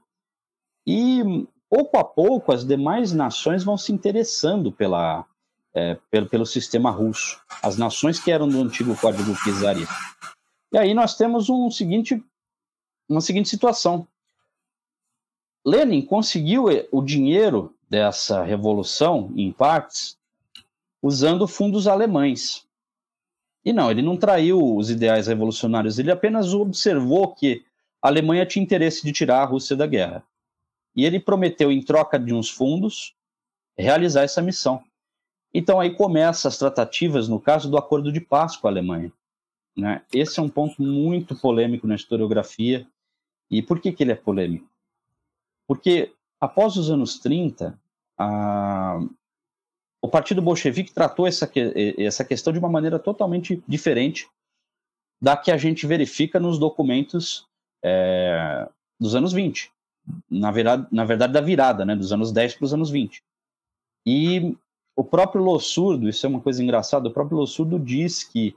E 0.86 1.46
pouco 1.68 1.98
a 1.98 2.04
pouco 2.04 2.50
as 2.50 2.64
demais 2.64 3.12
nações 3.12 3.62
vão 3.62 3.76
se 3.76 3.92
interessando 3.92 4.72
pela, 4.72 5.26
é, 5.74 5.98
pelo, 6.10 6.28
pelo 6.28 6.46
sistema 6.46 6.90
russo, 6.90 7.40
as 7.62 7.76
nações 7.76 8.18
que 8.18 8.30
eram 8.30 8.48
do 8.48 8.62
antigo 8.62 8.96
código 8.96 9.34
czarista. 9.34 9.92
E 10.72 10.78
aí 10.78 10.94
nós 10.94 11.16
temos 11.16 11.50
um 11.50 11.70
seguinte, 11.70 12.22
uma 13.08 13.20
seguinte 13.20 13.48
situação. 13.48 14.06
Lenin 15.66 16.02
conseguiu 16.02 16.70
eh, 16.70 16.86
o 16.92 17.02
dinheiro 17.02 17.74
dessa 17.88 18.42
revolução, 18.42 19.32
em 19.36 19.50
partes, 19.50 20.18
usando 21.02 21.48
fundos 21.48 21.86
alemães. 21.86 22.66
E 23.64 23.72
não, 23.72 23.90
ele 23.90 24.02
não 24.02 24.16
traiu 24.16 24.76
os 24.76 24.90
ideais 24.90 25.26
revolucionários, 25.26 25.98
ele 25.98 26.10
apenas 26.10 26.52
observou 26.52 27.34
que 27.34 27.64
a 28.02 28.08
Alemanha 28.08 28.44
tinha 28.44 28.62
interesse 28.62 29.02
de 29.02 29.12
tirar 29.12 29.40
a 29.40 29.46
Rússia 29.46 29.74
da 29.74 29.86
guerra. 29.86 30.22
E 30.94 31.04
ele 31.04 31.18
prometeu, 31.18 31.72
em 31.72 31.82
troca 31.82 32.18
de 32.18 32.34
uns 32.34 32.50
fundos, 32.50 33.14
realizar 33.76 34.22
essa 34.22 34.42
missão. 34.42 34.84
Então 35.54 35.78
aí 35.78 35.94
começam 35.94 36.48
as 36.48 36.58
tratativas, 36.58 37.28
no 37.28 37.40
caso 37.40 37.70
do 37.70 37.78
acordo 37.78 38.10
de 38.10 38.20
paz 38.20 38.56
com 38.56 38.66
a 38.66 38.70
Alemanha. 38.70 39.12
Né? 39.76 40.02
Esse 40.12 40.40
é 40.40 40.42
um 40.42 40.48
ponto 40.48 40.82
muito 40.82 41.36
polêmico 41.36 41.86
na 41.86 41.94
historiografia. 41.94 42.86
E 43.48 43.62
por 43.62 43.80
que, 43.80 43.92
que 43.92 44.02
ele 44.02 44.10
é 44.10 44.16
polêmico? 44.16 44.68
Porque 45.66 46.12
após 46.40 46.76
os 46.76 46.90
anos 46.90 47.18
30, 47.20 47.78
a... 48.18 49.00
o 50.02 50.08
Partido 50.08 50.42
Bolchevique 50.42 50.92
tratou 50.92 51.26
essa, 51.26 51.50
essa 51.98 52.24
questão 52.24 52.52
de 52.52 52.58
uma 52.58 52.68
maneira 52.68 52.98
totalmente 52.98 53.62
diferente 53.66 54.28
da 55.22 55.36
que 55.36 55.52
a 55.52 55.56
gente 55.56 55.86
verifica 55.86 56.40
nos 56.40 56.58
documentos 56.58 57.46
é, 57.82 58.68
dos 59.00 59.14
anos 59.14 59.32
20. 59.32 59.72
Na 60.28 60.50
verdade, 60.50 60.86
na 60.90 61.04
verdade, 61.04 61.32
da 61.32 61.40
virada, 61.40 61.84
né, 61.84 61.96
dos 61.96 62.12
anos 62.12 62.32
10 62.32 62.56
para 62.56 62.64
os 62.64 62.74
anos 62.74 62.90
20. 62.90 63.22
E 64.06 64.54
o 64.96 65.02
próprio 65.02 65.42
Lossurdo, 65.42 66.08
isso 66.08 66.24
é 66.24 66.28
uma 66.28 66.40
coisa 66.40 66.62
engraçada, 66.62 67.08
o 67.08 67.12
próprio 67.12 67.38
Lossurdo 67.38 67.78
diz 67.78 68.22
que 68.22 68.54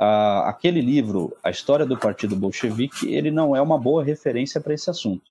uh, 0.00 0.46
aquele 0.46 0.80
livro, 0.80 1.36
A 1.42 1.50
História 1.50 1.84
do 1.84 1.98
Partido 1.98 2.34
Bolchevique, 2.34 3.12
ele 3.12 3.30
não 3.30 3.54
é 3.54 3.60
uma 3.60 3.78
boa 3.78 4.02
referência 4.02 4.60
para 4.60 4.72
esse 4.72 4.88
assunto. 4.88 5.30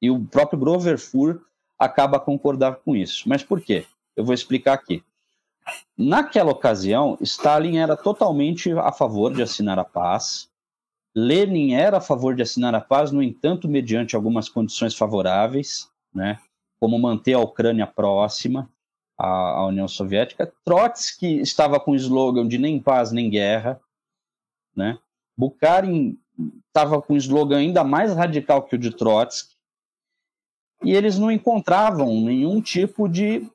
E 0.00 0.10
o 0.10 0.24
próprio 0.26 0.58
Grover 0.58 0.98
Fur 0.98 1.40
acaba 1.78 2.20
concordar 2.20 2.76
com 2.76 2.94
isso. 2.94 3.28
Mas 3.28 3.42
por 3.42 3.60
quê? 3.60 3.84
Eu 4.16 4.24
vou 4.24 4.34
explicar 4.34 4.74
aqui. 4.74 5.02
Naquela 5.96 6.52
ocasião, 6.52 7.16
Stalin 7.20 7.78
era 7.78 7.96
totalmente 7.96 8.70
a 8.72 8.92
favor 8.92 9.32
de 9.32 9.42
assinar 9.42 9.78
a 9.78 9.84
paz. 9.84 10.48
Lenin 11.16 11.72
era 11.72 11.98
a 11.98 12.02
favor 12.02 12.34
de 12.34 12.42
assinar 12.42 12.74
a 12.74 12.80
paz, 12.80 13.10
no 13.10 13.22
entanto, 13.22 13.68
mediante 13.68 14.14
algumas 14.14 14.48
condições 14.48 14.94
favoráveis, 14.94 15.88
né, 16.12 16.38
como 16.78 16.98
manter 16.98 17.34
a 17.34 17.38
Ucrânia 17.38 17.86
próxima 17.86 18.68
à 19.16 19.66
União 19.66 19.86
Soviética. 19.86 20.52
Trotsky 20.64 21.40
estava 21.40 21.78
com 21.78 21.92
o 21.92 21.96
slogan 21.96 22.46
de 22.46 22.58
nem 22.58 22.80
paz 22.80 23.12
nem 23.12 23.30
guerra, 23.30 23.80
né? 24.74 24.98
Bukharin 25.36 26.18
estava 26.66 27.00
com 27.00 27.14
um 27.14 27.16
slogan 27.16 27.58
ainda 27.58 27.84
mais 27.84 28.14
radical 28.14 28.62
que 28.62 28.74
o 28.74 28.78
de 28.78 28.90
Trotsky, 28.90 29.54
e 30.82 30.92
eles 30.92 31.18
não 31.18 31.30
encontravam 31.30 32.20
nenhum 32.20 32.60
tipo 32.60 33.08
de 33.08 33.48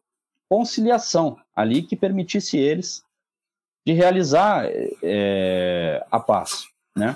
conciliação 0.49 1.37
ali 1.55 1.83
que 1.83 1.95
permitisse 1.95 2.57
eles 2.57 3.03
de 3.85 3.93
realizar 3.93 4.65
é, 5.03 6.05
a 6.09 6.19
paz, 6.19 6.67
né? 6.95 7.15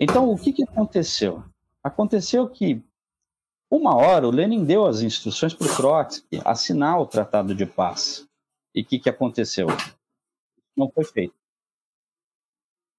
Então, 0.00 0.30
o 0.30 0.38
que, 0.38 0.52
que 0.52 0.62
aconteceu? 0.62 1.44
Aconteceu 1.82 2.48
que 2.48 2.82
uma 3.70 3.94
hora, 3.94 4.26
o 4.26 4.30
Lenin 4.30 4.64
deu 4.64 4.86
as 4.86 5.02
instruções 5.02 5.52
para 5.52 5.66
o 5.66 5.76
Trotsky 5.76 6.40
assinar 6.44 7.00
o 7.00 7.06
Tratado 7.06 7.54
de 7.54 7.66
Paz. 7.66 8.26
E 8.74 8.82
o 8.82 8.84
que, 8.84 8.98
que 8.98 9.10
aconteceu? 9.10 9.66
Não 10.76 10.90
foi 10.90 11.04
feito. 11.04 11.34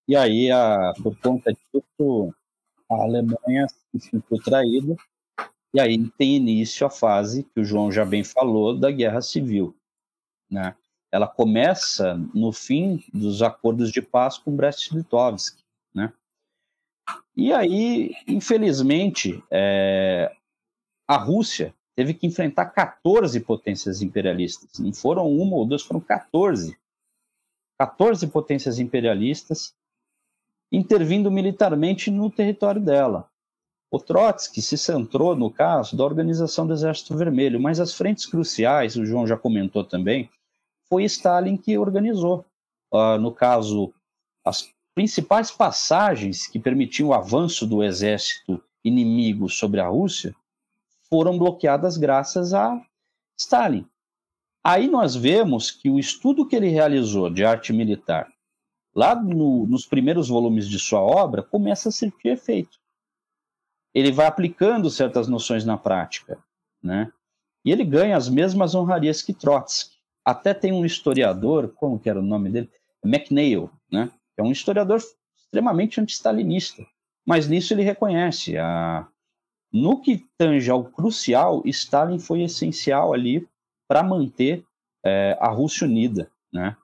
E 0.07 0.15
aí, 0.15 0.51
a, 0.51 0.93
por 1.01 1.17
conta 1.19 1.51
disso, 1.53 2.33
a 2.89 2.95
Alemanha 2.95 3.67
se 3.67 3.99
sentiu 3.99 4.37
traída. 4.43 4.95
E 5.73 5.79
aí 5.79 6.09
tem 6.11 6.35
início 6.35 6.85
a 6.85 6.89
fase 6.89 7.43
que 7.43 7.59
o 7.59 7.63
João 7.63 7.91
já 7.91 8.03
bem 8.03 8.23
falou 8.23 8.77
da 8.77 8.91
Guerra 8.91 9.21
Civil. 9.21 9.75
Né? 10.49 10.75
Ela 11.11 11.27
começa 11.27 12.15
no 12.33 12.51
fim 12.51 13.03
dos 13.13 13.41
acordos 13.41 13.91
de 13.91 14.01
paz 14.01 14.37
com 14.37 14.55
Brest-Litovsk. 14.55 15.59
Né? 15.93 16.11
E 17.35 17.53
aí, 17.53 18.15
infelizmente, 18.27 19.43
é, 19.51 20.35
a 21.09 21.17
Rússia 21.17 21.73
teve 21.95 22.13
que 22.13 22.27
enfrentar 22.27 22.65
14 22.67 23.39
potências 23.39 24.03
imperialistas. 24.03 24.77
Não 24.77 24.93
foram 24.93 25.27
uma 25.27 25.55
ou 25.55 25.65
duas, 25.65 25.81
foram 25.81 25.99
14. 25.99 26.77
14 27.79 28.27
potências 28.27 28.77
imperialistas 28.77 29.73
intervindo 30.71 31.31
militarmente 31.31 32.11
no 32.11 32.29
território 32.29 32.79
dela. 32.79 33.27
O 33.89 33.97
Trotsky 33.97 34.61
se 34.61 34.77
centrou 34.77 35.35
no 35.35 35.49
caso 35.49 35.97
da 35.97 36.03
organização 36.03 36.67
do 36.67 36.73
Exército 36.73 37.17
Vermelho, 37.17 37.59
mas 37.59 37.79
as 37.79 37.95
frentes 37.95 38.27
cruciais, 38.27 38.95
o 38.95 39.03
João 39.03 39.25
já 39.25 39.35
comentou 39.35 39.83
também, 39.83 40.29
foi 40.87 41.05
Stalin 41.05 41.57
que 41.57 41.75
organizou. 41.75 42.45
Uh, 42.93 43.17
no 43.19 43.31
caso, 43.31 43.91
as 44.45 44.69
principais 44.93 45.49
passagens 45.49 46.45
que 46.45 46.59
permitiam 46.59 47.09
o 47.09 47.13
avanço 47.15 47.65
do 47.65 47.83
exército 47.83 48.63
inimigo 48.83 49.49
sobre 49.49 49.79
a 49.79 49.87
Rússia 49.87 50.35
foram 51.09 51.37
bloqueadas 51.37 51.97
graças 51.97 52.53
a 52.53 52.79
Stalin. 53.37 53.85
Aí 54.63 54.87
nós 54.87 55.15
vemos 55.15 55.71
que 55.71 55.89
o 55.89 55.97
estudo 55.97 56.45
que 56.45 56.55
ele 56.55 56.69
realizou 56.69 57.29
de 57.29 57.45
arte 57.45 57.71
militar, 57.73 58.27
lá 58.93 59.15
no, 59.15 59.65
nos 59.65 59.85
primeiros 59.85 60.27
volumes 60.27 60.67
de 60.67 60.77
sua 60.77 61.01
obra, 61.01 61.41
começa 61.41 61.89
a 61.89 61.91
surtir 61.91 62.33
efeito. 62.33 62.77
Ele 63.93 64.11
vai 64.11 64.27
aplicando 64.27 64.89
certas 64.89 65.27
noções 65.27 65.65
na 65.65 65.77
prática, 65.77 66.37
né? 66.83 67.11
E 67.65 67.71
ele 67.71 67.83
ganha 67.83 68.15
as 68.15 68.29
mesmas 68.29 68.75
honrarias 68.75 69.21
que 69.21 69.33
Trotsky. 69.33 69.97
Até 70.23 70.53
tem 70.53 70.71
um 70.71 70.85
historiador, 70.85 71.73
como 71.75 71.99
que 71.99 72.09
era 72.09 72.19
o 72.19 72.23
nome 72.23 72.49
dele? 72.49 72.69
McNeil, 73.03 73.69
né? 73.91 74.11
É 74.37 74.43
um 74.43 74.51
historiador 74.51 75.01
extremamente 75.37 75.99
anti-stalinista. 75.99 76.85
Mas 77.25 77.47
nisso 77.47 77.73
ele 77.73 77.83
reconhece 77.83 78.57
a, 78.57 79.07
no 79.71 80.01
que 80.01 80.25
tange 80.37 80.69
ao 80.69 80.83
crucial, 80.83 81.61
Stalin 81.65 82.19
foi 82.19 82.41
essencial 82.41 83.13
ali 83.13 83.47
para 83.87 84.03
manter 84.03 84.65
é, 85.05 85.37
a 85.39 85.49
Rússia 85.49 85.85
unida, 85.85 86.29
né? 86.51 86.75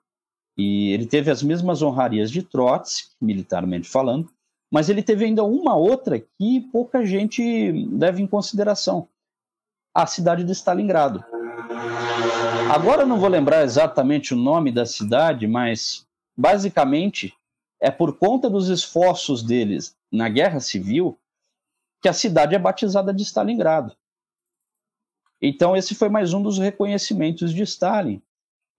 E 0.56 0.90
ele 0.92 1.06
teve 1.06 1.30
as 1.30 1.42
mesmas 1.42 1.82
honrarias 1.82 2.30
de 2.30 2.42
Trotsky, 2.42 3.10
militarmente 3.20 3.88
falando, 3.88 4.30
mas 4.72 4.88
ele 4.88 5.02
teve 5.02 5.24
ainda 5.24 5.44
uma 5.44 5.76
outra 5.76 6.18
que 6.18 6.60
pouca 6.72 7.04
gente 7.04 7.72
leva 7.92 8.20
em 8.20 8.26
consideração: 8.26 9.08
a 9.94 10.06
cidade 10.06 10.44
de 10.44 10.52
Stalingrado. 10.52 11.24
Agora 12.72 13.02
eu 13.02 13.06
não 13.06 13.20
vou 13.20 13.28
lembrar 13.28 13.62
exatamente 13.62 14.34
o 14.34 14.36
nome 14.36 14.72
da 14.72 14.86
cidade, 14.86 15.46
mas 15.46 16.06
basicamente 16.36 17.34
é 17.80 17.90
por 17.90 18.16
conta 18.16 18.48
dos 18.48 18.68
esforços 18.68 19.42
deles 19.42 19.94
na 20.10 20.28
Guerra 20.28 20.60
Civil 20.60 21.16
que 22.06 22.10
a 22.10 22.12
cidade 22.12 22.54
é 22.54 22.58
batizada 22.58 23.12
de 23.12 23.24
Stalingrado. 23.24 23.92
Então, 25.42 25.76
esse 25.76 25.92
foi 25.92 26.08
mais 26.08 26.32
um 26.32 26.40
dos 26.40 26.56
reconhecimentos 26.56 27.52
de 27.52 27.64
Stalin. 27.64 28.22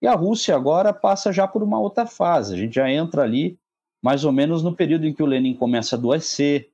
E 0.02 0.08
a 0.08 0.14
Rússia 0.14 0.56
agora 0.56 0.94
passa 0.94 1.34
já 1.34 1.46
por 1.46 1.62
uma 1.62 1.78
outra 1.78 2.06
fase. 2.06 2.54
A 2.54 2.58
gente 2.58 2.76
já 2.76 2.90
entra 2.90 3.24
ali, 3.24 3.60
mais 4.02 4.24
ou 4.24 4.32
menos 4.32 4.64
no 4.64 4.74
período 4.74 5.06
em 5.06 5.14
que 5.14 5.22
o 5.22 5.26
Lenin 5.26 5.56
começa 5.56 5.98
a 5.98 6.00
adoecer, 6.00 6.70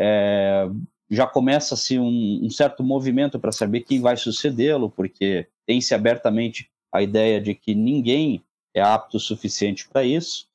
é, 0.00 0.66
já 1.10 1.26
começa-se 1.26 1.98
um, 1.98 2.40
um 2.42 2.48
certo 2.48 2.82
movimento 2.82 3.38
para 3.38 3.52
saber 3.52 3.80
quem 3.80 4.00
vai 4.00 4.16
sucedê-lo, 4.16 4.88
porque 4.88 5.46
tem-se 5.66 5.94
abertamente 5.94 6.70
a 6.90 7.02
ideia 7.02 7.38
de 7.38 7.54
que 7.54 7.74
ninguém 7.74 8.42
é 8.72 8.80
apto 8.80 9.18
o 9.18 9.20
suficiente 9.20 9.86
para 9.86 10.04
isso. 10.04 10.48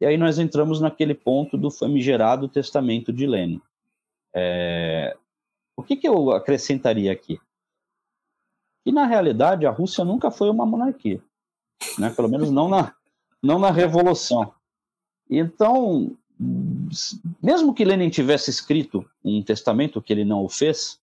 E 0.00 0.06
aí 0.06 0.16
nós 0.16 0.38
entramos 0.38 0.80
naquele 0.80 1.14
ponto 1.14 1.58
do 1.58 1.68
famigerado 1.68 2.46
testamento 2.46 3.12
de 3.12 3.26
Lenin. 3.26 3.60
É... 4.34 5.16
O 5.76 5.82
que, 5.82 5.96
que 5.96 6.08
eu 6.08 6.30
acrescentaria 6.32 7.12
aqui? 7.12 7.40
Que 8.84 8.92
na 8.92 9.06
realidade 9.06 9.66
a 9.66 9.70
Rússia 9.70 10.04
nunca 10.04 10.30
foi 10.30 10.50
uma 10.50 10.66
monarquia, 10.66 11.22
né? 11.98 12.10
pelo 12.10 12.28
menos 12.28 12.50
não 12.50 12.68
na, 12.68 12.94
não 13.42 13.58
na 13.58 13.70
Revolução. 13.70 14.54
Então, 15.28 16.16
mesmo 17.42 17.74
que 17.74 17.84
Lenin 17.84 18.10
tivesse 18.10 18.50
escrito 18.50 19.08
um 19.24 19.42
testamento 19.42 20.02
que 20.02 20.12
ele 20.12 20.24
não 20.24 20.44
o 20.44 20.48
fez, 20.48 21.00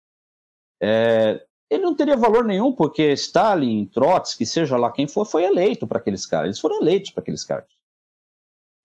é, 0.80 1.44
ele 1.70 1.82
não 1.82 1.94
teria 1.94 2.16
valor 2.16 2.44
nenhum, 2.44 2.72
porque 2.72 3.12
Stalin, 3.12 3.86
Trotsky, 3.86 4.44
seja 4.44 4.76
lá 4.76 4.92
quem 4.92 5.08
for, 5.08 5.24
foi 5.24 5.44
eleito 5.44 5.86
para 5.86 5.98
aqueles 5.98 6.26
caras. 6.26 6.46
Eles 6.46 6.60
foram 6.60 6.80
eleitos 6.82 7.10
para 7.10 7.22
aqueles 7.22 7.44
caras. 7.44 7.68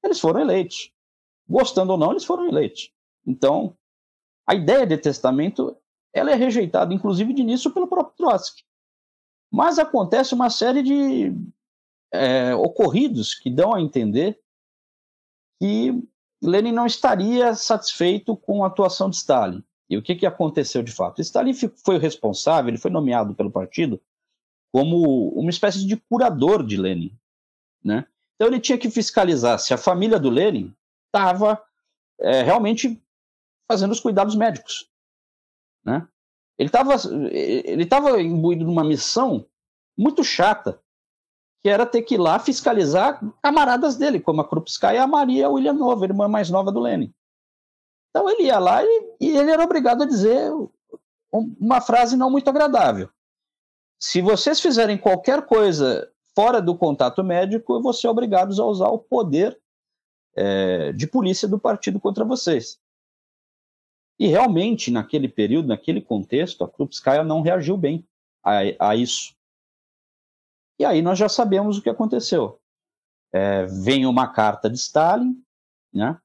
Eles 0.03 0.19
foram 0.19 0.39
eleitos. 0.39 0.91
Gostando 1.49 1.91
ou 1.91 1.97
não, 1.97 2.11
eles 2.11 2.23
foram 2.23 2.47
eleitos. 2.47 2.91
Então, 3.25 3.75
a 4.47 4.55
ideia 4.55 4.87
de 4.87 4.97
testamento 4.97 5.75
ela 6.13 6.31
é 6.31 6.35
rejeitada, 6.35 6.93
inclusive 6.93 7.33
de 7.33 7.41
início, 7.41 7.71
pelo 7.71 7.87
próprio 7.87 8.15
Trotsky. 8.15 8.63
Mas 9.51 9.77
acontece 9.77 10.33
uma 10.33 10.49
série 10.49 10.81
de 10.81 11.35
é, 12.11 12.55
ocorridos 12.55 13.35
que 13.35 13.49
dão 13.49 13.75
a 13.75 13.81
entender 13.81 14.39
que 15.59 16.01
Lenin 16.41 16.71
não 16.71 16.85
estaria 16.85 17.53
satisfeito 17.55 18.35
com 18.35 18.63
a 18.63 18.67
atuação 18.67 19.09
de 19.09 19.17
Stalin. 19.17 19.63
E 19.89 19.97
o 19.97 20.01
que, 20.01 20.15
que 20.15 20.25
aconteceu 20.25 20.83
de 20.83 20.91
fato? 20.91 21.21
Stalin 21.21 21.53
foi 21.53 21.95
o 21.95 21.99
responsável, 21.99 22.69
ele 22.69 22.77
foi 22.77 22.91
nomeado 22.91 23.33
pelo 23.33 23.51
partido 23.51 24.01
como 24.71 25.29
uma 25.29 25.49
espécie 25.49 25.85
de 25.85 25.95
curador 25.95 26.65
de 26.65 26.77
Lenin. 26.77 27.17
Né? 27.83 28.05
Então 28.35 28.47
ele 28.47 28.59
tinha 28.59 28.77
que 28.77 28.89
fiscalizar 28.89 29.57
se 29.59 29.73
a 29.73 29.77
família 29.77 30.19
do 30.19 30.29
Lenin 30.29 30.73
estava 31.05 31.61
é, 32.19 32.43
realmente 32.43 33.01
fazendo 33.67 33.91
os 33.91 33.99
cuidados 33.99 34.35
médicos. 34.35 34.89
Né? 35.83 36.07
Ele 36.57 36.69
estava 36.69 36.93
ele 37.31 37.85
tava 37.85 38.21
imbuído 38.21 38.65
numa 38.65 38.83
missão 38.83 39.45
muito 39.97 40.23
chata, 40.23 40.81
que 41.61 41.69
era 41.69 41.85
ter 41.85 42.01
que 42.03 42.15
ir 42.15 42.19
lá 42.19 42.39
fiscalizar 42.39 43.19
camaradas 43.41 43.95
dele, 43.95 44.19
como 44.19 44.41
a 44.41 44.47
Krupskaya 44.47 44.97
e 44.97 44.99
a 44.99 45.07
Maria 45.07 45.49
Williamova, 45.49 46.05
irmã 46.05 46.27
mais 46.27 46.49
nova 46.49 46.71
do 46.71 46.79
Lenin. 46.79 47.13
Então 48.09 48.29
ele 48.29 48.43
ia 48.43 48.59
lá 48.59 48.83
e, 48.83 49.15
e 49.19 49.37
ele 49.37 49.51
era 49.51 49.63
obrigado 49.63 50.03
a 50.03 50.07
dizer 50.07 50.51
uma 51.31 51.81
frase 51.81 52.15
não 52.15 52.29
muito 52.29 52.49
agradável. 52.49 53.09
Se 53.99 54.21
vocês 54.21 54.59
fizerem 54.59 54.97
qualquer 54.97 55.45
coisa 55.45 56.09
fora 56.35 56.61
do 56.61 56.77
contato 56.77 57.23
médico, 57.23 57.73
eu 57.73 57.81
vou 57.81 57.93
ser 57.93 58.07
obrigado 58.07 58.59
a 58.61 58.65
usar 58.65 58.89
o 58.89 58.99
poder 58.99 59.59
é, 60.35 60.91
de 60.93 61.07
polícia 61.07 61.47
do 61.47 61.59
partido 61.59 61.99
contra 61.99 62.23
vocês. 62.23 62.79
E 64.19 64.27
realmente, 64.27 64.89
naquele 64.89 65.27
período, 65.27 65.67
naquele 65.67 66.01
contexto, 66.01 66.63
a 66.63 66.69
Krupskaya 66.69 67.23
não 67.23 67.41
reagiu 67.41 67.77
bem 67.77 68.05
a, 68.43 68.89
a 68.89 68.95
isso. 68.95 69.35
E 70.79 70.85
aí 70.85 71.01
nós 71.01 71.17
já 71.17 71.29
sabemos 71.29 71.77
o 71.77 71.81
que 71.81 71.89
aconteceu. 71.89 72.59
É, 73.31 73.65
vem 73.65 74.05
uma 74.05 74.27
carta 74.27 74.69
de 74.69 74.77
Stalin, 74.77 75.41
né? 75.93 76.19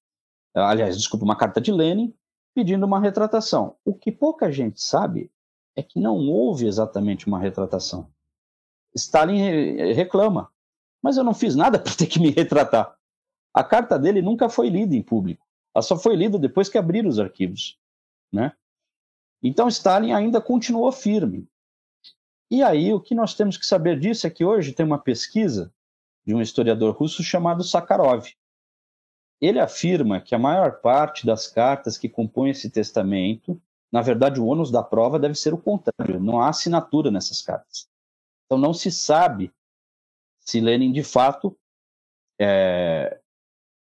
aliás, 0.55 0.97
desculpa, 0.97 1.25
uma 1.25 1.37
carta 1.37 1.61
de 1.61 1.73
Lenin, 1.73 2.15
pedindo 2.55 2.85
uma 2.85 3.01
retratação. 3.01 3.77
O 3.85 3.95
que 3.95 4.13
pouca 4.13 4.53
gente 4.53 4.81
sabe 4.81 5.31
é 5.75 5.83
que 5.83 5.99
não 5.99 6.17
houve 6.29 6.67
exatamente 6.67 7.27
uma 7.27 7.39
retratação. 7.39 8.11
Stalin 8.95 9.93
reclama, 9.95 10.51
mas 11.03 11.17
eu 11.17 11.25
não 11.25 11.35
fiz 11.35 11.57
nada 11.57 11.79
para 11.79 11.95
ter 11.95 12.07
que 12.07 12.21
me 12.21 12.31
retratar. 12.31 12.97
A 13.55 13.65
carta 13.65 13.99
dele 13.99 14.23
nunca 14.23 14.49
foi 14.49 14.69
lida 14.69 14.95
em 14.95 15.03
público. 15.03 15.47
Ela 15.75 15.83
só 15.83 15.97
foi 15.97 16.15
lida 16.15 16.39
depois 16.39 16.69
que 16.69 16.79
abriram 16.79 17.09
os 17.09 17.19
arquivos. 17.19 17.79
Né? 18.33 18.53
Então 19.43 19.69
Stalin 19.69 20.13
ainda 20.13 20.41
continuou 20.41 20.91
firme. 20.91 21.49
E 22.51 22.63
aí 22.63 22.93
o 22.93 23.01
que 23.01 23.15
nós 23.15 23.35
temos 23.35 23.57
que 23.57 23.67
saber 23.67 23.99
disso 23.99 24.27
é 24.27 24.31
que 24.31 24.45
hoje 24.45 24.73
tem 24.73 24.85
uma 24.87 24.99
pesquisa 24.99 25.73
de 26.25 26.35
um 26.35 26.41
historiador 26.41 26.95
russo 26.95 27.23
chamado 27.23 27.65
Sakharov. 27.65 28.27
Ele 29.41 29.59
afirma 29.59 30.21
que 30.21 30.35
a 30.35 30.39
maior 30.39 30.81
parte 30.81 31.27
das 31.27 31.49
cartas 31.49 31.99
que 31.99 32.09
compõem 32.09 32.51
esse 32.51 32.71
testamento, 32.71 33.61
na 33.91 34.01
verdade 34.01 34.41
o 34.41 34.47
ônus 34.47 34.71
da 34.71 34.83
prova 34.83 35.19
deve 35.19 35.35
ser 35.35 35.53
o 35.53 35.59
contrário, 35.59 36.21
não 36.21 36.41
há 36.41 36.49
assinatura 36.49 37.11
nessas 37.11 37.43
cartas. 37.43 37.89
Então 38.47 38.57
não 38.57 38.73
se 38.73 38.91
sabe 38.91 39.53
se 40.39 40.61
Lenin 40.61 40.93
de 40.93 41.03
fato 41.03 41.59
é, 42.39 43.21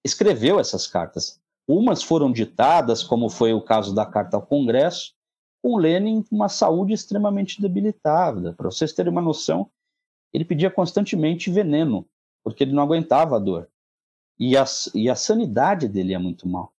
escreveu 0.03 0.59
essas 0.59 0.87
cartas. 0.87 1.41
Umas 1.67 2.03
foram 2.03 2.31
ditadas, 2.31 3.03
como 3.03 3.29
foi 3.29 3.53
o 3.53 3.61
caso 3.61 3.93
da 3.93 4.05
carta 4.05 4.37
ao 4.37 4.45
Congresso, 4.45 5.13
com 5.61 5.77
Lenin 5.77 6.21
com 6.21 6.35
uma 6.35 6.47
saúde 6.47 6.93
extremamente 6.93 7.59
debilitada. 7.59 8.53
Para 8.53 8.69
vocês 8.69 8.93
terem 8.93 9.11
uma 9.11 9.21
noção, 9.21 9.71
ele 10.31 10.45
pedia 10.45 10.69
constantemente 10.69 11.49
veneno, 11.49 12.07
porque 12.43 12.63
ele 12.63 12.73
não 12.73 12.83
aguentava 12.83 13.37
a 13.37 13.39
dor. 13.39 13.67
E 14.37 14.55
a, 14.55 14.65
e 14.93 15.09
a 15.09 15.15
sanidade 15.15 15.87
dele 15.87 16.13
é 16.13 16.19
muito 16.19 16.47
mal. 16.47 16.71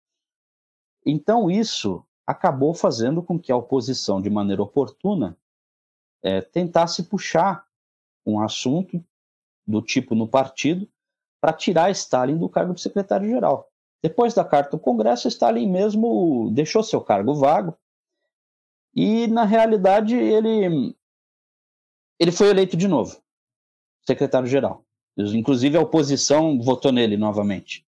Então, 1.04 1.50
isso 1.50 2.04
acabou 2.26 2.74
fazendo 2.74 3.22
com 3.22 3.38
que 3.38 3.50
a 3.50 3.56
oposição, 3.56 4.20
de 4.20 4.30
maneira 4.30 4.62
oportuna, 4.62 5.36
é, 6.22 6.40
tentasse 6.40 7.04
puxar 7.04 7.66
um 8.24 8.40
assunto 8.40 9.02
do 9.66 9.82
tipo 9.82 10.14
no 10.14 10.28
partido 10.28 10.88
para 11.40 11.52
tirar 11.52 11.90
Stalin 11.90 12.36
do 12.36 12.48
cargo 12.48 12.74
de 12.74 12.80
secretário-geral. 12.80 13.70
Depois 14.02 14.34
da 14.34 14.44
carta 14.44 14.70
do 14.70 14.78
Congresso, 14.78 15.28
Stalin 15.28 15.70
mesmo 15.70 16.50
deixou 16.52 16.82
seu 16.82 17.00
cargo 17.00 17.34
vago 17.34 17.76
e, 18.94 19.26
na 19.26 19.44
realidade, 19.44 20.14
ele, 20.14 20.94
ele 22.18 22.32
foi 22.32 22.48
eleito 22.48 22.76
de 22.76 22.88
novo, 22.88 23.20
secretário-geral. 24.06 24.84
Inclusive, 25.16 25.76
a 25.76 25.80
oposição 25.80 26.60
votou 26.60 26.92
nele 26.92 27.16
novamente. 27.16 27.86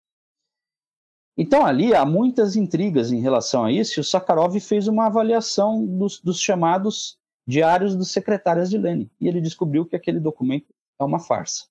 Então, 1.37 1.65
ali 1.65 1.93
há 1.93 2.05
muitas 2.05 2.55
intrigas 2.55 3.11
em 3.11 3.19
relação 3.19 3.65
a 3.65 3.71
isso, 3.71 3.99
e 3.99 4.01
o 4.01 4.03
Sakharov 4.03 4.57
fez 4.59 4.87
uma 4.87 5.07
avaliação 5.07 5.85
dos, 5.85 6.19
dos 6.21 6.39
chamados 6.39 7.19
diários 7.45 7.95
dos 7.95 8.11
secretários 8.11 8.69
de 8.69 8.77
Lenin, 8.77 9.09
e 9.19 9.27
ele 9.27 9.41
descobriu 9.41 9.85
que 9.85 9.95
aquele 9.95 10.19
documento 10.19 10.73
é 10.99 11.03
uma 11.03 11.19
farsa. 11.19 11.67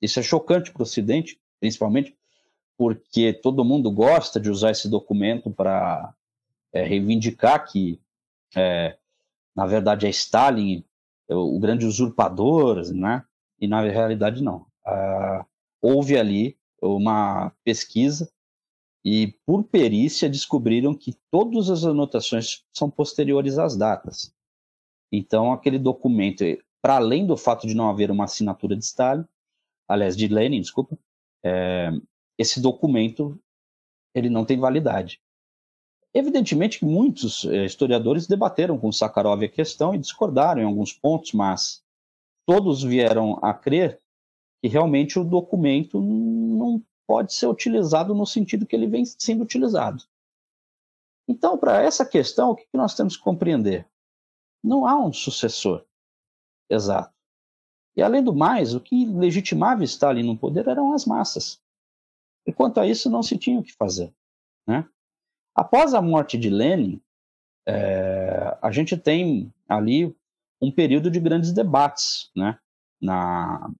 Isso 0.00 0.20
é 0.20 0.22
chocante 0.22 0.72
para 0.72 0.80
o 0.80 0.84
Ocidente, 0.84 1.40
principalmente 1.58 2.16
porque 2.78 3.32
todo 3.32 3.64
mundo 3.64 3.90
gosta 3.90 4.38
de 4.38 4.48
usar 4.48 4.70
esse 4.70 4.88
documento 4.88 5.50
para 5.50 6.14
é, 6.72 6.84
reivindicar 6.84 7.68
que, 7.68 8.00
é, 8.56 8.96
na 9.54 9.66
verdade, 9.66 10.06
é 10.06 10.10
Stalin 10.10 10.84
o 11.28 11.58
grande 11.58 11.84
usurpador, 11.84 12.82
né? 12.94 13.24
E 13.60 13.66
na 13.66 13.82
realidade 13.82 14.42
não. 14.42 14.66
Ah, 14.86 15.44
houve 15.82 16.16
ali 16.16 16.56
uma 16.80 17.52
pesquisa 17.64 18.30
e, 19.04 19.34
por 19.44 19.64
perícia, 19.64 20.28
descobriram 20.28 20.94
que 20.94 21.14
todas 21.30 21.68
as 21.68 21.84
anotações 21.84 22.64
são 22.72 22.88
posteriores 22.88 23.58
às 23.58 23.76
datas. 23.76 24.32
Então, 25.12 25.52
aquele 25.52 25.78
documento, 25.78 26.44
para 26.80 26.96
além 26.96 27.26
do 27.26 27.36
fato 27.36 27.66
de 27.66 27.74
não 27.74 27.90
haver 27.90 28.10
uma 28.10 28.24
assinatura 28.24 28.76
de 28.76 28.84
Stalin, 28.84 29.24
aliás, 29.88 30.16
de 30.16 30.28
Lenin, 30.28 30.60
desculpa, 30.60 30.96
é, 31.42 31.90
esse 32.38 32.60
documento 32.60 33.38
ele 34.14 34.30
não 34.30 34.44
tem 34.44 34.58
validade. 34.58 35.20
Evidentemente 36.14 36.78
que 36.78 36.86
muitos 36.86 37.44
é, 37.44 37.64
historiadores 37.64 38.26
debateram 38.26 38.78
com 38.78 38.90
Sakharov 38.90 39.42
a 39.42 39.48
questão 39.48 39.94
e 39.94 39.98
discordaram 39.98 40.62
em 40.62 40.64
alguns 40.64 40.92
pontos, 40.92 41.32
mas 41.32 41.84
todos 42.46 42.82
vieram 42.82 43.38
a 43.42 43.52
crer 43.52 44.00
que 44.62 44.68
realmente 44.68 45.18
o 45.18 45.24
documento 45.24 46.00
não 46.00 46.82
pode 47.06 47.32
ser 47.34 47.46
utilizado 47.46 48.14
no 48.14 48.26
sentido 48.26 48.66
que 48.66 48.74
ele 48.74 48.86
vem 48.86 49.04
sendo 49.04 49.42
utilizado. 49.42 50.02
Então, 51.28 51.58
para 51.58 51.82
essa 51.82 52.06
questão, 52.06 52.50
o 52.50 52.56
que 52.56 52.66
nós 52.72 52.94
temos 52.94 53.16
que 53.16 53.22
compreender? 53.22 53.86
Não 54.64 54.86
há 54.86 54.96
um 54.96 55.12
sucessor 55.12 55.84
exato. 56.70 57.14
E, 57.96 58.02
além 58.02 58.22
do 58.22 58.34
mais, 58.34 58.74
o 58.74 58.80
que 58.80 59.04
legitimava 59.04 59.84
Stalin 59.84 60.22
no 60.22 60.36
poder 60.36 60.68
eram 60.68 60.92
as 60.92 61.04
massas. 61.04 61.60
E 62.48 62.52
quanto 62.52 62.80
a 62.80 62.86
isso, 62.86 63.10
não 63.10 63.22
se 63.22 63.36
tinha 63.36 63.60
o 63.60 63.62
que 63.62 63.74
fazer. 63.74 64.10
Né? 64.66 64.88
Após 65.54 65.92
a 65.92 66.00
morte 66.00 66.38
de 66.38 66.48
Lenin, 66.48 66.98
é, 67.68 68.56
a 68.62 68.72
gente 68.72 68.96
tem 68.96 69.52
ali 69.68 70.16
um 70.58 70.72
período 70.72 71.10
de 71.10 71.20
grandes 71.20 71.52
debates 71.52 72.30
né? 72.34 72.58
Na, 72.98 73.70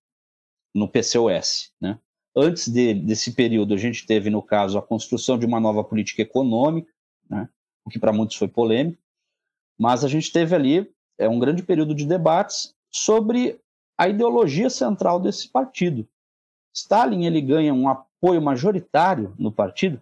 no 0.74 0.86
PCOS. 0.86 1.72
Né? 1.80 1.98
Antes 2.36 2.68
de, 2.68 2.92
desse 2.92 3.32
período, 3.32 3.72
a 3.72 3.78
gente 3.78 4.04
teve, 4.04 4.28
no 4.28 4.42
caso, 4.42 4.76
a 4.76 4.82
construção 4.82 5.38
de 5.38 5.46
uma 5.46 5.58
nova 5.58 5.82
política 5.82 6.20
econômica, 6.20 6.92
né? 7.26 7.48
o 7.86 7.90
que 7.90 7.98
para 7.98 8.12
muitos 8.12 8.36
foi 8.36 8.48
polêmico, 8.48 9.02
mas 9.78 10.04
a 10.04 10.08
gente 10.08 10.30
teve 10.30 10.54
ali 10.54 10.92
é, 11.16 11.26
um 11.26 11.38
grande 11.38 11.62
período 11.62 11.94
de 11.94 12.04
debates 12.04 12.76
sobre 12.90 13.58
a 13.96 14.10
ideologia 14.10 14.68
central 14.68 15.18
desse 15.18 15.48
partido. 15.48 16.06
Stalin 16.74 17.24
ele 17.24 17.40
ganha 17.40 17.72
um 17.72 17.88
apoio 18.20 18.42
majoritário 18.42 19.34
no 19.38 19.50
partido 19.50 20.00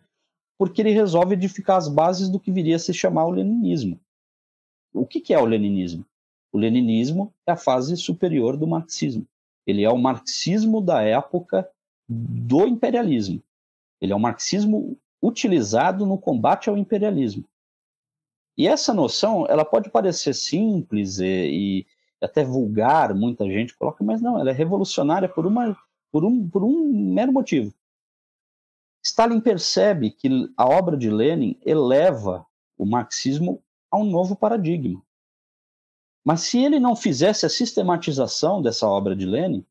porque 0.59 0.81
ele 0.81 0.91
resolve 0.91 1.35
edificar 1.35 1.77
as 1.77 1.89
bases 1.89 2.29
do 2.29 2.41
que 2.41 2.51
viria 2.51 2.77
a 2.77 2.79
se 2.79 2.93
chamar 2.93 3.27
o 3.27 3.31
leninismo. 3.31 4.01
O 4.93 5.07
que, 5.07 5.21
que 5.21 5.35
é 5.35 5.39
o 5.39 5.45
leninismo? 5.45 6.05
O 6.53 6.59
leninismo 6.59 7.33
é 7.47 7.53
a 7.53 7.57
fase 7.57 7.97
superior 7.97 8.57
do 8.57 8.67
marxismo. 8.67 9.27
Ele 9.67 9.83
é 9.83 9.91
o 9.91 9.99
marxismo 9.99 10.81
da 10.81 11.03
época 11.03 11.69
do 12.09 12.67
imperialismo. 12.67 13.43
Ele 14.01 14.13
é 14.13 14.17
um 14.17 14.21
marxismo 14.21 14.97
utilizado 15.23 16.07
no 16.07 16.17
combate 16.17 16.71
ao 16.71 16.79
imperialismo. 16.79 17.45
E 18.57 18.67
essa 18.67 18.95
noção, 18.95 19.47
ela 19.49 19.65
pode 19.65 19.91
parecer 19.91 20.33
simples 20.33 21.19
e, 21.19 21.27
e 21.27 21.87
até 22.23 22.43
vulgar, 22.43 23.15
muita 23.15 23.45
gente 23.45 23.77
coloca, 23.77 24.03
mas 24.03 24.23
não, 24.23 24.39
ela 24.39 24.49
é 24.49 24.53
revolucionária 24.55 25.29
por, 25.29 25.47
uma, 25.47 25.77
por, 26.11 26.25
um, 26.25 26.49
por 26.49 26.65
um 26.65 27.13
mero 27.13 27.33
motivo. 27.33 27.75
Stalin 29.03 29.41
percebe 29.41 30.11
que 30.11 30.29
a 30.57 30.67
obra 30.67 30.97
de 30.97 31.11
Lenin 31.11 31.59
eleva 31.65 32.47
o 32.77 32.85
marxismo 32.85 33.63
a 33.91 33.99
um 33.99 34.05
novo 34.05 34.37
paradigma. 34.37 35.03
Mas 36.25 36.41
se 36.41 36.59
ele 36.59 36.81
não 36.81 36.97
fizesse 36.97 37.47
a 37.47 37.49
sistematização 37.49 38.61
dessa 38.61 38.87
obra 38.89 39.15
de 39.15 39.25
Lenin, 39.25 39.65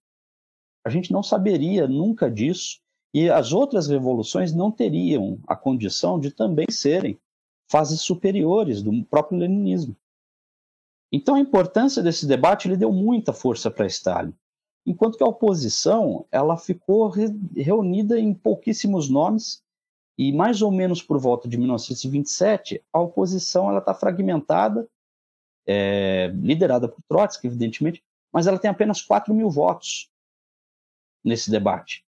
a 0.86 0.90
gente 0.90 1.12
não 1.12 1.22
saberia 1.22 1.88
nunca 1.88 2.32
disso 2.32 2.80
e 3.14 3.30
as 3.30 3.52
outras 3.52 3.88
revoluções 3.88 4.54
não 4.54 4.72
teriam 4.72 5.40
a 5.48 5.56
condição 5.56 6.20
de 6.20 6.32
também 6.32 6.68
serem 6.70 7.20
fases 7.70 8.02
superiores 8.02 8.82
do 8.82 9.04
próprio 9.06 9.40
leninismo. 9.40 9.96
Então 11.12 11.36
a 11.36 11.40
importância 11.40 12.04
desse 12.04 12.28
debate 12.28 12.68
ele 12.68 12.78
deu 12.78 12.92
muita 12.92 13.34
força 13.34 13.72
para 13.72 13.88
Stalin, 13.88 14.34
enquanto 14.86 15.18
que 15.18 15.24
a 15.24 15.28
oposição 15.28 16.26
ela 16.32 16.58
ficou 16.58 17.08
re 17.10 17.28
reunida 17.56 18.20
em 18.20 18.34
pouquíssimos 18.34 19.10
nomes 19.10 19.64
e 20.18 20.32
mais 20.32 20.62
ou 20.62 20.72
menos 20.72 21.02
por 21.02 21.20
volta 21.20 21.48
de 21.48 21.58
1927 21.58 22.84
a 22.94 23.00
oposição 23.00 23.70
ela 23.70 23.80
está 23.80 23.94
fragmentada, 23.94 24.88
é, 25.68 26.28
liderada 26.36 26.88
por 26.88 27.02
Trotsky 27.08 27.48
evidentemente, 27.48 28.04
mas 28.32 28.48
ela 28.48 28.60
tem 28.60 28.70
apenas 28.70 29.02
4 29.02 29.34
mil 29.34 29.50
votos 29.50 30.10
nesse 31.24 31.50
debate. 31.50 32.06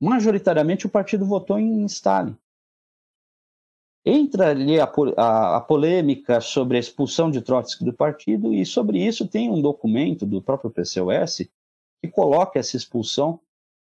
Majoritariamente 0.00 0.86
o 0.86 0.90
partido 0.90 1.24
votou 1.24 1.58
em 1.58 1.84
Stalin. 1.86 2.36
Entra 4.06 4.50
ali 4.50 4.78
a, 4.78 4.84
a, 5.16 5.56
a, 5.56 5.60
polêmica 5.62 6.38
sobre 6.38 6.76
a 6.76 6.80
expulsão 6.80 7.30
de 7.30 7.40
Trotsky 7.40 7.84
do 7.84 7.92
partido, 7.92 8.52
e 8.52 8.66
sobre 8.66 8.98
isso 8.98 9.26
tem 9.26 9.50
um 9.50 9.62
documento 9.62 10.26
do 10.26 10.42
próprio 10.42 10.70
PCOS 10.70 11.48
que 12.02 12.10
coloca 12.10 12.58
essa 12.58 12.76
expulsão. 12.76 13.40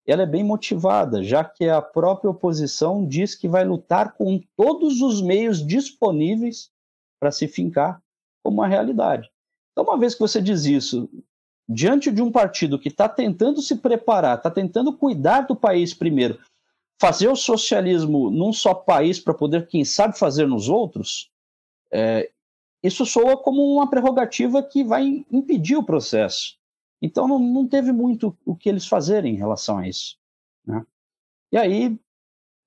Ela 0.06 0.22
é 0.22 0.26
bem 0.26 0.44
motivada, 0.44 1.22
já 1.24 1.42
que 1.42 1.68
a 1.68 1.82
própria 1.82 2.30
oposição 2.30 3.04
diz 3.04 3.34
que 3.34 3.48
vai 3.48 3.64
lutar 3.64 4.12
com 4.14 4.40
todos 4.56 5.00
os 5.00 5.20
meios 5.20 5.66
disponíveis 5.66 6.70
para 7.18 7.32
se 7.32 7.48
fincar 7.48 8.00
como 8.44 8.58
uma 8.58 8.68
realidade. 8.68 9.28
Então, 9.72 9.82
uma 9.82 9.98
vez 9.98 10.14
que 10.14 10.20
você 10.20 10.40
diz 10.40 10.64
isso, 10.64 11.08
diante 11.68 12.12
de 12.12 12.22
um 12.22 12.30
partido 12.30 12.78
que 12.78 12.88
está 12.88 13.08
tentando 13.08 13.60
se 13.60 13.76
preparar, 13.76 14.36
está 14.36 14.50
tentando 14.50 14.96
cuidar 14.96 15.40
do 15.40 15.56
país 15.56 15.92
primeiro, 15.92 16.38
fazer 17.00 17.28
o 17.28 17.36
socialismo 17.36 18.30
num 18.30 18.52
só 18.52 18.74
país 18.74 19.18
para 19.18 19.34
poder, 19.34 19.66
quem 19.66 19.84
sabe, 19.84 20.18
fazer 20.18 20.46
nos 20.46 20.68
outros, 20.68 21.30
é, 21.92 22.30
isso 22.82 23.04
soa 23.06 23.36
como 23.36 23.62
uma 23.62 23.88
prerrogativa 23.88 24.62
que 24.62 24.84
vai 24.84 25.24
impedir 25.30 25.76
o 25.76 25.84
processo. 25.84 26.56
Então 27.00 27.26
não, 27.26 27.38
não 27.38 27.68
teve 27.68 27.92
muito 27.92 28.36
o 28.44 28.54
que 28.54 28.68
eles 28.68 28.86
fazerem 28.86 29.34
em 29.34 29.38
relação 29.38 29.78
a 29.78 29.88
isso. 29.88 30.16
Né? 30.66 30.84
E 31.52 31.56
aí 31.56 31.98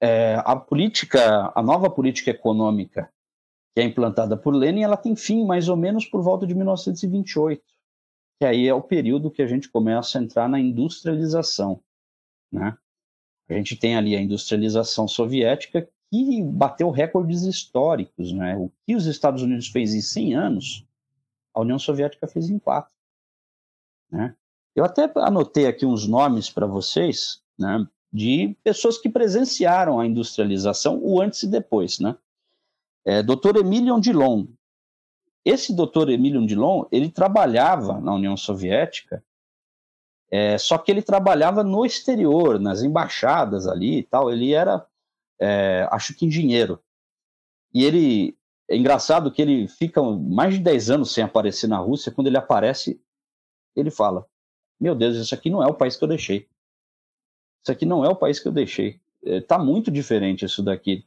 é, 0.02 0.36
a 0.46 0.56
política, 0.56 1.52
a 1.56 1.64
nova 1.64 1.90
política 1.90 2.32
econômica 2.32 3.12
que 3.78 3.82
é 3.82 3.84
implantada 3.84 4.36
por 4.36 4.56
Lenin, 4.56 4.82
ela 4.82 4.98
tem 4.98 5.16
fim 5.16 5.46
mais 5.46 5.70
ou 5.70 5.78
menos 5.78 6.04
por 6.04 6.20
volta 6.24 6.48
de 6.48 6.56
1928, 6.56 7.64
que 8.40 8.44
aí 8.44 8.68
é 8.68 8.74
o 8.74 8.82
período 8.82 9.30
que 9.30 9.40
a 9.40 9.46
gente 9.46 9.70
começa 9.70 10.18
a 10.18 10.24
entrar 10.24 10.50
na 10.50 10.60
industrialização, 10.60 11.80
né? 12.52 12.76
A 13.50 13.54
gente 13.54 13.76
tem 13.76 13.96
ali 13.96 14.16
a 14.16 14.22
industrialização 14.22 15.08
soviética 15.08 15.88
que 16.10 16.44
bateu 16.44 16.90
recordes 16.90 17.44
históricos. 17.44 18.32
Né? 18.32 18.56
O 18.58 18.72
que 18.86 18.96
os 18.96 19.06
Estados 19.06 19.42
Unidos 19.42 19.68
fez 19.68 19.94
em 19.94 20.02
100 20.02 20.36
anos, 20.36 20.86
a 21.54 21.62
União 21.62 21.80
Soviética 21.80 22.28
fez 22.28 22.50
em 22.50 22.60
4. 22.60 22.94
Né? 24.12 24.36
Eu 24.76 24.86
até 24.86 25.12
anotei 25.16 25.66
aqui 25.66 25.86
uns 25.86 26.08
nomes 26.08 26.50
para 26.50 26.68
vocês 26.68 27.42
né, 27.58 27.86
de 28.12 28.56
pessoas 28.64 28.98
que 28.98 29.10
presenciaram 29.10 30.00
a 30.00 30.06
industrialização, 30.06 31.00
o 31.02 31.22
antes 31.22 31.44
e 31.44 31.48
depois. 31.48 32.00
Né? 32.00 32.16
É, 33.06 33.24
Dr. 33.24 33.58
Emilion 33.58 34.00
Dillon. 34.00 34.46
Esse 35.44 35.74
Dr. 35.74 36.10
Emilion 36.10 36.46
Dillon, 36.46 36.86
ele 36.92 37.10
trabalhava 37.10 38.02
na 38.02 38.14
União 38.14 38.36
Soviética 38.36 39.24
é, 40.30 40.58
só 40.58 40.78
que 40.78 40.92
ele 40.92 41.02
trabalhava 41.02 41.64
no 41.64 41.86
exterior, 41.86 42.60
nas 42.60 42.84
embaixadas 42.84 43.68
ali 43.68 44.00
e 44.00 44.04
tal. 44.04 44.32
Ele 44.32 44.54
era, 44.54 44.86
é, 45.40 45.88
acho 45.92 46.14
que 46.14 46.26
engenheiro. 46.26 46.82
E 47.74 47.84
ele, 47.86 48.38
é 48.70 48.76
engraçado 48.76 49.32
que 49.32 49.42
ele 49.42 49.68
fica 49.68 50.02
mais 50.02 50.56
de 50.56 50.60
10 50.60 50.90
anos 50.90 51.14
sem 51.14 51.24
aparecer 51.24 51.68
na 51.68 51.78
Rússia. 51.78 52.12
Quando 52.12 52.28
ele 52.28 52.38
aparece, 52.38 53.00
ele 53.76 53.90
fala: 53.90 54.26
Meu 54.80 54.94
Deus, 54.94 55.16
isso 55.16 55.34
aqui 55.34 55.50
não 55.50 55.64
é 55.64 55.68
o 55.68 55.74
país 55.74 55.96
que 55.96 56.04
eu 56.04 56.10
deixei. 56.10 56.48
Isso 57.64 57.72
aqui 57.72 57.86
não 57.86 58.04
é 58.04 58.10
o 58.10 58.16
país 58.16 58.40
que 58.40 58.48
eu 58.48 58.52
deixei. 58.52 59.00
Está 59.24 59.56
é, 59.56 59.60
muito 59.60 59.90
diferente 59.90 60.46
isso 60.46 60.62
daqui. 60.62 61.06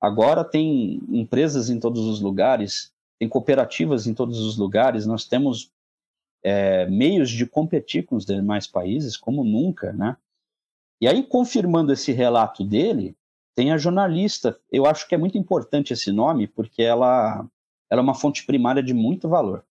Agora 0.00 0.44
tem 0.44 1.00
empresas 1.08 1.70
em 1.70 1.80
todos 1.80 2.04
os 2.04 2.20
lugares, 2.20 2.92
tem 3.18 3.28
cooperativas 3.28 4.06
em 4.06 4.14
todos 4.14 4.38
os 4.40 4.56
lugares, 4.56 5.06
nós 5.06 5.24
temos 5.24 5.72
é, 6.42 6.86
meios 6.86 7.30
de 7.30 7.46
competir 7.46 8.04
com 8.04 8.16
os 8.16 8.24
demais 8.24 8.66
países 8.66 9.16
como 9.16 9.44
nunca, 9.44 9.92
né? 9.92 10.16
E 11.00 11.06
aí, 11.06 11.22
confirmando 11.22 11.92
esse 11.92 12.12
relato 12.12 12.64
dele, 12.64 13.16
tem 13.54 13.72
a 13.72 13.78
jornalista. 13.78 14.58
Eu 14.70 14.86
acho 14.86 15.06
que 15.08 15.14
é 15.14 15.18
muito 15.18 15.38
importante 15.38 15.92
esse 15.92 16.10
nome, 16.10 16.46
porque 16.46 16.82
ela, 16.82 17.46
ela 17.90 18.00
é 18.00 18.02
uma 18.02 18.14
fonte 18.14 18.44
primária 18.44 18.82
de 18.82 18.92
muito 18.92 19.28
valor. 19.28 19.64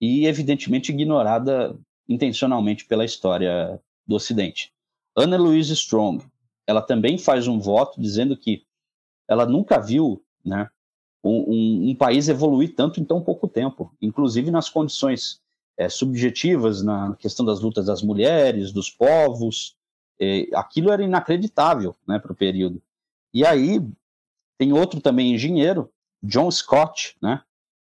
E, 0.00 0.26
evidentemente, 0.26 0.92
ignorada 0.92 1.78
intencionalmente 2.08 2.86
pela 2.86 3.04
história 3.04 3.80
do 4.06 4.16
Ocidente. 4.16 4.72
Anna 5.16 5.36
Louise 5.36 5.72
Strong, 5.72 6.24
ela 6.66 6.80
também 6.80 7.18
faz 7.18 7.46
um 7.46 7.58
voto 7.58 8.00
dizendo 8.00 8.36
que 8.36 8.64
ela 9.28 9.46
nunca 9.46 9.78
viu 9.78 10.22
né, 10.44 10.68
um, 11.22 11.52
um, 11.52 11.90
um 11.90 11.94
país 11.94 12.28
evoluir 12.28 12.74
tanto 12.74 13.00
em 13.00 13.04
tão 13.04 13.22
pouco 13.22 13.46
tempo, 13.46 13.94
inclusive 14.00 14.50
nas 14.50 14.68
condições 14.68 15.40
é, 15.80 15.88
subjetivas 15.88 16.82
na 16.82 17.16
questão 17.16 17.44
das 17.44 17.60
lutas 17.60 17.86
das 17.86 18.02
mulheres, 18.02 18.70
dos 18.70 18.90
povos. 18.90 19.74
É, 20.20 20.46
aquilo 20.54 20.92
era 20.92 21.02
inacreditável 21.02 21.96
né, 22.06 22.18
para 22.18 22.32
o 22.32 22.36
período. 22.36 22.82
E 23.32 23.46
aí 23.46 23.80
tem 24.58 24.74
outro 24.74 25.00
também 25.00 25.32
engenheiro, 25.32 25.90
John 26.22 26.50
Scott, 26.50 27.16
né? 27.22 27.42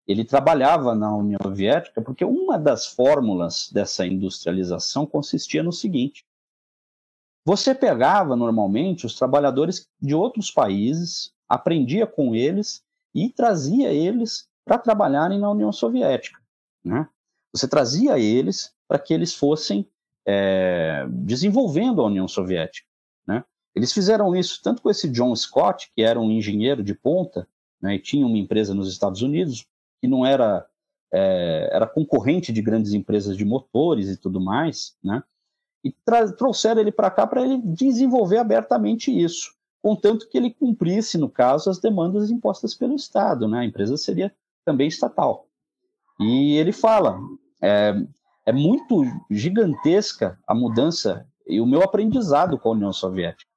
Ele 0.09 0.25
trabalhava 0.25 0.93
na 0.93 1.15
União 1.15 1.39
Soviética 1.41 2.03
porque 2.03 2.25
uma 2.25 2.59
das 2.59 2.85
fórmulas 2.85 3.71
dessa 3.73 4.05
industrialização 4.05 5.07
consistia 5.07 5.62
no 5.62 5.73
seguinte: 5.73 6.27
você 7.47 7.73
pegava 7.77 8.35
normalmente 8.35 9.07
os 9.07 9.15
trabalhadores 9.15 9.89
de 10.01 10.16
outros 10.16 10.51
países, 10.51 11.33
aprendia 11.49 12.09
com 12.09 12.35
eles 12.35 12.83
e 13.15 13.31
trazia 13.31 13.93
eles 13.93 14.49
para 14.65 14.79
trabalharem 14.79 15.39
na 15.39 15.49
União 15.49 15.71
Soviética, 15.71 16.41
né? 16.85 17.09
Você 17.55 17.68
trazia 17.68 18.18
eles 18.18 18.72
para 18.89 18.98
que 18.98 19.14
eles 19.14 19.35
fossem 19.35 19.89
é, 20.26 21.06
desenvolvendo 21.09 22.01
a 22.01 22.06
União 22.06 22.26
Soviética. 22.26 22.89
Né? 23.26 23.44
Eles 23.74 23.93
fizeram 23.93 24.35
isso 24.35 24.60
tanto 24.62 24.82
com 24.82 24.90
esse 24.90 25.09
John 25.09 25.35
Scott, 25.36 25.90
que 25.94 26.02
era 26.02 26.18
um 26.18 26.31
engenheiro 26.31 26.82
de 26.82 26.94
ponta, 26.94 27.47
né, 27.81 27.97
e 27.97 27.98
tinha 27.98 28.26
uma 28.26 28.39
empresa 28.39 28.74
nos 28.74 28.90
Estados 28.90 29.22
Unidos, 29.22 29.66
que 30.01 30.09
não 30.09 30.24
era, 30.24 30.66
é, 31.12 31.68
era 31.72 31.86
concorrente 31.86 32.52
de 32.52 32.62
grandes 32.62 32.93
empresas 32.93 33.36
de 33.36 33.44
motores 33.44 34.09
e 34.09 34.16
tudo 34.16 34.40
mais, 34.40 34.97
né? 35.02 35.22
e 35.85 35.94
trouxeram 36.36 36.81
ele 36.81 36.90
para 36.90 37.10
cá 37.10 37.26
para 37.26 37.43
ele 37.43 37.60
desenvolver 37.62 38.39
abertamente 38.39 39.10
isso, 39.10 39.55
contanto 39.82 40.26
que 40.31 40.39
ele 40.39 40.51
cumprisse, 40.51 41.18
no 41.18 41.28
caso, 41.28 41.68
as 41.68 41.78
demandas 41.78 42.31
impostas 42.31 42.74
pelo 42.74 42.94
Estado. 42.94 43.47
Né? 43.47 43.59
A 43.59 43.64
empresa 43.66 43.98
seria 43.98 44.35
também 44.64 44.89
estatal. 44.89 45.47
E 46.18 46.56
ele 46.56 46.72
fala: 46.72 47.18
é, 47.65 47.95
é 48.45 48.53
muito 48.53 49.05
gigantesca 49.31 50.39
a 50.47 50.55
mudança 50.55 51.27
e 51.47 51.61
o 51.61 51.66
meu 51.66 51.82
aprendizado 51.82 52.59
com 52.59 52.69
a 52.69 52.73
União 52.73 52.93
Soviética. 52.93 53.51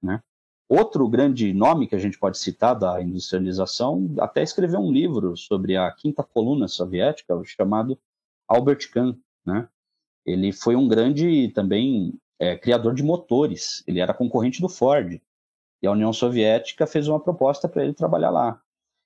Né? 0.00 0.22
Outro 0.68 1.08
grande 1.08 1.52
nome 1.52 1.88
que 1.88 1.96
a 1.96 1.98
gente 1.98 2.18
pode 2.18 2.38
citar 2.38 2.78
da 2.78 3.02
industrialização 3.02 4.14
até 4.20 4.42
escreveu 4.42 4.78
um 4.78 4.92
livro 4.92 5.36
sobre 5.36 5.76
a 5.76 5.90
quinta 5.90 6.22
coluna 6.22 6.68
soviética, 6.68 7.34
chamado 7.44 7.98
Albert 8.46 8.90
Kahn. 8.92 9.16
Né? 9.44 9.68
Ele 10.24 10.52
foi 10.52 10.76
um 10.76 10.86
grande 10.86 11.48
também 11.48 12.14
é, 12.38 12.56
criador 12.56 12.94
de 12.94 13.02
motores, 13.02 13.82
ele 13.88 13.98
era 13.98 14.14
concorrente 14.14 14.60
do 14.60 14.68
Ford. 14.68 15.20
E 15.82 15.86
a 15.86 15.92
União 15.92 16.12
Soviética 16.12 16.86
fez 16.86 17.08
uma 17.08 17.20
proposta 17.20 17.68
para 17.68 17.82
ele 17.82 17.94
trabalhar 17.94 18.30
lá. 18.30 18.60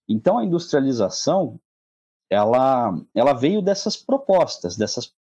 Então 0.08 0.36
a 0.36 0.44
industrialização 0.44 1.58
ela, 2.32 2.98
ela 3.14 3.32
veio 3.32 3.60
dessas 3.60 3.96
propostas, 3.96 4.76
dessas, 4.76 5.12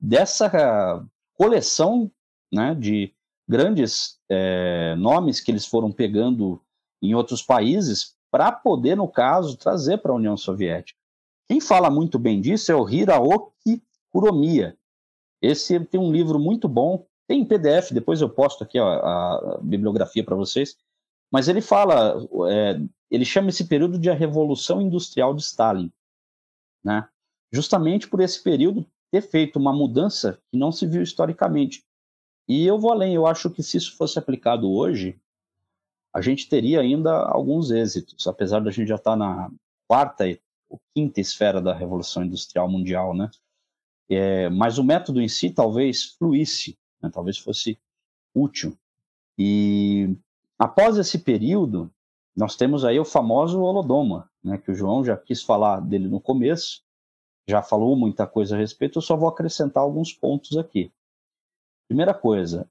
dessa 0.00 1.04
coleção 1.36 2.10
né, 2.52 2.74
de, 2.74 3.14
grandes 3.48 4.18
é, 4.28 4.94
nomes 4.96 5.40
que 5.40 5.50
eles 5.50 5.66
foram 5.66 5.92
pegando 5.92 6.60
em 7.02 7.14
outros 7.14 7.42
países 7.42 8.16
para 8.30 8.50
poder, 8.50 8.96
no 8.96 9.06
caso, 9.06 9.56
trazer 9.56 9.98
para 9.98 10.12
a 10.12 10.16
União 10.16 10.36
Soviética. 10.36 10.98
Quem 11.46 11.60
fala 11.60 11.90
muito 11.90 12.18
bem 12.18 12.40
disso 12.40 12.72
é 12.72 12.74
o 12.74 12.88
Hiraoki 12.88 13.82
Kuromiya. 14.10 14.76
Esse 15.42 15.78
tem 15.80 16.00
um 16.00 16.10
livro 16.10 16.38
muito 16.38 16.66
bom, 16.66 17.06
tem 17.28 17.42
em 17.42 17.44
PDF, 17.44 17.92
depois 17.92 18.20
eu 18.20 18.28
posto 18.28 18.64
aqui 18.64 18.78
a, 18.78 18.84
a 18.84 19.58
bibliografia 19.62 20.24
para 20.24 20.34
vocês. 20.34 20.76
Mas 21.30 21.48
ele 21.48 21.60
fala, 21.60 22.26
é, 22.48 22.80
ele 23.10 23.24
chama 23.24 23.50
esse 23.50 23.66
período 23.66 23.98
de 23.98 24.08
a 24.08 24.14
Revolução 24.14 24.80
Industrial 24.80 25.34
de 25.34 25.42
Stalin, 25.42 25.92
né? 26.84 27.08
Justamente 27.52 28.08
por 28.08 28.20
esse 28.20 28.42
período 28.42 28.86
ter 29.10 29.22
feito 29.22 29.58
uma 29.58 29.72
mudança 29.72 30.40
que 30.50 30.58
não 30.58 30.72
se 30.72 30.86
viu 30.86 31.02
historicamente. 31.02 31.84
E 32.48 32.66
eu 32.66 32.78
vou 32.78 32.92
além, 32.92 33.14
eu 33.14 33.26
acho 33.26 33.48
que 33.50 33.62
se 33.62 33.76
isso 33.76 33.96
fosse 33.96 34.18
aplicado 34.18 34.70
hoje, 34.70 35.18
a 36.12 36.20
gente 36.20 36.48
teria 36.48 36.80
ainda 36.80 37.12
alguns 37.12 37.70
êxitos, 37.70 38.26
apesar 38.26 38.60
da 38.60 38.70
gente 38.70 38.88
já 38.88 38.96
estar 38.96 39.12
tá 39.12 39.16
na 39.16 39.50
quarta 39.88 40.24
ou 40.68 40.80
quinta 40.94 41.20
esfera 41.20 41.60
da 41.60 41.72
Revolução 41.72 42.24
Industrial 42.24 42.68
Mundial, 42.68 43.14
né? 43.14 43.30
É, 44.08 44.48
mas 44.50 44.78
o 44.78 44.84
método 44.84 45.20
em 45.20 45.28
si 45.28 45.50
talvez 45.50 46.16
fluísse, 46.18 46.76
né? 47.00 47.10
talvez 47.12 47.38
fosse 47.38 47.78
útil. 48.34 48.76
E 49.38 50.16
após 50.58 50.98
esse 50.98 51.18
período, 51.20 51.93
nós 52.36 52.56
temos 52.56 52.84
aí 52.84 52.98
o 52.98 53.04
famoso 53.04 53.60
Holodoma, 53.60 54.30
né? 54.42 54.58
que 54.58 54.70
o 54.70 54.74
João 54.74 55.04
já 55.04 55.16
quis 55.16 55.42
falar 55.42 55.80
dele 55.80 56.08
no 56.08 56.20
começo, 56.20 56.82
já 57.46 57.62
falou 57.62 57.94
muita 57.96 58.26
coisa 58.26 58.56
a 58.56 58.58
respeito, 58.58 58.98
eu 58.98 59.02
só 59.02 59.16
vou 59.16 59.28
acrescentar 59.28 59.82
alguns 59.82 60.12
pontos 60.12 60.56
aqui. 60.56 60.92
Primeira 61.86 62.14
coisa, 62.14 62.68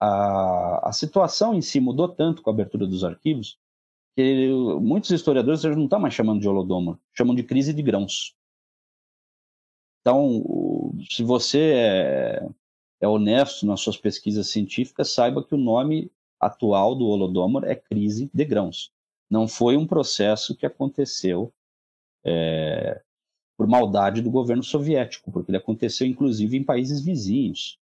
a, 0.00 0.88
a 0.88 0.92
situação 0.92 1.54
em 1.54 1.62
si 1.62 1.80
mudou 1.80 2.08
tanto 2.08 2.42
com 2.42 2.50
a 2.50 2.52
abertura 2.52 2.86
dos 2.86 3.04
arquivos 3.04 3.58
que 4.16 4.48
muitos 4.80 5.10
historiadores 5.10 5.62
já 5.62 5.74
não 5.74 5.84
estão 5.84 5.98
mais 5.98 6.14
chamando 6.14 6.40
de 6.40 6.48
holodoma, 6.48 7.00
chamam 7.12 7.34
de 7.34 7.42
crise 7.42 7.72
de 7.72 7.82
grãos. 7.82 8.36
Então, 10.00 10.92
se 11.10 11.24
você 11.24 11.72
é, 11.74 12.48
é 13.00 13.08
honesto 13.08 13.66
nas 13.66 13.80
suas 13.80 13.96
pesquisas 13.96 14.48
científicas, 14.48 15.12
saiba 15.12 15.42
que 15.42 15.54
o 15.54 15.58
nome 15.58 16.12
atual 16.46 16.94
do 16.94 17.06
Holodomor 17.06 17.64
é 17.64 17.74
crise 17.74 18.30
de 18.32 18.44
grãos. 18.44 18.92
Não 19.30 19.48
foi 19.48 19.76
um 19.76 19.86
processo 19.86 20.54
que 20.54 20.66
aconteceu 20.66 21.52
é, 22.24 23.02
por 23.56 23.66
maldade 23.66 24.22
do 24.22 24.30
governo 24.30 24.62
soviético, 24.62 25.30
porque 25.32 25.50
ele 25.50 25.58
aconteceu 25.58 26.06
inclusive 26.06 26.56
em 26.56 26.64
países 26.64 27.00
vizinhos. 27.00 27.78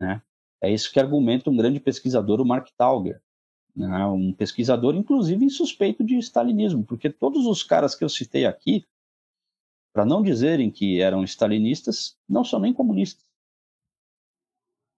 Né? 0.00 0.22
É 0.60 0.72
isso 0.72 0.92
que 0.92 1.00
argumenta 1.00 1.50
um 1.50 1.56
grande 1.56 1.80
pesquisador, 1.80 2.40
o 2.40 2.46
Mark 2.46 2.68
Tauger, 2.76 3.20
né? 3.74 4.06
um 4.06 4.32
pesquisador 4.32 4.94
inclusive 4.94 5.44
insuspeito 5.44 6.02
de 6.04 6.16
stalinismo, 6.18 6.84
porque 6.84 7.10
todos 7.10 7.46
os 7.46 7.62
caras 7.62 7.94
que 7.94 8.04
eu 8.04 8.08
citei 8.08 8.46
aqui 8.46 8.84
para 9.92 10.04
não 10.04 10.22
dizerem 10.22 10.70
que 10.70 11.00
eram 11.00 11.22
stalinistas, 11.22 12.16
não 12.28 12.42
são 12.44 12.58
nem 12.58 12.72
comunistas. 12.72 13.24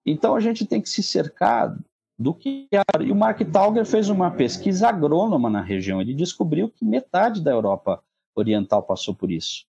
Então 0.03 0.33
a 0.33 0.39
gente 0.39 0.65
tem 0.65 0.81
que 0.81 0.89
se 0.89 1.03
cercar 1.03 1.77
do 2.17 2.33
que. 2.33 2.67
E 3.01 3.11
o 3.11 3.15
Mark 3.15 3.39
Tauger 3.51 3.85
fez 3.85 4.09
uma 4.09 4.31
pesquisa 4.31 4.89
agrônoma 4.89 5.49
na 5.49 5.61
região. 5.61 6.01
Ele 6.01 6.13
descobriu 6.13 6.69
que 6.69 6.85
metade 6.85 7.41
da 7.41 7.51
Europa 7.51 8.03
Oriental 8.35 8.83
passou 8.83 9.15
por 9.15 9.31
isso. 9.31 9.65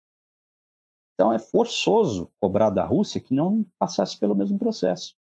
Então 1.14 1.32
é 1.32 1.40
forçoso 1.40 2.30
cobrar 2.40 2.70
da 2.70 2.86
Rússia 2.86 3.22
que 3.22 3.34
não 3.34 3.66
passasse 3.80 4.20
pelo 4.20 4.36
mesmo 4.36 4.60
processo. 4.60 5.16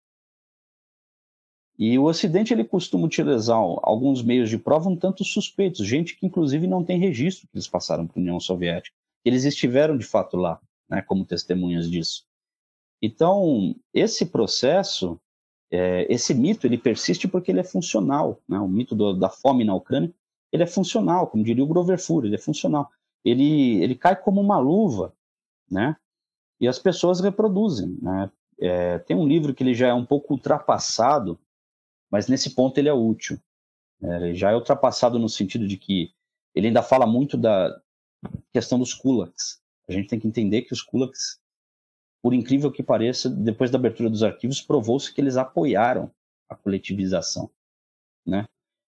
E 1.78 1.98
o 1.98 2.04
Ocidente 2.04 2.52
ele 2.52 2.64
costuma 2.64 3.06
utilizar 3.06 3.58
alguns 3.58 4.22
meios 4.22 4.48
de 4.48 4.58
prova 4.58 4.88
um 4.88 4.96
tanto 4.96 5.24
suspeitos, 5.24 5.86
gente 5.86 6.16
que 6.16 6.26
inclusive 6.26 6.66
não 6.66 6.84
tem 6.84 6.98
registro 6.98 7.46
que 7.48 7.56
eles 7.56 7.68
passaram 7.68 8.06
para 8.06 8.18
a 8.18 8.22
União 8.22 8.38
Soviética 8.38 8.96
eles 9.24 9.44
estiveram 9.44 9.96
de 9.96 10.04
fato 10.04 10.36
lá, 10.36 10.60
né, 10.88 11.02
como 11.02 11.24
testemunhas 11.24 11.90
disso. 11.90 12.24
Então, 13.00 13.74
esse 13.92 14.26
processo, 14.26 15.20
é, 15.72 16.06
esse 16.12 16.34
mito, 16.34 16.66
ele 16.66 16.76
persiste 16.76 17.26
porque 17.26 17.50
ele 17.50 17.60
é 17.60 17.64
funcional. 17.64 18.40
Né? 18.48 18.58
O 18.58 18.68
mito 18.68 18.94
do, 18.94 19.14
da 19.14 19.28
fome 19.28 19.64
na 19.64 19.74
Ucrânia, 19.74 20.12
ele 20.52 20.62
é 20.62 20.66
funcional, 20.66 21.26
como 21.26 21.42
diria 21.42 21.64
o 21.64 21.66
Grover 21.66 21.98
Fuhr, 21.98 22.24
ele 22.24 22.34
é 22.34 22.38
funcional. 22.38 22.90
Ele, 23.24 23.82
ele 23.82 23.94
cai 23.94 24.14
como 24.14 24.40
uma 24.40 24.58
luva, 24.58 25.14
né? 25.70 25.96
E 26.60 26.68
as 26.68 26.78
pessoas 26.78 27.20
reproduzem, 27.20 27.96
né? 28.02 28.30
É, 28.60 28.98
tem 28.98 29.16
um 29.16 29.26
livro 29.26 29.54
que 29.54 29.62
ele 29.62 29.74
já 29.74 29.88
é 29.88 29.94
um 29.94 30.04
pouco 30.04 30.34
ultrapassado, 30.34 31.38
mas 32.10 32.28
nesse 32.28 32.50
ponto 32.50 32.78
ele 32.78 32.88
é 32.88 32.92
útil. 32.92 33.38
É, 34.02 34.16
ele 34.16 34.34
já 34.34 34.50
é 34.50 34.54
ultrapassado 34.54 35.18
no 35.18 35.28
sentido 35.28 35.66
de 35.66 35.76
que 35.76 36.12
ele 36.54 36.66
ainda 36.66 36.82
fala 36.82 37.06
muito 37.06 37.36
da, 37.36 37.80
questão 38.52 38.78
dos 38.78 38.94
kulaks. 38.94 39.60
A 39.88 39.92
gente 39.92 40.08
tem 40.08 40.20
que 40.20 40.28
entender 40.28 40.62
que 40.62 40.72
os 40.72 40.82
kulaks, 40.82 41.40
por 42.22 42.32
incrível 42.32 42.70
que 42.70 42.82
pareça, 42.82 43.28
depois 43.28 43.70
da 43.70 43.78
abertura 43.78 44.08
dos 44.08 44.22
arquivos, 44.22 44.60
provou-se 44.60 45.12
que 45.12 45.20
eles 45.20 45.36
apoiaram 45.36 46.10
a 46.48 46.54
coletivização, 46.54 47.50
né? 48.24 48.46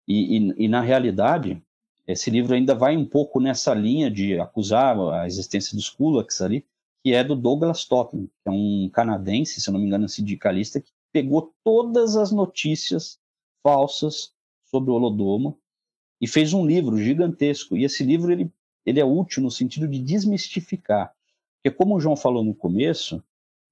E, 0.07 0.37
e, 0.37 0.65
e, 0.65 0.67
na 0.67 0.81
realidade, 0.81 1.61
esse 2.07 2.31
livro 2.31 2.55
ainda 2.55 2.73
vai 2.73 2.97
um 2.97 3.05
pouco 3.05 3.39
nessa 3.39 3.73
linha 3.73 4.09
de 4.09 4.39
acusar 4.39 4.99
a 5.13 5.27
existência 5.27 5.75
dos 5.75 5.89
kulaks 5.89 6.41
ali, 6.41 6.65
que 7.03 7.13
é 7.13 7.23
do 7.23 7.35
Douglas 7.35 7.85
Totten, 7.85 8.25
que 8.25 8.49
é 8.49 8.51
um 8.51 8.89
canadense, 8.91 9.61
se 9.61 9.71
não 9.71 9.79
me 9.79 9.85
engano, 9.85 10.09
sindicalista, 10.09 10.81
que 10.81 10.91
pegou 11.11 11.53
todas 11.63 12.17
as 12.17 12.31
notícias 12.31 13.19
falsas 13.61 14.33
sobre 14.65 14.89
o 14.89 14.95
Holodomor 14.95 15.55
e 16.19 16.27
fez 16.27 16.53
um 16.53 16.65
livro 16.65 16.97
gigantesco. 16.97 17.77
E 17.77 17.83
esse 17.83 18.03
livro 18.03 18.31
ele 18.31 18.51
ele 18.85 18.99
é 18.99 19.05
útil 19.05 19.43
no 19.43 19.51
sentido 19.51 19.87
de 19.87 19.99
desmistificar. 19.99 21.13
Porque, 21.61 21.75
como 21.75 21.95
o 21.95 21.99
João 21.99 22.15
falou 22.15 22.43
no 22.43 22.55
começo, 22.55 23.23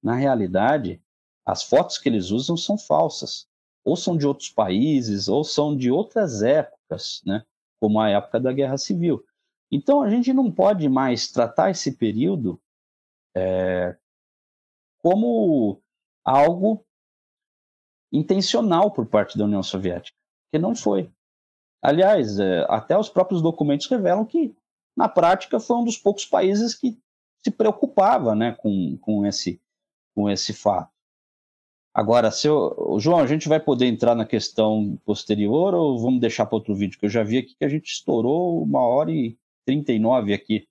na 0.02 0.14
realidade, 0.14 1.02
as 1.44 1.62
fotos 1.62 1.98
que 1.98 2.08
eles 2.08 2.30
usam 2.30 2.56
são 2.56 2.76
falsas. 2.76 3.48
Ou 3.84 3.96
são 3.96 4.16
de 4.16 4.26
outros 4.26 4.50
países, 4.50 5.28
ou 5.28 5.42
são 5.42 5.76
de 5.76 5.90
outras 5.90 6.42
épocas, 6.42 7.22
né? 7.24 7.44
como 7.80 8.00
a 8.00 8.10
época 8.10 8.38
da 8.38 8.52
Guerra 8.52 8.76
Civil. 8.76 9.24
Então, 9.70 10.02
a 10.02 10.10
gente 10.10 10.32
não 10.32 10.50
pode 10.50 10.88
mais 10.88 11.30
tratar 11.30 11.70
esse 11.70 11.92
período 11.96 12.60
é, 13.34 13.96
como 14.98 15.80
algo 16.24 16.84
intencional 18.12 18.90
por 18.90 19.06
parte 19.06 19.38
da 19.38 19.44
União 19.44 19.62
Soviética, 19.62 20.16
que 20.50 20.58
não 20.58 20.74
foi. 20.74 21.10
Aliás, 21.82 22.38
é, 22.38 22.66
até 22.68 22.98
os 22.98 23.08
próprios 23.08 23.40
documentos 23.40 23.86
revelam 23.86 24.24
que 24.24 24.54
na 24.96 25.08
prática 25.08 25.60
foi 25.60 25.76
um 25.76 25.84
dos 25.84 25.96
poucos 25.96 26.26
países 26.26 26.74
que 26.74 26.98
se 27.48 27.50
preocupava 27.50 28.34
né, 28.34 28.52
com, 28.52 28.98
com, 28.98 29.26
esse, 29.26 29.60
com 30.14 30.28
esse 30.28 30.52
fato. 30.52 30.92
Agora, 31.94 32.30
eu, 32.44 32.96
João, 33.00 33.18
a 33.18 33.26
gente 33.26 33.48
vai 33.48 33.58
poder 33.58 33.86
entrar 33.86 34.14
na 34.14 34.24
questão 34.24 35.00
posterior 35.04 35.74
ou 35.74 35.98
vamos 35.98 36.20
deixar 36.20 36.46
para 36.46 36.56
outro 36.56 36.74
vídeo? 36.74 36.98
Que 36.98 37.06
eu 37.06 37.10
já 37.10 37.24
vi 37.24 37.38
aqui 37.38 37.56
que 37.56 37.64
a 37.64 37.68
gente 37.68 37.90
estourou 37.90 38.62
uma 38.62 38.80
hora 38.80 39.10
e 39.10 39.36
39 39.66 40.32
aqui. 40.32 40.68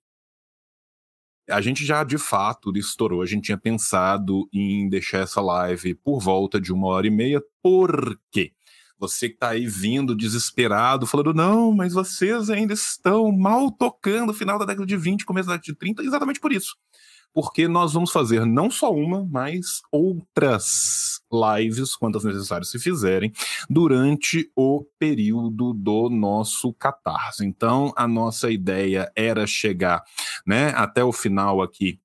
A 1.50 1.60
gente 1.60 1.84
já 1.84 2.04
de 2.04 2.18
fato 2.18 2.74
estourou. 2.76 3.20
A 3.20 3.26
gente 3.26 3.44
tinha 3.44 3.58
pensado 3.58 4.48
em 4.52 4.88
deixar 4.88 5.18
essa 5.18 5.40
live 5.40 5.94
por 5.96 6.20
volta 6.20 6.60
de 6.60 6.72
uma 6.72 6.86
hora 6.88 7.06
e 7.06 7.10
meia. 7.10 7.42
Por 7.62 8.18
quê? 8.30 8.52
Você 8.98 9.28
que 9.28 9.34
está 9.34 9.50
aí 9.50 9.66
vindo 9.66 10.14
desesperado, 10.14 11.06
falando, 11.06 11.32
não, 11.32 11.72
mas 11.72 11.92
vocês 11.92 12.50
ainda 12.50 12.74
estão 12.74 13.30
mal 13.30 13.70
tocando 13.70 14.30
o 14.30 14.34
final 14.34 14.58
da 14.58 14.64
década 14.64 14.86
de 14.86 14.96
20, 14.96 15.24
começo 15.24 15.48
da 15.48 15.54
década 15.54 15.72
de 15.72 15.78
30, 15.78 16.02
exatamente 16.02 16.40
por 16.40 16.52
isso. 16.52 16.76
Porque 17.32 17.68
nós 17.68 17.92
vamos 17.92 18.10
fazer 18.10 18.44
não 18.44 18.70
só 18.70 18.92
uma, 18.92 19.24
mas 19.30 19.80
outras 19.92 21.20
lives, 21.32 21.94
quantas 21.94 22.24
necessárias 22.24 22.70
se 22.70 22.78
fizerem, 22.78 23.32
durante 23.68 24.50
o 24.56 24.84
período 24.98 25.72
do 25.72 26.08
nosso 26.08 26.72
catarse. 26.72 27.44
Então, 27.44 27.92
a 27.96 28.08
nossa 28.08 28.50
ideia 28.50 29.12
era 29.14 29.46
chegar 29.46 30.02
né, 30.46 30.70
até 30.74 31.04
o 31.04 31.12
final 31.12 31.62
aqui 31.62 32.00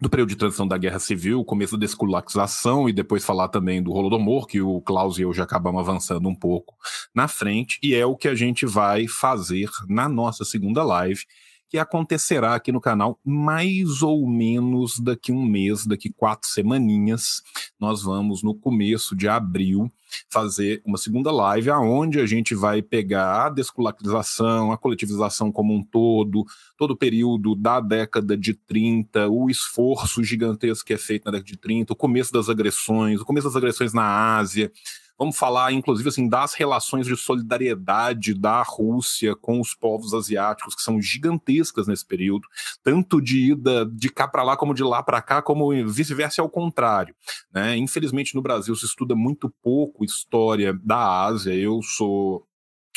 do 0.00 0.08
período 0.08 0.30
de 0.30 0.36
transição 0.36 0.66
da 0.66 0.78
Guerra 0.78 0.98
Civil, 0.98 1.44
começo 1.44 1.76
da 1.76 1.80
descolonização 1.80 2.88
e 2.88 2.92
depois 2.92 3.24
falar 3.24 3.48
também 3.48 3.82
do 3.82 3.92
Holodomor, 3.92 4.46
que 4.46 4.60
o 4.60 4.80
Klaus 4.80 5.18
e 5.18 5.22
eu 5.22 5.32
já 5.32 5.44
acabamos 5.44 5.80
avançando 5.80 6.26
um 6.28 6.34
pouco 6.34 6.74
na 7.14 7.28
frente, 7.28 7.78
e 7.82 7.94
é 7.94 8.06
o 8.06 8.16
que 8.16 8.28
a 8.28 8.34
gente 8.34 8.64
vai 8.64 9.06
fazer 9.06 9.68
na 9.88 10.08
nossa 10.08 10.44
segunda 10.44 10.82
live, 10.82 11.24
que 11.70 11.78
acontecerá 11.78 12.56
aqui 12.56 12.72
no 12.72 12.80
canal 12.80 13.18
mais 13.24 14.02
ou 14.02 14.28
menos 14.28 14.98
daqui 14.98 15.30
um 15.30 15.44
mês, 15.44 15.86
daqui 15.86 16.10
quatro 16.10 16.48
semaninhas. 16.48 17.42
Nós 17.78 18.02
vamos 18.02 18.42
no 18.42 18.52
começo 18.56 19.14
de 19.14 19.28
abril 19.28 19.90
fazer 20.28 20.82
uma 20.84 20.98
segunda 20.98 21.30
live 21.30 21.70
aonde 21.70 22.18
a 22.18 22.26
gente 22.26 22.56
vai 22.56 22.82
pegar 22.82 23.46
a 23.46 23.48
descolonização, 23.50 24.72
a 24.72 24.76
coletivização 24.76 25.52
como 25.52 25.72
um 25.72 25.80
todo, 25.80 26.44
todo 26.76 26.90
o 26.90 26.96
período 26.96 27.54
da 27.54 27.78
década 27.78 28.36
de 28.36 28.52
30, 28.52 29.28
o 29.28 29.48
esforço 29.48 30.24
gigantesco 30.24 30.84
que 30.84 30.94
é 30.94 30.98
feito 30.98 31.26
na 31.26 31.30
década 31.30 31.46
de 31.46 31.56
30, 31.56 31.92
o 31.92 31.96
começo 31.96 32.32
das 32.32 32.48
agressões, 32.48 33.20
o 33.20 33.24
começo 33.24 33.46
das 33.46 33.54
agressões 33.54 33.94
na 33.94 34.36
Ásia, 34.36 34.72
Vamos 35.20 35.36
falar, 35.36 35.70
inclusive, 35.70 36.08
assim, 36.08 36.26
das 36.26 36.54
relações 36.54 37.06
de 37.06 37.14
solidariedade 37.14 38.32
da 38.32 38.62
Rússia 38.62 39.36
com 39.36 39.60
os 39.60 39.74
povos 39.74 40.14
asiáticos, 40.14 40.74
que 40.74 40.80
são 40.80 40.98
gigantescas 40.98 41.86
nesse 41.86 42.06
período, 42.06 42.48
tanto 42.82 43.20
de 43.20 43.52
ida 43.52 43.84
de 43.84 44.08
cá 44.08 44.26
para 44.26 44.42
lá, 44.42 44.56
como 44.56 44.72
de 44.72 44.82
lá 44.82 45.02
para 45.02 45.20
cá, 45.20 45.42
como 45.42 45.68
vice-versa 45.86 46.40
ao 46.40 46.48
contrário. 46.48 47.14
Né? 47.52 47.76
Infelizmente, 47.76 48.34
no 48.34 48.40
Brasil 48.40 48.74
se 48.74 48.86
estuda 48.86 49.14
muito 49.14 49.52
pouco 49.62 50.06
história 50.06 50.72
da 50.82 51.26
Ásia. 51.26 51.54
Eu 51.54 51.82
sou 51.82 52.46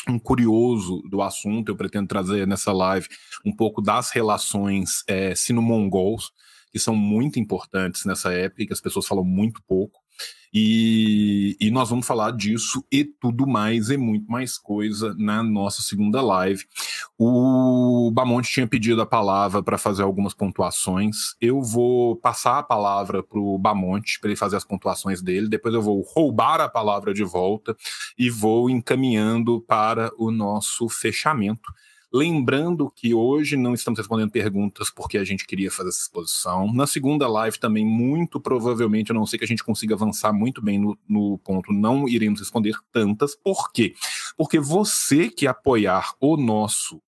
um 0.08 0.18
curioso 0.18 1.02
do 1.10 1.20
assunto, 1.20 1.68
eu 1.68 1.76
pretendo 1.76 2.08
trazer 2.08 2.46
nessa 2.46 2.72
live 2.72 3.06
um 3.44 3.54
pouco 3.54 3.82
das 3.82 4.10
relações 4.10 5.04
é, 5.06 5.34
sino-mongols, 5.34 6.32
que 6.72 6.78
são 6.78 6.96
muito 6.96 7.38
importantes 7.38 8.06
nessa 8.06 8.32
época, 8.32 8.64
que 8.64 8.72
as 8.72 8.80
pessoas 8.80 9.06
falam 9.06 9.24
muito 9.24 9.62
pouco. 9.68 10.03
E, 10.56 11.56
e, 11.60 11.68
nós 11.68 11.90
vamos 11.90 12.06
falar 12.06 12.30
disso 12.30 12.84
e 12.90 13.04
tudo 13.04 13.44
mais 13.44 13.90
e 13.90 13.96
muito 13.96 14.30
mais 14.30 14.56
coisa 14.56 15.12
na 15.18 15.42
nossa 15.42 15.82
segunda 15.82 16.22
live. 16.22 16.64
O 17.18 18.08
Bamonte 18.12 18.52
tinha 18.52 18.66
pedido 18.66 19.02
a 19.02 19.06
palavra 19.06 19.60
para 19.64 19.76
fazer 19.76 20.04
algumas 20.04 20.32
pontuações. 20.32 21.34
Eu 21.40 21.60
vou 21.60 22.14
passar 22.14 22.60
a 22.60 22.62
palavra 22.62 23.20
para 23.20 23.40
o 23.40 23.58
Bamonte 23.58 24.20
para 24.20 24.30
ele 24.30 24.36
fazer 24.36 24.56
as 24.56 24.64
pontuações 24.64 25.20
dele. 25.20 25.48
Depois 25.48 25.74
eu 25.74 25.82
vou 25.82 26.00
roubar 26.02 26.60
a 26.60 26.68
palavra 26.68 27.12
de 27.12 27.24
volta 27.24 27.76
e 28.16 28.30
vou 28.30 28.70
encaminhando 28.70 29.60
para 29.60 30.12
o 30.16 30.30
nosso 30.30 30.88
fechamento. 30.88 31.72
Lembrando 32.16 32.88
que 32.94 33.12
hoje 33.12 33.56
não 33.56 33.74
estamos 33.74 33.98
respondendo 33.98 34.30
perguntas 34.30 34.88
porque 34.88 35.18
a 35.18 35.24
gente 35.24 35.44
queria 35.44 35.68
fazer 35.68 35.88
essa 35.88 36.02
exposição. 36.02 36.72
Na 36.72 36.86
segunda 36.86 37.26
live 37.26 37.58
também, 37.58 37.84
muito 37.84 38.40
provavelmente, 38.40 39.10
a 39.10 39.14
não 39.14 39.26
ser 39.26 39.36
que 39.36 39.42
a 39.42 39.48
gente 39.48 39.64
consiga 39.64 39.96
avançar 39.96 40.32
muito 40.32 40.62
bem 40.62 40.78
no, 40.78 40.96
no 41.08 41.38
ponto, 41.38 41.72
não 41.72 42.08
iremos 42.08 42.38
responder 42.38 42.76
tantas. 42.92 43.34
Por 43.34 43.72
quê? 43.72 43.94
Porque 44.36 44.60
você 44.60 45.28
que 45.28 45.48
apoiar 45.48 46.14
o 46.20 46.36
nosso 46.36 47.02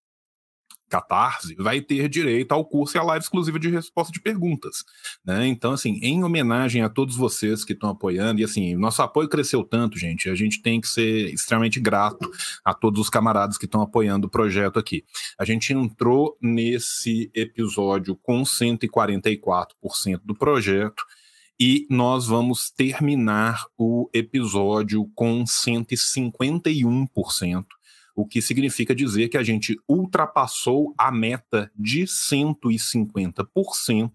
Catarse, 0.88 1.54
vai 1.56 1.80
ter 1.80 2.08
direito 2.08 2.52
ao 2.52 2.64
curso 2.64 2.96
e 2.96 3.00
à 3.00 3.02
live 3.02 3.22
exclusiva 3.22 3.58
de 3.58 3.68
resposta 3.68 4.12
de 4.12 4.20
perguntas. 4.20 4.84
Né? 5.24 5.46
Então, 5.48 5.72
assim, 5.72 5.98
em 6.02 6.22
homenagem 6.22 6.82
a 6.82 6.88
todos 6.88 7.16
vocês 7.16 7.64
que 7.64 7.72
estão 7.72 7.90
apoiando, 7.90 8.40
e 8.40 8.44
assim, 8.44 8.76
nosso 8.76 9.02
apoio 9.02 9.28
cresceu 9.28 9.64
tanto, 9.64 9.98
gente, 9.98 10.30
a 10.30 10.34
gente 10.34 10.62
tem 10.62 10.80
que 10.80 10.88
ser 10.88 11.32
extremamente 11.32 11.80
grato 11.80 12.30
a 12.64 12.72
todos 12.72 13.00
os 13.00 13.10
camaradas 13.10 13.58
que 13.58 13.64
estão 13.64 13.82
apoiando 13.82 14.26
o 14.26 14.30
projeto 14.30 14.78
aqui. 14.78 15.04
A 15.38 15.44
gente 15.44 15.72
entrou 15.72 16.36
nesse 16.40 17.30
episódio 17.34 18.16
com 18.16 18.42
144% 18.42 20.20
do 20.24 20.34
projeto. 20.34 21.04
E 21.58 21.86
nós 21.88 22.26
vamos 22.26 22.70
terminar 22.70 23.64
o 23.78 24.10
episódio 24.12 25.10
com 25.14 25.42
151% 25.44 27.64
o 28.16 28.26
que 28.26 28.40
significa 28.40 28.94
dizer 28.94 29.28
que 29.28 29.36
a 29.36 29.42
gente 29.42 29.78
ultrapassou 29.86 30.94
a 30.96 31.12
meta 31.12 31.70
de 31.76 32.04
150%, 32.04 34.10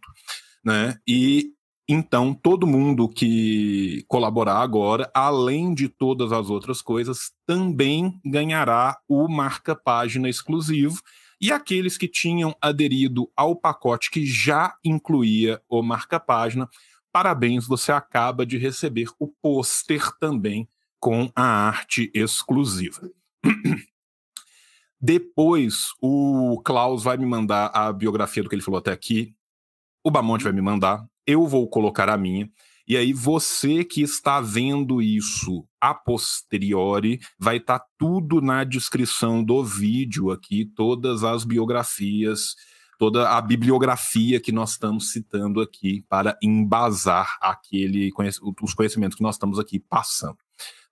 né? 0.65 0.97
E 1.07 1.53
então 1.87 2.33
todo 2.33 2.65
mundo 2.65 3.07
que 3.07 4.03
colaborar 4.07 4.61
agora, 4.61 5.11
além 5.13 5.73
de 5.73 5.87
todas 5.87 6.31
as 6.31 6.49
outras 6.49 6.81
coisas, 6.81 7.31
também 7.45 8.19
ganhará 8.25 8.97
o 9.07 9.27
marca 9.27 9.75
página 9.75 10.27
exclusivo. 10.27 10.99
E 11.39 11.51
aqueles 11.51 11.97
que 11.97 12.07
tinham 12.07 12.55
aderido 12.61 13.29
ao 13.35 13.55
pacote 13.55 14.09
que 14.09 14.25
já 14.25 14.75
incluía 14.83 15.61
o 15.67 15.83
marca 15.83 16.19
página, 16.19 16.67
parabéns, 17.11 17.67
você 17.67 17.91
acaba 17.91 18.45
de 18.45 18.57
receber 18.57 19.09
o 19.19 19.27
pôster 19.27 20.11
também 20.19 20.67
com 20.99 21.31
a 21.35 21.43
arte 21.43 22.11
exclusiva. 22.13 23.11
Depois, 24.99 25.87
o 25.99 26.61
Klaus 26.63 27.03
vai 27.03 27.17
me 27.17 27.25
mandar 27.25 27.71
a 27.73 27.91
biografia 27.91 28.43
do 28.43 28.49
que 28.49 28.55
ele 28.55 28.61
falou 28.61 28.77
até 28.77 28.91
aqui. 28.91 29.33
O 30.03 30.11
Bamonte 30.11 30.43
vai 30.43 30.53
me 30.53 30.61
mandar. 30.61 31.03
Eu 31.25 31.47
vou 31.47 31.67
colocar 31.67 32.07
a 32.09 32.17
minha. 32.17 32.49
E 32.87 32.97
aí, 32.97 33.13
você 33.13 33.83
que 33.83 34.01
está 34.01 34.41
vendo 34.41 35.01
isso 35.01 35.65
a 35.79 35.93
posteriori, 35.93 37.19
vai 37.39 37.57
estar 37.57 37.79
tá 37.79 37.85
tudo 37.97 38.41
na 38.41 38.63
descrição 38.63 39.43
do 39.43 39.63
vídeo 39.63 40.29
aqui, 40.29 40.65
todas 40.65 41.23
as 41.23 41.43
biografias, 41.43 42.55
toda 42.99 43.29
a 43.29 43.41
bibliografia 43.41 44.39
que 44.39 44.51
nós 44.51 44.71
estamos 44.73 45.11
citando 45.11 45.61
aqui 45.61 46.05
para 46.07 46.37
embasar 46.43 47.37
aquele, 47.41 48.11
os 48.61 48.75
conhecimentos 48.75 49.17
que 49.17 49.23
nós 49.23 49.35
estamos 49.35 49.57
aqui 49.57 49.79
passando. 49.79 50.37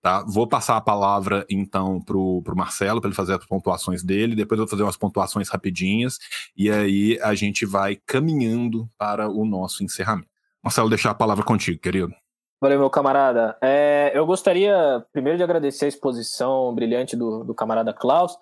Tá? 0.01 0.23
Vou 0.25 0.47
passar 0.47 0.77
a 0.77 0.81
palavra, 0.81 1.45
então, 1.49 2.01
para 2.01 2.17
o 2.17 2.43
Marcelo, 2.55 3.01
para 3.01 3.09
ele 3.09 3.15
fazer 3.15 3.33
as 3.33 3.45
pontuações 3.45 4.01
dele, 4.01 4.35
depois 4.35 4.57
eu 4.57 4.65
vou 4.65 4.69
fazer 4.69 4.83
umas 4.83 4.95
pontuações 4.95 5.49
rapidinhas, 5.49 6.17
e 6.55 6.71
aí 6.71 7.19
a 7.21 7.35
gente 7.35 7.65
vai 7.65 7.97
caminhando 8.05 8.89
para 8.97 9.29
o 9.29 9.43
nosso 9.43 9.83
encerramento. 9.83 10.29
Marcelo, 10.63 10.89
deixar 10.89 11.11
a 11.11 11.15
palavra 11.15 11.43
contigo, 11.43 11.79
querido. 11.79 12.13
Valeu, 12.61 12.79
meu 12.79 12.89
camarada. 12.89 13.57
É, 13.61 14.11
eu 14.13 14.25
gostaria 14.25 15.05
primeiro 15.11 15.37
de 15.37 15.43
agradecer 15.43 15.85
a 15.85 15.89
exposição 15.89 16.73
brilhante 16.73 17.15
do, 17.15 17.43
do 17.43 17.53
camarada 17.53 17.93
Klaus 17.93 18.37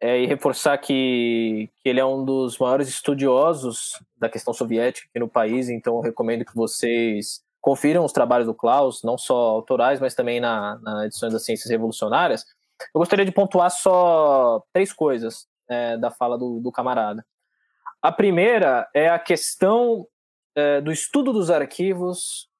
é, 0.00 0.22
e 0.22 0.26
reforçar 0.26 0.78
que, 0.78 1.70
que 1.82 1.88
ele 1.88 2.00
é 2.00 2.04
um 2.04 2.24
dos 2.24 2.58
maiores 2.58 2.88
estudiosos 2.88 3.98
da 4.18 4.28
questão 4.28 4.54
soviética 4.54 5.06
aqui 5.10 5.18
no 5.18 5.28
país, 5.28 5.68
então 5.68 5.96
eu 5.96 6.00
recomendo 6.00 6.44
que 6.44 6.54
vocês 6.54 7.43
confiram 7.64 8.04
os 8.04 8.12
trabalhos 8.12 8.46
do 8.46 8.52
Klaus, 8.52 9.02
não 9.02 9.16
só 9.16 9.34
autorais, 9.34 9.98
mas 9.98 10.14
também 10.14 10.38
na, 10.38 10.78
na 10.82 11.06
edição 11.06 11.30
das 11.30 11.46
Ciências 11.46 11.70
Revolucionárias. 11.70 12.44
Eu 12.94 12.98
gostaria 12.98 13.24
de 13.24 13.32
pontuar 13.32 13.70
só 13.70 14.62
três 14.70 14.92
coisas 14.92 15.46
é, 15.66 15.96
da 15.96 16.10
fala 16.10 16.36
do, 16.36 16.60
do, 16.60 16.70
camarada. 16.70 17.24
A 18.02 18.12
primeira 18.12 18.86
é 18.92 19.08
a 19.08 19.18
questão 19.18 20.06
é, 20.54 20.82
do 20.82 20.92
estudo 20.92 21.32
dos 21.32 21.50
arquivos 21.50 22.50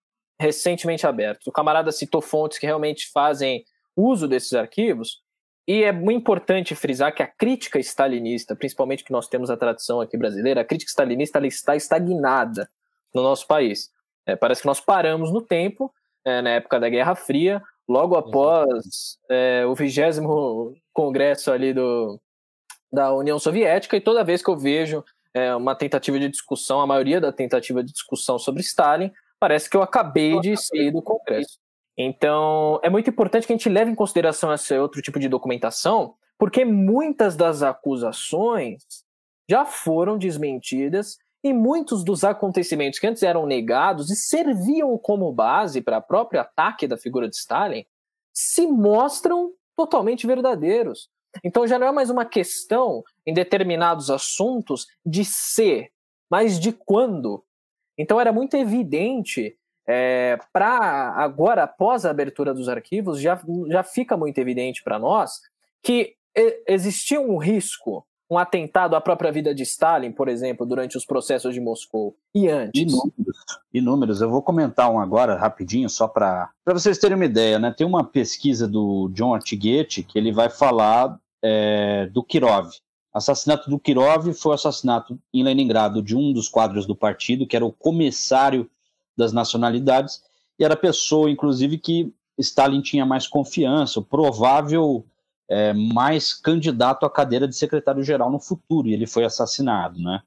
recentemente 0.41 1.07
abertos. 1.07 1.47
O 1.47 1.53
camarada 1.53 1.93
citou 1.93 2.23
fontes 2.23 2.57
que 2.57 2.65
realmente 2.65 3.11
fazem 3.13 3.63
uso 3.95 4.27
desses 4.27 4.55
arquivos, 4.55 5.23
e 5.69 5.83
é 5.83 5.93
muito 5.93 6.21
importante 6.21 6.75
frisar 6.75 7.15
que 7.15 7.23
a 7.23 7.27
crítica 7.27 7.79
stalinista, 7.79 8.57
principalmente 8.57 9.05
que 9.05 9.13
nós 9.13 9.29
temos 9.29 9.51
a 9.51 9.57
tradição 9.57 10.01
aqui 10.01 10.17
brasileira, 10.17 10.63
a 10.63 10.65
crítica 10.65 10.89
stalinista 10.89 11.47
está 11.47 11.77
estagnada 11.77 12.71
no 13.15 13.23
nosso 13.23 13.47
país. 13.47 13.93
É, 14.27 14.35
parece 14.37 14.63
que 14.63 14.67
nós 14.67 14.81
paramos 14.81 15.33
no 15.33 15.43
tempo, 15.43 15.93
é, 16.25 16.41
na 16.41 16.51
época 16.51 16.81
da 16.81 16.89
Guerra 16.89 17.15
Fria, 17.15 17.63
logo 17.89 18.17
após 18.17 19.19
é, 19.31 19.65
o 19.67 19.75
vigésimo 19.75 20.75
congresso 20.93 21.51
ali 21.51 21.73
do, 21.75 22.19
da 22.93 23.13
União 23.13 23.39
Soviética, 23.39 23.97
e 23.97 24.01
toda 24.01 24.25
vez 24.25 24.43
que 24.43 24.51
eu 24.51 24.57
vejo 24.57 25.05
é, 25.35 25.55
uma 25.55 25.75
tentativa 25.75 26.19
de 26.19 26.29
discussão, 26.29 26.81
a 26.81 26.87
maioria 26.87 27.21
da 27.21 27.33
tentativa 27.33 27.83
de 27.83 27.93
discussão 27.93 28.39
sobre 28.39 28.63
Stalin, 28.63 29.13
parece 29.39 29.69
que 29.69 29.77
eu 29.77 29.83
acabei 29.83 30.41
de 30.41 30.57
sair 30.57 30.91
do 30.91 31.03
congresso. 31.03 31.59
Então, 31.97 32.81
é 32.83 32.91
muito 32.91 33.11
importante 33.11 33.47
que 33.47 33.53
a 33.53 33.57
gente 33.57 33.69
leve 33.69 33.91
em 33.91 33.95
consideração 33.95 34.53
esse 34.53 34.77
outro 34.79 35.03
tipo 35.03 35.19
de 35.19 35.29
documentação, 35.29 36.15
porque 36.39 36.65
muitas 36.65 37.37
das 37.37 37.63
acusações 37.63 38.83
já 39.49 39.65
foram 39.65 40.17
desmentidas 40.17 41.19
e 41.45 41.53
muitos 41.53 42.03
dos 42.03 42.25
acontecimentos 42.25 42.99
que 42.99 43.07
antes 43.07 43.23
eram 43.23 43.45
negados 43.45 44.11
e 44.11 44.17
serviam 44.17 44.97
como 44.97 45.31
base 45.31 45.83
para 45.83 45.99
o 45.99 46.03
próprio 46.03 46.41
ataque 46.41 46.89
da 46.89 46.97
figura 46.97 47.29
de 47.29 47.37
Stalin 47.37 47.85
se 48.33 48.67
mostram 48.67 49.53
totalmente 49.77 50.27
verdadeiros. 50.27 51.11
Então 51.45 51.67
já 51.67 51.79
não 51.79 51.87
é 51.87 51.93
mais 51.93 52.09
uma 52.09 52.25
questão 52.25 53.05
em 53.27 53.35
determinados 53.35 54.09
assuntos 54.09 54.87
de 55.05 55.23
ser, 55.23 55.93
mas 56.31 56.59
de 56.59 56.73
quando. 56.73 57.45
Então 57.99 58.19
era 58.19 58.33
muito 58.33 58.57
evidente 58.57 59.55
é, 59.87 60.39
para 60.51 61.13
agora, 61.15 61.65
após 61.65 62.07
a 62.07 62.11
abertura 62.11 62.55
dos 62.55 62.71
arquivos, 62.71 63.21
já, 63.21 63.39
já 63.69 63.83
fica 63.83 64.17
muito 64.17 64.39
evidente 64.39 64.83
para 64.83 64.99
nós 64.99 65.43
que 65.83 66.17
existia 66.67 67.21
um 67.21 67.37
risco 67.37 68.07
um 68.35 68.39
atentado 68.39 68.97
à 68.97 69.01
própria 69.01 69.31
vida 69.31 69.55
de 69.55 69.63
Stalin, 69.63 70.13
por 70.13 70.29
exemplo, 70.29 70.67
durante 70.67 70.97
os 70.97 71.07
processos 71.07 71.55
de 71.55 71.61
Moscou 71.61 72.17
e 72.35 72.49
antes? 72.49 72.83
Inúmeros, 72.83 73.37
inúmeros. 73.73 74.21
Eu 74.21 74.31
vou 74.31 74.43
comentar 74.43 74.91
um 74.91 74.99
agora 74.99 75.37
rapidinho, 75.37 75.89
só 75.89 76.09
para 76.09 76.51
vocês 76.67 76.99
terem 76.99 77.17
uma 77.17 77.25
ideia, 77.25 77.59
né? 77.59 77.73
Tem 77.73 77.87
uma 77.87 78.05
pesquisa 78.05 78.67
do 78.67 79.09
John 79.15 79.35
Artighetti 79.35 80.03
que 80.03 80.19
ele 80.19 80.33
vai 80.33 80.51
falar 80.51 81.19
é, 81.43 82.07
do 82.07 82.23
Kirov. 82.23 82.71
Assassinato 83.13 83.71
do 83.71 83.79
Kirov 83.79 84.33
foi 84.33 84.53
o 84.53 84.55
assassinato 84.55 85.19
em 85.33 85.45
Leningrado 85.45 86.03
de 86.03 86.17
um 86.17 86.33
dos 86.33 86.49
quadros 86.49 86.85
do 86.85 86.97
partido, 86.97 87.47
que 87.47 87.55
era 87.55 87.65
o 87.65 87.73
comissário 87.73 88.69
das 89.17 89.33
nacionalidades, 89.33 90.21
e 90.59 90.65
era 90.65 90.75
a 90.75 90.77
pessoa, 90.77 91.31
inclusive, 91.31 91.79
que 91.79 92.13
Stalin 92.37 92.81
tinha 92.81 93.07
mais 93.07 93.29
confiança, 93.29 94.01
o 94.01 94.05
provável 94.05 95.05
é, 95.49 95.73
mais 95.73 96.33
candidato 96.33 97.05
à 97.05 97.11
cadeira 97.11 97.47
de 97.47 97.57
secretário-geral 97.57 98.31
no 98.31 98.41
futuro, 98.41 98.89
e 98.89 98.95
ele 98.95 99.07
foi 99.07 99.25
assassinado, 99.25 100.01
né? 100.01 100.23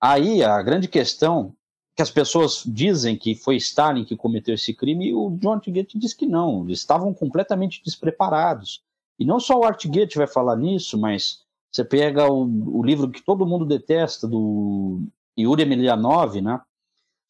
Aí 0.00 0.42
a 0.42 0.60
grande 0.62 0.88
questão 0.88 1.54
que 1.94 2.02
as 2.02 2.10
pessoas 2.10 2.62
dizem 2.66 3.16
que 3.16 3.34
foi 3.34 3.56
Stalin 3.56 4.04
que 4.04 4.16
cometeu 4.16 4.54
esse 4.54 4.72
crime, 4.74 5.08
e 5.08 5.14
o 5.14 5.30
John 5.38 5.52
Artgate 5.52 5.98
diz 5.98 6.14
que 6.14 6.26
não, 6.26 6.64
eles 6.64 6.78
estavam 6.78 7.12
completamente 7.12 7.82
despreparados. 7.84 8.82
E 9.18 9.24
não 9.24 9.38
só 9.38 9.58
o 9.58 9.64
Artgate 9.64 10.16
vai 10.16 10.26
falar 10.26 10.56
nisso, 10.56 10.98
mas 10.98 11.42
você 11.70 11.84
pega 11.84 12.30
o, 12.30 12.78
o 12.78 12.82
livro 12.82 13.10
que 13.10 13.22
todo 13.22 13.46
mundo 13.46 13.64
detesta, 13.64 14.26
do 14.26 15.02
Yuri 15.38 15.62
Emelianov, 15.62 16.40
né, 16.40 16.60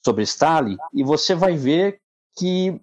sobre 0.05 0.23
Stalin, 0.23 0.77
e 0.95 1.03
você 1.03 1.35
vai 1.35 1.57
ver 1.57 2.01
que 2.37 2.81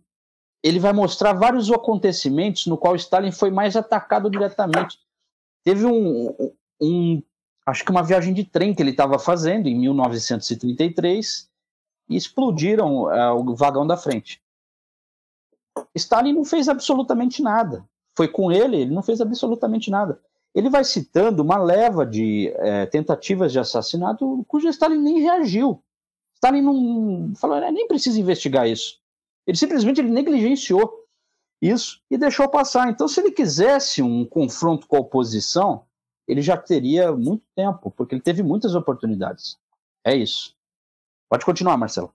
ele 0.64 0.80
vai 0.80 0.94
mostrar 0.94 1.34
vários 1.34 1.72
acontecimentos 1.72 2.66
no 2.68 2.78
qual 2.78 2.96
Stalin 2.96 3.32
foi 3.32 3.50
mais 3.50 3.76
atacado 3.76 4.30
diretamente. 4.30 4.98
Teve 5.64 5.86
um, 5.86 6.36
um 6.82 7.24
acho 7.66 7.84
que 7.86 7.92
uma 7.92 8.04
viagem 8.04 8.34
de 8.34 8.44
trem 8.44 8.74
que 8.74 8.82
ele 8.82 8.92
estava 8.92 9.18
fazendo 9.20 9.68
em 9.68 9.80
1933 9.80 11.50
e 12.10 12.16
explodiram 12.16 13.04
uh, 13.04 13.36
o 13.36 13.56
vagão 13.56 13.86
da 13.86 13.96
frente. 13.96 14.42
Stalin 15.96 16.34
não 16.34 16.44
fez 16.44 16.68
absolutamente 16.68 17.42
nada. 17.42 17.86
Foi 18.18 18.28
com 18.28 18.52
ele, 18.52 18.78
ele 18.78 18.94
não 18.94 19.04
fez 19.04 19.22
absolutamente 19.22 19.90
nada. 19.90 20.20
Ele 20.54 20.70
vai 20.70 20.84
citando 20.84 21.44
uma 21.44 21.58
leva 21.58 22.06
de 22.06 22.52
é, 22.58 22.86
tentativas 22.88 23.52
de 23.52 23.60
assassinato 23.60 24.44
cujo 24.48 24.68
Stalin 24.68 24.98
nem 24.98 25.20
reagiu. 25.22 25.82
Stalin 26.34 26.62
não 26.62 27.34
falou, 27.36 27.58
é, 27.58 27.72
nem 27.72 27.88
precisa 27.88 28.20
investigar 28.20 28.68
isso. 28.68 29.00
Ele 29.50 29.58
simplesmente 29.58 30.00
ele 30.00 30.12
negligenciou 30.12 31.08
isso 31.60 32.00
e 32.08 32.20
deixou 32.20 32.48
passar. 32.48 32.88
Então, 32.88 33.08
se 33.08 33.20
ele 33.20 33.32
quisesse 33.32 34.00
um 34.00 34.24
confronto 34.24 34.86
com 34.86 34.96
a 34.96 35.00
oposição, 35.00 35.88
ele 36.28 36.40
já 36.40 36.56
teria 36.56 37.12
muito 37.12 37.44
tempo, 37.56 37.90
porque 37.90 38.14
ele 38.14 38.22
teve 38.22 38.44
muitas 38.44 38.76
oportunidades. 38.76 39.58
É 40.06 40.16
isso. 40.16 40.56
Pode 41.28 41.44
continuar, 41.44 41.78
Marcelo. 41.78 42.14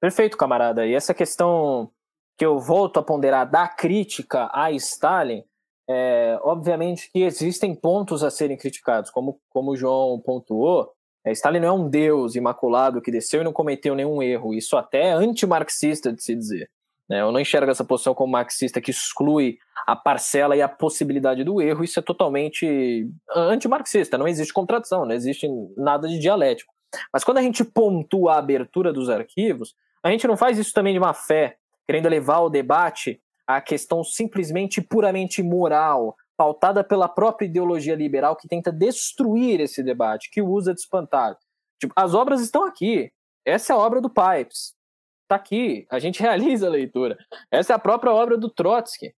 Perfeito, 0.00 0.36
camarada. 0.36 0.84
E 0.84 0.92
essa 0.92 1.14
questão 1.14 1.88
que 2.36 2.44
eu 2.44 2.58
volto 2.58 2.98
a 2.98 3.02
ponderar 3.04 3.48
da 3.48 3.68
crítica 3.68 4.50
a 4.52 4.72
Stalin, 4.72 5.44
é, 5.88 6.36
obviamente 6.42 7.08
que 7.12 7.20
existem 7.20 7.76
pontos 7.76 8.24
a 8.24 8.30
serem 8.32 8.56
criticados, 8.56 9.08
como, 9.08 9.40
como 9.50 9.70
o 9.70 9.76
João 9.76 10.18
pontuou. 10.18 10.92
É, 11.24 11.32
Stalin 11.32 11.60
não 11.60 11.68
é 11.68 11.72
um 11.72 11.88
deus 11.88 12.34
imaculado 12.34 13.00
que 13.00 13.10
desceu 13.10 13.40
e 13.40 13.44
não 13.44 13.52
cometeu 13.52 13.94
nenhum 13.94 14.22
erro. 14.22 14.54
Isso 14.54 14.76
até 14.76 15.08
é 15.08 15.12
antimarxista 15.12 16.12
de 16.12 16.22
se 16.22 16.34
dizer. 16.34 16.70
Né? 17.08 17.20
Eu 17.20 17.30
não 17.30 17.40
enxergo 17.40 17.70
essa 17.70 17.84
posição 17.84 18.14
como 18.14 18.32
marxista 18.32 18.80
que 18.80 18.90
exclui 18.90 19.58
a 19.86 19.94
parcela 19.94 20.56
e 20.56 20.62
a 20.62 20.68
possibilidade 20.68 21.44
do 21.44 21.60
erro. 21.60 21.84
Isso 21.84 21.98
é 21.98 22.02
totalmente 22.02 23.08
antimarxista. 23.34 24.18
Não 24.18 24.26
existe 24.26 24.52
contradição, 24.52 25.04
não 25.04 25.14
existe 25.14 25.46
nada 25.76 26.08
de 26.08 26.18
dialético. 26.18 26.72
Mas 27.12 27.24
quando 27.24 27.38
a 27.38 27.42
gente 27.42 27.64
pontua 27.64 28.34
a 28.34 28.38
abertura 28.38 28.92
dos 28.92 29.08
arquivos, 29.08 29.74
a 30.02 30.10
gente 30.10 30.26
não 30.26 30.36
faz 30.36 30.58
isso 30.58 30.72
também 30.72 30.92
de 30.92 31.00
má 31.00 31.14
fé, 31.14 31.56
querendo 31.86 32.08
levar 32.08 32.40
o 32.40 32.50
debate 32.50 33.20
à 33.46 33.60
questão 33.60 34.02
simplesmente 34.02 34.80
puramente 34.80 35.42
moral, 35.42 36.16
pautada 36.42 36.82
pela 36.82 37.08
própria 37.08 37.46
ideologia 37.46 37.94
liberal 37.94 38.34
que 38.34 38.48
tenta 38.48 38.72
destruir 38.72 39.60
esse 39.60 39.80
debate, 39.80 40.28
que 40.28 40.42
usa 40.42 40.74
de 40.74 40.80
espantalho. 40.80 41.36
Tipo, 41.80 41.92
as 41.94 42.14
obras 42.14 42.40
estão 42.40 42.64
aqui. 42.64 43.12
Essa 43.44 43.72
é 43.72 43.76
a 43.76 43.78
obra 43.78 44.00
do 44.00 44.10
Pipes. 44.10 44.74
Está 45.22 45.36
aqui. 45.36 45.86
A 45.88 46.00
gente 46.00 46.18
realiza 46.20 46.66
a 46.66 46.70
leitura. 46.70 47.16
Essa 47.48 47.74
é 47.74 47.76
a 47.76 47.78
própria 47.78 48.12
obra 48.12 48.36
do 48.36 48.50
Trotsky. 48.50 49.14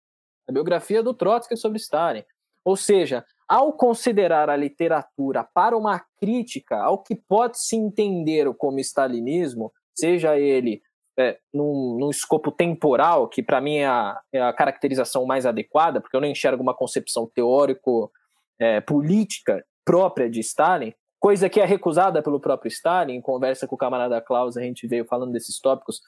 A 0.46 0.52
biografia 0.52 1.02
do 1.02 1.14
Trotsky 1.14 1.56
sobre 1.56 1.78
Stalin. 1.78 2.22
Ou 2.62 2.76
seja, 2.76 3.24
ao 3.48 3.72
considerar 3.72 4.50
a 4.50 4.56
literatura 4.56 5.48
para 5.54 5.74
uma 5.78 6.04
crítica 6.20 6.76
ao 6.76 7.02
que 7.02 7.14
pode 7.14 7.58
se 7.58 7.74
entender 7.74 8.52
como 8.58 8.80
stalinismo, 8.80 9.72
seja 9.94 10.38
ele 10.38 10.82
é, 11.18 11.38
num, 11.52 11.98
num, 11.98 12.08
escopo 12.10 12.50
temporal, 12.50 13.28
que 13.28 13.42
para 13.42 13.60
mim 13.60 13.76
é 13.76 13.86
a, 13.86 14.20
é 14.32 14.42
a, 14.42 14.52
caracterização 14.52 15.24
mais 15.24 15.46
adequada, 15.46 16.00
porque 16.00 16.16
eu 16.16 16.20
não 16.20 16.28
enxergo 16.28 16.60
uma 16.62 16.74
concepção 16.74 17.30
teórico-política 17.34 19.58
é, 19.58 19.64
própria 19.84 20.28
de 20.28 20.40
Stalin, 20.40 20.92
coisa 21.20 21.48
que 21.48 21.60
é 21.60 21.64
recusada 21.64 22.22
pelo 22.22 22.40
próprio 22.40 22.68
Stalin. 22.68 23.14
Em 23.14 23.20
conversa 23.20 23.66
com 23.66 23.74
o 23.74 23.78
camarada 23.78 24.20
Klaus, 24.20 24.56
a 24.56 24.62
gente 24.62 24.86
veio 24.86 25.04
falando 25.04 25.32
desses 25.32 25.58
tópicos. 25.60 26.00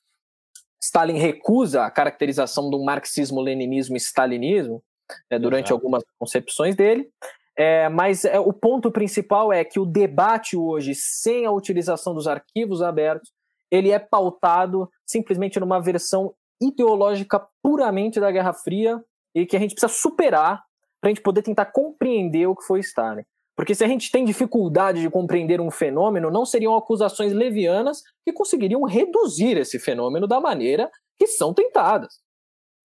Stalin 0.83 1.19
recusa 1.19 1.85
a 1.85 1.91
caracterização 1.91 2.71
do 2.71 2.83
marxismo-leninismo-stalinismo, 2.85 4.83
é, 5.31 5.39
durante 5.39 5.67
Exato. 5.67 5.75
algumas 5.75 6.03
concepções 6.19 6.75
dele. 6.75 7.09
É, 7.57 7.89
mas 7.89 8.25
é, 8.25 8.39
o 8.39 8.53
ponto 8.53 8.91
principal 8.91 9.53
é 9.53 9.65
que 9.65 9.81
o 9.81 9.87
debate 9.87 10.57
hoje, 10.57 10.95
sem 10.95 11.47
a 11.47 11.51
utilização 11.51 12.13
dos 12.13 12.29
arquivos 12.29 12.83
abertos, 12.83 13.33
ele 13.71 13.91
é 13.91 13.99
pautado 13.99 14.91
simplesmente 15.07 15.59
numa 15.61 15.81
versão 15.81 16.35
ideológica 16.61 17.47
puramente 17.63 18.21
da 18.21 18.31
Guerra 18.31 18.53
Fria 18.53 19.03
e 19.35 19.45
que 19.45 19.57
a 19.57 19.61
gente 19.61 19.75
precisa 19.75 19.93
superar 19.93 20.65
para 21.01 21.09
a 21.09 21.15
gente 21.15 21.23
poder 21.23 21.43
tentar 21.43 21.67
compreender 21.67 22.47
o 22.47 22.57
que 22.57 22.65
foi 22.65 22.81
Stalin. 22.81 23.23
Porque 23.57 23.75
se 23.75 23.83
a 23.85 23.89
gente 23.89 24.11
tem 24.11 24.25
dificuldade 24.25 25.01
de 25.01 25.09
compreender 25.09 25.61
um 25.61 25.71
fenômeno, 25.71 26.31
não 26.31 26.45
seriam 26.45 26.77
acusações 26.77 27.33
levianas 27.33 28.03
que 28.25 28.33
conseguiriam 28.33 28.83
reduzir 28.83 29.57
esse 29.57 29.79
fenômeno 29.79 30.27
da 30.27 30.41
maneira 30.41 30.91
que 31.19 31.27
são 31.27 31.55
tentadas. 31.55 32.21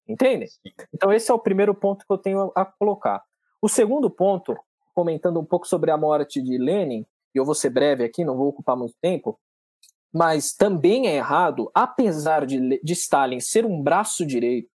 Entende? 0.08 0.48
Então, 0.94 1.12
esse 1.12 1.30
é 1.32 1.34
o 1.34 1.40
primeiro 1.40 1.74
ponto 1.74 2.06
que 2.06 2.14
eu 2.14 2.18
tenho 2.18 2.52
a 2.56 2.66
colocar. 2.66 3.24
O 3.62 3.68
segundo 3.68 4.10
ponto, 4.10 4.56
comentando 4.94 5.40
um 5.40 5.46
pouco 5.46 5.68
sobre 5.68 5.92
a 5.92 5.98
morte 5.98 6.42
de 6.42 6.58
Lenin, 6.58 7.06
e 7.34 7.38
eu 7.38 7.46
vou 7.46 7.56
ser 7.56 7.70
breve 7.70 8.04
aqui, 8.04 8.24
não 8.24 8.38
vou 8.38 8.48
ocupar 8.48 8.76
muito 8.76 8.96
tempo, 9.02 9.40
mas 10.14 10.53
também 10.53 11.07
é 11.07 11.15
errado, 11.15 11.69
apesar 11.73 12.45
de, 12.45 12.80
de 12.84 12.94
Stalin 12.94 13.40
ser 13.40 13.65
um 13.65 13.81
braço 13.81 14.26
direito 14.26 14.69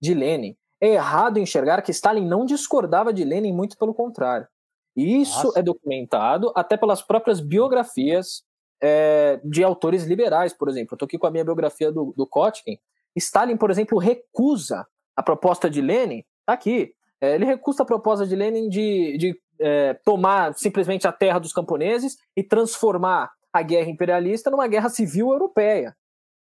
de 0.00 0.14
Lenin, 0.14 0.56
é 0.80 0.94
errado 0.94 1.38
enxergar 1.38 1.82
que 1.82 1.90
Stalin 1.90 2.26
não 2.26 2.46
discordava 2.46 3.12
de 3.12 3.22
Lenin, 3.22 3.52
muito 3.52 3.76
pelo 3.76 3.94
contrário. 3.94 4.48
E 4.96 5.20
isso 5.20 5.46
Nossa. 5.46 5.60
é 5.60 5.62
documentado 5.62 6.52
até 6.56 6.76
pelas 6.76 7.02
próprias 7.02 7.40
biografias 7.40 8.42
é, 8.82 9.38
de 9.44 9.62
autores 9.62 10.04
liberais, 10.04 10.54
por 10.54 10.68
exemplo. 10.68 10.92
Eu 10.92 10.96
estou 10.96 11.06
aqui 11.06 11.18
com 11.18 11.26
a 11.26 11.30
minha 11.30 11.44
biografia 11.44 11.92
do, 11.92 12.14
do 12.16 12.26
Kotkin, 12.26 12.78
Stalin, 13.16 13.56
por 13.56 13.70
exemplo, 13.70 13.98
recusa 13.98 14.86
a 15.14 15.22
proposta 15.22 15.68
de 15.68 15.80
Lenin, 15.80 16.24
tá 16.46 16.54
aqui, 16.54 16.94
é, 17.20 17.34
ele 17.34 17.44
recusa 17.44 17.82
a 17.82 17.86
proposta 17.86 18.26
de 18.26 18.34
Lenin 18.34 18.68
de, 18.68 19.18
de 19.18 19.40
é, 19.58 19.94
tomar 20.04 20.54
simplesmente 20.54 21.06
a 21.06 21.12
terra 21.12 21.38
dos 21.38 21.52
camponeses 21.52 22.16
e 22.34 22.42
transformar 22.42 23.30
a 23.52 23.62
guerra 23.62 23.90
imperialista 23.90 24.50
numa 24.50 24.66
guerra 24.66 24.88
civil 24.88 25.30
europeia. 25.30 25.96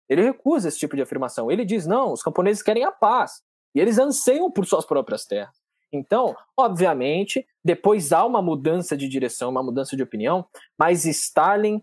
Ele 0.08 0.24
recusa 0.24 0.68
esse 0.68 0.80
tipo 0.80 0.96
de 0.96 1.02
afirmação. 1.02 1.52
Ele 1.52 1.64
diz: 1.64 1.86
não, 1.86 2.12
os 2.12 2.24
camponeses 2.24 2.64
querem 2.64 2.84
a 2.84 2.92
paz 2.92 3.42
e 3.76 3.80
eles 3.80 4.00
anseiam 4.00 4.52
por 4.52 4.66
suas 4.66 4.86
próprias 4.86 5.26
terras. 5.26 5.56
Então, 5.92 6.36
obviamente, 6.58 7.46
depois 7.64 8.12
há 8.12 8.26
uma 8.26 8.42
mudança 8.42 8.96
de 8.96 9.08
direção, 9.08 9.50
uma 9.50 9.64
mudança 9.64 9.96
de 9.96 10.04
opinião, 10.04 10.46
mas 10.78 11.06
Stalin, 11.06 11.82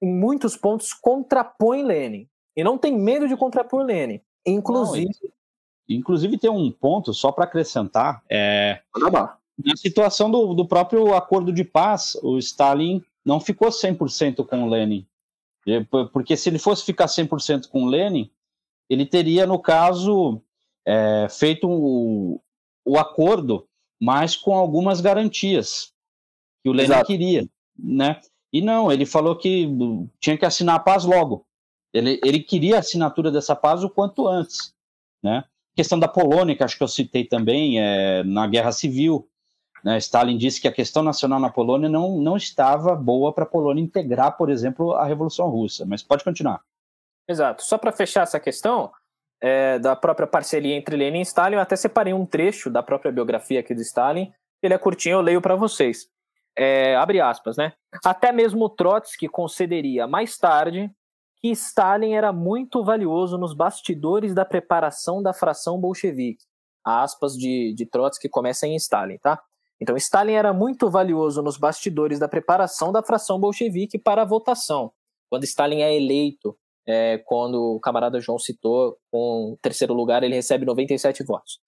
em 0.00 0.12
muitos 0.12 0.56
pontos, 0.56 0.92
contrapõe 0.92 1.82
Lenin. 1.82 2.28
E 2.56 2.64
não 2.64 2.78
tem 2.78 2.96
medo 2.96 3.28
de 3.28 3.36
contrapor 3.36 3.84
Lenin. 3.84 4.20
Inclusive. 4.46 5.10
Não, 5.22 5.30
inclusive, 5.96 6.38
tem 6.38 6.50
um 6.50 6.70
ponto, 6.70 7.12
só 7.12 7.30
para 7.30 7.44
acrescentar. 7.44 8.22
É, 8.30 8.80
na 9.62 9.76
situação 9.76 10.30
do, 10.30 10.54
do 10.54 10.66
próprio 10.66 11.14
acordo 11.14 11.52
de 11.52 11.64
paz, 11.64 12.16
o 12.22 12.38
Stalin 12.38 13.02
não 13.26 13.40
ficou 13.40 13.68
100% 13.68 14.46
com 14.46 14.62
o 14.62 14.68
Lenin. 14.68 15.04
Porque 16.12 16.36
se 16.36 16.48
ele 16.48 16.60
fosse 16.60 16.84
ficar 16.84 17.06
100% 17.06 17.68
com 17.68 17.82
o 17.82 17.88
Lenin, 17.88 18.30
ele 18.88 19.04
teria, 19.04 19.44
no 19.44 19.58
caso, 19.58 20.40
é, 20.86 21.26
feito 21.28 21.68
o, 21.68 22.40
o 22.84 22.96
acordo, 22.96 23.66
mas 24.00 24.36
com 24.36 24.54
algumas 24.54 25.00
garantias 25.00 25.92
que 26.62 26.70
o 26.70 26.72
Lenin 26.72 26.92
Exato. 26.92 27.06
queria. 27.06 27.48
Né? 27.76 28.20
E 28.52 28.62
não, 28.62 28.92
ele 28.92 29.04
falou 29.04 29.34
que 29.34 29.68
tinha 30.20 30.38
que 30.38 30.46
assinar 30.46 30.76
a 30.76 30.80
paz 30.80 31.04
logo. 31.04 31.44
Ele, 31.92 32.20
ele 32.24 32.38
queria 32.40 32.76
a 32.76 32.78
assinatura 32.78 33.32
dessa 33.32 33.56
paz 33.56 33.82
o 33.82 33.90
quanto 33.90 34.28
antes. 34.28 34.72
Né? 35.20 35.38
A 35.38 35.76
questão 35.76 35.98
da 35.98 36.06
Polônia, 36.06 36.54
que 36.54 36.62
acho 36.62 36.76
que 36.76 36.84
eu 36.84 36.88
citei 36.88 37.24
também, 37.24 37.80
é, 37.80 38.22
na 38.22 38.46
Guerra 38.46 38.70
Civil. 38.70 39.28
Né? 39.84 39.98
Stalin 39.98 40.36
disse 40.36 40.60
que 40.60 40.68
a 40.68 40.72
questão 40.72 41.02
nacional 41.02 41.38
na 41.38 41.50
Polônia 41.50 41.88
não, 41.88 42.18
não 42.18 42.36
estava 42.36 42.94
boa 42.94 43.32
para 43.32 43.44
a 43.44 43.48
Polônia 43.48 43.82
integrar, 43.82 44.36
por 44.36 44.50
exemplo, 44.50 44.92
a 44.92 45.04
Revolução 45.04 45.48
Russa. 45.48 45.84
Mas 45.86 46.02
pode 46.02 46.24
continuar. 46.24 46.60
Exato. 47.28 47.62
Só 47.62 47.76
para 47.76 47.92
fechar 47.92 48.22
essa 48.22 48.38
questão 48.40 48.90
é, 49.40 49.78
da 49.78 49.94
própria 49.94 50.26
parceria 50.26 50.74
entre 50.74 50.96
Lenin 50.96 51.20
e 51.20 51.22
Stalin, 51.22 51.56
eu 51.56 51.60
até 51.60 51.76
separei 51.76 52.12
um 52.12 52.26
trecho 52.26 52.70
da 52.70 52.82
própria 52.82 53.12
biografia 53.12 53.60
aqui 53.60 53.74
de 53.74 53.82
Stalin. 53.82 54.32
Ele 54.62 54.74
é 54.74 54.78
curtinho, 54.78 55.14
eu 55.14 55.20
leio 55.20 55.40
para 55.40 55.56
vocês. 55.56 56.08
É, 56.56 56.96
abre 56.96 57.20
aspas, 57.20 57.56
né? 57.56 57.72
Até 58.04 58.32
mesmo 58.32 58.68
Trotsky 58.68 59.28
concederia 59.28 60.06
mais 60.06 60.38
tarde 60.38 60.90
que 61.40 61.48
Stalin 61.50 62.14
era 62.14 62.32
muito 62.32 62.82
valioso 62.82 63.36
nos 63.36 63.54
bastidores 63.54 64.34
da 64.34 64.44
preparação 64.44 65.22
da 65.22 65.34
fração 65.34 65.78
bolchevique. 65.78 66.42
Aspas 66.82 67.34
de, 67.34 67.74
de 67.74 67.84
Trotsky 67.84 68.28
começam 68.28 68.68
em 68.68 68.76
Stalin, 68.76 69.18
tá? 69.18 69.42
Então, 69.80 69.96
Stalin 69.96 70.32
era 70.32 70.52
muito 70.52 70.90
valioso 70.90 71.42
nos 71.42 71.56
bastidores 71.56 72.18
da 72.18 72.28
preparação 72.28 72.92
da 72.92 73.02
fração 73.02 73.38
bolchevique 73.38 73.98
para 73.98 74.22
a 74.22 74.24
votação. 74.24 74.92
quando 75.28 75.44
Stalin 75.44 75.82
é 75.82 75.94
eleito, 75.94 76.56
é, 76.86 77.18
quando 77.18 77.74
o 77.74 77.80
camarada 77.80 78.20
João 78.20 78.38
citou, 78.38 78.96
com 79.10 79.56
terceiro 79.60 79.92
lugar, 79.92 80.22
ele 80.22 80.34
recebe 80.36 80.64
97 80.64 81.24
votos. 81.24 81.58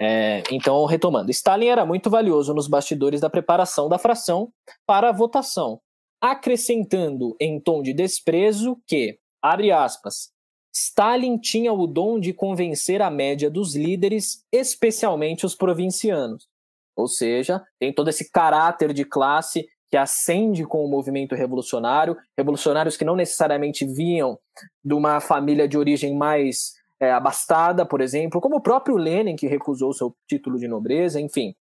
É, 0.00 0.42
então, 0.50 0.84
retomando, 0.84 1.30
Stalin 1.30 1.66
era 1.66 1.84
muito 1.84 2.08
valioso 2.08 2.54
nos 2.54 2.68
bastidores 2.68 3.20
da 3.20 3.28
preparação 3.28 3.88
da 3.88 3.98
fração 3.98 4.52
para 4.86 5.08
a 5.08 5.12
votação, 5.12 5.80
acrescentando 6.20 7.36
em 7.40 7.60
tom 7.60 7.82
de 7.82 7.92
desprezo 7.92 8.80
que, 8.86 9.18
abre 9.42 9.72
aspas, 9.72 10.30
Stalin 10.74 11.38
tinha 11.38 11.72
o 11.72 11.86
dom 11.86 12.18
de 12.18 12.32
convencer 12.32 13.02
a 13.02 13.10
média 13.10 13.50
dos 13.50 13.76
líderes, 13.76 14.44
especialmente 14.50 15.44
os 15.44 15.54
provincianos. 15.54 16.48
Ou 16.96 17.08
seja, 17.08 17.62
tem 17.78 17.92
todo 17.92 18.08
esse 18.08 18.30
caráter 18.30 18.92
de 18.92 19.04
classe 19.04 19.66
que 19.90 19.96
ascende 19.96 20.64
com 20.64 20.84
o 20.84 20.88
movimento 20.88 21.34
revolucionário, 21.34 22.16
revolucionários 22.36 22.96
que 22.96 23.04
não 23.04 23.14
necessariamente 23.14 23.84
vinham 23.84 24.38
de 24.82 24.94
uma 24.94 25.20
família 25.20 25.68
de 25.68 25.76
origem 25.76 26.16
mais 26.16 26.72
é, 26.98 27.12
abastada, 27.12 27.84
por 27.84 28.00
exemplo, 28.00 28.40
como 28.40 28.56
o 28.56 28.62
próprio 28.62 28.96
Lenin, 28.96 29.36
que 29.36 29.46
recusou 29.46 29.92
seu 29.92 30.16
título 30.26 30.58
de 30.58 30.66
nobreza, 30.66 31.20
enfim, 31.20 31.54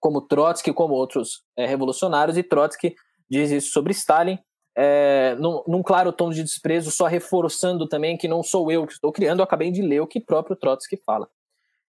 como 0.00 0.22
Trotsky, 0.22 0.72
como 0.72 0.94
outros 0.94 1.42
é, 1.56 1.66
revolucionários, 1.66 2.38
e 2.38 2.42
Trotsky 2.42 2.94
diz 3.28 3.50
isso 3.50 3.70
sobre 3.70 3.92
Stalin, 3.92 4.38
é, 4.74 5.34
num, 5.38 5.62
num, 5.66 5.82
claro 5.82 6.12
tom 6.12 6.30
de 6.30 6.42
desprezo, 6.42 6.90
só 6.90 7.06
reforçando 7.06 7.88
também 7.88 8.16
que 8.16 8.28
não 8.28 8.42
sou 8.42 8.70
eu 8.70 8.86
que 8.86 8.92
estou 8.92 9.12
criando, 9.12 9.40
eu 9.40 9.44
acabei 9.44 9.70
de 9.70 9.82
ler 9.82 10.00
o 10.00 10.06
que 10.06 10.20
próprio 10.20 10.56
Trotsky 10.56 10.96
fala. 11.04 11.28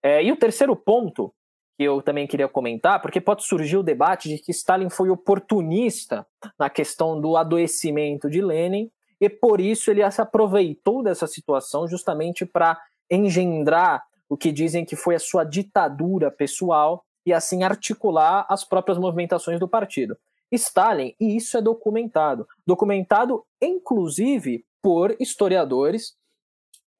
É, 0.04 0.22
e 0.22 0.32
o 0.32 0.36
terceiro 0.36 0.76
ponto 0.76 1.34
que 1.78 1.84
eu 1.84 2.02
também 2.02 2.28
queria 2.28 2.48
comentar, 2.48 3.02
porque 3.02 3.20
pode 3.20 3.44
surgir 3.44 3.78
o 3.78 3.84
debate 3.84 4.30
de 4.30 4.38
que 4.38 4.52
Stalin 4.52 4.90
foi 4.90 5.10
oportunista 5.10 6.26
na 6.58 6.70
questão 6.70 7.20
do 7.20 7.36
adoecimento 7.36 8.30
de 8.30 8.42
Lenin, 8.42 8.92
e 9.20 9.30
por 9.30 9.62
isso 9.62 9.90
ele 9.90 10.10
se 10.12 10.22
aproveitou 10.22 11.02
dessa 11.02 11.26
situação 11.26 11.88
justamente 11.88 12.46
para 12.46 12.80
engendrar 13.10 14.04
o 14.28 14.38
que 14.38 14.52
dizem 14.52 14.86
que 14.86 14.96
foi 14.96 15.16
a 15.16 15.20
sua 15.20 15.44
ditadura 15.44 16.30
pessoal 16.30 17.06
e 17.26 17.34
assim 17.34 17.64
articular 17.64 18.46
as 18.50 18.64
próprias 18.64 18.98
movimentações 18.98 19.60
do 19.60 19.68
partido. 19.68 20.18
Stalin, 20.52 21.16
e 21.20 21.36
isso 21.36 21.58
é 21.58 21.62
documentado, 21.62 22.48
documentado 22.66 23.44
inclusive 23.62 24.66
por 24.82 25.16
historiadores, 25.20 26.16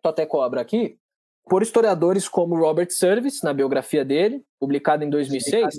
tô 0.02 0.10
até 0.10 0.26
cobra 0.26 0.62
aqui, 0.62 0.98
por 1.46 1.62
historiadores 1.62 2.28
como 2.28 2.56
Robert 2.56 2.90
Service, 2.92 3.44
na 3.44 3.54
biografia 3.54 4.04
dele, 4.04 4.44
publicada 4.60 5.04
em 5.04 5.10
2006, 5.10 5.76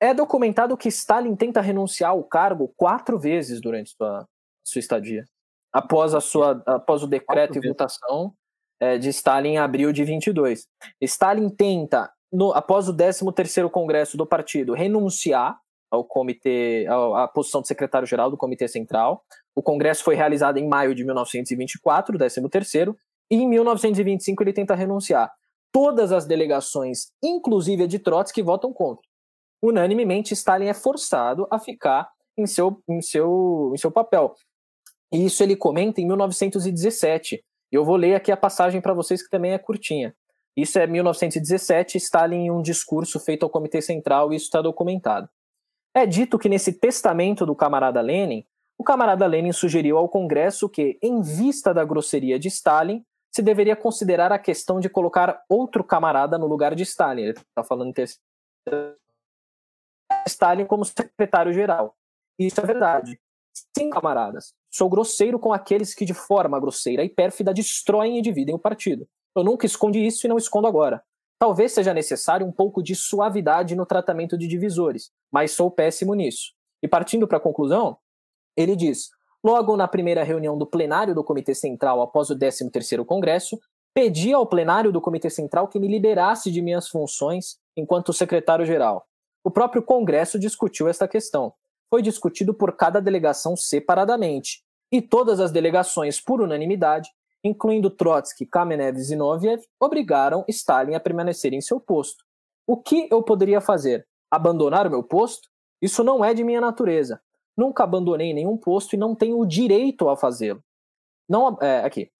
é 0.00 0.12
documentado 0.12 0.76
que 0.76 0.88
Stalin 0.88 1.34
tenta 1.34 1.60
renunciar 1.60 2.10
ao 2.10 2.22
cargo 2.22 2.72
quatro 2.76 3.18
vezes 3.18 3.60
durante 3.60 3.90
sua, 3.96 4.26
sua 4.64 4.78
estadia. 4.78 5.24
Após, 5.72 6.14
a 6.14 6.20
sua, 6.20 6.62
após 6.66 7.02
o 7.02 7.06
decreto 7.06 7.58
e 7.58 7.68
votação 7.68 8.34
é, 8.80 8.98
de 8.98 9.08
Stalin 9.08 9.50
em 9.50 9.58
abril 9.58 9.92
de 9.92 10.04
22. 10.04 10.66
Stalin 11.00 11.48
tenta, 11.48 12.10
no, 12.32 12.52
após 12.52 12.88
o 12.88 12.94
13º 12.94 13.70
Congresso 13.70 14.16
do 14.16 14.26
partido, 14.26 14.74
renunciar 14.74 15.58
ao 15.90 16.04
comitê, 16.04 16.86
à 17.14 17.28
posição 17.28 17.62
de 17.62 17.68
secretário-geral 17.68 18.30
do 18.30 18.36
Comitê 18.36 18.68
Central. 18.68 19.24
O 19.54 19.62
congresso 19.62 20.02
foi 20.02 20.14
realizado 20.14 20.58
em 20.58 20.68
maio 20.68 20.94
de 20.94 21.04
1924, 21.04 22.18
13º, 22.18 22.94
e 23.30 23.36
em 23.36 23.48
1925 23.48 24.42
ele 24.42 24.52
tenta 24.52 24.74
renunciar. 24.74 25.32
Todas 25.72 26.12
as 26.12 26.26
delegações, 26.26 27.12
inclusive 27.22 27.84
a 27.84 27.86
de 27.86 27.98
Trotsky, 27.98 28.42
votam 28.42 28.72
contra. 28.72 29.06
Unanimemente, 29.62 30.32
Stalin 30.32 30.66
é 30.66 30.74
forçado 30.74 31.46
a 31.50 31.58
ficar 31.58 32.08
em 32.36 32.46
seu, 32.46 32.82
em 32.88 33.00
seu, 33.00 33.72
em 33.74 33.76
seu 33.76 33.90
papel. 33.90 34.34
E 35.12 35.24
isso 35.24 35.42
ele 35.42 35.56
comenta 35.56 36.00
em 36.00 36.06
1917. 36.06 37.42
Eu 37.70 37.84
vou 37.84 37.96
ler 37.96 38.14
aqui 38.14 38.30
a 38.30 38.36
passagem 38.36 38.80
para 38.80 38.94
vocês 38.94 39.22
que 39.22 39.30
também 39.30 39.52
é 39.52 39.58
curtinha. 39.58 40.14
Isso 40.56 40.78
é 40.78 40.86
1917, 40.86 41.98
Stalin 41.98 42.46
em 42.46 42.50
um 42.50 42.62
discurso 42.62 43.20
feito 43.20 43.42
ao 43.42 43.50
Comitê 43.50 43.82
Central, 43.82 44.32
e 44.32 44.36
isso 44.36 44.46
está 44.46 44.62
documentado. 44.62 45.28
É 45.94 46.06
dito 46.06 46.38
que 46.38 46.48
nesse 46.48 46.72
testamento 46.72 47.44
do 47.44 47.54
camarada 47.54 48.00
Lenin, 48.00 48.44
o 48.78 48.84
camarada 48.84 49.26
Lenin 49.26 49.52
sugeriu 49.52 49.98
ao 49.98 50.08
Congresso 50.08 50.68
que, 50.68 50.98
em 51.02 51.20
vista 51.20 51.74
da 51.74 51.84
grosseria 51.84 52.38
de 52.38 52.48
Stalin, 52.48 53.04
se 53.36 53.42
deveria 53.42 53.76
considerar 53.76 54.32
a 54.32 54.38
questão 54.38 54.80
de 54.80 54.88
colocar 54.88 55.44
outro 55.46 55.84
camarada 55.84 56.38
no 56.38 56.46
lugar 56.46 56.74
de 56.74 56.82
Stalin. 56.84 57.22
Ele 57.24 57.32
está 57.32 57.62
falando 57.62 57.94
em 57.94 58.04
Stalin 60.26 60.64
como 60.64 60.86
secretário-geral. 60.86 61.94
Isso 62.38 62.58
é 62.58 62.64
verdade. 62.64 63.20
Sim, 63.76 63.90
camaradas. 63.90 64.54
Sou 64.70 64.88
grosseiro 64.88 65.38
com 65.38 65.52
aqueles 65.52 65.94
que, 65.94 66.06
de 66.06 66.14
forma 66.14 66.58
grosseira 66.58 67.04
e 67.04 67.10
pérfida, 67.10 67.52
destroem 67.52 68.18
e 68.18 68.22
dividem 68.22 68.54
o 68.54 68.58
partido. 68.58 69.06
Eu 69.36 69.44
nunca 69.44 69.66
escondi 69.66 70.06
isso 70.06 70.26
e 70.26 70.28
não 70.28 70.38
escondo 70.38 70.66
agora. 70.66 71.04
Talvez 71.38 71.72
seja 71.72 71.92
necessário 71.92 72.46
um 72.46 72.52
pouco 72.52 72.82
de 72.82 72.94
suavidade 72.94 73.76
no 73.76 73.84
tratamento 73.84 74.38
de 74.38 74.48
divisores, 74.48 75.10
mas 75.30 75.50
sou 75.50 75.70
péssimo 75.70 76.14
nisso. 76.14 76.54
E 76.82 76.88
partindo 76.88 77.28
para 77.28 77.36
a 77.36 77.40
conclusão, 77.40 77.98
ele 78.56 78.74
diz: 78.74 79.10
Logo 79.46 79.76
na 79.76 79.86
primeira 79.86 80.24
reunião 80.24 80.58
do 80.58 80.66
plenário 80.66 81.14
do 81.14 81.22
Comitê 81.22 81.54
Central 81.54 82.02
após 82.02 82.30
o 82.30 82.36
13º 82.36 83.04
Congresso, 83.04 83.56
pedi 83.94 84.32
ao 84.32 84.44
plenário 84.44 84.90
do 84.90 85.00
Comitê 85.00 85.30
Central 85.30 85.68
que 85.68 85.78
me 85.78 85.86
liberasse 85.86 86.50
de 86.50 86.60
minhas 86.60 86.88
funções 86.88 87.56
enquanto 87.76 88.12
secretário-geral. 88.12 89.06
O 89.44 89.50
próprio 89.52 89.84
Congresso 89.84 90.36
discutiu 90.36 90.88
esta 90.88 91.06
questão. 91.06 91.54
Foi 91.88 92.02
discutido 92.02 92.54
por 92.54 92.76
cada 92.76 92.98
delegação 92.98 93.56
separadamente, 93.56 94.64
e 94.90 95.00
todas 95.00 95.38
as 95.38 95.52
delegações, 95.52 96.20
por 96.20 96.40
unanimidade, 96.40 97.08
incluindo 97.44 97.88
Trotsky, 97.88 98.46
Kamenev 98.46 98.96
e 98.96 99.00
Zinoviev, 99.00 99.62
obrigaram 99.80 100.44
Stalin 100.48 100.96
a 100.96 101.00
permanecer 101.00 101.52
em 101.52 101.60
seu 101.60 101.78
posto. 101.78 102.24
O 102.66 102.76
que 102.76 103.06
eu 103.12 103.22
poderia 103.22 103.60
fazer? 103.60 104.08
Abandonar 104.28 104.88
o 104.88 104.90
meu 104.90 105.04
posto? 105.04 105.48
Isso 105.80 106.02
não 106.02 106.24
é 106.24 106.34
de 106.34 106.42
minha 106.42 106.60
natureza. 106.60 107.20
Nunca 107.56 107.84
abandonei 107.84 108.34
nenhum 108.34 108.56
posto 108.56 108.94
e 108.94 108.98
não 108.98 109.14
tenho 109.14 109.38
o 109.38 109.46
direito 109.46 110.08
a 110.08 110.16
fazê-lo. 110.16 110.62
Não, 111.28 111.56
é, 111.60 111.80
aqui. 111.80 112.10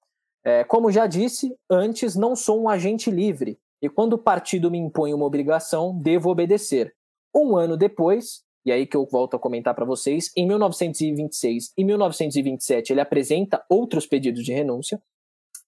É, 0.44 0.64
como 0.64 0.90
já 0.90 1.06
disse, 1.06 1.54
antes 1.68 2.14
não 2.14 2.34
sou 2.34 2.62
um 2.62 2.68
agente 2.68 3.10
livre 3.10 3.58
e 3.82 3.88
quando 3.88 4.14
o 4.14 4.18
partido 4.18 4.70
me 4.70 4.78
impõe 4.78 5.12
uma 5.12 5.26
obrigação, 5.26 5.98
devo 5.98 6.30
obedecer. 6.30 6.94
Um 7.34 7.56
ano 7.56 7.76
depois, 7.76 8.42
e 8.64 8.72
aí 8.72 8.86
que 8.86 8.96
eu 8.96 9.04
volto 9.04 9.36
a 9.36 9.38
comentar 9.38 9.74
para 9.74 9.84
vocês, 9.84 10.32
em 10.36 10.46
1926 10.46 11.72
e 11.76 11.84
1927 11.84 12.92
ele 12.92 13.00
apresenta 13.00 13.62
outros 13.68 14.06
pedidos 14.06 14.44
de 14.44 14.52
renúncia, 14.52 15.02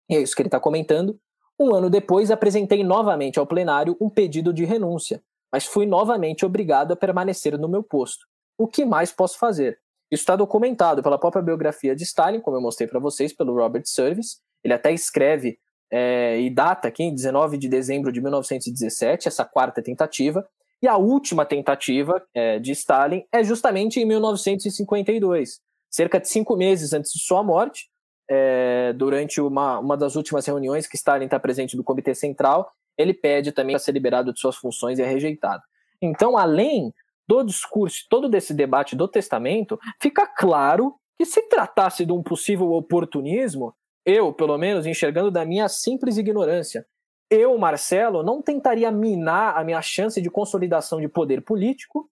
e 0.09 0.17
é 0.17 0.21
isso 0.23 0.35
que 0.35 0.41
ele 0.41 0.49
está 0.49 0.59
comentando. 0.59 1.21
Um 1.61 1.75
ano 1.75 1.91
depois, 1.91 2.31
apresentei 2.31 2.83
novamente 2.83 3.39
ao 3.39 3.47
plenário 3.47 3.97
um 4.01 4.09
pedido 4.09 4.55
de 4.55 4.65
renúncia, 4.65 5.23
mas 5.53 5.67
fui 5.67 5.85
novamente 5.85 6.47
obrigado 6.47 6.93
a 6.93 6.97
permanecer 6.97 7.59
no 7.59 7.69
meu 7.69 7.83
posto 7.83 8.27
o 8.59 8.67
que 8.67 8.85
mais 8.85 9.13
posso 9.13 9.39
fazer? 9.39 9.79
Isso 10.11 10.23
está 10.23 10.35
documentado 10.35 11.03
pela 11.03 11.19
própria 11.19 11.43
biografia 11.43 11.95
de 11.95 12.03
Stalin, 12.03 12.41
como 12.41 12.57
eu 12.57 12.61
mostrei 12.61 12.89
para 12.89 12.99
vocês, 12.99 13.33
pelo 13.33 13.55
Robert 13.55 13.85
Service. 13.87 14.39
Ele 14.65 14.75
até 14.75 14.93
escreve 14.93 15.59
é, 15.91 16.41
e 16.41 16.51
data 16.51 16.89
aqui, 16.89 17.05
em 17.05 17.15
19 17.15 17.57
de 17.57 17.69
dezembro 17.69 18.11
de 18.11 18.21
1917, 18.21 19.29
essa 19.29 19.45
quarta 19.45 19.83
tentativa. 19.83 20.47
E 20.83 20.89
a 20.89 20.97
última 20.97 21.45
tentativa 21.45 22.23
é, 22.35 22.59
de 22.59 22.73
Stalin 22.73 23.25
é 23.33 23.45
justamente 23.45 24.01
em 24.01 24.05
1952, 24.05 25.61
cerca 25.91 26.21
de 26.21 26.29
cinco 26.29 26.57
meses 26.57 26.93
antes 26.93 27.13
de 27.13 27.21
sua 27.21 27.43
morte, 27.43 27.89
é, 28.31 28.93
durante 28.93 29.41
uma, 29.41 29.79
uma 29.79 29.97
das 29.97 30.15
últimas 30.15 30.47
reuniões 30.47 30.87
que 30.87 30.97
Stalin 30.97 31.25
está 31.25 31.41
presente 31.41 31.77
no 31.77 31.83
Comitê 31.83 32.15
Central, 32.15 32.71
ele 32.97 33.15
pede 33.15 33.53
também 33.53 33.75
para 33.75 33.81
ser 33.81 33.93
liberado 33.93 34.33
de 34.33 34.41
suas 34.41 34.57
funções 34.57 34.99
e 34.99 35.03
é 35.03 35.07
rejeitado. 35.07 35.63
Então, 36.01 36.37
além 36.37 36.93
do 37.29 37.43
discurso, 37.45 38.07
todo 38.09 38.29
desse 38.29 38.55
debate 38.55 38.97
do 38.97 39.07
testamento, 39.07 39.79
fica 40.01 40.27
claro 40.27 40.95
que 41.19 41.27
se 41.27 41.43
tratasse 41.49 42.07
de 42.07 42.13
um 42.13 42.23
possível 42.23 42.73
oportunismo, 42.73 43.75
eu, 44.07 44.33
pelo 44.33 44.57
menos, 44.57 44.87
enxergando 44.87 45.31
da 45.31 45.45
minha 45.45 45.69
simples 45.69 46.17
ignorância, 46.17 46.87
eu, 47.31 47.57
Marcelo, 47.59 48.23
não 48.23 48.41
tentaria 48.41 48.91
minar 48.91 49.57
a 49.57 49.63
minha 49.63 49.83
chance 49.83 50.21
de 50.23 50.31
consolidação 50.31 50.99
de 50.99 51.09
poder 51.09 51.43
político, 51.43 52.09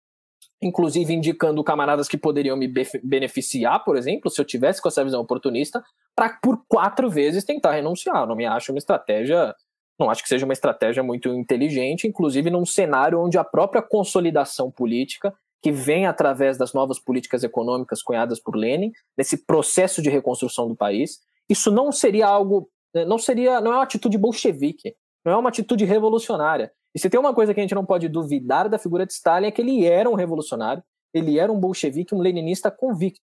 inclusive 0.61 1.15
indicando 1.15 1.65
camaradas 1.65 2.09
que 2.09 2.19
poderiam 2.19 2.57
me 2.57 2.71
beneficiar, 3.03 3.83
por 3.85 3.97
exemplo, 3.97 4.31
se 4.31 4.41
eu 4.41 4.45
tivesse 4.45 4.83
com 4.83 4.89
essa 4.89 5.05
visão 5.05 5.23
oportunista, 5.23 5.83
para 6.15 6.39
por 6.43 6.63
quatro 6.69 7.09
vezes 7.09 7.45
tentar 7.45 7.73
renunciar. 7.73 8.27
Não 8.27 8.37
me 8.37 8.45
acho 8.45 8.73
uma 8.73 8.79
estratégia 8.79 9.55
não 9.99 10.11
acho 10.11 10.23
que 10.23 10.29
seja 10.29 10.45
uma 10.45 10.53
estratégia 10.53 11.03
muito 11.03 11.29
inteligente, 11.35 12.07
inclusive 12.07 12.51
num 12.51 12.67
cenário 12.67 13.21
onde 13.21 13.39
a 13.39 13.45
própria 13.45 13.83
consolidação 13.83 14.71
política, 14.71 15.35
que 15.63 15.73
vem 15.73 16.07
através 16.07 16.59
das 16.59 16.73
novas 16.73 16.99
políticas 16.99 17.43
econômicas 17.43 18.03
cunhadas 18.03 18.39
por 18.39 18.55
Lenin, 18.55 18.93
nesse 19.17 19.45
processo 19.45 20.03
de 20.03 20.11
reconstrução 20.11 20.69
do 20.69 20.77
país, 20.77 21.21
isso 21.49 21.71
não 21.71 21.91
seria 21.91 22.27
algo, 22.27 22.69
né, 22.95 23.05
não 23.05 23.19
seria, 23.19 23.61
não 23.61 23.73
é 23.73 23.77
uma 23.77 23.83
atitude 23.83 24.19
bolchevique, 24.19 24.95
não 25.25 25.33
é 25.33 25.37
uma 25.37 25.49
atitude 25.49 25.85
revolucionária. 25.85 26.71
E 26.95 26.99
se 26.99 27.11
tem 27.11 27.19
uma 27.19 27.35
coisa 27.35 27.53
que 27.53 27.61
a 27.61 27.63
gente 27.63 27.75
não 27.75 27.85
pode 27.85 28.09
duvidar 28.09 28.69
da 28.69 28.79
figura 28.79 29.05
de 29.05 29.13
Stalin 29.13 29.49
é 29.49 29.51
que 29.51 29.61
ele 29.61 29.85
era 29.85 30.09
um 30.09 30.15
revolucionário, 30.15 30.83
ele 31.13 31.39
era 31.39 31.53
um 31.53 31.59
bolchevique, 31.59 32.15
um 32.15 32.21
leninista 32.21 32.71
convicto. 32.71 33.21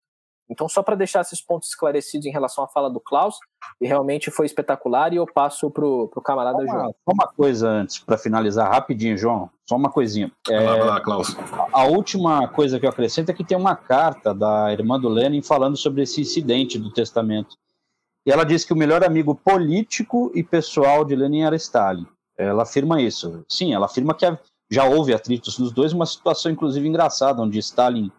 Então, 0.50 0.68
só 0.68 0.82
para 0.82 0.94
deixar 0.94 1.20
esses 1.22 1.40
pontos 1.40 1.68
esclarecidos 1.70 2.26
em 2.26 2.30
relação 2.30 2.62
à 2.62 2.68
fala 2.68 2.90
do 2.90 3.00
Klaus, 3.00 3.36
e 3.80 3.86
realmente 3.86 4.30
foi 4.30 4.46
espetacular, 4.46 5.12
e 5.12 5.16
eu 5.16 5.26
passo 5.26 5.70
para 5.70 5.84
o 5.84 6.08
camarada 6.22 6.58
só 6.58 6.64
uma, 6.64 6.72
João. 6.72 6.86
Só 6.86 7.12
uma 7.14 7.26
coisa 7.28 7.68
antes, 7.68 7.98
para 7.98 8.18
finalizar 8.18 8.70
rapidinho, 8.70 9.16
João, 9.16 9.48
só 9.66 9.76
uma 9.76 9.90
coisinha. 9.90 10.30
É, 10.48 10.64
vai 10.64 10.80
lá, 10.80 11.00
Klaus. 11.00 11.34
A, 11.72 11.80
a, 11.80 11.84
última 11.84 12.46
coisa 12.48 12.78
que 12.78 12.84
eu 12.84 12.90
acrescento 12.90 13.30
é 13.30 13.34
que 13.34 13.44
tem 13.44 13.56
uma 13.56 13.74
carta 13.74 14.34
da 14.34 14.72
irmã 14.72 15.00
do 15.00 15.08
Lenin 15.08 15.42
falando 15.42 15.76
sobre 15.76 16.02
esse 16.02 16.20
incidente 16.20 16.78
do 16.78 16.92
testamento. 16.92 17.56
E 18.26 18.30
ela 18.30 18.44
diz 18.44 18.64
que 18.64 18.72
o 18.72 18.76
melhor 18.76 19.02
amigo 19.02 19.34
político 19.34 20.30
e 20.34 20.44
pessoal 20.44 21.04
de 21.04 21.16
Lenin 21.16 21.42
era 21.42 21.56
Stalin. 21.56 22.06
Ela 22.36 22.62
afirma 22.62 23.00
isso. 23.00 23.44
Sim, 23.48 23.74
ela 23.74 23.86
afirma 23.86 24.14
que 24.14 24.26
já 24.70 24.84
houve 24.84 25.12
atritos 25.12 25.58
nos 25.58 25.72
dois, 25.72 25.92
uma 25.92 26.06
situação 26.06 26.50
inclusive 26.50 26.86
engraçada, 26.86 27.42
onde 27.42 27.58
Stalin 27.58 28.10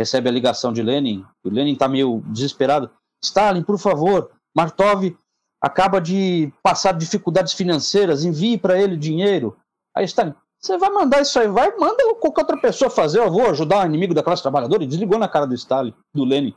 recebe 0.00 0.28
a 0.28 0.32
ligação 0.32 0.72
de 0.72 0.82
Lenin, 0.82 1.24
o 1.44 1.50
Lenin 1.50 1.74
está 1.74 1.86
meio 1.86 2.22
desesperado. 2.26 2.90
Stalin, 3.22 3.62
por 3.62 3.78
favor, 3.78 4.30
Martov 4.56 5.14
acaba 5.60 6.00
de 6.00 6.50
passar 6.62 6.92
dificuldades 6.92 7.52
financeiras, 7.52 8.24
envie 8.24 8.56
para 8.56 8.80
ele 8.80 8.96
dinheiro. 8.96 9.56
Aí 9.94 10.06
Stalin, 10.06 10.34
você 10.58 10.78
vai 10.78 10.88
mandar 10.88 11.20
isso 11.20 11.38
aí, 11.38 11.48
vai, 11.48 11.76
manda 11.76 12.02
qualquer 12.18 12.40
outra 12.40 12.56
pessoa 12.56 12.90
fazer, 12.90 13.18
eu 13.18 13.30
vou 13.30 13.50
ajudar 13.50 13.82
o 13.82 13.86
inimigo 13.86 14.14
da 14.14 14.22
classe 14.22 14.42
trabalhadora, 14.42 14.82
e 14.82 14.86
desligou 14.86 15.18
na 15.18 15.28
cara 15.28 15.46
do 15.46 15.54
Stalin, 15.54 15.92
do 16.14 16.24
Lenin. 16.24 16.54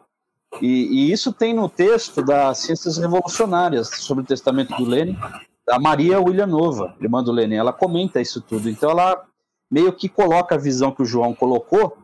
E, 0.61 0.67
e, 0.67 1.11
isso 1.11 1.33
tem 1.33 1.53
no 1.53 1.67
texto 1.67 2.21
das 2.21 2.59
Ciências 2.59 2.97
Revolucionárias, 2.97 3.89
sobre 3.89 4.23
o 4.23 4.27
testamento 4.27 4.73
do 4.77 4.85
Lenin, 4.85 5.17
da 5.67 5.79
Maria 5.79 6.21
Williamova, 6.21 6.95
irmã 7.01 7.21
do 7.21 7.31
Lenin. 7.31 7.55
Ela 7.55 7.73
comenta 7.73 8.21
isso 8.21 8.39
tudo. 8.39 8.69
Então 8.69 8.91
ela 8.91 9.25
meio 9.71 9.91
que 9.91 10.07
coloca 10.07 10.55
a 10.55 10.57
visão 10.57 10.91
que 10.91 11.01
o 11.01 11.05
João 11.05 11.33
colocou 11.33 11.97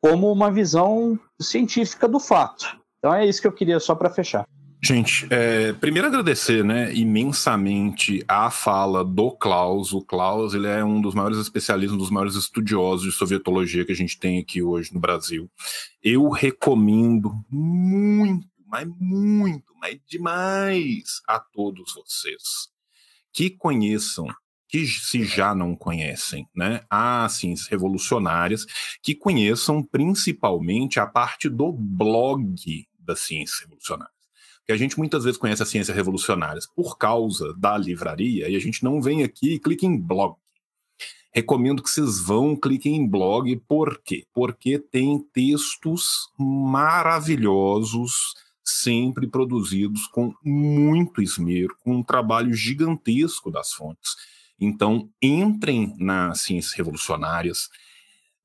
como 0.00 0.32
uma 0.32 0.50
visão 0.50 1.18
científica 1.40 2.08
do 2.08 2.18
fato. 2.18 2.78
Então 2.98 3.14
é 3.14 3.26
isso 3.26 3.40
que 3.40 3.46
eu 3.46 3.52
queria 3.52 3.80
só 3.80 3.94
para 3.94 4.10
fechar. 4.10 4.44
Gente, 4.82 5.26
é, 5.28 5.74
primeiro 5.74 6.08
agradecer 6.08 6.64
né, 6.64 6.94
imensamente 6.94 8.24
a 8.26 8.50
fala 8.50 9.04
do 9.04 9.30
Klaus. 9.30 9.92
O 9.92 10.00
Klaus 10.00 10.54
ele 10.54 10.66
é 10.66 10.82
um 10.82 11.02
dos 11.02 11.14
maiores 11.14 11.38
especialistas, 11.38 11.94
um 11.94 11.98
dos 11.98 12.10
maiores 12.10 12.34
estudiosos 12.34 13.04
de 13.04 13.12
sovietologia 13.12 13.84
que 13.84 13.92
a 13.92 13.96
gente 13.96 14.18
tem 14.18 14.38
aqui 14.38 14.62
hoje 14.62 14.94
no 14.94 14.98
Brasil. 14.98 15.50
Eu 16.02 16.30
recomendo 16.30 17.30
muito, 17.50 18.48
mas 18.66 18.88
muito, 18.98 19.74
mas 19.78 20.00
demais 20.08 21.20
a 21.28 21.38
todos 21.38 21.92
vocês 21.94 22.70
que 23.32 23.50
conheçam 23.50 24.26
que 24.70 24.86
se 24.86 25.24
já 25.24 25.52
não 25.52 25.74
conhecem, 25.74 26.48
né, 26.54 26.82
as 26.88 27.32
ciências 27.32 27.68
revolucionárias, 27.68 28.64
que 29.02 29.16
conheçam 29.16 29.82
principalmente 29.82 31.00
a 31.00 31.06
parte 31.06 31.48
do 31.48 31.72
blog 31.72 32.86
das 32.96 33.20
ciências 33.20 33.58
revolucionárias. 33.60 34.14
Que 34.64 34.70
a 34.70 34.76
gente 34.76 34.96
muitas 34.96 35.24
vezes 35.24 35.38
conhece 35.38 35.64
as 35.64 35.68
ciências 35.68 35.96
revolucionárias 35.96 36.68
por 36.68 36.96
causa 36.96 37.52
da 37.54 37.76
livraria 37.76 38.48
e 38.48 38.54
a 38.54 38.60
gente 38.60 38.84
não 38.84 39.02
vem 39.02 39.24
aqui 39.24 39.54
e 39.54 39.58
clica 39.58 39.84
em 39.84 39.98
blog. 39.98 40.36
Recomendo 41.34 41.82
que 41.82 41.90
vocês 41.90 42.20
vão, 42.20 42.54
cliquem 42.54 42.94
em 42.94 43.08
blog, 43.08 43.56
por 43.66 44.00
quê? 44.04 44.24
Porque 44.32 44.78
tem 44.78 45.18
textos 45.32 46.30
maravilhosos, 46.38 48.34
sempre 48.62 49.26
produzidos 49.26 50.06
com 50.06 50.32
muito 50.44 51.20
esmero, 51.20 51.76
com 51.80 51.96
um 51.96 52.02
trabalho 52.04 52.54
gigantesco 52.54 53.50
das 53.50 53.72
fontes 53.72 54.14
então, 54.60 55.08
entrem 55.22 55.94
nas 55.98 56.42
ciências 56.42 56.74
revolucionárias. 56.74 57.68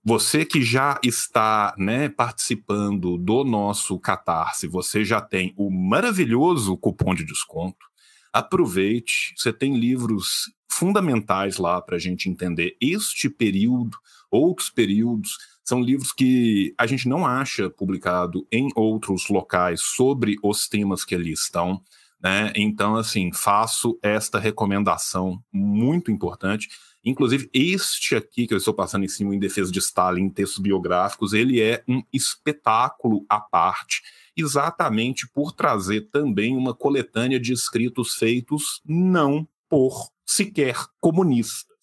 Você 0.04 0.46
que 0.46 0.62
já 0.62 1.00
está 1.04 1.74
né, 1.78 2.08
participando 2.08 3.18
do 3.18 3.44
nosso 3.44 4.00
Catarse, 4.00 4.68
você 4.68 5.04
já 5.04 5.20
tem 5.20 5.54
o 5.58 5.70
maravilhoso 5.70 6.78
cupom 6.78 7.14
de 7.14 7.26
desconto. 7.26 7.86
Aproveite, 8.32 9.34
você 9.36 9.52
tem 9.52 9.76
livros 9.76 10.52
fundamentais 10.70 11.58
lá 11.58 11.82
para 11.82 11.96
a 11.96 12.00
gente 12.00 12.30
entender 12.30 12.78
este 12.80 13.30
período, 13.30 13.98
outros 14.30 14.70
períodos. 14.70 15.38
São 15.64 15.82
livros 15.82 16.12
que 16.12 16.74
a 16.78 16.86
gente 16.86 17.10
não 17.10 17.26
acha 17.26 17.70
publicado 17.70 18.46
em 18.52 18.70
outros 18.76 19.28
locais 19.30 19.82
sobre 19.82 20.36
os 20.44 20.68
temas 20.68 21.04
que 21.04 21.16
ali 21.16 21.32
estão. 21.32 21.82
Né? 22.26 22.52
Então, 22.56 22.96
assim, 22.96 23.32
faço 23.32 24.00
esta 24.02 24.40
recomendação 24.40 25.40
muito 25.54 26.10
importante. 26.10 26.68
Inclusive, 27.04 27.48
este 27.54 28.16
aqui 28.16 28.48
que 28.48 28.54
eu 28.56 28.58
estou 28.58 28.74
passando 28.74 29.06
em 29.06 29.08
cima 29.08 29.36
em 29.36 29.38
defesa 29.38 29.72
de 29.72 29.78
Stalin, 29.78 30.24
em 30.24 30.30
textos 30.32 30.58
biográficos, 30.58 31.34
ele 31.34 31.62
é 31.62 31.84
um 31.88 32.02
espetáculo 32.12 33.24
à 33.30 33.40
parte, 33.40 34.02
exatamente 34.36 35.30
por 35.30 35.52
trazer 35.52 36.10
também 36.10 36.58
uma 36.58 36.74
coletânea 36.74 37.40
de 37.40 37.54
escritos 37.54 38.16
feitos 38.16 38.82
não 38.84 39.48
por 39.70 40.10
sequer 40.26 40.78
comunistas. 41.00 41.78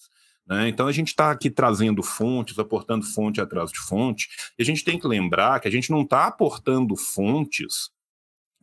Né? 0.44 0.68
Então 0.68 0.88
a 0.88 0.92
gente 0.92 1.08
está 1.08 1.30
aqui 1.30 1.50
trazendo 1.50 2.02
fontes, 2.02 2.58
aportando 2.58 3.06
fonte 3.06 3.40
atrás 3.40 3.70
de 3.70 3.78
fonte, 3.78 4.26
e 4.58 4.62
a 4.62 4.66
gente 4.66 4.82
tem 4.82 4.98
que 4.98 5.06
lembrar 5.06 5.60
que 5.60 5.68
a 5.68 5.70
gente 5.70 5.92
não 5.92 6.02
está 6.02 6.26
aportando 6.26 6.96
fontes 6.96 7.92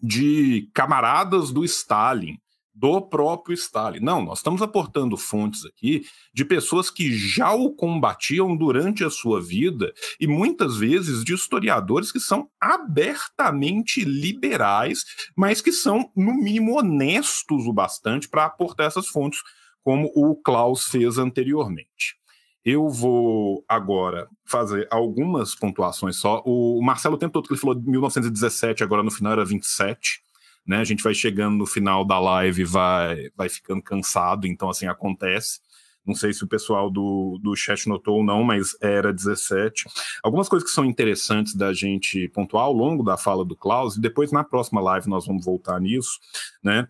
de 0.01 0.69
camaradas 0.73 1.51
do 1.51 1.63
Stalin, 1.65 2.37
do 2.73 3.01
próprio 3.01 3.53
Stalin. 3.53 3.99
Não, 3.99 4.23
nós 4.23 4.39
estamos 4.39 4.61
aportando 4.61 5.17
fontes 5.17 5.65
aqui 5.65 6.05
de 6.33 6.45
pessoas 6.45 6.89
que 6.89 7.11
já 7.11 7.51
o 7.53 7.73
combatiam 7.73 8.55
durante 8.55 9.03
a 9.03 9.09
sua 9.09 9.41
vida 9.41 9.93
e 10.19 10.25
muitas 10.25 10.77
vezes 10.77 11.23
de 11.23 11.33
historiadores 11.33 12.11
que 12.11 12.19
são 12.19 12.49
abertamente 12.59 14.05
liberais, 14.05 15.03
mas 15.35 15.61
que 15.61 15.73
são, 15.73 16.09
no 16.15 16.33
mínimo, 16.33 16.77
honestos 16.77 17.65
o 17.65 17.73
bastante 17.73 18.29
para 18.29 18.45
aportar 18.45 18.87
essas 18.87 19.07
fontes, 19.07 19.41
como 19.83 20.09
o 20.15 20.35
Klaus 20.35 20.85
fez 20.85 21.17
anteriormente. 21.17 22.18
Eu 22.63 22.89
vou 22.89 23.63
agora 23.67 24.27
fazer 24.45 24.87
algumas 24.91 25.55
pontuações 25.55 26.17
só. 26.17 26.43
O 26.45 26.81
Marcelo, 26.81 27.15
o 27.15 27.17
tempo 27.17 27.33
todo 27.33 27.47
que 27.47 27.53
ele 27.53 27.59
falou 27.59 27.75
de 27.75 27.89
1917, 27.89 28.83
agora 28.83 29.01
no 29.01 29.11
final 29.11 29.31
era 29.31 29.45
27. 29.45 30.21
Né? 30.67 30.77
A 30.77 30.83
gente 30.83 31.03
vai 31.03 31.13
chegando 31.13 31.57
no 31.57 31.65
final 31.65 32.05
da 32.05 32.19
live 32.19 32.63
vai 32.63 33.29
vai 33.35 33.49
ficando 33.49 33.81
cansado, 33.81 34.45
então 34.45 34.69
assim 34.69 34.87
acontece. 34.87 35.59
Não 36.05 36.15
sei 36.15 36.33
se 36.33 36.43
o 36.43 36.47
pessoal 36.47 36.89
do, 36.89 37.39
do 37.41 37.55
chat 37.55 37.87
notou 37.87 38.17
ou 38.17 38.23
não, 38.23 38.43
mas 38.43 38.75
era 38.81 39.13
17. 39.13 39.85
Algumas 40.23 40.49
coisas 40.49 40.67
que 40.67 40.73
são 40.73 40.85
interessantes 40.85 41.55
da 41.55 41.71
gente 41.73 42.27
pontuar 42.29 42.65
ao 42.65 42.73
longo 42.73 43.03
da 43.03 43.17
fala 43.17 43.45
do 43.45 43.55
Klaus, 43.55 43.95
e 43.95 44.01
depois 44.01 44.31
na 44.31 44.43
próxima 44.43 44.81
live 44.81 45.07
nós 45.07 45.27
vamos 45.27 45.45
voltar 45.45 45.79
nisso, 45.79 46.19
né? 46.63 46.87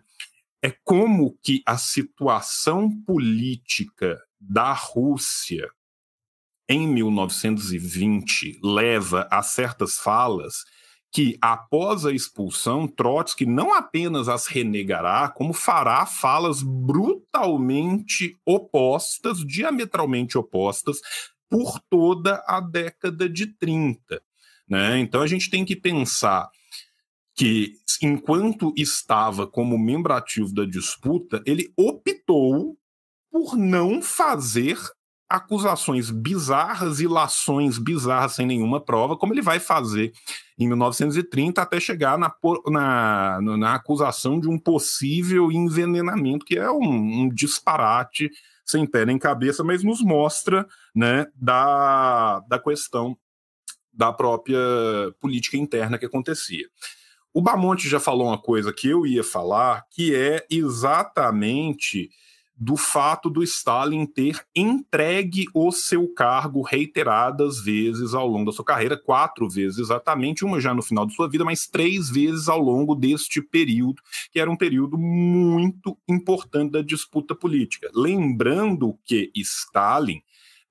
É 0.62 0.70
como 0.84 1.36
que 1.42 1.62
a 1.66 1.76
situação 1.76 2.90
política 3.06 4.20
da 4.40 4.72
Rússia 4.72 5.70
em 6.68 6.86
1920 6.86 8.60
leva 8.62 9.28
a 9.30 9.42
certas 9.42 9.98
falas 9.98 10.64
que, 11.12 11.36
após 11.42 12.06
a 12.06 12.12
expulsão, 12.12 12.86
Trotsky 12.86 13.44
não 13.44 13.74
apenas 13.74 14.28
as 14.28 14.46
renegará, 14.46 15.28
como 15.28 15.52
fará 15.52 16.06
falas 16.06 16.62
brutalmente 16.62 18.38
opostas, 18.46 19.44
diametralmente 19.44 20.38
opostas, 20.38 21.00
por 21.48 21.80
toda 21.90 22.42
a 22.46 22.60
década 22.60 23.28
de 23.28 23.48
30. 23.48 24.22
Né? 24.68 25.00
Então 25.00 25.20
a 25.20 25.26
gente 25.26 25.50
tem 25.50 25.64
que 25.64 25.74
pensar 25.74 26.48
que, 27.34 27.74
enquanto 28.00 28.72
estava 28.76 29.48
como 29.48 29.76
membro 29.76 30.12
ativo 30.12 30.54
da 30.54 30.64
disputa, 30.64 31.42
ele 31.44 31.72
optou 31.76 32.78
por 33.30 33.56
não 33.56 34.02
fazer 34.02 34.78
acusações 35.30 36.10
bizarras 36.10 36.98
e 36.98 37.06
lações 37.06 37.78
bizarras 37.78 38.32
sem 38.32 38.44
nenhuma 38.44 38.80
prova, 38.80 39.16
como 39.16 39.32
ele 39.32 39.40
vai 39.40 39.60
fazer 39.60 40.12
em 40.58 40.66
1930 40.66 41.62
até 41.62 41.78
chegar 41.78 42.18
na, 42.18 42.34
na, 42.66 43.40
na 43.40 43.74
acusação 43.74 44.40
de 44.40 44.48
um 44.48 44.58
possível 44.58 45.52
envenenamento, 45.52 46.44
que 46.44 46.58
é 46.58 46.68
um, 46.68 47.22
um, 47.22 47.28
disparate 47.28 48.28
sem 48.64 48.84
pé 48.84 49.06
nem 49.06 49.18
cabeça, 49.18 49.62
mas 49.62 49.84
nos 49.84 50.02
mostra 50.02 50.66
né, 50.92 51.26
da, 51.34 52.40
da 52.40 52.58
questão 52.58 53.16
da 53.92 54.12
própria 54.12 54.58
política 55.20 55.56
interna 55.56 55.96
que 55.96 56.06
acontecia. 56.06 56.66
O 57.32 57.40
Bamonte 57.40 57.88
já 57.88 58.00
falou 58.00 58.26
uma 58.26 58.40
coisa 58.40 58.72
que 58.72 58.88
eu 58.88 59.06
ia 59.06 59.22
falar, 59.22 59.84
que 59.92 60.14
é 60.14 60.44
exatamente 60.50 62.10
do 62.60 62.76
fato 62.76 63.30
do 63.30 63.42
Stalin 63.42 64.04
ter 64.04 64.44
entregue 64.54 65.46
o 65.54 65.72
seu 65.72 66.06
cargo 66.12 66.60
reiteradas 66.60 67.58
vezes 67.58 68.12
ao 68.12 68.28
longo 68.28 68.50
da 68.50 68.52
sua 68.52 68.64
carreira, 68.64 68.98
quatro 68.98 69.48
vezes 69.48 69.78
exatamente, 69.78 70.44
uma 70.44 70.60
já 70.60 70.74
no 70.74 70.82
final 70.82 71.06
de 71.06 71.14
sua 71.14 71.26
vida, 71.26 71.42
mas 71.42 71.66
três 71.66 72.10
vezes 72.10 72.50
ao 72.50 72.60
longo 72.60 72.94
deste 72.94 73.40
período, 73.40 74.02
que 74.30 74.38
era 74.38 74.50
um 74.50 74.56
período 74.56 74.98
muito 74.98 75.96
importante 76.06 76.72
da 76.72 76.82
disputa 76.82 77.34
política. 77.34 77.90
Lembrando 77.94 78.98
que 79.06 79.32
Stalin 79.34 80.20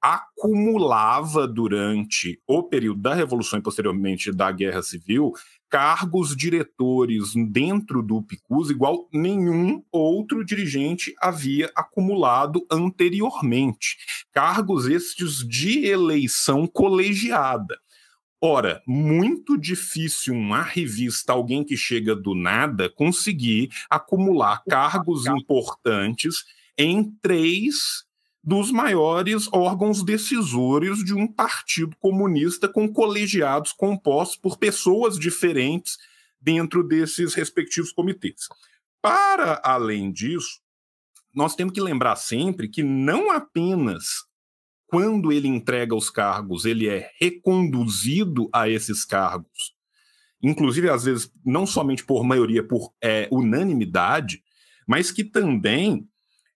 acumulava 0.01 1.47
durante 1.47 2.41
o 2.47 2.63
período 2.63 3.01
da 3.01 3.13
Revolução 3.13 3.59
e 3.59 3.61
posteriormente 3.61 4.31
da 4.31 4.51
Guerra 4.51 4.81
Civil 4.81 5.33
cargos 5.69 6.35
diretores 6.35 7.33
dentro 7.51 8.01
do 8.01 8.23
Picus 8.23 8.71
igual 8.71 9.07
nenhum 9.13 9.83
outro 9.91 10.43
dirigente 10.43 11.13
havia 11.19 11.71
acumulado 11.75 12.65
anteriormente. 12.71 13.97
Cargos 14.31 14.87
estes 14.87 15.47
de 15.47 15.85
eleição 15.85 16.65
colegiada. 16.65 17.77
Ora, 18.41 18.81
muito 18.87 19.57
difícil 19.57 20.33
uma 20.33 20.61
revista, 20.61 21.33
alguém 21.33 21.63
que 21.63 21.75
chega 21.75 22.15
do 22.15 22.33
nada, 22.33 22.89
conseguir 22.89 23.69
acumular 23.89 24.63
cargos 24.67 25.25
importantes 25.27 26.45
em 26.77 27.11
três 27.21 28.05
dos 28.43 28.71
maiores 28.71 29.47
órgãos 29.51 30.03
decisores 30.03 31.03
de 31.03 31.13
um 31.13 31.27
partido 31.27 31.95
comunista 31.97 32.67
com 32.67 32.87
colegiados 32.87 33.73
compostos 33.73 34.37
por 34.37 34.57
pessoas 34.57 35.19
diferentes 35.19 35.97
dentro 36.39 36.83
desses 36.83 37.33
respectivos 37.33 37.91
comitês. 37.91 38.47
Para 39.01 39.61
além 39.63 40.11
disso, 40.11 40.61
nós 41.33 41.55
temos 41.55 41.73
que 41.73 41.81
lembrar 41.81 42.15
sempre 42.15 42.67
que 42.67 42.81
não 42.81 43.31
apenas 43.31 44.27
quando 44.87 45.31
ele 45.31 45.47
entrega 45.47 45.95
os 45.95 46.09
cargos, 46.09 46.65
ele 46.65 46.87
é 46.87 47.11
reconduzido 47.19 48.49
a 48.51 48.67
esses 48.67 49.05
cargos, 49.05 49.75
inclusive 50.41 50.89
às 50.89 51.03
vezes 51.03 51.31
não 51.45 51.67
somente 51.67 52.03
por 52.03 52.23
maioria, 52.23 52.67
por 52.67 52.91
é, 52.99 53.27
unanimidade, 53.31 54.43
mas 54.87 55.11
que 55.11 55.23
também 55.23 56.09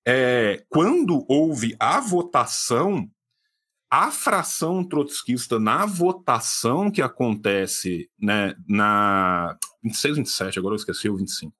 é, 0.05 0.63
quando 0.69 1.25
houve 1.27 1.75
a 1.79 1.99
votação, 1.99 3.09
a 3.89 4.11
fração 4.11 4.83
trotskista 4.83 5.59
na 5.59 5.85
votação 5.85 6.91
que 6.91 7.01
acontece 7.01 8.09
né, 8.19 8.55
na 8.67 9.57
26, 9.83 10.17
27, 10.17 10.59
agora 10.59 10.73
eu 10.73 10.77
esqueci 10.77 11.09
o 11.09 11.17
25, 11.17 11.53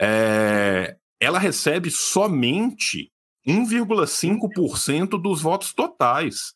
é, 0.00 0.96
ela 1.20 1.38
recebe 1.38 1.90
somente 1.90 3.12
1,5% 3.46 5.20
dos 5.20 5.40
votos 5.40 5.72
totais. 5.72 6.54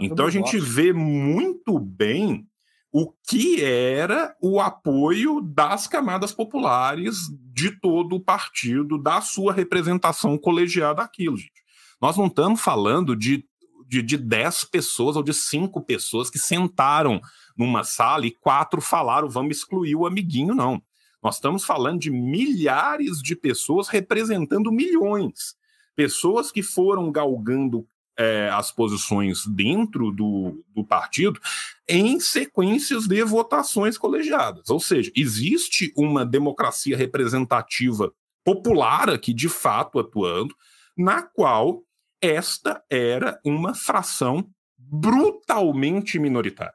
Então 0.00 0.26
a 0.26 0.30
gente 0.30 0.56
votos. 0.58 0.74
vê 0.74 0.92
muito 0.92 1.78
bem 1.78 2.46
o 2.92 3.10
que 3.26 3.62
era 3.64 4.36
o 4.40 4.60
apoio 4.60 5.40
das 5.40 5.86
camadas 5.86 6.32
populares 6.32 7.16
de 7.52 7.70
todo 7.80 8.16
o 8.16 8.20
partido, 8.20 8.98
da 8.98 9.20
sua 9.20 9.52
representação 9.52 10.36
colegiada 10.36 11.02
aquilo, 11.02 11.36
gente. 11.36 11.62
Nós 12.00 12.16
não 12.16 12.26
estamos 12.26 12.60
falando 12.60 13.16
de, 13.16 13.44
de, 13.88 14.02
de 14.02 14.18
10 14.18 14.64
pessoas 14.64 15.16
ou 15.16 15.22
de 15.22 15.32
5 15.32 15.80
pessoas 15.82 16.28
que 16.28 16.38
sentaram 16.38 17.20
numa 17.56 17.82
sala 17.82 18.26
e 18.26 18.30
quatro 18.30 18.80
falaram 18.80 19.28
vamos 19.28 19.56
excluir 19.56 19.96
o 19.96 20.06
amiguinho, 20.06 20.54
não. 20.54 20.82
Nós 21.22 21.36
estamos 21.36 21.64
falando 21.64 22.00
de 22.00 22.10
milhares 22.10 23.22
de 23.22 23.34
pessoas 23.34 23.88
representando 23.88 24.70
milhões 24.70 25.56
pessoas 25.94 26.50
que 26.50 26.62
foram 26.62 27.10
galgando 27.10 27.86
é, 28.18 28.48
as 28.50 28.70
posições 28.70 29.46
dentro 29.46 30.10
do, 30.10 30.64
do 30.68 30.84
partido 30.84 31.40
em 31.88 32.20
sequências 32.20 33.06
de 33.06 33.22
votações 33.22 33.96
colegiadas. 33.96 34.68
Ou 34.70 34.80
seja, 34.80 35.10
existe 35.16 35.92
uma 35.96 36.24
democracia 36.24 36.96
representativa 36.96 38.12
popular 38.44 39.10
aqui, 39.10 39.32
de 39.32 39.48
fato, 39.48 39.98
atuando, 39.98 40.54
na 40.96 41.22
qual 41.22 41.82
esta 42.20 42.82
era 42.90 43.40
uma 43.44 43.74
fração 43.74 44.48
brutalmente 44.78 46.18
minoritária. 46.18 46.74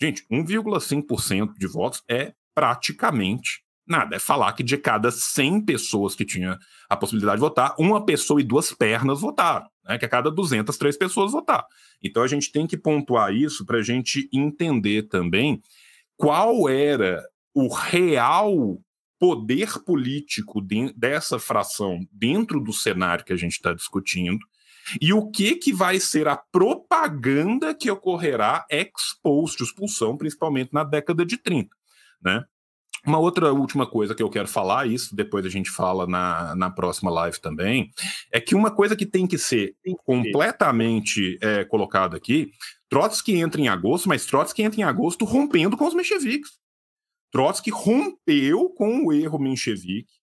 Gente, 0.00 0.24
1,5% 0.30 1.52
de 1.58 1.66
votos 1.66 2.02
é 2.08 2.32
praticamente 2.54 3.62
Nada, 3.90 4.14
é 4.14 4.18
falar 4.20 4.52
que 4.52 4.62
de 4.62 4.76
cada 4.76 5.10
100 5.10 5.64
pessoas 5.64 6.14
que 6.14 6.24
tinha 6.24 6.56
a 6.88 6.96
possibilidade 6.96 7.38
de 7.38 7.40
votar, 7.40 7.74
uma 7.76 8.06
pessoa 8.06 8.40
e 8.40 8.44
duas 8.44 8.72
pernas 8.72 9.20
votaram, 9.20 9.66
né? 9.84 9.98
que 9.98 10.04
a 10.04 10.08
cada 10.08 10.30
200, 10.30 10.78
três 10.78 10.96
pessoas 10.96 11.32
votaram. 11.32 11.64
Então 12.00 12.22
a 12.22 12.28
gente 12.28 12.52
tem 12.52 12.68
que 12.68 12.76
pontuar 12.76 13.34
isso 13.34 13.66
para 13.66 13.78
a 13.78 13.82
gente 13.82 14.28
entender 14.32 15.08
também 15.08 15.60
qual 16.16 16.68
era 16.68 17.20
o 17.52 17.66
real 17.66 18.80
poder 19.18 19.82
político 19.84 20.62
de, 20.62 20.92
dessa 20.92 21.40
fração 21.40 21.98
dentro 22.12 22.60
do 22.60 22.72
cenário 22.72 23.24
que 23.24 23.32
a 23.32 23.36
gente 23.36 23.54
está 23.54 23.74
discutindo 23.74 24.46
e 25.00 25.12
o 25.12 25.28
que 25.32 25.56
que 25.56 25.72
vai 25.72 25.98
ser 25.98 26.28
a 26.28 26.36
propaganda 26.36 27.74
que 27.74 27.90
ocorrerá 27.90 28.64
ex 28.70 29.18
post 29.20 29.60
expulsão, 29.64 30.16
principalmente 30.16 30.72
na 30.72 30.84
década 30.84 31.26
de 31.26 31.36
30, 31.36 31.74
né? 32.22 32.44
Uma 33.06 33.18
outra 33.18 33.52
última 33.52 33.86
coisa 33.86 34.14
que 34.14 34.22
eu 34.22 34.30
quero 34.30 34.48
falar, 34.48 34.86
isso 34.86 35.14
depois 35.14 35.44
a 35.46 35.48
gente 35.48 35.70
fala 35.70 36.06
na, 36.06 36.54
na 36.54 36.70
próxima 36.70 37.10
live 37.10 37.40
também, 37.40 37.90
é 38.30 38.40
que 38.40 38.54
uma 38.54 38.70
coisa 38.70 38.94
que 38.94 39.06
tem 39.06 39.26
que 39.26 39.38
ser 39.38 39.74
completamente 40.04 41.38
é, 41.40 41.64
colocada 41.64 42.16
aqui, 42.16 42.50
Trotsky 42.88 43.36
entra 43.36 43.60
em 43.60 43.68
agosto, 43.68 44.08
mas 44.08 44.26
Trotsky 44.26 44.62
entra 44.62 44.80
em 44.80 44.84
agosto 44.84 45.24
rompendo 45.24 45.76
com 45.76 45.86
os 45.86 45.94
mencheviques. 45.94 46.58
Trotsky 47.30 47.70
rompeu 47.70 48.68
com 48.70 49.06
o 49.06 49.12
erro 49.12 49.38
menchevique, 49.38 50.19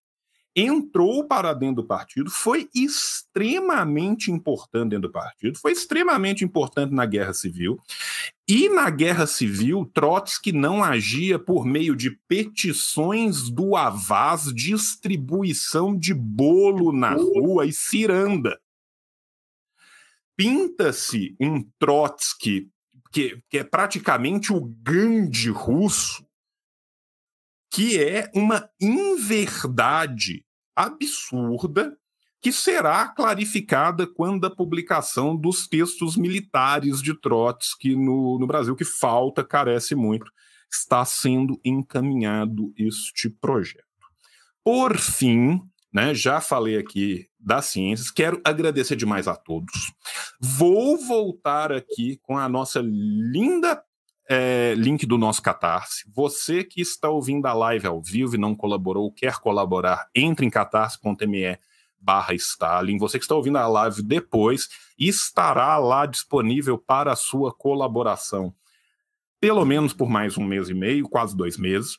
entrou 0.60 1.24
para 1.24 1.52
dentro 1.52 1.82
do 1.82 1.86
partido, 1.86 2.30
foi 2.30 2.68
extremamente 2.74 4.30
importante 4.30 4.90
dentro 4.90 5.08
do 5.08 5.12
partido, 5.12 5.58
foi 5.58 5.72
extremamente 5.72 6.44
importante 6.44 6.92
na 6.92 7.06
Guerra 7.06 7.32
Civil. 7.32 7.78
E 8.46 8.68
na 8.68 8.88
Guerra 8.90 9.26
Civil, 9.26 9.84
Trotsky 9.94 10.52
não 10.52 10.82
agia 10.82 11.38
por 11.38 11.64
meio 11.64 11.94
de 11.94 12.10
petições 12.26 13.50
do 13.50 13.76
Avaz, 13.76 14.52
distribuição 14.54 15.96
de 15.96 16.14
bolo 16.14 16.92
na 16.92 17.12
rua 17.12 17.66
e 17.66 17.72
ciranda. 17.72 18.58
Pinta-se 20.36 21.36
um 21.40 21.62
Trotsky 21.78 22.70
que, 23.12 23.42
que 23.48 23.58
é 23.58 23.64
praticamente 23.64 24.52
o 24.52 24.60
Gandhi 24.82 25.50
russo, 25.50 26.26
que 27.70 28.02
é 28.02 28.30
uma 28.34 28.68
inverdade 28.80 30.44
absurda 30.78 31.96
que 32.40 32.52
será 32.52 33.08
clarificada 33.08 34.06
quando 34.06 34.46
a 34.46 34.54
publicação 34.54 35.36
dos 35.36 35.66
textos 35.66 36.16
militares 36.16 37.02
de 37.02 37.18
Trotsky 37.20 37.96
no, 37.96 38.38
no 38.38 38.46
Brasil, 38.46 38.76
que 38.76 38.84
falta, 38.84 39.42
carece 39.42 39.96
muito, 39.96 40.30
está 40.70 41.04
sendo 41.04 41.60
encaminhado 41.64 42.72
este 42.76 43.28
projeto. 43.28 43.84
Por 44.62 44.98
fim, 44.98 45.60
né, 45.92 46.14
já 46.14 46.40
falei 46.40 46.76
aqui 46.76 47.26
das 47.40 47.66
ciências, 47.66 48.10
quero 48.10 48.40
agradecer 48.44 48.94
demais 48.94 49.26
a 49.26 49.34
todos. 49.34 49.92
Vou 50.40 50.96
voltar 50.96 51.72
aqui 51.72 52.20
com 52.22 52.38
a 52.38 52.48
nossa 52.48 52.80
linda 52.80 53.82
é, 54.28 54.74
link 54.76 55.06
do 55.06 55.16
nosso 55.16 55.40
Catarse. 55.40 56.04
Você 56.14 56.62
que 56.62 56.82
está 56.82 57.08
ouvindo 57.08 57.46
a 57.46 57.54
live 57.54 57.86
ao 57.86 58.02
vivo 58.02 58.34
e 58.34 58.38
não 58.38 58.54
colaborou, 58.54 59.10
quer 59.10 59.38
colaborar, 59.38 60.08
entre 60.14 60.44
em 60.44 60.50
catarse.me 60.50 61.58
barra 61.98 62.34
Stalin. 62.34 62.98
Você 62.98 63.18
que 63.18 63.24
está 63.24 63.34
ouvindo 63.34 63.56
a 63.56 63.66
live 63.66 64.02
depois, 64.02 64.68
estará 64.98 65.78
lá 65.78 66.04
disponível 66.04 66.76
para 66.76 67.12
a 67.12 67.16
sua 67.16 67.52
colaboração. 67.52 68.54
Pelo 69.40 69.64
menos 69.64 69.92
por 69.92 70.08
mais 70.08 70.36
um 70.36 70.44
mês 70.44 70.68
e 70.68 70.74
meio, 70.74 71.08
quase 71.08 71.36
dois 71.36 71.56
meses. 71.56 71.98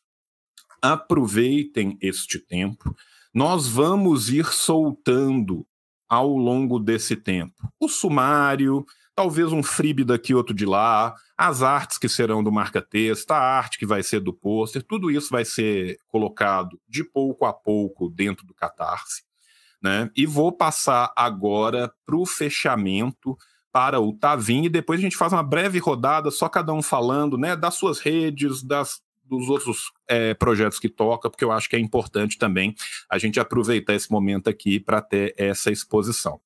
Aproveitem 0.81 1.97
este 1.99 2.39
tempo. 2.39 2.95
Nós 3.33 3.67
vamos 3.67 4.29
ir 4.29 4.45
soltando 4.45 5.65
ao 6.07 6.29
longo 6.29 6.79
desse 6.79 7.15
tempo 7.15 7.71
o 7.79 7.87
sumário, 7.87 8.85
talvez 9.19 9.51
um 9.51 9.61
freebie 9.61 10.05
daqui, 10.05 10.33
outro 10.33 10.55
de 10.55 10.65
lá, 10.65 11.13
as 11.37 11.61
artes 11.61 11.97
que 11.97 12.07
serão 12.07 12.41
do 12.41 12.53
marca-texto, 12.53 13.29
a 13.31 13.37
arte 13.37 13.77
que 13.77 13.85
vai 13.85 14.01
ser 14.01 14.21
do 14.21 14.31
pôster, 14.31 14.81
tudo 14.81 15.11
isso 15.11 15.29
vai 15.29 15.43
ser 15.43 15.97
colocado 16.07 16.79
de 16.87 17.03
pouco 17.03 17.43
a 17.43 17.51
pouco 17.51 18.09
dentro 18.09 18.47
do 18.47 18.53
Catarse. 18.53 19.23
Né? 19.83 20.09
E 20.15 20.25
vou 20.25 20.53
passar 20.53 21.11
agora 21.17 21.91
para 22.05 22.15
o 22.15 22.25
fechamento 22.25 23.37
para 23.73 23.99
o 23.99 24.13
Tavim 24.13 24.63
e 24.63 24.69
depois 24.69 25.01
a 25.01 25.03
gente 25.03 25.17
faz 25.17 25.33
uma 25.33 25.43
breve 25.43 25.79
rodada, 25.79 26.31
só 26.31 26.47
cada 26.47 26.71
um 26.71 26.81
falando 26.81 27.37
né, 27.37 27.57
das 27.57 27.75
suas 27.75 27.99
redes, 27.99 28.63
das, 28.63 29.01
dos 29.25 29.49
outros 29.49 29.91
é, 30.07 30.33
projetos 30.33 30.79
que 30.79 30.87
toca, 30.87 31.29
porque 31.29 31.43
eu 31.43 31.51
acho 31.51 31.67
que 31.67 31.75
é 31.75 31.79
importante 31.79 32.37
também 32.37 32.73
a 33.09 33.17
gente 33.17 33.37
aproveitar 33.37 33.95
esse 33.95 34.09
momento 34.09 34.49
aqui 34.49 34.79
para 34.79 35.01
ter 35.01 35.33
essa 35.37 35.69
exposição. 35.69 36.39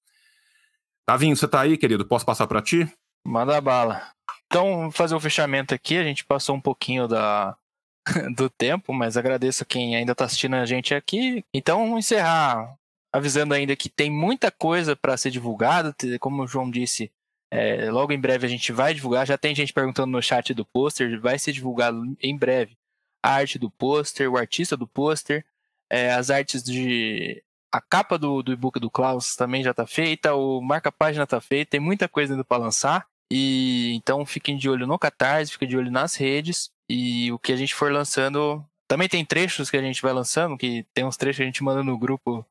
Tavinho, 1.06 1.36
você 1.36 1.48
tá 1.48 1.62
aí, 1.62 1.78
querido? 1.78 2.06
Posso 2.06 2.26
passar 2.26 2.48
para 2.48 2.62
ti? 2.62 2.92
Manda 3.26 3.60
bala. 3.60 4.12
Então, 4.46 4.78
vamos 4.78 4.96
fazer 4.96 5.16
o 5.16 5.20
fechamento 5.20 5.74
aqui. 5.74 5.98
A 5.98 6.04
gente 6.04 6.24
passou 6.26 6.56
um 6.56 6.62
pouquinho 6.62 7.08
da, 7.08 7.58
do 8.36 8.50
tempo, 8.50 8.94
mas 8.94 9.18
agradeço 9.18 9.66
quem 9.66 9.96
ainda 9.96 10.14
está 10.14 10.26
assistindo 10.26 10.56
a 10.56 10.66
gente 10.66 10.94
aqui. 10.94 11.44
Então, 11.54 11.98
encerrar 11.98 12.78
avisando 13.14 13.54
ainda 13.54 13.76
que 13.76 13.90
tem 13.90 14.10
muita 14.10 14.50
coisa 14.50 14.96
para 14.96 15.16
ser 15.16 15.30
divulgada. 15.30 15.96
Como 16.20 16.42
o 16.42 16.48
João 16.48 16.70
disse, 16.72 17.12
É, 17.52 17.92
logo 17.92 18.12
em 18.12 18.20
breve 18.20 18.48
a 18.48 18.50
gente 18.50 18.72
vai 18.72 18.94
divulgar. 18.96 19.28
Já 19.28 19.38
tem 19.38 19.54
gente 19.54 19.72
perguntando 19.72 20.12
no 20.12 20.22
chat 20.22 20.54
do 20.54 20.66
pôster. 20.66 21.20
Vai 21.22 21.38
ser 21.38 21.52
divulgado 21.52 22.02
em 22.20 22.36
breve 22.36 22.76
a 23.24 23.36
arte 23.36 23.60
do 23.60 23.70
pôster, 23.70 24.30
o 24.30 24.38
artista 24.38 24.76
do 24.76 24.88
pôster, 24.88 25.46
é, 25.90 26.12
as 26.12 26.32
artes 26.32 26.64
de. 26.64 27.43
A 27.74 27.82
capa 27.82 28.20
do, 28.20 28.44
do 28.44 28.54
e-book 28.54 28.80
do 28.80 28.92
Klaus 28.92 29.36
também 29.36 29.64
já 29.64 29.72
está 29.72 29.88
feita, 29.88 30.36
o 30.36 30.62
marca-página 30.62 31.24
está 31.24 31.42
feito, 31.42 31.70
tem 31.70 31.80
muita 31.80 32.08
coisa 32.08 32.34
ainda 32.34 32.44
para 32.44 32.62
lançar. 32.62 33.08
E 33.32 33.94
então 33.96 34.24
fiquem 34.28 34.56
de 34.56 34.70
olho 34.70 34.86
no 34.86 35.00
Catarse, 35.00 35.54
fiquem 35.54 35.68
de 35.68 35.76
olho 35.76 35.90
nas 35.90 36.14
redes. 36.16 36.70
E 36.88 37.32
o 37.32 37.40
que 37.40 37.52
a 37.52 37.56
gente 37.56 37.74
for 37.74 37.92
lançando. 37.92 38.64
Também 38.88 39.10
tem 39.10 39.26
trechos 39.26 39.72
que 39.72 39.78
a 39.78 39.82
gente 39.82 40.04
vai 40.04 40.14
lançando, 40.14 40.56
que 40.56 40.86
tem 40.94 41.04
uns 41.04 41.18
trechos 41.18 41.38
que 41.38 41.44
a 41.44 41.46
gente 41.48 41.64
manda 41.64 41.82
no 41.82 41.98
grupo 41.98 42.46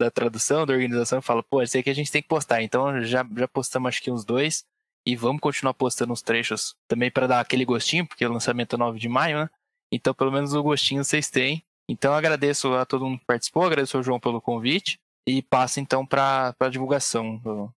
da 0.00 0.10
tradução, 0.10 0.66
da 0.66 0.72
organização, 0.72 1.22
fala, 1.22 1.42
pô, 1.42 1.62
esse 1.62 1.78
aqui 1.78 1.88
a 1.88 1.94
gente 1.94 2.10
tem 2.10 2.20
que 2.20 2.28
postar. 2.28 2.60
Então 2.60 3.00
já, 3.02 3.24
já 3.36 3.46
postamos 3.46 3.88
acho 3.88 4.02
que 4.02 4.10
uns 4.10 4.24
dois. 4.24 4.64
E 5.06 5.14
vamos 5.14 5.40
continuar 5.40 5.74
postando 5.74 6.12
uns 6.12 6.22
trechos 6.22 6.74
também 6.88 7.08
para 7.08 7.28
dar 7.28 7.38
aquele 7.38 7.64
gostinho, 7.64 8.04
porque 8.04 8.26
o 8.26 8.32
lançamento 8.32 8.74
é 8.74 8.78
9 8.78 8.98
de 8.98 9.08
maio, 9.08 9.38
né? 9.38 9.50
Então 9.92 10.12
pelo 10.12 10.32
menos 10.32 10.52
o 10.54 10.62
gostinho 10.62 11.04
vocês 11.04 11.30
têm. 11.30 11.62
Então 11.88 12.12
agradeço 12.14 12.74
a 12.74 12.84
todo 12.84 13.04
mundo 13.04 13.20
que 13.20 13.26
participou, 13.26 13.64
agradeço 13.64 13.96
ao 13.96 14.02
João 14.02 14.18
pelo 14.18 14.40
convite 14.40 14.98
e 15.26 15.42
passo 15.42 15.80
então 15.80 16.04
para 16.04 16.54
a 16.58 16.68
divulgação 16.68 17.38
do 17.38 17.70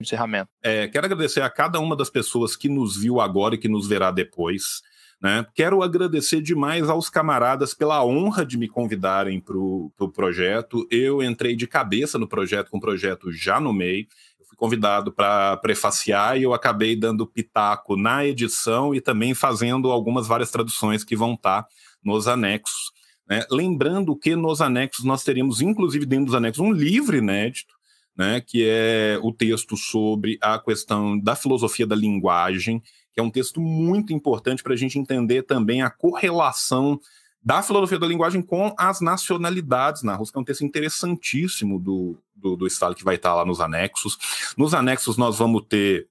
encerramento. 0.00 0.50
É, 0.62 0.86
quero 0.88 1.06
agradecer 1.06 1.40
a 1.40 1.50
cada 1.50 1.80
uma 1.80 1.96
das 1.96 2.10
pessoas 2.10 2.56
que 2.56 2.68
nos 2.68 2.96
viu 2.96 3.20
agora 3.20 3.54
e 3.54 3.58
que 3.58 3.68
nos 3.68 3.88
verá 3.88 4.10
depois. 4.10 4.82
Né? 5.20 5.44
Quero 5.54 5.82
agradecer 5.82 6.40
demais 6.40 6.88
aos 6.88 7.10
camaradas 7.10 7.74
pela 7.74 8.04
honra 8.04 8.46
de 8.46 8.56
me 8.56 8.68
convidarem 8.68 9.40
para 9.40 9.56
o 9.56 9.92
pro 9.96 10.10
projeto. 10.10 10.86
Eu 10.90 11.22
entrei 11.22 11.56
de 11.56 11.66
cabeça 11.66 12.18
no 12.18 12.28
projeto, 12.28 12.70
com 12.70 12.78
o 12.78 12.80
projeto 12.80 13.32
já 13.32 13.58
no 13.58 13.72
meio. 13.72 14.06
Eu 14.38 14.46
fui 14.46 14.56
convidado 14.56 15.12
para 15.12 15.56
prefaciar 15.56 16.38
e 16.38 16.44
eu 16.44 16.54
acabei 16.54 16.94
dando 16.94 17.26
pitaco 17.26 17.96
na 17.96 18.24
edição 18.24 18.94
e 18.94 19.00
também 19.00 19.34
fazendo 19.34 19.90
algumas 19.90 20.28
várias 20.28 20.52
traduções 20.52 21.02
que 21.02 21.16
vão 21.16 21.34
estar 21.34 21.64
tá 21.64 21.68
nos 22.04 22.28
anexos. 22.28 22.92
Né? 23.28 23.44
Lembrando 23.50 24.16
que 24.16 24.34
nos 24.34 24.60
anexos 24.60 25.04
nós 25.04 25.22
teríamos, 25.22 25.60
inclusive 25.60 26.06
dentro 26.06 26.26
dos 26.26 26.34
anexos, 26.34 26.64
um 26.64 26.72
livro 26.72 27.16
inédito, 27.16 27.74
né, 28.16 28.40
que 28.40 28.66
é 28.68 29.16
o 29.22 29.32
texto 29.32 29.76
sobre 29.76 30.38
a 30.42 30.58
questão 30.58 31.16
da 31.16 31.36
filosofia 31.36 31.86
da 31.86 31.94
linguagem, 31.94 32.82
que 33.12 33.20
é 33.20 33.22
um 33.22 33.30
texto 33.30 33.60
muito 33.60 34.12
importante 34.12 34.62
para 34.62 34.74
a 34.74 34.76
gente 34.76 34.98
entender 34.98 35.42
também 35.42 35.82
a 35.82 35.90
correlação 35.90 36.98
da 37.40 37.62
filosofia 37.62 37.98
da 37.98 38.06
linguagem 38.06 38.42
com 38.42 38.74
as 38.76 39.00
nacionalidades 39.00 40.02
na 40.02 40.16
Rússia, 40.16 40.32
que 40.32 40.38
é 40.38 40.42
um 40.42 40.44
texto 40.44 40.64
interessantíssimo 40.64 41.78
do, 41.78 42.18
do, 42.34 42.56
do 42.56 42.66
Estado 42.66 42.96
que 42.96 43.04
vai 43.04 43.14
estar 43.14 43.34
lá 43.34 43.44
nos 43.44 43.60
anexos. 43.60 44.18
Nos 44.56 44.74
anexos 44.74 45.16
nós 45.16 45.38
vamos 45.38 45.64
ter, 45.68 46.08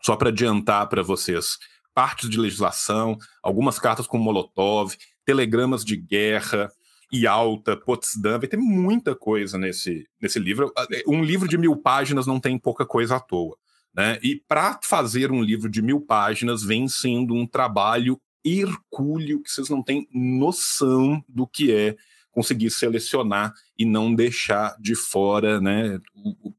só 0.00 0.14
para 0.14 0.28
adiantar 0.28 0.88
para 0.88 1.02
vocês, 1.02 1.58
partes 1.92 2.30
de 2.30 2.38
legislação, 2.38 3.18
algumas 3.42 3.78
cartas 3.78 4.06
com 4.06 4.18
Molotov, 4.18 4.96
telegramas 5.24 5.84
de 5.84 5.96
guerra, 5.96 6.70
e 7.12 7.26
alta, 7.26 7.76
Potsdam, 7.76 8.38
vai 8.38 8.46
ter 8.46 8.56
muita 8.56 9.16
coisa 9.16 9.58
nesse, 9.58 10.06
nesse 10.20 10.38
livro. 10.38 10.72
Um 11.06 11.24
livro 11.24 11.48
de 11.48 11.58
mil 11.58 11.76
páginas 11.76 12.26
não 12.26 12.38
tem 12.38 12.56
pouca 12.56 12.86
coisa 12.86 13.16
à 13.16 13.20
toa. 13.20 13.56
Né? 13.92 14.18
E 14.22 14.36
para 14.46 14.78
fazer 14.84 15.32
um 15.32 15.42
livro 15.42 15.68
de 15.68 15.82
mil 15.82 16.00
páginas 16.00 16.62
vem 16.62 16.86
sendo 16.86 17.34
um 17.34 17.46
trabalho 17.46 18.20
hercúleo 18.44 19.42
que 19.42 19.50
vocês 19.50 19.68
não 19.68 19.82
têm 19.82 20.08
noção 20.14 21.22
do 21.28 21.46
que 21.46 21.72
é 21.72 21.96
conseguir 22.30 22.70
selecionar 22.70 23.52
e 23.80 23.84
não 23.86 24.14
deixar 24.14 24.76
de 24.78 24.94
fora 24.94 25.58
né, 25.58 25.98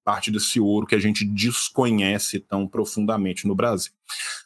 parte 0.04 0.32
desse 0.32 0.60
ouro 0.60 0.88
que 0.88 0.96
a 0.96 1.00
gente 1.00 1.24
desconhece 1.24 2.40
tão 2.40 2.68
profundamente 2.68 3.48
no 3.48 3.54
Brasil. 3.54 3.94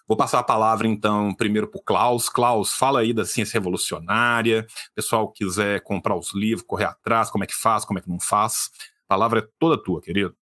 Vou 0.06 0.18
passar 0.18 0.40
a 0.40 0.44
palavra, 0.44 0.86
então, 0.86 1.34
primeiro 1.34 1.70
para 1.70 1.80
o 1.80 1.82
Klaus. 1.82 2.28
Klaus, 2.28 2.74
fala 2.74 3.00
aí 3.00 3.14
da 3.14 3.24
ciência 3.24 3.58
revolucionária. 3.58 4.68
Pessoal 4.94 5.32
quiser 5.32 5.82
comprar 5.84 6.18
os 6.18 6.34
livros, 6.34 6.68
correr 6.68 6.84
atrás, 6.84 7.30
como 7.30 7.46
é 7.46 7.48
que 7.48 7.56
faz, 7.56 7.86
como 7.86 7.98
é 7.98 8.02
que 8.02 8.10
não 8.10 8.20
faz. 8.20 8.70
A 9.06 9.08
palavra 9.08 9.40
é 9.40 9.48
toda 9.58 9.82
tua, 9.82 10.02
querido. 10.02 10.36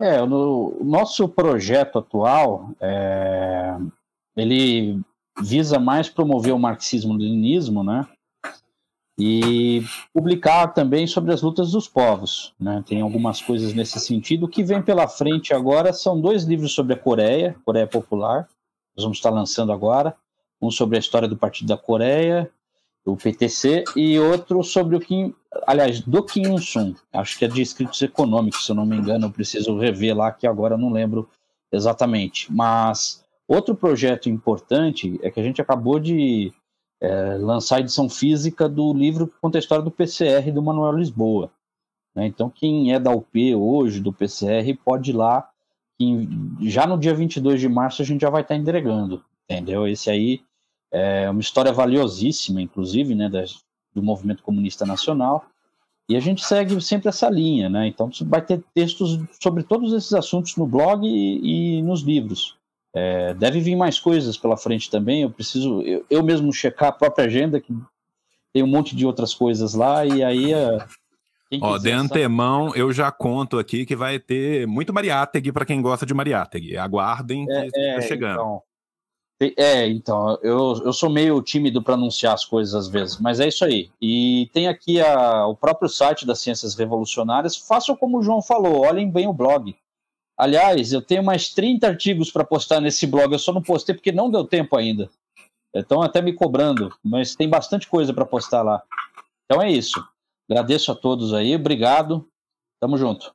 É, 0.00 0.22
o 0.22 0.82
nosso 0.82 1.28
projeto 1.28 1.98
atual, 1.98 2.74
é, 2.80 3.76
ele 4.34 4.98
visa 5.38 5.78
mais 5.78 6.08
promover 6.08 6.54
o 6.54 6.58
marxismo-leninismo, 6.58 7.84
né? 7.84 8.08
E 9.20 9.82
publicar 10.14 10.68
também 10.68 11.06
sobre 11.06 11.32
as 11.32 11.42
lutas 11.42 11.72
dos 11.72 11.86
povos, 11.86 12.54
né? 12.58 12.82
Tem 12.86 13.02
algumas 13.02 13.42
coisas 13.42 13.74
nesse 13.74 14.00
sentido. 14.00 14.46
O 14.46 14.48
que 14.48 14.64
vem 14.64 14.80
pela 14.80 15.06
frente 15.06 15.52
agora 15.52 15.92
são 15.92 16.18
dois 16.18 16.44
livros 16.44 16.72
sobre 16.72 16.94
a 16.94 16.96
Coreia, 16.96 17.54
Coreia 17.64 17.86
Popular, 17.86 18.48
nós 18.96 19.04
vamos 19.04 19.18
estar 19.18 19.30
lançando 19.30 19.72
agora. 19.72 20.14
Um 20.60 20.70
sobre 20.70 20.96
a 20.96 21.00
história 21.00 21.28
do 21.28 21.36
Partido 21.36 21.68
da 21.68 21.76
Coreia, 21.76 22.50
o 23.04 23.16
PTC, 23.16 23.84
e 23.96 24.18
outro 24.18 24.62
sobre 24.62 24.96
o 24.96 25.00
Kim, 25.00 25.34
aliás, 25.66 26.00
do 26.00 26.22
Kim 26.22 26.42
Il-sung, 26.42 26.94
acho 27.12 27.38
que 27.38 27.44
é 27.44 27.48
de 27.48 27.62
escritos 27.62 28.00
econômicos, 28.02 28.66
se 28.66 28.72
eu 28.72 28.76
não 28.76 28.84
me 28.84 28.96
engano, 28.96 29.26
eu 29.26 29.30
preciso 29.30 29.78
rever 29.78 30.16
lá, 30.16 30.30
que 30.30 30.46
agora 30.46 30.74
eu 30.74 30.78
não 30.78 30.90
lembro 30.90 31.28
exatamente. 31.72 32.52
Mas 32.52 33.24
outro 33.48 33.74
projeto 33.74 34.28
importante 34.28 35.18
é 35.22 35.30
que 35.30 35.40
a 35.40 35.42
gente 35.42 35.60
acabou 35.60 35.98
de 35.98 36.52
é, 37.00 37.36
lançar 37.38 37.76
a 37.76 37.80
edição 37.80 38.08
física 38.08 38.68
do 38.68 38.92
livro 38.92 39.32
conta 39.40 39.58
a 39.58 39.60
história 39.60 39.82
do 39.82 39.90
PCR 39.90 40.50
do 40.52 40.62
Manuel 40.62 40.92
Lisboa. 40.92 41.50
Né? 42.14 42.26
Então, 42.26 42.50
quem 42.50 42.92
é 42.92 42.98
da 42.98 43.10
UP 43.10 43.54
hoje, 43.54 44.00
do 44.00 44.12
PCR, 44.12 44.74
pode 44.84 45.10
ir 45.10 45.14
lá, 45.14 45.48
já 46.60 46.86
no 46.86 46.98
dia 46.98 47.14
22 47.14 47.60
de 47.60 47.68
março 47.68 48.02
a 48.02 48.04
gente 48.04 48.22
já 48.22 48.30
vai 48.30 48.42
estar 48.42 48.56
entregando, 48.56 49.22
entendeu? 49.44 49.86
Esse 49.86 50.10
aí 50.10 50.40
é 50.92 51.28
uma 51.30 51.40
história 51.40 51.72
valiosíssima, 51.72 52.60
inclusive, 52.60 53.14
né, 53.14 53.30
do 53.94 54.02
movimento 54.02 54.42
comunista 54.42 54.86
nacional, 54.86 55.44
e 56.08 56.16
a 56.16 56.20
gente 56.20 56.44
segue 56.44 56.80
sempre 56.80 57.08
essa 57.08 57.30
linha, 57.30 57.68
né? 57.68 57.86
Então 57.86 58.10
vai 58.22 58.42
ter 58.42 58.64
textos 58.74 59.18
sobre 59.40 59.62
todos 59.62 59.92
esses 59.92 60.12
assuntos 60.12 60.56
no 60.56 60.66
blog 60.66 61.06
e, 61.06 61.78
e 61.78 61.82
nos 61.82 62.02
livros. 62.02 62.56
É, 62.94 63.34
deve 63.34 63.60
vir 63.60 63.76
mais 63.76 63.98
coisas 63.98 64.36
pela 64.36 64.56
frente 64.56 64.90
também. 64.90 65.22
Eu 65.22 65.30
preciso 65.30 65.82
eu, 65.82 66.04
eu, 66.10 66.22
mesmo 66.22 66.52
checar 66.52 66.88
a 66.88 66.92
própria 66.92 67.26
agenda, 67.26 67.60
que 67.60 67.72
tem 68.52 68.62
um 68.62 68.66
monte 68.66 68.96
de 68.96 69.06
outras 69.06 69.32
coisas 69.34 69.74
lá, 69.74 70.04
e 70.04 70.22
aí. 70.22 70.52
É, 70.52 70.78
Ó, 71.60 71.78
de 71.78 71.90
antemão, 71.90 72.72
eu 72.76 72.92
já 72.92 73.10
conto 73.10 73.58
aqui 73.58 73.84
que 73.84 73.96
vai 73.96 74.20
ter 74.20 74.68
muito 74.68 74.92
Mariátegui 74.92 75.50
para 75.50 75.64
quem 75.64 75.82
gosta 75.82 76.06
de 76.06 76.14
Mariátegui. 76.14 76.76
Aguardem 76.76 77.44
que 77.44 77.52
é, 77.52 77.66
está 77.66 78.00
chegando. 78.02 78.34
Então, 78.34 78.62
é, 79.56 79.88
então, 79.88 80.38
eu, 80.42 80.80
eu 80.84 80.92
sou 80.92 81.08
meio 81.08 81.40
tímido 81.42 81.82
para 81.82 81.94
anunciar 81.94 82.34
as 82.34 82.44
coisas 82.44 82.74
às 82.74 82.88
vezes, 82.88 83.18
mas 83.18 83.40
é 83.40 83.48
isso 83.48 83.64
aí. 83.64 83.90
E 84.00 84.50
tem 84.52 84.68
aqui 84.68 85.00
a, 85.00 85.46
o 85.46 85.56
próprio 85.56 85.88
site 85.88 86.26
das 86.26 86.40
Ciências 86.40 86.74
Revolucionárias. 86.74 87.56
Façam 87.56 87.96
como 87.96 88.18
o 88.18 88.22
João 88.22 88.42
falou, 88.42 88.82
olhem 88.86 89.10
bem 89.10 89.26
o 89.26 89.32
blog. 89.32 89.74
Aliás, 90.40 90.90
eu 90.90 91.02
tenho 91.02 91.22
mais 91.22 91.50
30 91.52 91.86
artigos 91.86 92.30
para 92.30 92.42
postar 92.42 92.80
nesse 92.80 93.06
blog, 93.06 93.30
eu 93.30 93.38
só 93.38 93.52
não 93.52 93.60
postei 93.60 93.94
porque 93.94 94.10
não 94.10 94.30
deu 94.30 94.42
tempo 94.42 94.74
ainda. 94.74 95.10
Estão 95.74 96.00
até 96.00 96.22
me 96.22 96.32
cobrando, 96.32 96.90
mas 97.04 97.36
tem 97.36 97.46
bastante 97.46 97.86
coisa 97.86 98.14
para 98.14 98.24
postar 98.24 98.62
lá. 98.62 98.82
Então 99.44 99.60
é 99.60 99.70
isso. 99.70 100.02
Agradeço 100.50 100.90
a 100.90 100.94
todos 100.94 101.34
aí, 101.34 101.54
obrigado. 101.54 102.26
Tamo 102.80 102.96
junto. 102.96 103.34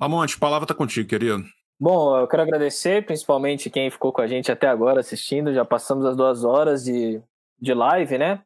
Mamonte, 0.00 0.36
a 0.36 0.40
palavra 0.40 0.66
tá 0.66 0.74
contigo, 0.74 1.06
querido. 1.06 1.44
Bom, 1.78 2.18
eu 2.18 2.26
quero 2.26 2.44
agradecer 2.44 3.04
principalmente 3.04 3.68
quem 3.68 3.90
ficou 3.90 4.10
com 4.10 4.22
a 4.22 4.26
gente 4.26 4.50
até 4.50 4.68
agora 4.68 5.00
assistindo. 5.00 5.52
Já 5.52 5.66
passamos 5.66 6.06
as 6.06 6.16
duas 6.16 6.44
horas 6.44 6.82
de, 6.82 7.20
de 7.60 7.74
live, 7.74 8.16
né? 8.16 8.40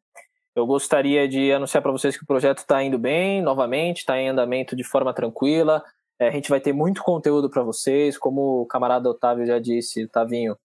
Eu 0.57 0.67
gostaria 0.67 1.29
de 1.29 1.53
anunciar 1.53 1.85
para 1.85 1.93
vocês 1.93 2.17
que 2.17 2.25
o 2.25 2.27
projeto 2.27 2.59
está 2.59 2.83
indo 2.83 2.99
bem, 2.99 3.41
novamente, 3.41 3.99
está 3.99 4.19
em 4.19 4.29
andamento 4.29 4.75
de 4.75 4.83
forma 4.83 5.15
tranquila. 5.15 5.85
É, 6.19 6.29
a 6.29 6.31
gente 6.31 6.49
vai 6.49 6.61
ter 6.61 6.73
muito 6.73 7.03
conteúdo 7.03 7.51
para 7.51 7.63
vocês, 7.63 8.17
como 8.17 8.63
o 8.63 8.67
camarada 8.67 9.09
Otávio 9.09 9.47
já 9.47 9.59
disse, 9.59 10.07
Tavinho. 10.09 10.57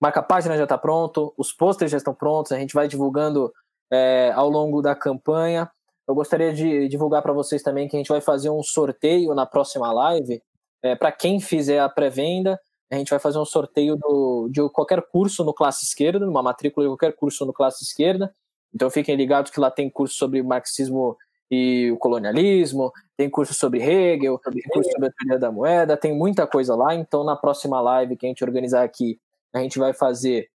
Marca-página 0.00 0.56
já 0.56 0.64
está 0.64 0.78
pronto, 0.78 1.34
os 1.36 1.52
posters 1.52 1.90
já 1.90 1.98
estão 1.98 2.14
prontos, 2.14 2.52
a 2.52 2.58
gente 2.58 2.74
vai 2.74 2.88
divulgando 2.88 3.52
é, 3.90 4.32
ao 4.34 4.48
longo 4.48 4.80
da 4.80 4.94
campanha. 4.94 5.70
Eu 6.08 6.14
gostaria 6.14 6.52
de 6.52 6.88
divulgar 6.88 7.22
para 7.22 7.32
vocês 7.32 7.62
também 7.62 7.88
que 7.88 7.96
a 7.96 7.98
gente 7.98 8.08
vai 8.08 8.20
fazer 8.20 8.50
um 8.50 8.62
sorteio 8.62 9.34
na 9.34 9.46
próxima 9.46 9.92
live 9.92 10.42
é, 10.82 10.94
para 10.96 11.12
quem 11.12 11.40
fizer 11.40 11.78
a 11.78 11.88
pré-venda, 11.88 12.58
a 12.90 12.96
gente 12.96 13.10
vai 13.10 13.18
fazer 13.18 13.38
um 13.38 13.44
sorteio 13.44 13.96
do, 13.96 14.48
de 14.50 14.68
qualquer 14.70 15.02
curso 15.08 15.44
no 15.44 15.54
classe 15.54 15.84
esquerda, 15.84 16.28
uma 16.28 16.42
matrícula 16.42 16.86
de 16.86 16.90
qualquer 16.90 17.14
curso 17.14 17.44
no 17.46 17.52
classe 17.52 17.84
esquerda. 17.84 18.34
Então 18.74 18.90
fiquem 18.90 19.14
ligados 19.14 19.50
que 19.50 19.60
lá 19.60 19.70
tem 19.70 19.88
curso 19.88 20.16
sobre 20.16 20.42
marxismo 20.42 21.16
e 21.50 21.90
o 21.90 21.98
colonialismo, 21.98 22.92
tem 23.16 23.28
curso 23.28 23.52
sobre 23.52 23.82
Hegel, 23.82 24.38
tem 24.38 24.62
curso 24.62 24.90
sobre 24.92 25.08
a 25.08 25.12
teoria 25.12 25.38
da 25.38 25.50
moeda, 25.50 25.96
tem 25.96 26.14
muita 26.14 26.46
coisa 26.46 26.76
lá. 26.76 26.94
Então 26.94 27.24
na 27.24 27.36
próxima 27.36 27.80
live 27.80 28.16
que 28.16 28.26
a 28.26 28.28
gente 28.28 28.44
organizar 28.44 28.84
aqui, 28.84 29.18
a 29.52 29.58
gente 29.58 29.78
vai 29.78 29.92
fazer 29.92 30.48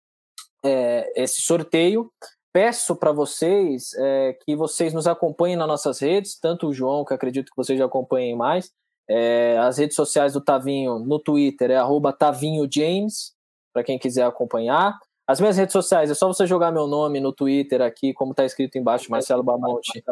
é, 0.64 1.12
esse 1.16 1.42
sorteio. 1.42 2.12
Peço 2.54 2.96
para 2.96 3.12
vocês 3.12 3.94
é, 3.98 4.38
que 4.46 4.56
vocês 4.56 4.94
nos 4.94 5.08
acompanhem 5.08 5.58
nas 5.58 5.68
nossas 5.68 6.00
redes, 6.00 6.40
tanto 6.40 6.68
o 6.68 6.74
João, 6.74 7.04
que 7.04 7.14
acredito 7.14 7.50
que 7.50 7.58
vocês 7.58 7.78
já 7.78 7.86
acompanhem 7.86 8.36
mais, 8.36 8.72
É, 9.08 9.56
as 9.60 9.78
redes 9.78 9.96
sociais 9.96 10.34
do 10.34 10.42
Tavinho 10.42 10.98
no 10.98 11.20
Twitter 11.20 11.70
é 11.70 11.78
@tavinhojames 12.18 13.36
para 13.72 13.84
quem 13.84 14.00
quiser 14.00 14.26
acompanhar. 14.26 14.98
As 15.28 15.40
minhas 15.40 15.58
redes 15.58 15.74
sociais, 15.74 16.10
é 16.10 16.16
só 16.16 16.28
você 16.28 16.48
jogar 16.48 16.72
meu 16.72 16.88
nome 16.88 17.20
no 17.20 17.32
Twitter 17.32 17.82
aqui, 17.82 18.14
como 18.14 18.32
está 18.32 18.44
escrito 18.46 18.78
embaixo, 18.80 19.12
Marcelo 19.12 19.44
Bamonte, 19.44 20.04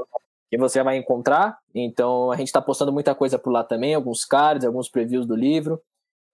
que 0.53 0.61
você 0.61 0.83
vai 0.83 0.97
encontrar. 0.97 1.57
Então, 1.73 2.31
a 2.31 2.35
gente 2.35 2.47
está 2.47 2.61
postando 2.61 2.93
muita 2.93 3.15
coisa 3.15 3.39
por 3.39 3.51
lá 3.51 3.63
também, 3.63 3.95
alguns 3.95 4.23
cards, 4.23 4.65
alguns 4.65 4.87
previews 4.87 5.25
do 5.25 5.35
livro. 5.35 5.81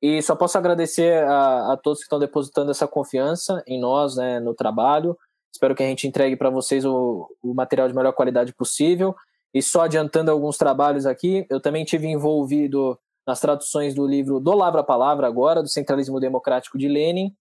E 0.02 0.22
só 0.22 0.36
posso 0.36 0.58
agradecer 0.58 1.24
a, 1.24 1.74
a 1.74 1.78
todos 1.78 2.00
que 2.00 2.06
estão 2.06 2.20
depositando 2.20 2.72
essa 2.72 2.88
confiança 2.88 3.64
em 3.66 3.80
nós, 3.80 4.18
né, 4.18 4.40
no 4.40 4.54
trabalho. 4.54 5.18
Espero 5.54 5.74
que 5.74 5.84
a 5.84 5.86
gente 5.86 6.08
entregue 6.08 6.36
para 6.36 6.50
vocês 6.50 6.86
o, 6.86 7.34
o 7.42 7.54
material 7.54 7.88
de 7.88 7.96
melhor 7.96 8.12
qualidade 8.14 8.54
possível. 8.54 9.16
E 9.54 9.62
só 9.62 9.82
adiantando 9.82 10.32
alguns 10.32 10.58
trabalhos 10.58 11.06
aqui, 11.06 11.46
eu 11.50 11.62
também 11.62 11.86
tive 11.86 12.08
envolvido 12.08 13.00
nas 13.26 13.40
traduções 13.40 13.96
do 13.96 14.06
livro 14.06 14.40
Do 14.40 14.54
Lavra 14.54 14.82
a 14.82 14.84
Palavra 14.84 15.28
agora, 15.28 15.62
do 15.62 15.70
Centralismo 15.70 16.20
Democrático 16.20 16.78
de 16.78 16.88
Lenin. 16.88 17.34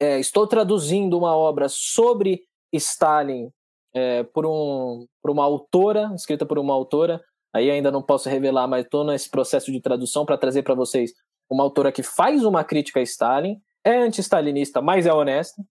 É, 0.00 0.18
estou 0.18 0.46
traduzindo 0.46 1.16
uma 1.16 1.36
obra 1.36 1.68
sobre 1.68 2.42
Stalin 2.72 3.50
é, 3.94 4.22
por, 4.22 4.46
um, 4.46 5.06
por 5.22 5.30
uma 5.30 5.44
autora, 5.44 6.12
escrita 6.14 6.46
por 6.46 6.58
uma 6.58 6.74
autora, 6.74 7.20
aí 7.52 7.70
ainda 7.70 7.90
não 7.90 8.02
posso 8.02 8.28
revelar, 8.28 8.66
mas 8.68 8.84
estou 8.84 9.04
nesse 9.04 9.28
processo 9.28 9.72
de 9.72 9.80
tradução 9.80 10.24
para 10.24 10.38
trazer 10.38 10.62
para 10.62 10.74
vocês 10.74 11.12
uma 11.48 11.64
autora 11.64 11.90
que 11.90 12.02
faz 12.02 12.44
uma 12.44 12.62
crítica 12.62 13.00
a 13.00 13.02
Stalin, 13.02 13.60
é 13.84 13.96
anti-stalinista, 13.96 14.80
mas 14.80 15.06
é 15.06 15.12
honesta, 15.12 15.62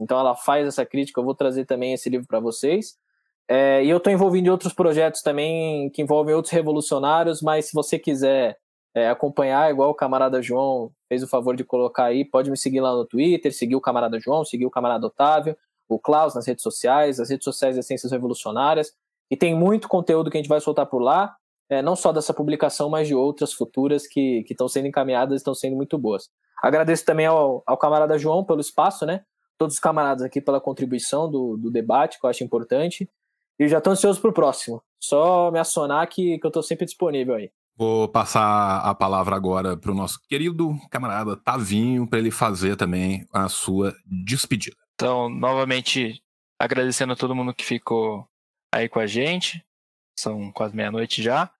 então 0.00 0.18
ela 0.18 0.34
faz 0.34 0.66
essa 0.66 0.84
crítica, 0.86 1.20
eu 1.20 1.24
vou 1.24 1.34
trazer 1.34 1.64
também 1.64 1.92
esse 1.92 2.08
livro 2.08 2.26
para 2.26 2.40
vocês. 2.40 2.96
É, 3.48 3.84
e 3.84 3.88
eu 3.88 3.98
estou 3.98 4.12
envolvido 4.12 4.48
em 4.48 4.50
outros 4.50 4.72
projetos 4.72 5.22
também 5.22 5.88
que 5.90 6.02
envolvem 6.02 6.34
outros 6.34 6.52
revolucionários, 6.52 7.40
mas 7.40 7.66
se 7.66 7.74
você 7.74 7.98
quiser 7.98 8.58
é, 8.94 9.08
acompanhar, 9.08 9.70
igual 9.70 9.90
o 9.90 9.94
camarada 9.94 10.42
João 10.42 10.90
fez 11.08 11.22
o 11.22 11.28
favor 11.28 11.54
de 11.54 11.62
colocar 11.62 12.06
aí, 12.06 12.24
pode 12.24 12.50
me 12.50 12.56
seguir 12.56 12.80
lá 12.80 12.92
no 12.92 13.06
Twitter, 13.06 13.54
seguir 13.54 13.76
o 13.76 13.80
camarada 13.80 14.18
João, 14.18 14.44
seguir 14.44 14.66
o 14.66 14.70
camarada 14.70 15.06
Otávio, 15.06 15.56
o 15.88 15.98
Klaus 15.98 16.34
nas 16.34 16.46
redes 16.46 16.62
sociais, 16.62 17.20
as 17.20 17.30
redes 17.30 17.44
sociais 17.44 17.76
das 17.76 17.86
Ciências 17.86 18.12
Revolucionárias, 18.12 18.92
e 19.30 19.36
tem 19.36 19.54
muito 19.54 19.88
conteúdo 19.88 20.30
que 20.30 20.36
a 20.36 20.40
gente 20.40 20.48
vai 20.48 20.60
soltar 20.60 20.86
por 20.86 21.00
lá, 21.00 21.34
é, 21.68 21.82
não 21.82 21.96
só 21.96 22.12
dessa 22.12 22.32
publicação, 22.32 22.88
mas 22.88 23.08
de 23.08 23.14
outras 23.14 23.52
futuras 23.52 24.06
que 24.06 24.44
estão 24.48 24.68
sendo 24.68 24.86
encaminhadas 24.86 25.34
e 25.34 25.36
estão 25.36 25.54
sendo 25.54 25.76
muito 25.76 25.98
boas. 25.98 26.28
Agradeço 26.62 27.04
também 27.04 27.26
ao, 27.26 27.62
ao 27.66 27.76
camarada 27.76 28.18
João 28.18 28.44
pelo 28.44 28.60
espaço, 28.60 29.04
né? 29.04 29.22
Todos 29.58 29.74
os 29.74 29.80
camaradas 29.80 30.22
aqui 30.22 30.40
pela 30.40 30.60
contribuição 30.60 31.30
do, 31.30 31.56
do 31.56 31.70
debate, 31.70 32.20
que 32.20 32.26
eu 32.26 32.30
acho 32.30 32.44
importante. 32.44 33.08
E 33.58 33.68
já 33.68 33.78
estou 33.78 33.92
ansioso 33.92 34.20
para 34.20 34.30
o 34.30 34.34
próximo. 34.34 34.82
Só 35.00 35.50
me 35.50 35.58
acionar 35.58 36.06
que, 36.08 36.38
que 36.38 36.46
eu 36.46 36.48
estou 36.48 36.62
sempre 36.62 36.84
disponível 36.84 37.34
aí. 37.34 37.50
Vou 37.76 38.08
passar 38.08 38.80
a 38.80 38.94
palavra 38.94 39.36
agora 39.36 39.76
para 39.76 39.90
o 39.90 39.94
nosso 39.94 40.18
querido 40.28 40.74
camarada 40.90 41.36
Tavinho, 41.36 42.06
para 42.08 42.18
ele 42.18 42.30
fazer 42.30 42.76
também 42.76 43.26
a 43.32 43.48
sua 43.48 43.94
despedida. 44.06 44.85
Então, 44.96 45.28
novamente, 45.28 46.22
agradecendo 46.58 47.12
a 47.12 47.16
todo 47.16 47.34
mundo 47.34 47.54
que 47.54 47.64
ficou 47.64 48.26
aí 48.74 48.88
com 48.88 48.98
a 48.98 49.06
gente. 49.06 49.64
São 50.18 50.50
quase 50.50 50.74
meia-noite 50.74 51.22
já. 51.22 51.52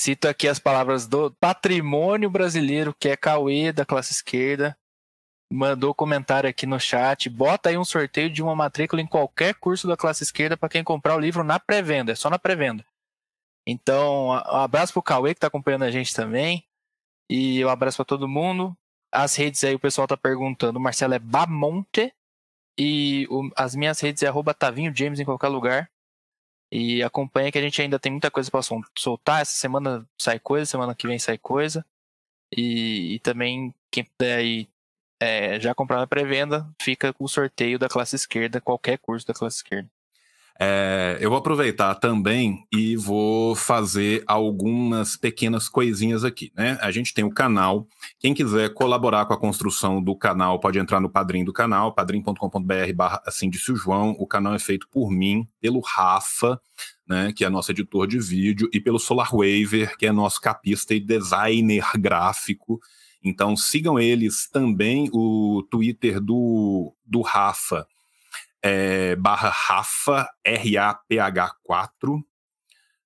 Cito 0.00 0.28
aqui 0.28 0.46
as 0.46 0.58
palavras 0.58 1.06
do 1.06 1.32
patrimônio 1.32 2.30
brasileiro, 2.30 2.94
que 2.94 3.08
é 3.08 3.16
Cauê, 3.16 3.72
da 3.72 3.84
classe 3.84 4.12
esquerda. 4.12 4.76
Mandou 5.52 5.94
comentário 5.94 6.48
aqui 6.48 6.66
no 6.66 6.78
chat. 6.78 7.28
Bota 7.28 7.68
aí 7.68 7.76
um 7.76 7.84
sorteio 7.84 8.30
de 8.30 8.42
uma 8.42 8.54
matrícula 8.54 9.02
em 9.02 9.06
qualquer 9.06 9.54
curso 9.54 9.86
da 9.86 9.96
classe 9.96 10.22
esquerda 10.22 10.56
para 10.56 10.68
quem 10.68 10.84
comprar 10.84 11.16
o 11.16 11.20
livro 11.20 11.42
na 11.42 11.58
pré-venda. 11.58 12.12
É 12.12 12.14
só 12.14 12.30
na 12.30 12.38
pré-venda. 12.38 12.84
Então, 13.66 14.28
um 14.28 14.32
abraço 14.32 14.92
pro 14.92 15.02
Cauê 15.02 15.34
que 15.34 15.38
está 15.38 15.46
acompanhando 15.46 15.84
a 15.84 15.90
gente 15.90 16.14
também. 16.14 16.64
E 17.28 17.64
um 17.64 17.68
abraço 17.68 17.96
para 17.96 18.04
todo 18.04 18.28
mundo. 18.28 18.76
As 19.12 19.34
redes 19.36 19.62
aí, 19.64 19.74
o 19.74 19.80
pessoal 19.80 20.06
tá 20.06 20.16
perguntando. 20.16 20.78
O 20.78 20.82
Marcelo 20.82 21.14
é 21.14 21.18
Bamonte. 21.18 22.12
E 22.78 23.26
o, 23.30 23.50
as 23.56 23.74
minhas 23.74 24.00
redes 24.00 24.22
é 24.22 24.26
arroba 24.26 24.54
Tavinho 24.54 24.94
James 24.94 25.20
em 25.20 25.24
qualquer 25.24 25.48
lugar. 25.48 25.90
E 26.72 27.02
acompanha 27.02 27.52
que 27.52 27.58
a 27.58 27.62
gente 27.62 27.80
ainda 27.80 27.98
tem 27.98 28.10
muita 28.12 28.30
coisa 28.30 28.50
para 28.50 28.60
soltar. 28.96 29.42
Essa 29.42 29.52
semana 29.52 30.08
sai 30.20 30.38
coisa, 30.40 30.66
semana 30.66 30.94
que 30.94 31.06
vem 31.06 31.18
sai 31.18 31.38
coisa. 31.38 31.86
E, 32.56 33.14
e 33.14 33.18
também, 33.20 33.74
quem 33.90 34.04
puder 34.04 34.38
aí 34.38 34.68
é, 35.20 35.58
já 35.60 35.74
comprar 35.74 35.98
na 35.98 36.06
pré-venda, 36.06 36.68
fica 36.80 37.12
com 37.12 37.24
o 37.24 37.28
sorteio 37.28 37.78
da 37.78 37.88
classe 37.88 38.16
esquerda, 38.16 38.60
qualquer 38.60 38.98
curso 38.98 39.26
da 39.26 39.34
classe 39.34 39.58
esquerda. 39.58 39.90
É, 40.58 41.18
eu 41.20 41.30
vou 41.30 41.38
aproveitar 41.38 41.96
também 41.96 42.64
e 42.72 42.96
vou 42.96 43.56
fazer 43.56 44.22
algumas 44.24 45.16
pequenas 45.16 45.68
coisinhas 45.68 46.22
aqui, 46.22 46.52
né? 46.56 46.78
A 46.80 46.92
gente 46.92 47.12
tem 47.12 47.24
o 47.24 47.30
canal. 47.30 47.88
Quem 48.20 48.32
quiser 48.32 48.72
colaborar 48.72 49.26
com 49.26 49.34
a 49.34 49.38
construção 49.38 50.00
do 50.00 50.16
canal 50.16 50.60
pode 50.60 50.78
entrar 50.78 51.00
no 51.00 51.10
padrinho 51.10 51.46
do 51.46 51.52
canal, 51.52 51.92
padrim.com.br 51.92 52.92
barra 52.94 53.20
assim 53.26 53.50
o 53.68 53.76
João. 53.76 54.10
O 54.18 54.26
canal 54.26 54.54
é 54.54 54.58
feito 54.58 54.88
por 54.90 55.10
mim, 55.10 55.48
pelo 55.60 55.80
Rafa, 55.80 56.60
né, 57.08 57.32
que 57.34 57.44
é 57.44 57.50
nosso 57.50 57.72
editor 57.72 58.06
de 58.06 58.20
vídeo, 58.20 58.68
e 58.72 58.80
pelo 58.80 59.00
Solar 59.00 59.32
Waver, 59.32 59.96
que 59.96 60.06
é 60.06 60.12
nosso 60.12 60.40
capista 60.40 60.94
e 60.94 61.00
designer 61.00 61.84
gráfico. 61.98 62.80
Então 63.24 63.56
sigam 63.56 63.98
eles 63.98 64.48
também, 64.48 65.08
o 65.12 65.66
Twitter 65.68 66.20
do, 66.20 66.94
do 67.04 67.22
Rafa 67.22 67.86
é, 68.64 69.14
barra 69.14 69.50
Rafa, 69.50 70.26
R-A-P-H-4, 70.42 72.22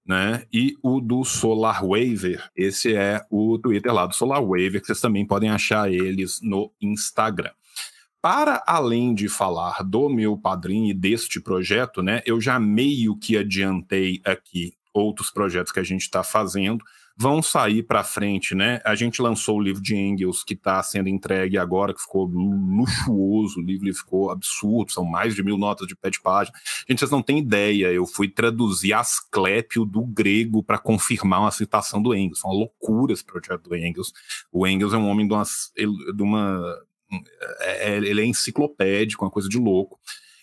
né? 0.06 0.46
E 0.52 0.76
o 0.84 1.00
do 1.00 1.24
Solar 1.24 1.84
Waver, 1.84 2.48
esse 2.54 2.94
é 2.94 3.20
o 3.28 3.58
Twitter 3.58 3.92
lá 3.92 4.06
do 4.06 4.14
Solar 4.14 4.40
Waver, 4.40 4.80
que 4.80 4.86
vocês 4.86 5.00
também 5.00 5.26
podem 5.26 5.50
achar 5.50 5.92
eles 5.92 6.40
no 6.40 6.72
Instagram. 6.80 7.50
Para 8.22 8.62
além 8.68 9.12
de 9.12 9.28
falar 9.28 9.82
do 9.82 10.08
meu 10.08 10.38
padrinho 10.38 10.90
e 10.90 10.94
deste 10.94 11.40
projeto, 11.40 12.02
né, 12.02 12.22
eu 12.24 12.40
já 12.40 12.60
meio 12.60 13.16
que 13.16 13.36
adiantei 13.36 14.20
aqui 14.24 14.77
outros 14.98 15.30
projetos 15.30 15.72
que 15.72 15.80
a 15.80 15.84
gente 15.84 16.02
está 16.02 16.22
fazendo 16.22 16.84
vão 17.20 17.42
sair 17.42 17.82
para 17.82 18.04
frente, 18.04 18.54
né? 18.54 18.80
A 18.84 18.94
gente 18.94 19.20
lançou 19.20 19.58
o 19.58 19.60
livro 19.60 19.82
de 19.82 19.96
Engels 19.96 20.44
que 20.44 20.54
está 20.54 20.80
sendo 20.84 21.08
entregue 21.08 21.58
agora, 21.58 21.92
que 21.92 22.00
ficou 22.00 22.26
luxuoso, 22.26 23.58
o 23.58 23.62
livro 23.62 23.92
ficou 23.92 24.30
absurdo, 24.30 24.92
são 24.92 25.04
mais 25.04 25.34
de 25.34 25.42
mil 25.42 25.58
notas 25.58 25.88
de 25.88 25.96
pé 25.96 26.10
de 26.10 26.20
página. 26.20 26.56
Gente, 26.88 27.00
vocês 27.00 27.10
não 27.10 27.20
têm 27.20 27.40
ideia, 27.40 27.92
eu 27.92 28.06
fui 28.06 28.28
traduzir 28.28 28.92
Asclépio 28.92 29.84
do 29.84 30.06
grego 30.06 30.62
para 30.62 30.78
confirmar 30.78 31.40
uma 31.40 31.50
citação 31.50 32.00
do 32.00 32.14
Engels. 32.14 32.44
Uma 32.44 32.54
loucura 32.54 33.12
esse 33.12 33.24
projeto 33.24 33.68
do 33.68 33.74
Engels. 33.74 34.12
O 34.52 34.64
Engels 34.64 34.94
é 34.94 34.96
um 34.96 35.08
homem 35.08 35.26
de 35.26 35.34
uma, 35.34 35.44
de 36.14 36.22
uma 36.22 36.78
é, 37.60 37.94
é, 37.94 37.96
ele 37.96 38.20
é 38.20 38.24
enciclopédico, 38.26 39.24
uma 39.24 39.30
coisa 39.30 39.48
de 39.48 39.58
louco 39.58 39.98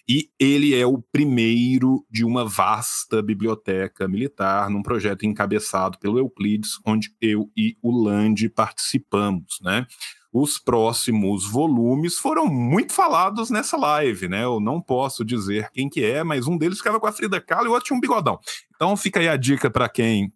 e 0.07 0.29
ele 0.39 0.75
é 0.75 0.85
o 0.85 1.01
primeiro 1.11 2.05
de 2.09 2.23
uma 2.23 2.45
vasta 2.45 3.21
biblioteca 3.21 4.07
militar 4.07 4.69
num 4.69 4.83
projeto 4.83 5.25
encabeçado 5.25 5.97
pelo 5.97 6.19
Euclides, 6.19 6.79
onde 6.85 7.09
eu 7.19 7.49
e 7.57 7.75
o 7.81 8.03
Land 8.03 8.47
participamos, 8.49 9.59
né? 9.61 9.85
Os 10.31 10.59
próximos 10.59 11.49
volumes 11.49 12.17
foram 12.17 12.45
muito 12.45 12.93
falados 12.93 13.49
nessa 13.49 13.77
live, 13.77 14.27
né? 14.27 14.43
Eu 14.43 14.59
não 14.59 14.81
posso 14.81 15.23
dizer 15.23 15.69
quem 15.71 15.89
que 15.89 16.03
é, 16.03 16.23
mas 16.23 16.45
um 16.45 16.57
deles 16.57 16.77
ficava 16.77 16.99
com 16.99 17.07
a 17.07 17.11
Frida 17.11 17.39
Kahlo 17.39 17.67
e 17.67 17.69
o 17.69 17.71
outro 17.71 17.87
tinha 17.87 17.97
um 17.97 18.01
bigodão. 18.01 18.37
Então 18.75 18.95
fica 18.97 19.19
aí 19.19 19.29
a 19.29 19.37
dica 19.37 19.71
para 19.71 19.87
quem 19.89 20.31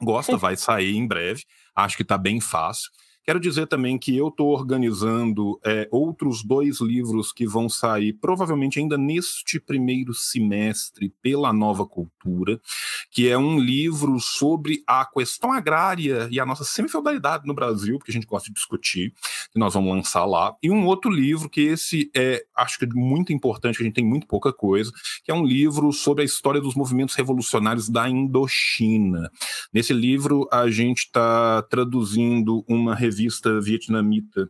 gosta, 0.00 0.36
vai 0.36 0.56
sair 0.56 0.94
em 0.94 1.06
breve. 1.06 1.44
Acho 1.74 1.96
que 1.96 2.02
está 2.02 2.18
bem 2.18 2.40
fácil. 2.40 2.90
Quero 3.30 3.38
dizer 3.38 3.68
também 3.68 3.96
que 3.96 4.16
eu 4.16 4.26
estou 4.26 4.48
organizando 4.48 5.56
é, 5.64 5.86
outros 5.92 6.42
dois 6.42 6.80
livros 6.80 7.32
que 7.32 7.46
vão 7.46 7.68
sair 7.68 8.12
provavelmente 8.14 8.80
ainda 8.80 8.98
neste 8.98 9.60
primeiro 9.60 10.12
semestre 10.12 11.14
pela 11.22 11.52
Nova 11.52 11.86
Cultura, 11.86 12.60
que 13.08 13.28
é 13.28 13.38
um 13.38 13.56
livro 13.56 14.18
sobre 14.18 14.82
a 14.84 15.06
questão 15.06 15.52
agrária 15.52 16.26
e 16.28 16.40
a 16.40 16.44
nossa 16.44 16.64
semifeudalidade 16.64 17.46
no 17.46 17.54
Brasil, 17.54 17.98
porque 17.98 18.10
a 18.10 18.14
gente 18.14 18.26
gosta 18.26 18.48
de 18.48 18.54
discutir, 18.54 19.14
que 19.52 19.60
nós 19.60 19.74
vamos 19.74 19.94
lançar 19.94 20.24
lá, 20.24 20.56
e 20.60 20.68
um 20.68 20.84
outro 20.84 21.08
livro 21.08 21.48
que 21.48 21.60
esse 21.60 22.10
é, 22.16 22.44
acho 22.56 22.80
que 22.80 22.84
é 22.84 22.88
muito 22.88 23.32
importante, 23.32 23.76
que 23.76 23.84
a 23.84 23.86
gente 23.86 23.94
tem 23.94 24.04
muito 24.04 24.26
pouca 24.26 24.52
coisa, 24.52 24.90
que 25.22 25.30
é 25.30 25.34
um 25.34 25.46
livro 25.46 25.92
sobre 25.92 26.22
a 26.22 26.26
história 26.26 26.60
dos 26.60 26.74
movimentos 26.74 27.14
revolucionários 27.14 27.88
da 27.88 28.08
Indochina. 28.08 29.30
Nesse 29.72 29.92
livro 29.92 30.48
a 30.50 30.68
gente 30.68 31.04
está 31.04 31.62
traduzindo 31.62 32.64
uma 32.66 32.92
revista 32.92 33.19
vietnamita 33.62 34.48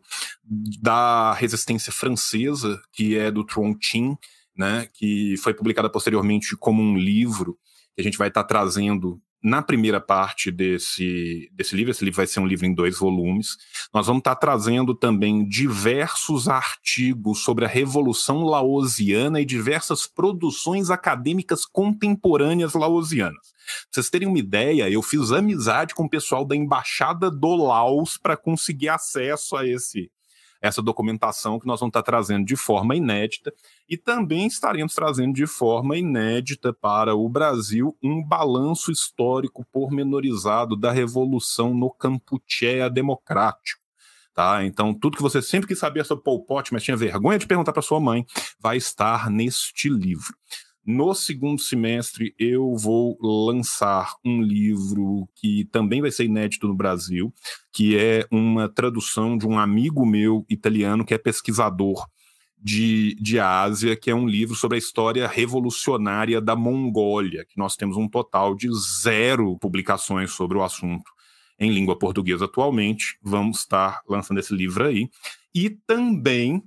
da 0.80 1.32
resistência 1.34 1.92
francesa, 1.92 2.80
que 2.92 3.16
é 3.16 3.30
do 3.30 3.44
Tron 3.44 3.74
Tin, 3.78 4.16
né, 4.56 4.88
que 4.92 5.36
foi 5.38 5.54
publicada 5.54 5.88
posteriormente 5.88 6.56
como 6.56 6.82
um 6.82 6.96
livro 6.96 7.58
que 7.94 8.00
a 8.00 8.04
gente 8.04 8.18
vai 8.18 8.28
estar 8.28 8.42
tá 8.42 8.48
trazendo 8.48 9.20
na 9.42 9.62
primeira 9.62 10.00
parte 10.00 10.50
desse, 10.50 11.50
desse 11.52 11.74
livro, 11.74 11.90
esse 11.90 12.04
livro 12.04 12.18
vai 12.18 12.26
ser 12.26 12.40
um 12.40 12.46
livro 12.46 12.66
em 12.66 12.74
dois 12.74 12.98
volumes, 12.98 13.56
nós 13.92 14.06
vamos 14.06 14.20
estar 14.20 14.36
trazendo 14.36 14.94
também 14.94 15.46
diversos 15.46 16.48
artigos 16.48 17.40
sobre 17.40 17.64
a 17.64 17.68
Revolução 17.68 18.44
Laosiana 18.44 19.40
e 19.40 19.44
diversas 19.44 20.06
produções 20.06 20.90
acadêmicas 20.90 21.64
contemporâneas 21.64 22.74
laosianas. 22.74 23.50
Pra 23.50 23.92
vocês 23.92 24.10
terem 24.10 24.28
uma 24.28 24.38
ideia, 24.38 24.90
eu 24.90 25.02
fiz 25.02 25.32
amizade 25.32 25.94
com 25.94 26.04
o 26.04 26.10
pessoal 26.10 26.44
da 26.44 26.56
Embaixada 26.56 27.30
do 27.30 27.54
Laos 27.56 28.18
para 28.18 28.36
conseguir 28.36 28.88
acesso 28.88 29.56
a 29.56 29.66
esse 29.66 30.10
essa 30.60 30.82
documentação 30.82 31.58
que 31.58 31.66
nós 31.66 31.80
vamos 31.80 31.90
estar 31.90 32.02
trazendo 32.02 32.44
de 32.44 32.56
forma 32.56 32.94
inédita 32.94 33.52
e 33.88 33.96
também 33.96 34.46
estaremos 34.46 34.94
trazendo 34.94 35.32
de 35.32 35.46
forma 35.46 35.96
inédita 35.96 36.72
para 36.72 37.14
o 37.14 37.28
Brasil 37.28 37.96
um 38.02 38.22
balanço 38.22 38.90
histórico 38.92 39.64
pormenorizado 39.72 40.76
da 40.76 40.92
revolução 40.92 41.74
no 41.74 41.90
Campuchea 41.90 42.90
democrático. 42.90 43.80
Tá? 44.34 44.64
Então, 44.64 44.94
tudo 44.94 45.16
que 45.16 45.22
você 45.22 45.42
sempre 45.42 45.68
quis 45.68 45.78
saber 45.78 46.04
sobre 46.04 46.24
Pol 46.24 46.44
Pot, 46.44 46.72
mas 46.72 46.82
tinha 46.82 46.96
vergonha 46.96 47.38
de 47.38 47.46
perguntar 47.46 47.72
para 47.72 47.82
sua 47.82 48.00
mãe, 48.00 48.24
vai 48.60 48.76
estar 48.76 49.28
neste 49.28 49.88
livro. 49.88 50.34
No 50.84 51.14
segundo 51.14 51.60
semestre, 51.60 52.34
eu 52.38 52.74
vou 52.74 53.18
lançar 53.20 54.14
um 54.24 54.40
livro 54.40 55.28
que 55.36 55.66
também 55.66 56.00
vai 56.00 56.10
ser 56.10 56.24
inédito 56.24 56.66
no 56.66 56.74
Brasil, 56.74 57.32
que 57.72 57.96
é 57.96 58.26
uma 58.30 58.68
tradução 58.68 59.36
de 59.36 59.46
um 59.46 59.58
amigo 59.58 60.06
meu 60.06 60.44
italiano 60.48 61.04
que 61.04 61.12
é 61.12 61.18
pesquisador 61.18 62.06
de, 62.60 63.14
de 63.20 63.38
Ásia, 63.38 63.96
que 63.96 64.10
é 64.10 64.14
um 64.14 64.26
livro 64.26 64.54
sobre 64.54 64.76
a 64.76 64.78
história 64.78 65.26
revolucionária 65.26 66.40
da 66.40 66.56
Mongólia, 66.56 67.44
que 67.46 67.58
nós 67.58 67.76
temos 67.76 67.96
um 67.96 68.08
total 68.08 68.54
de 68.54 68.68
zero 69.02 69.58
publicações 69.58 70.32
sobre 70.32 70.58
o 70.58 70.62
assunto 70.62 71.10
em 71.58 71.70
língua 71.70 71.98
portuguesa 71.98 72.46
atualmente. 72.46 73.18
Vamos 73.22 73.60
estar 73.60 74.00
lançando 74.08 74.40
esse 74.40 74.54
livro 74.54 74.86
aí. 74.86 75.08
E 75.54 75.70
também 75.70 76.62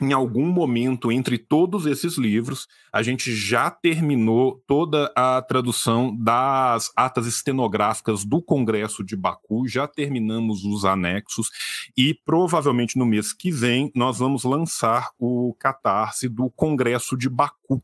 em 0.00 0.12
algum 0.12 0.46
momento 0.46 1.12
entre 1.12 1.36
todos 1.36 1.84
esses 1.84 2.16
livros, 2.16 2.66
a 2.92 3.02
gente 3.02 3.34
já 3.34 3.70
terminou 3.70 4.62
toda 4.66 5.12
a 5.14 5.42
tradução 5.42 6.16
das 6.16 6.90
atas 6.96 7.26
estenográficas 7.26 8.24
do 8.24 8.40
Congresso 8.40 9.04
de 9.04 9.16
Baku, 9.16 9.68
já 9.68 9.86
terminamos 9.86 10.64
os 10.64 10.84
anexos 10.84 11.50
e 11.96 12.14
provavelmente 12.24 12.98
no 12.98 13.04
mês 13.04 13.32
que 13.32 13.50
vem 13.50 13.92
nós 13.94 14.18
vamos 14.18 14.44
lançar 14.44 15.10
o 15.18 15.54
catarse 15.58 16.28
do 16.28 16.50
Congresso 16.50 17.16
de 17.16 17.28
Baku. 17.28 17.82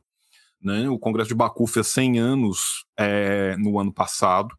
Né? 0.61 0.89
O 0.89 0.99
Congresso 0.99 1.29
de 1.29 1.35
Baku 1.35 1.67
fez 1.67 1.87
100 1.89 2.19
anos 2.19 2.87
é, 2.97 3.55
no 3.59 3.79
ano 3.79 3.93
passado 3.93 4.57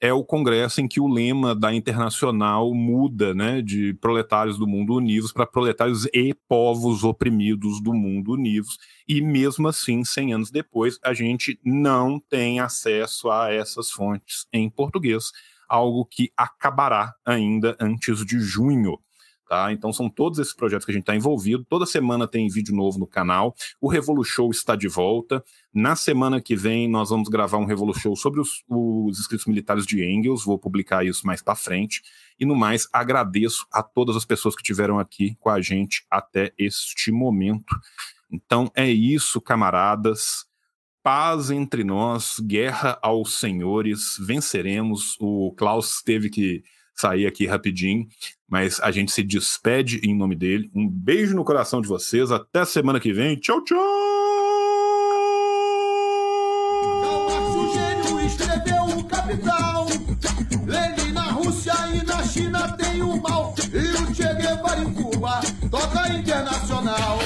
é 0.00 0.12
o 0.12 0.24
congresso 0.24 0.80
em 0.80 0.88
que 0.88 1.00
o 1.00 1.08
lema 1.08 1.54
da 1.54 1.72
Internacional 1.72 2.74
muda 2.74 3.34
né, 3.34 3.62
de 3.62 3.94
proletários 3.94 4.58
do 4.58 4.66
mundo 4.66 4.94
unidos 4.94 5.32
para 5.32 5.46
proletários 5.46 6.06
e 6.12 6.34
povos 6.48 7.04
oprimidos 7.04 7.82
do 7.82 7.94
mundo 7.94 8.32
unidos. 8.32 8.76
E 9.08 9.20
mesmo 9.20 9.68
assim, 9.68 10.04
100 10.04 10.34
anos 10.34 10.50
depois, 10.50 10.98
a 11.02 11.14
gente 11.14 11.58
não 11.64 12.20
tem 12.20 12.60
acesso 12.60 13.30
a 13.30 13.52
essas 13.52 13.90
fontes 13.90 14.46
em 14.52 14.68
português, 14.68 15.30
algo 15.68 16.04
que 16.04 16.30
acabará 16.36 17.14
ainda 17.24 17.76
antes 17.80 18.24
de 18.24 18.38
junho. 18.40 18.98
Tá? 19.46 19.70
Então 19.72 19.92
são 19.92 20.08
todos 20.08 20.38
esses 20.38 20.54
projetos 20.54 20.86
que 20.86 20.90
a 20.90 20.94
gente 20.94 21.02
está 21.02 21.14
envolvido. 21.14 21.66
Toda 21.68 21.84
semana 21.84 22.26
tem 22.26 22.48
vídeo 22.48 22.74
novo 22.74 22.98
no 22.98 23.06
canal. 23.06 23.54
O 23.78 23.88
Revolu 23.88 24.24
Show 24.24 24.50
está 24.50 24.74
de 24.74 24.88
volta. 24.88 25.44
Na 25.72 25.94
semana 25.94 26.40
que 26.40 26.56
vem 26.56 26.88
nós 26.88 27.10
vamos 27.10 27.28
gravar 27.28 27.58
um 27.58 27.66
Revolu 27.66 27.92
Show 27.92 28.16
sobre 28.16 28.40
os, 28.40 28.64
os 28.68 29.18
escritos 29.18 29.46
militares 29.46 29.84
de 29.84 30.02
Engels. 30.02 30.44
Vou 30.44 30.58
publicar 30.58 31.04
isso 31.04 31.26
mais 31.26 31.42
para 31.42 31.54
frente. 31.54 32.02
E 32.40 32.46
no 32.46 32.56
mais, 32.56 32.88
agradeço 32.90 33.66
a 33.70 33.82
todas 33.82 34.16
as 34.16 34.24
pessoas 34.24 34.56
que 34.56 34.62
tiveram 34.62 34.98
aqui 34.98 35.36
com 35.38 35.50
a 35.50 35.60
gente 35.60 36.06
até 36.10 36.52
este 36.56 37.12
momento. 37.12 37.76
Então 38.30 38.70
é 38.74 38.88
isso, 38.88 39.40
camaradas. 39.40 40.46
Paz 41.02 41.50
entre 41.50 41.84
nós, 41.84 42.40
guerra 42.40 42.98
aos 43.02 43.38
senhores, 43.38 44.16
venceremos. 44.18 45.16
O 45.20 45.52
Klaus 45.54 46.00
teve 46.02 46.30
que 46.30 46.62
sair 46.94 47.26
aqui 47.26 47.46
rapidinho, 47.46 48.06
mas 48.48 48.80
a 48.80 48.90
gente 48.90 49.12
se 49.12 49.22
despede 49.22 50.00
em 50.04 50.16
nome 50.16 50.34
dele. 50.34 50.70
Um 50.74 50.88
beijo 50.88 51.34
no 51.34 51.44
coração 51.44 51.80
de 51.80 51.88
vocês, 51.88 52.30
até 52.30 52.64
semana 52.64 53.00
que 53.00 53.12
vem. 53.12 53.36
Tchau, 53.36 53.62
tchau! 53.62 54.14
toca 65.70 66.08
internacional. 66.08 67.18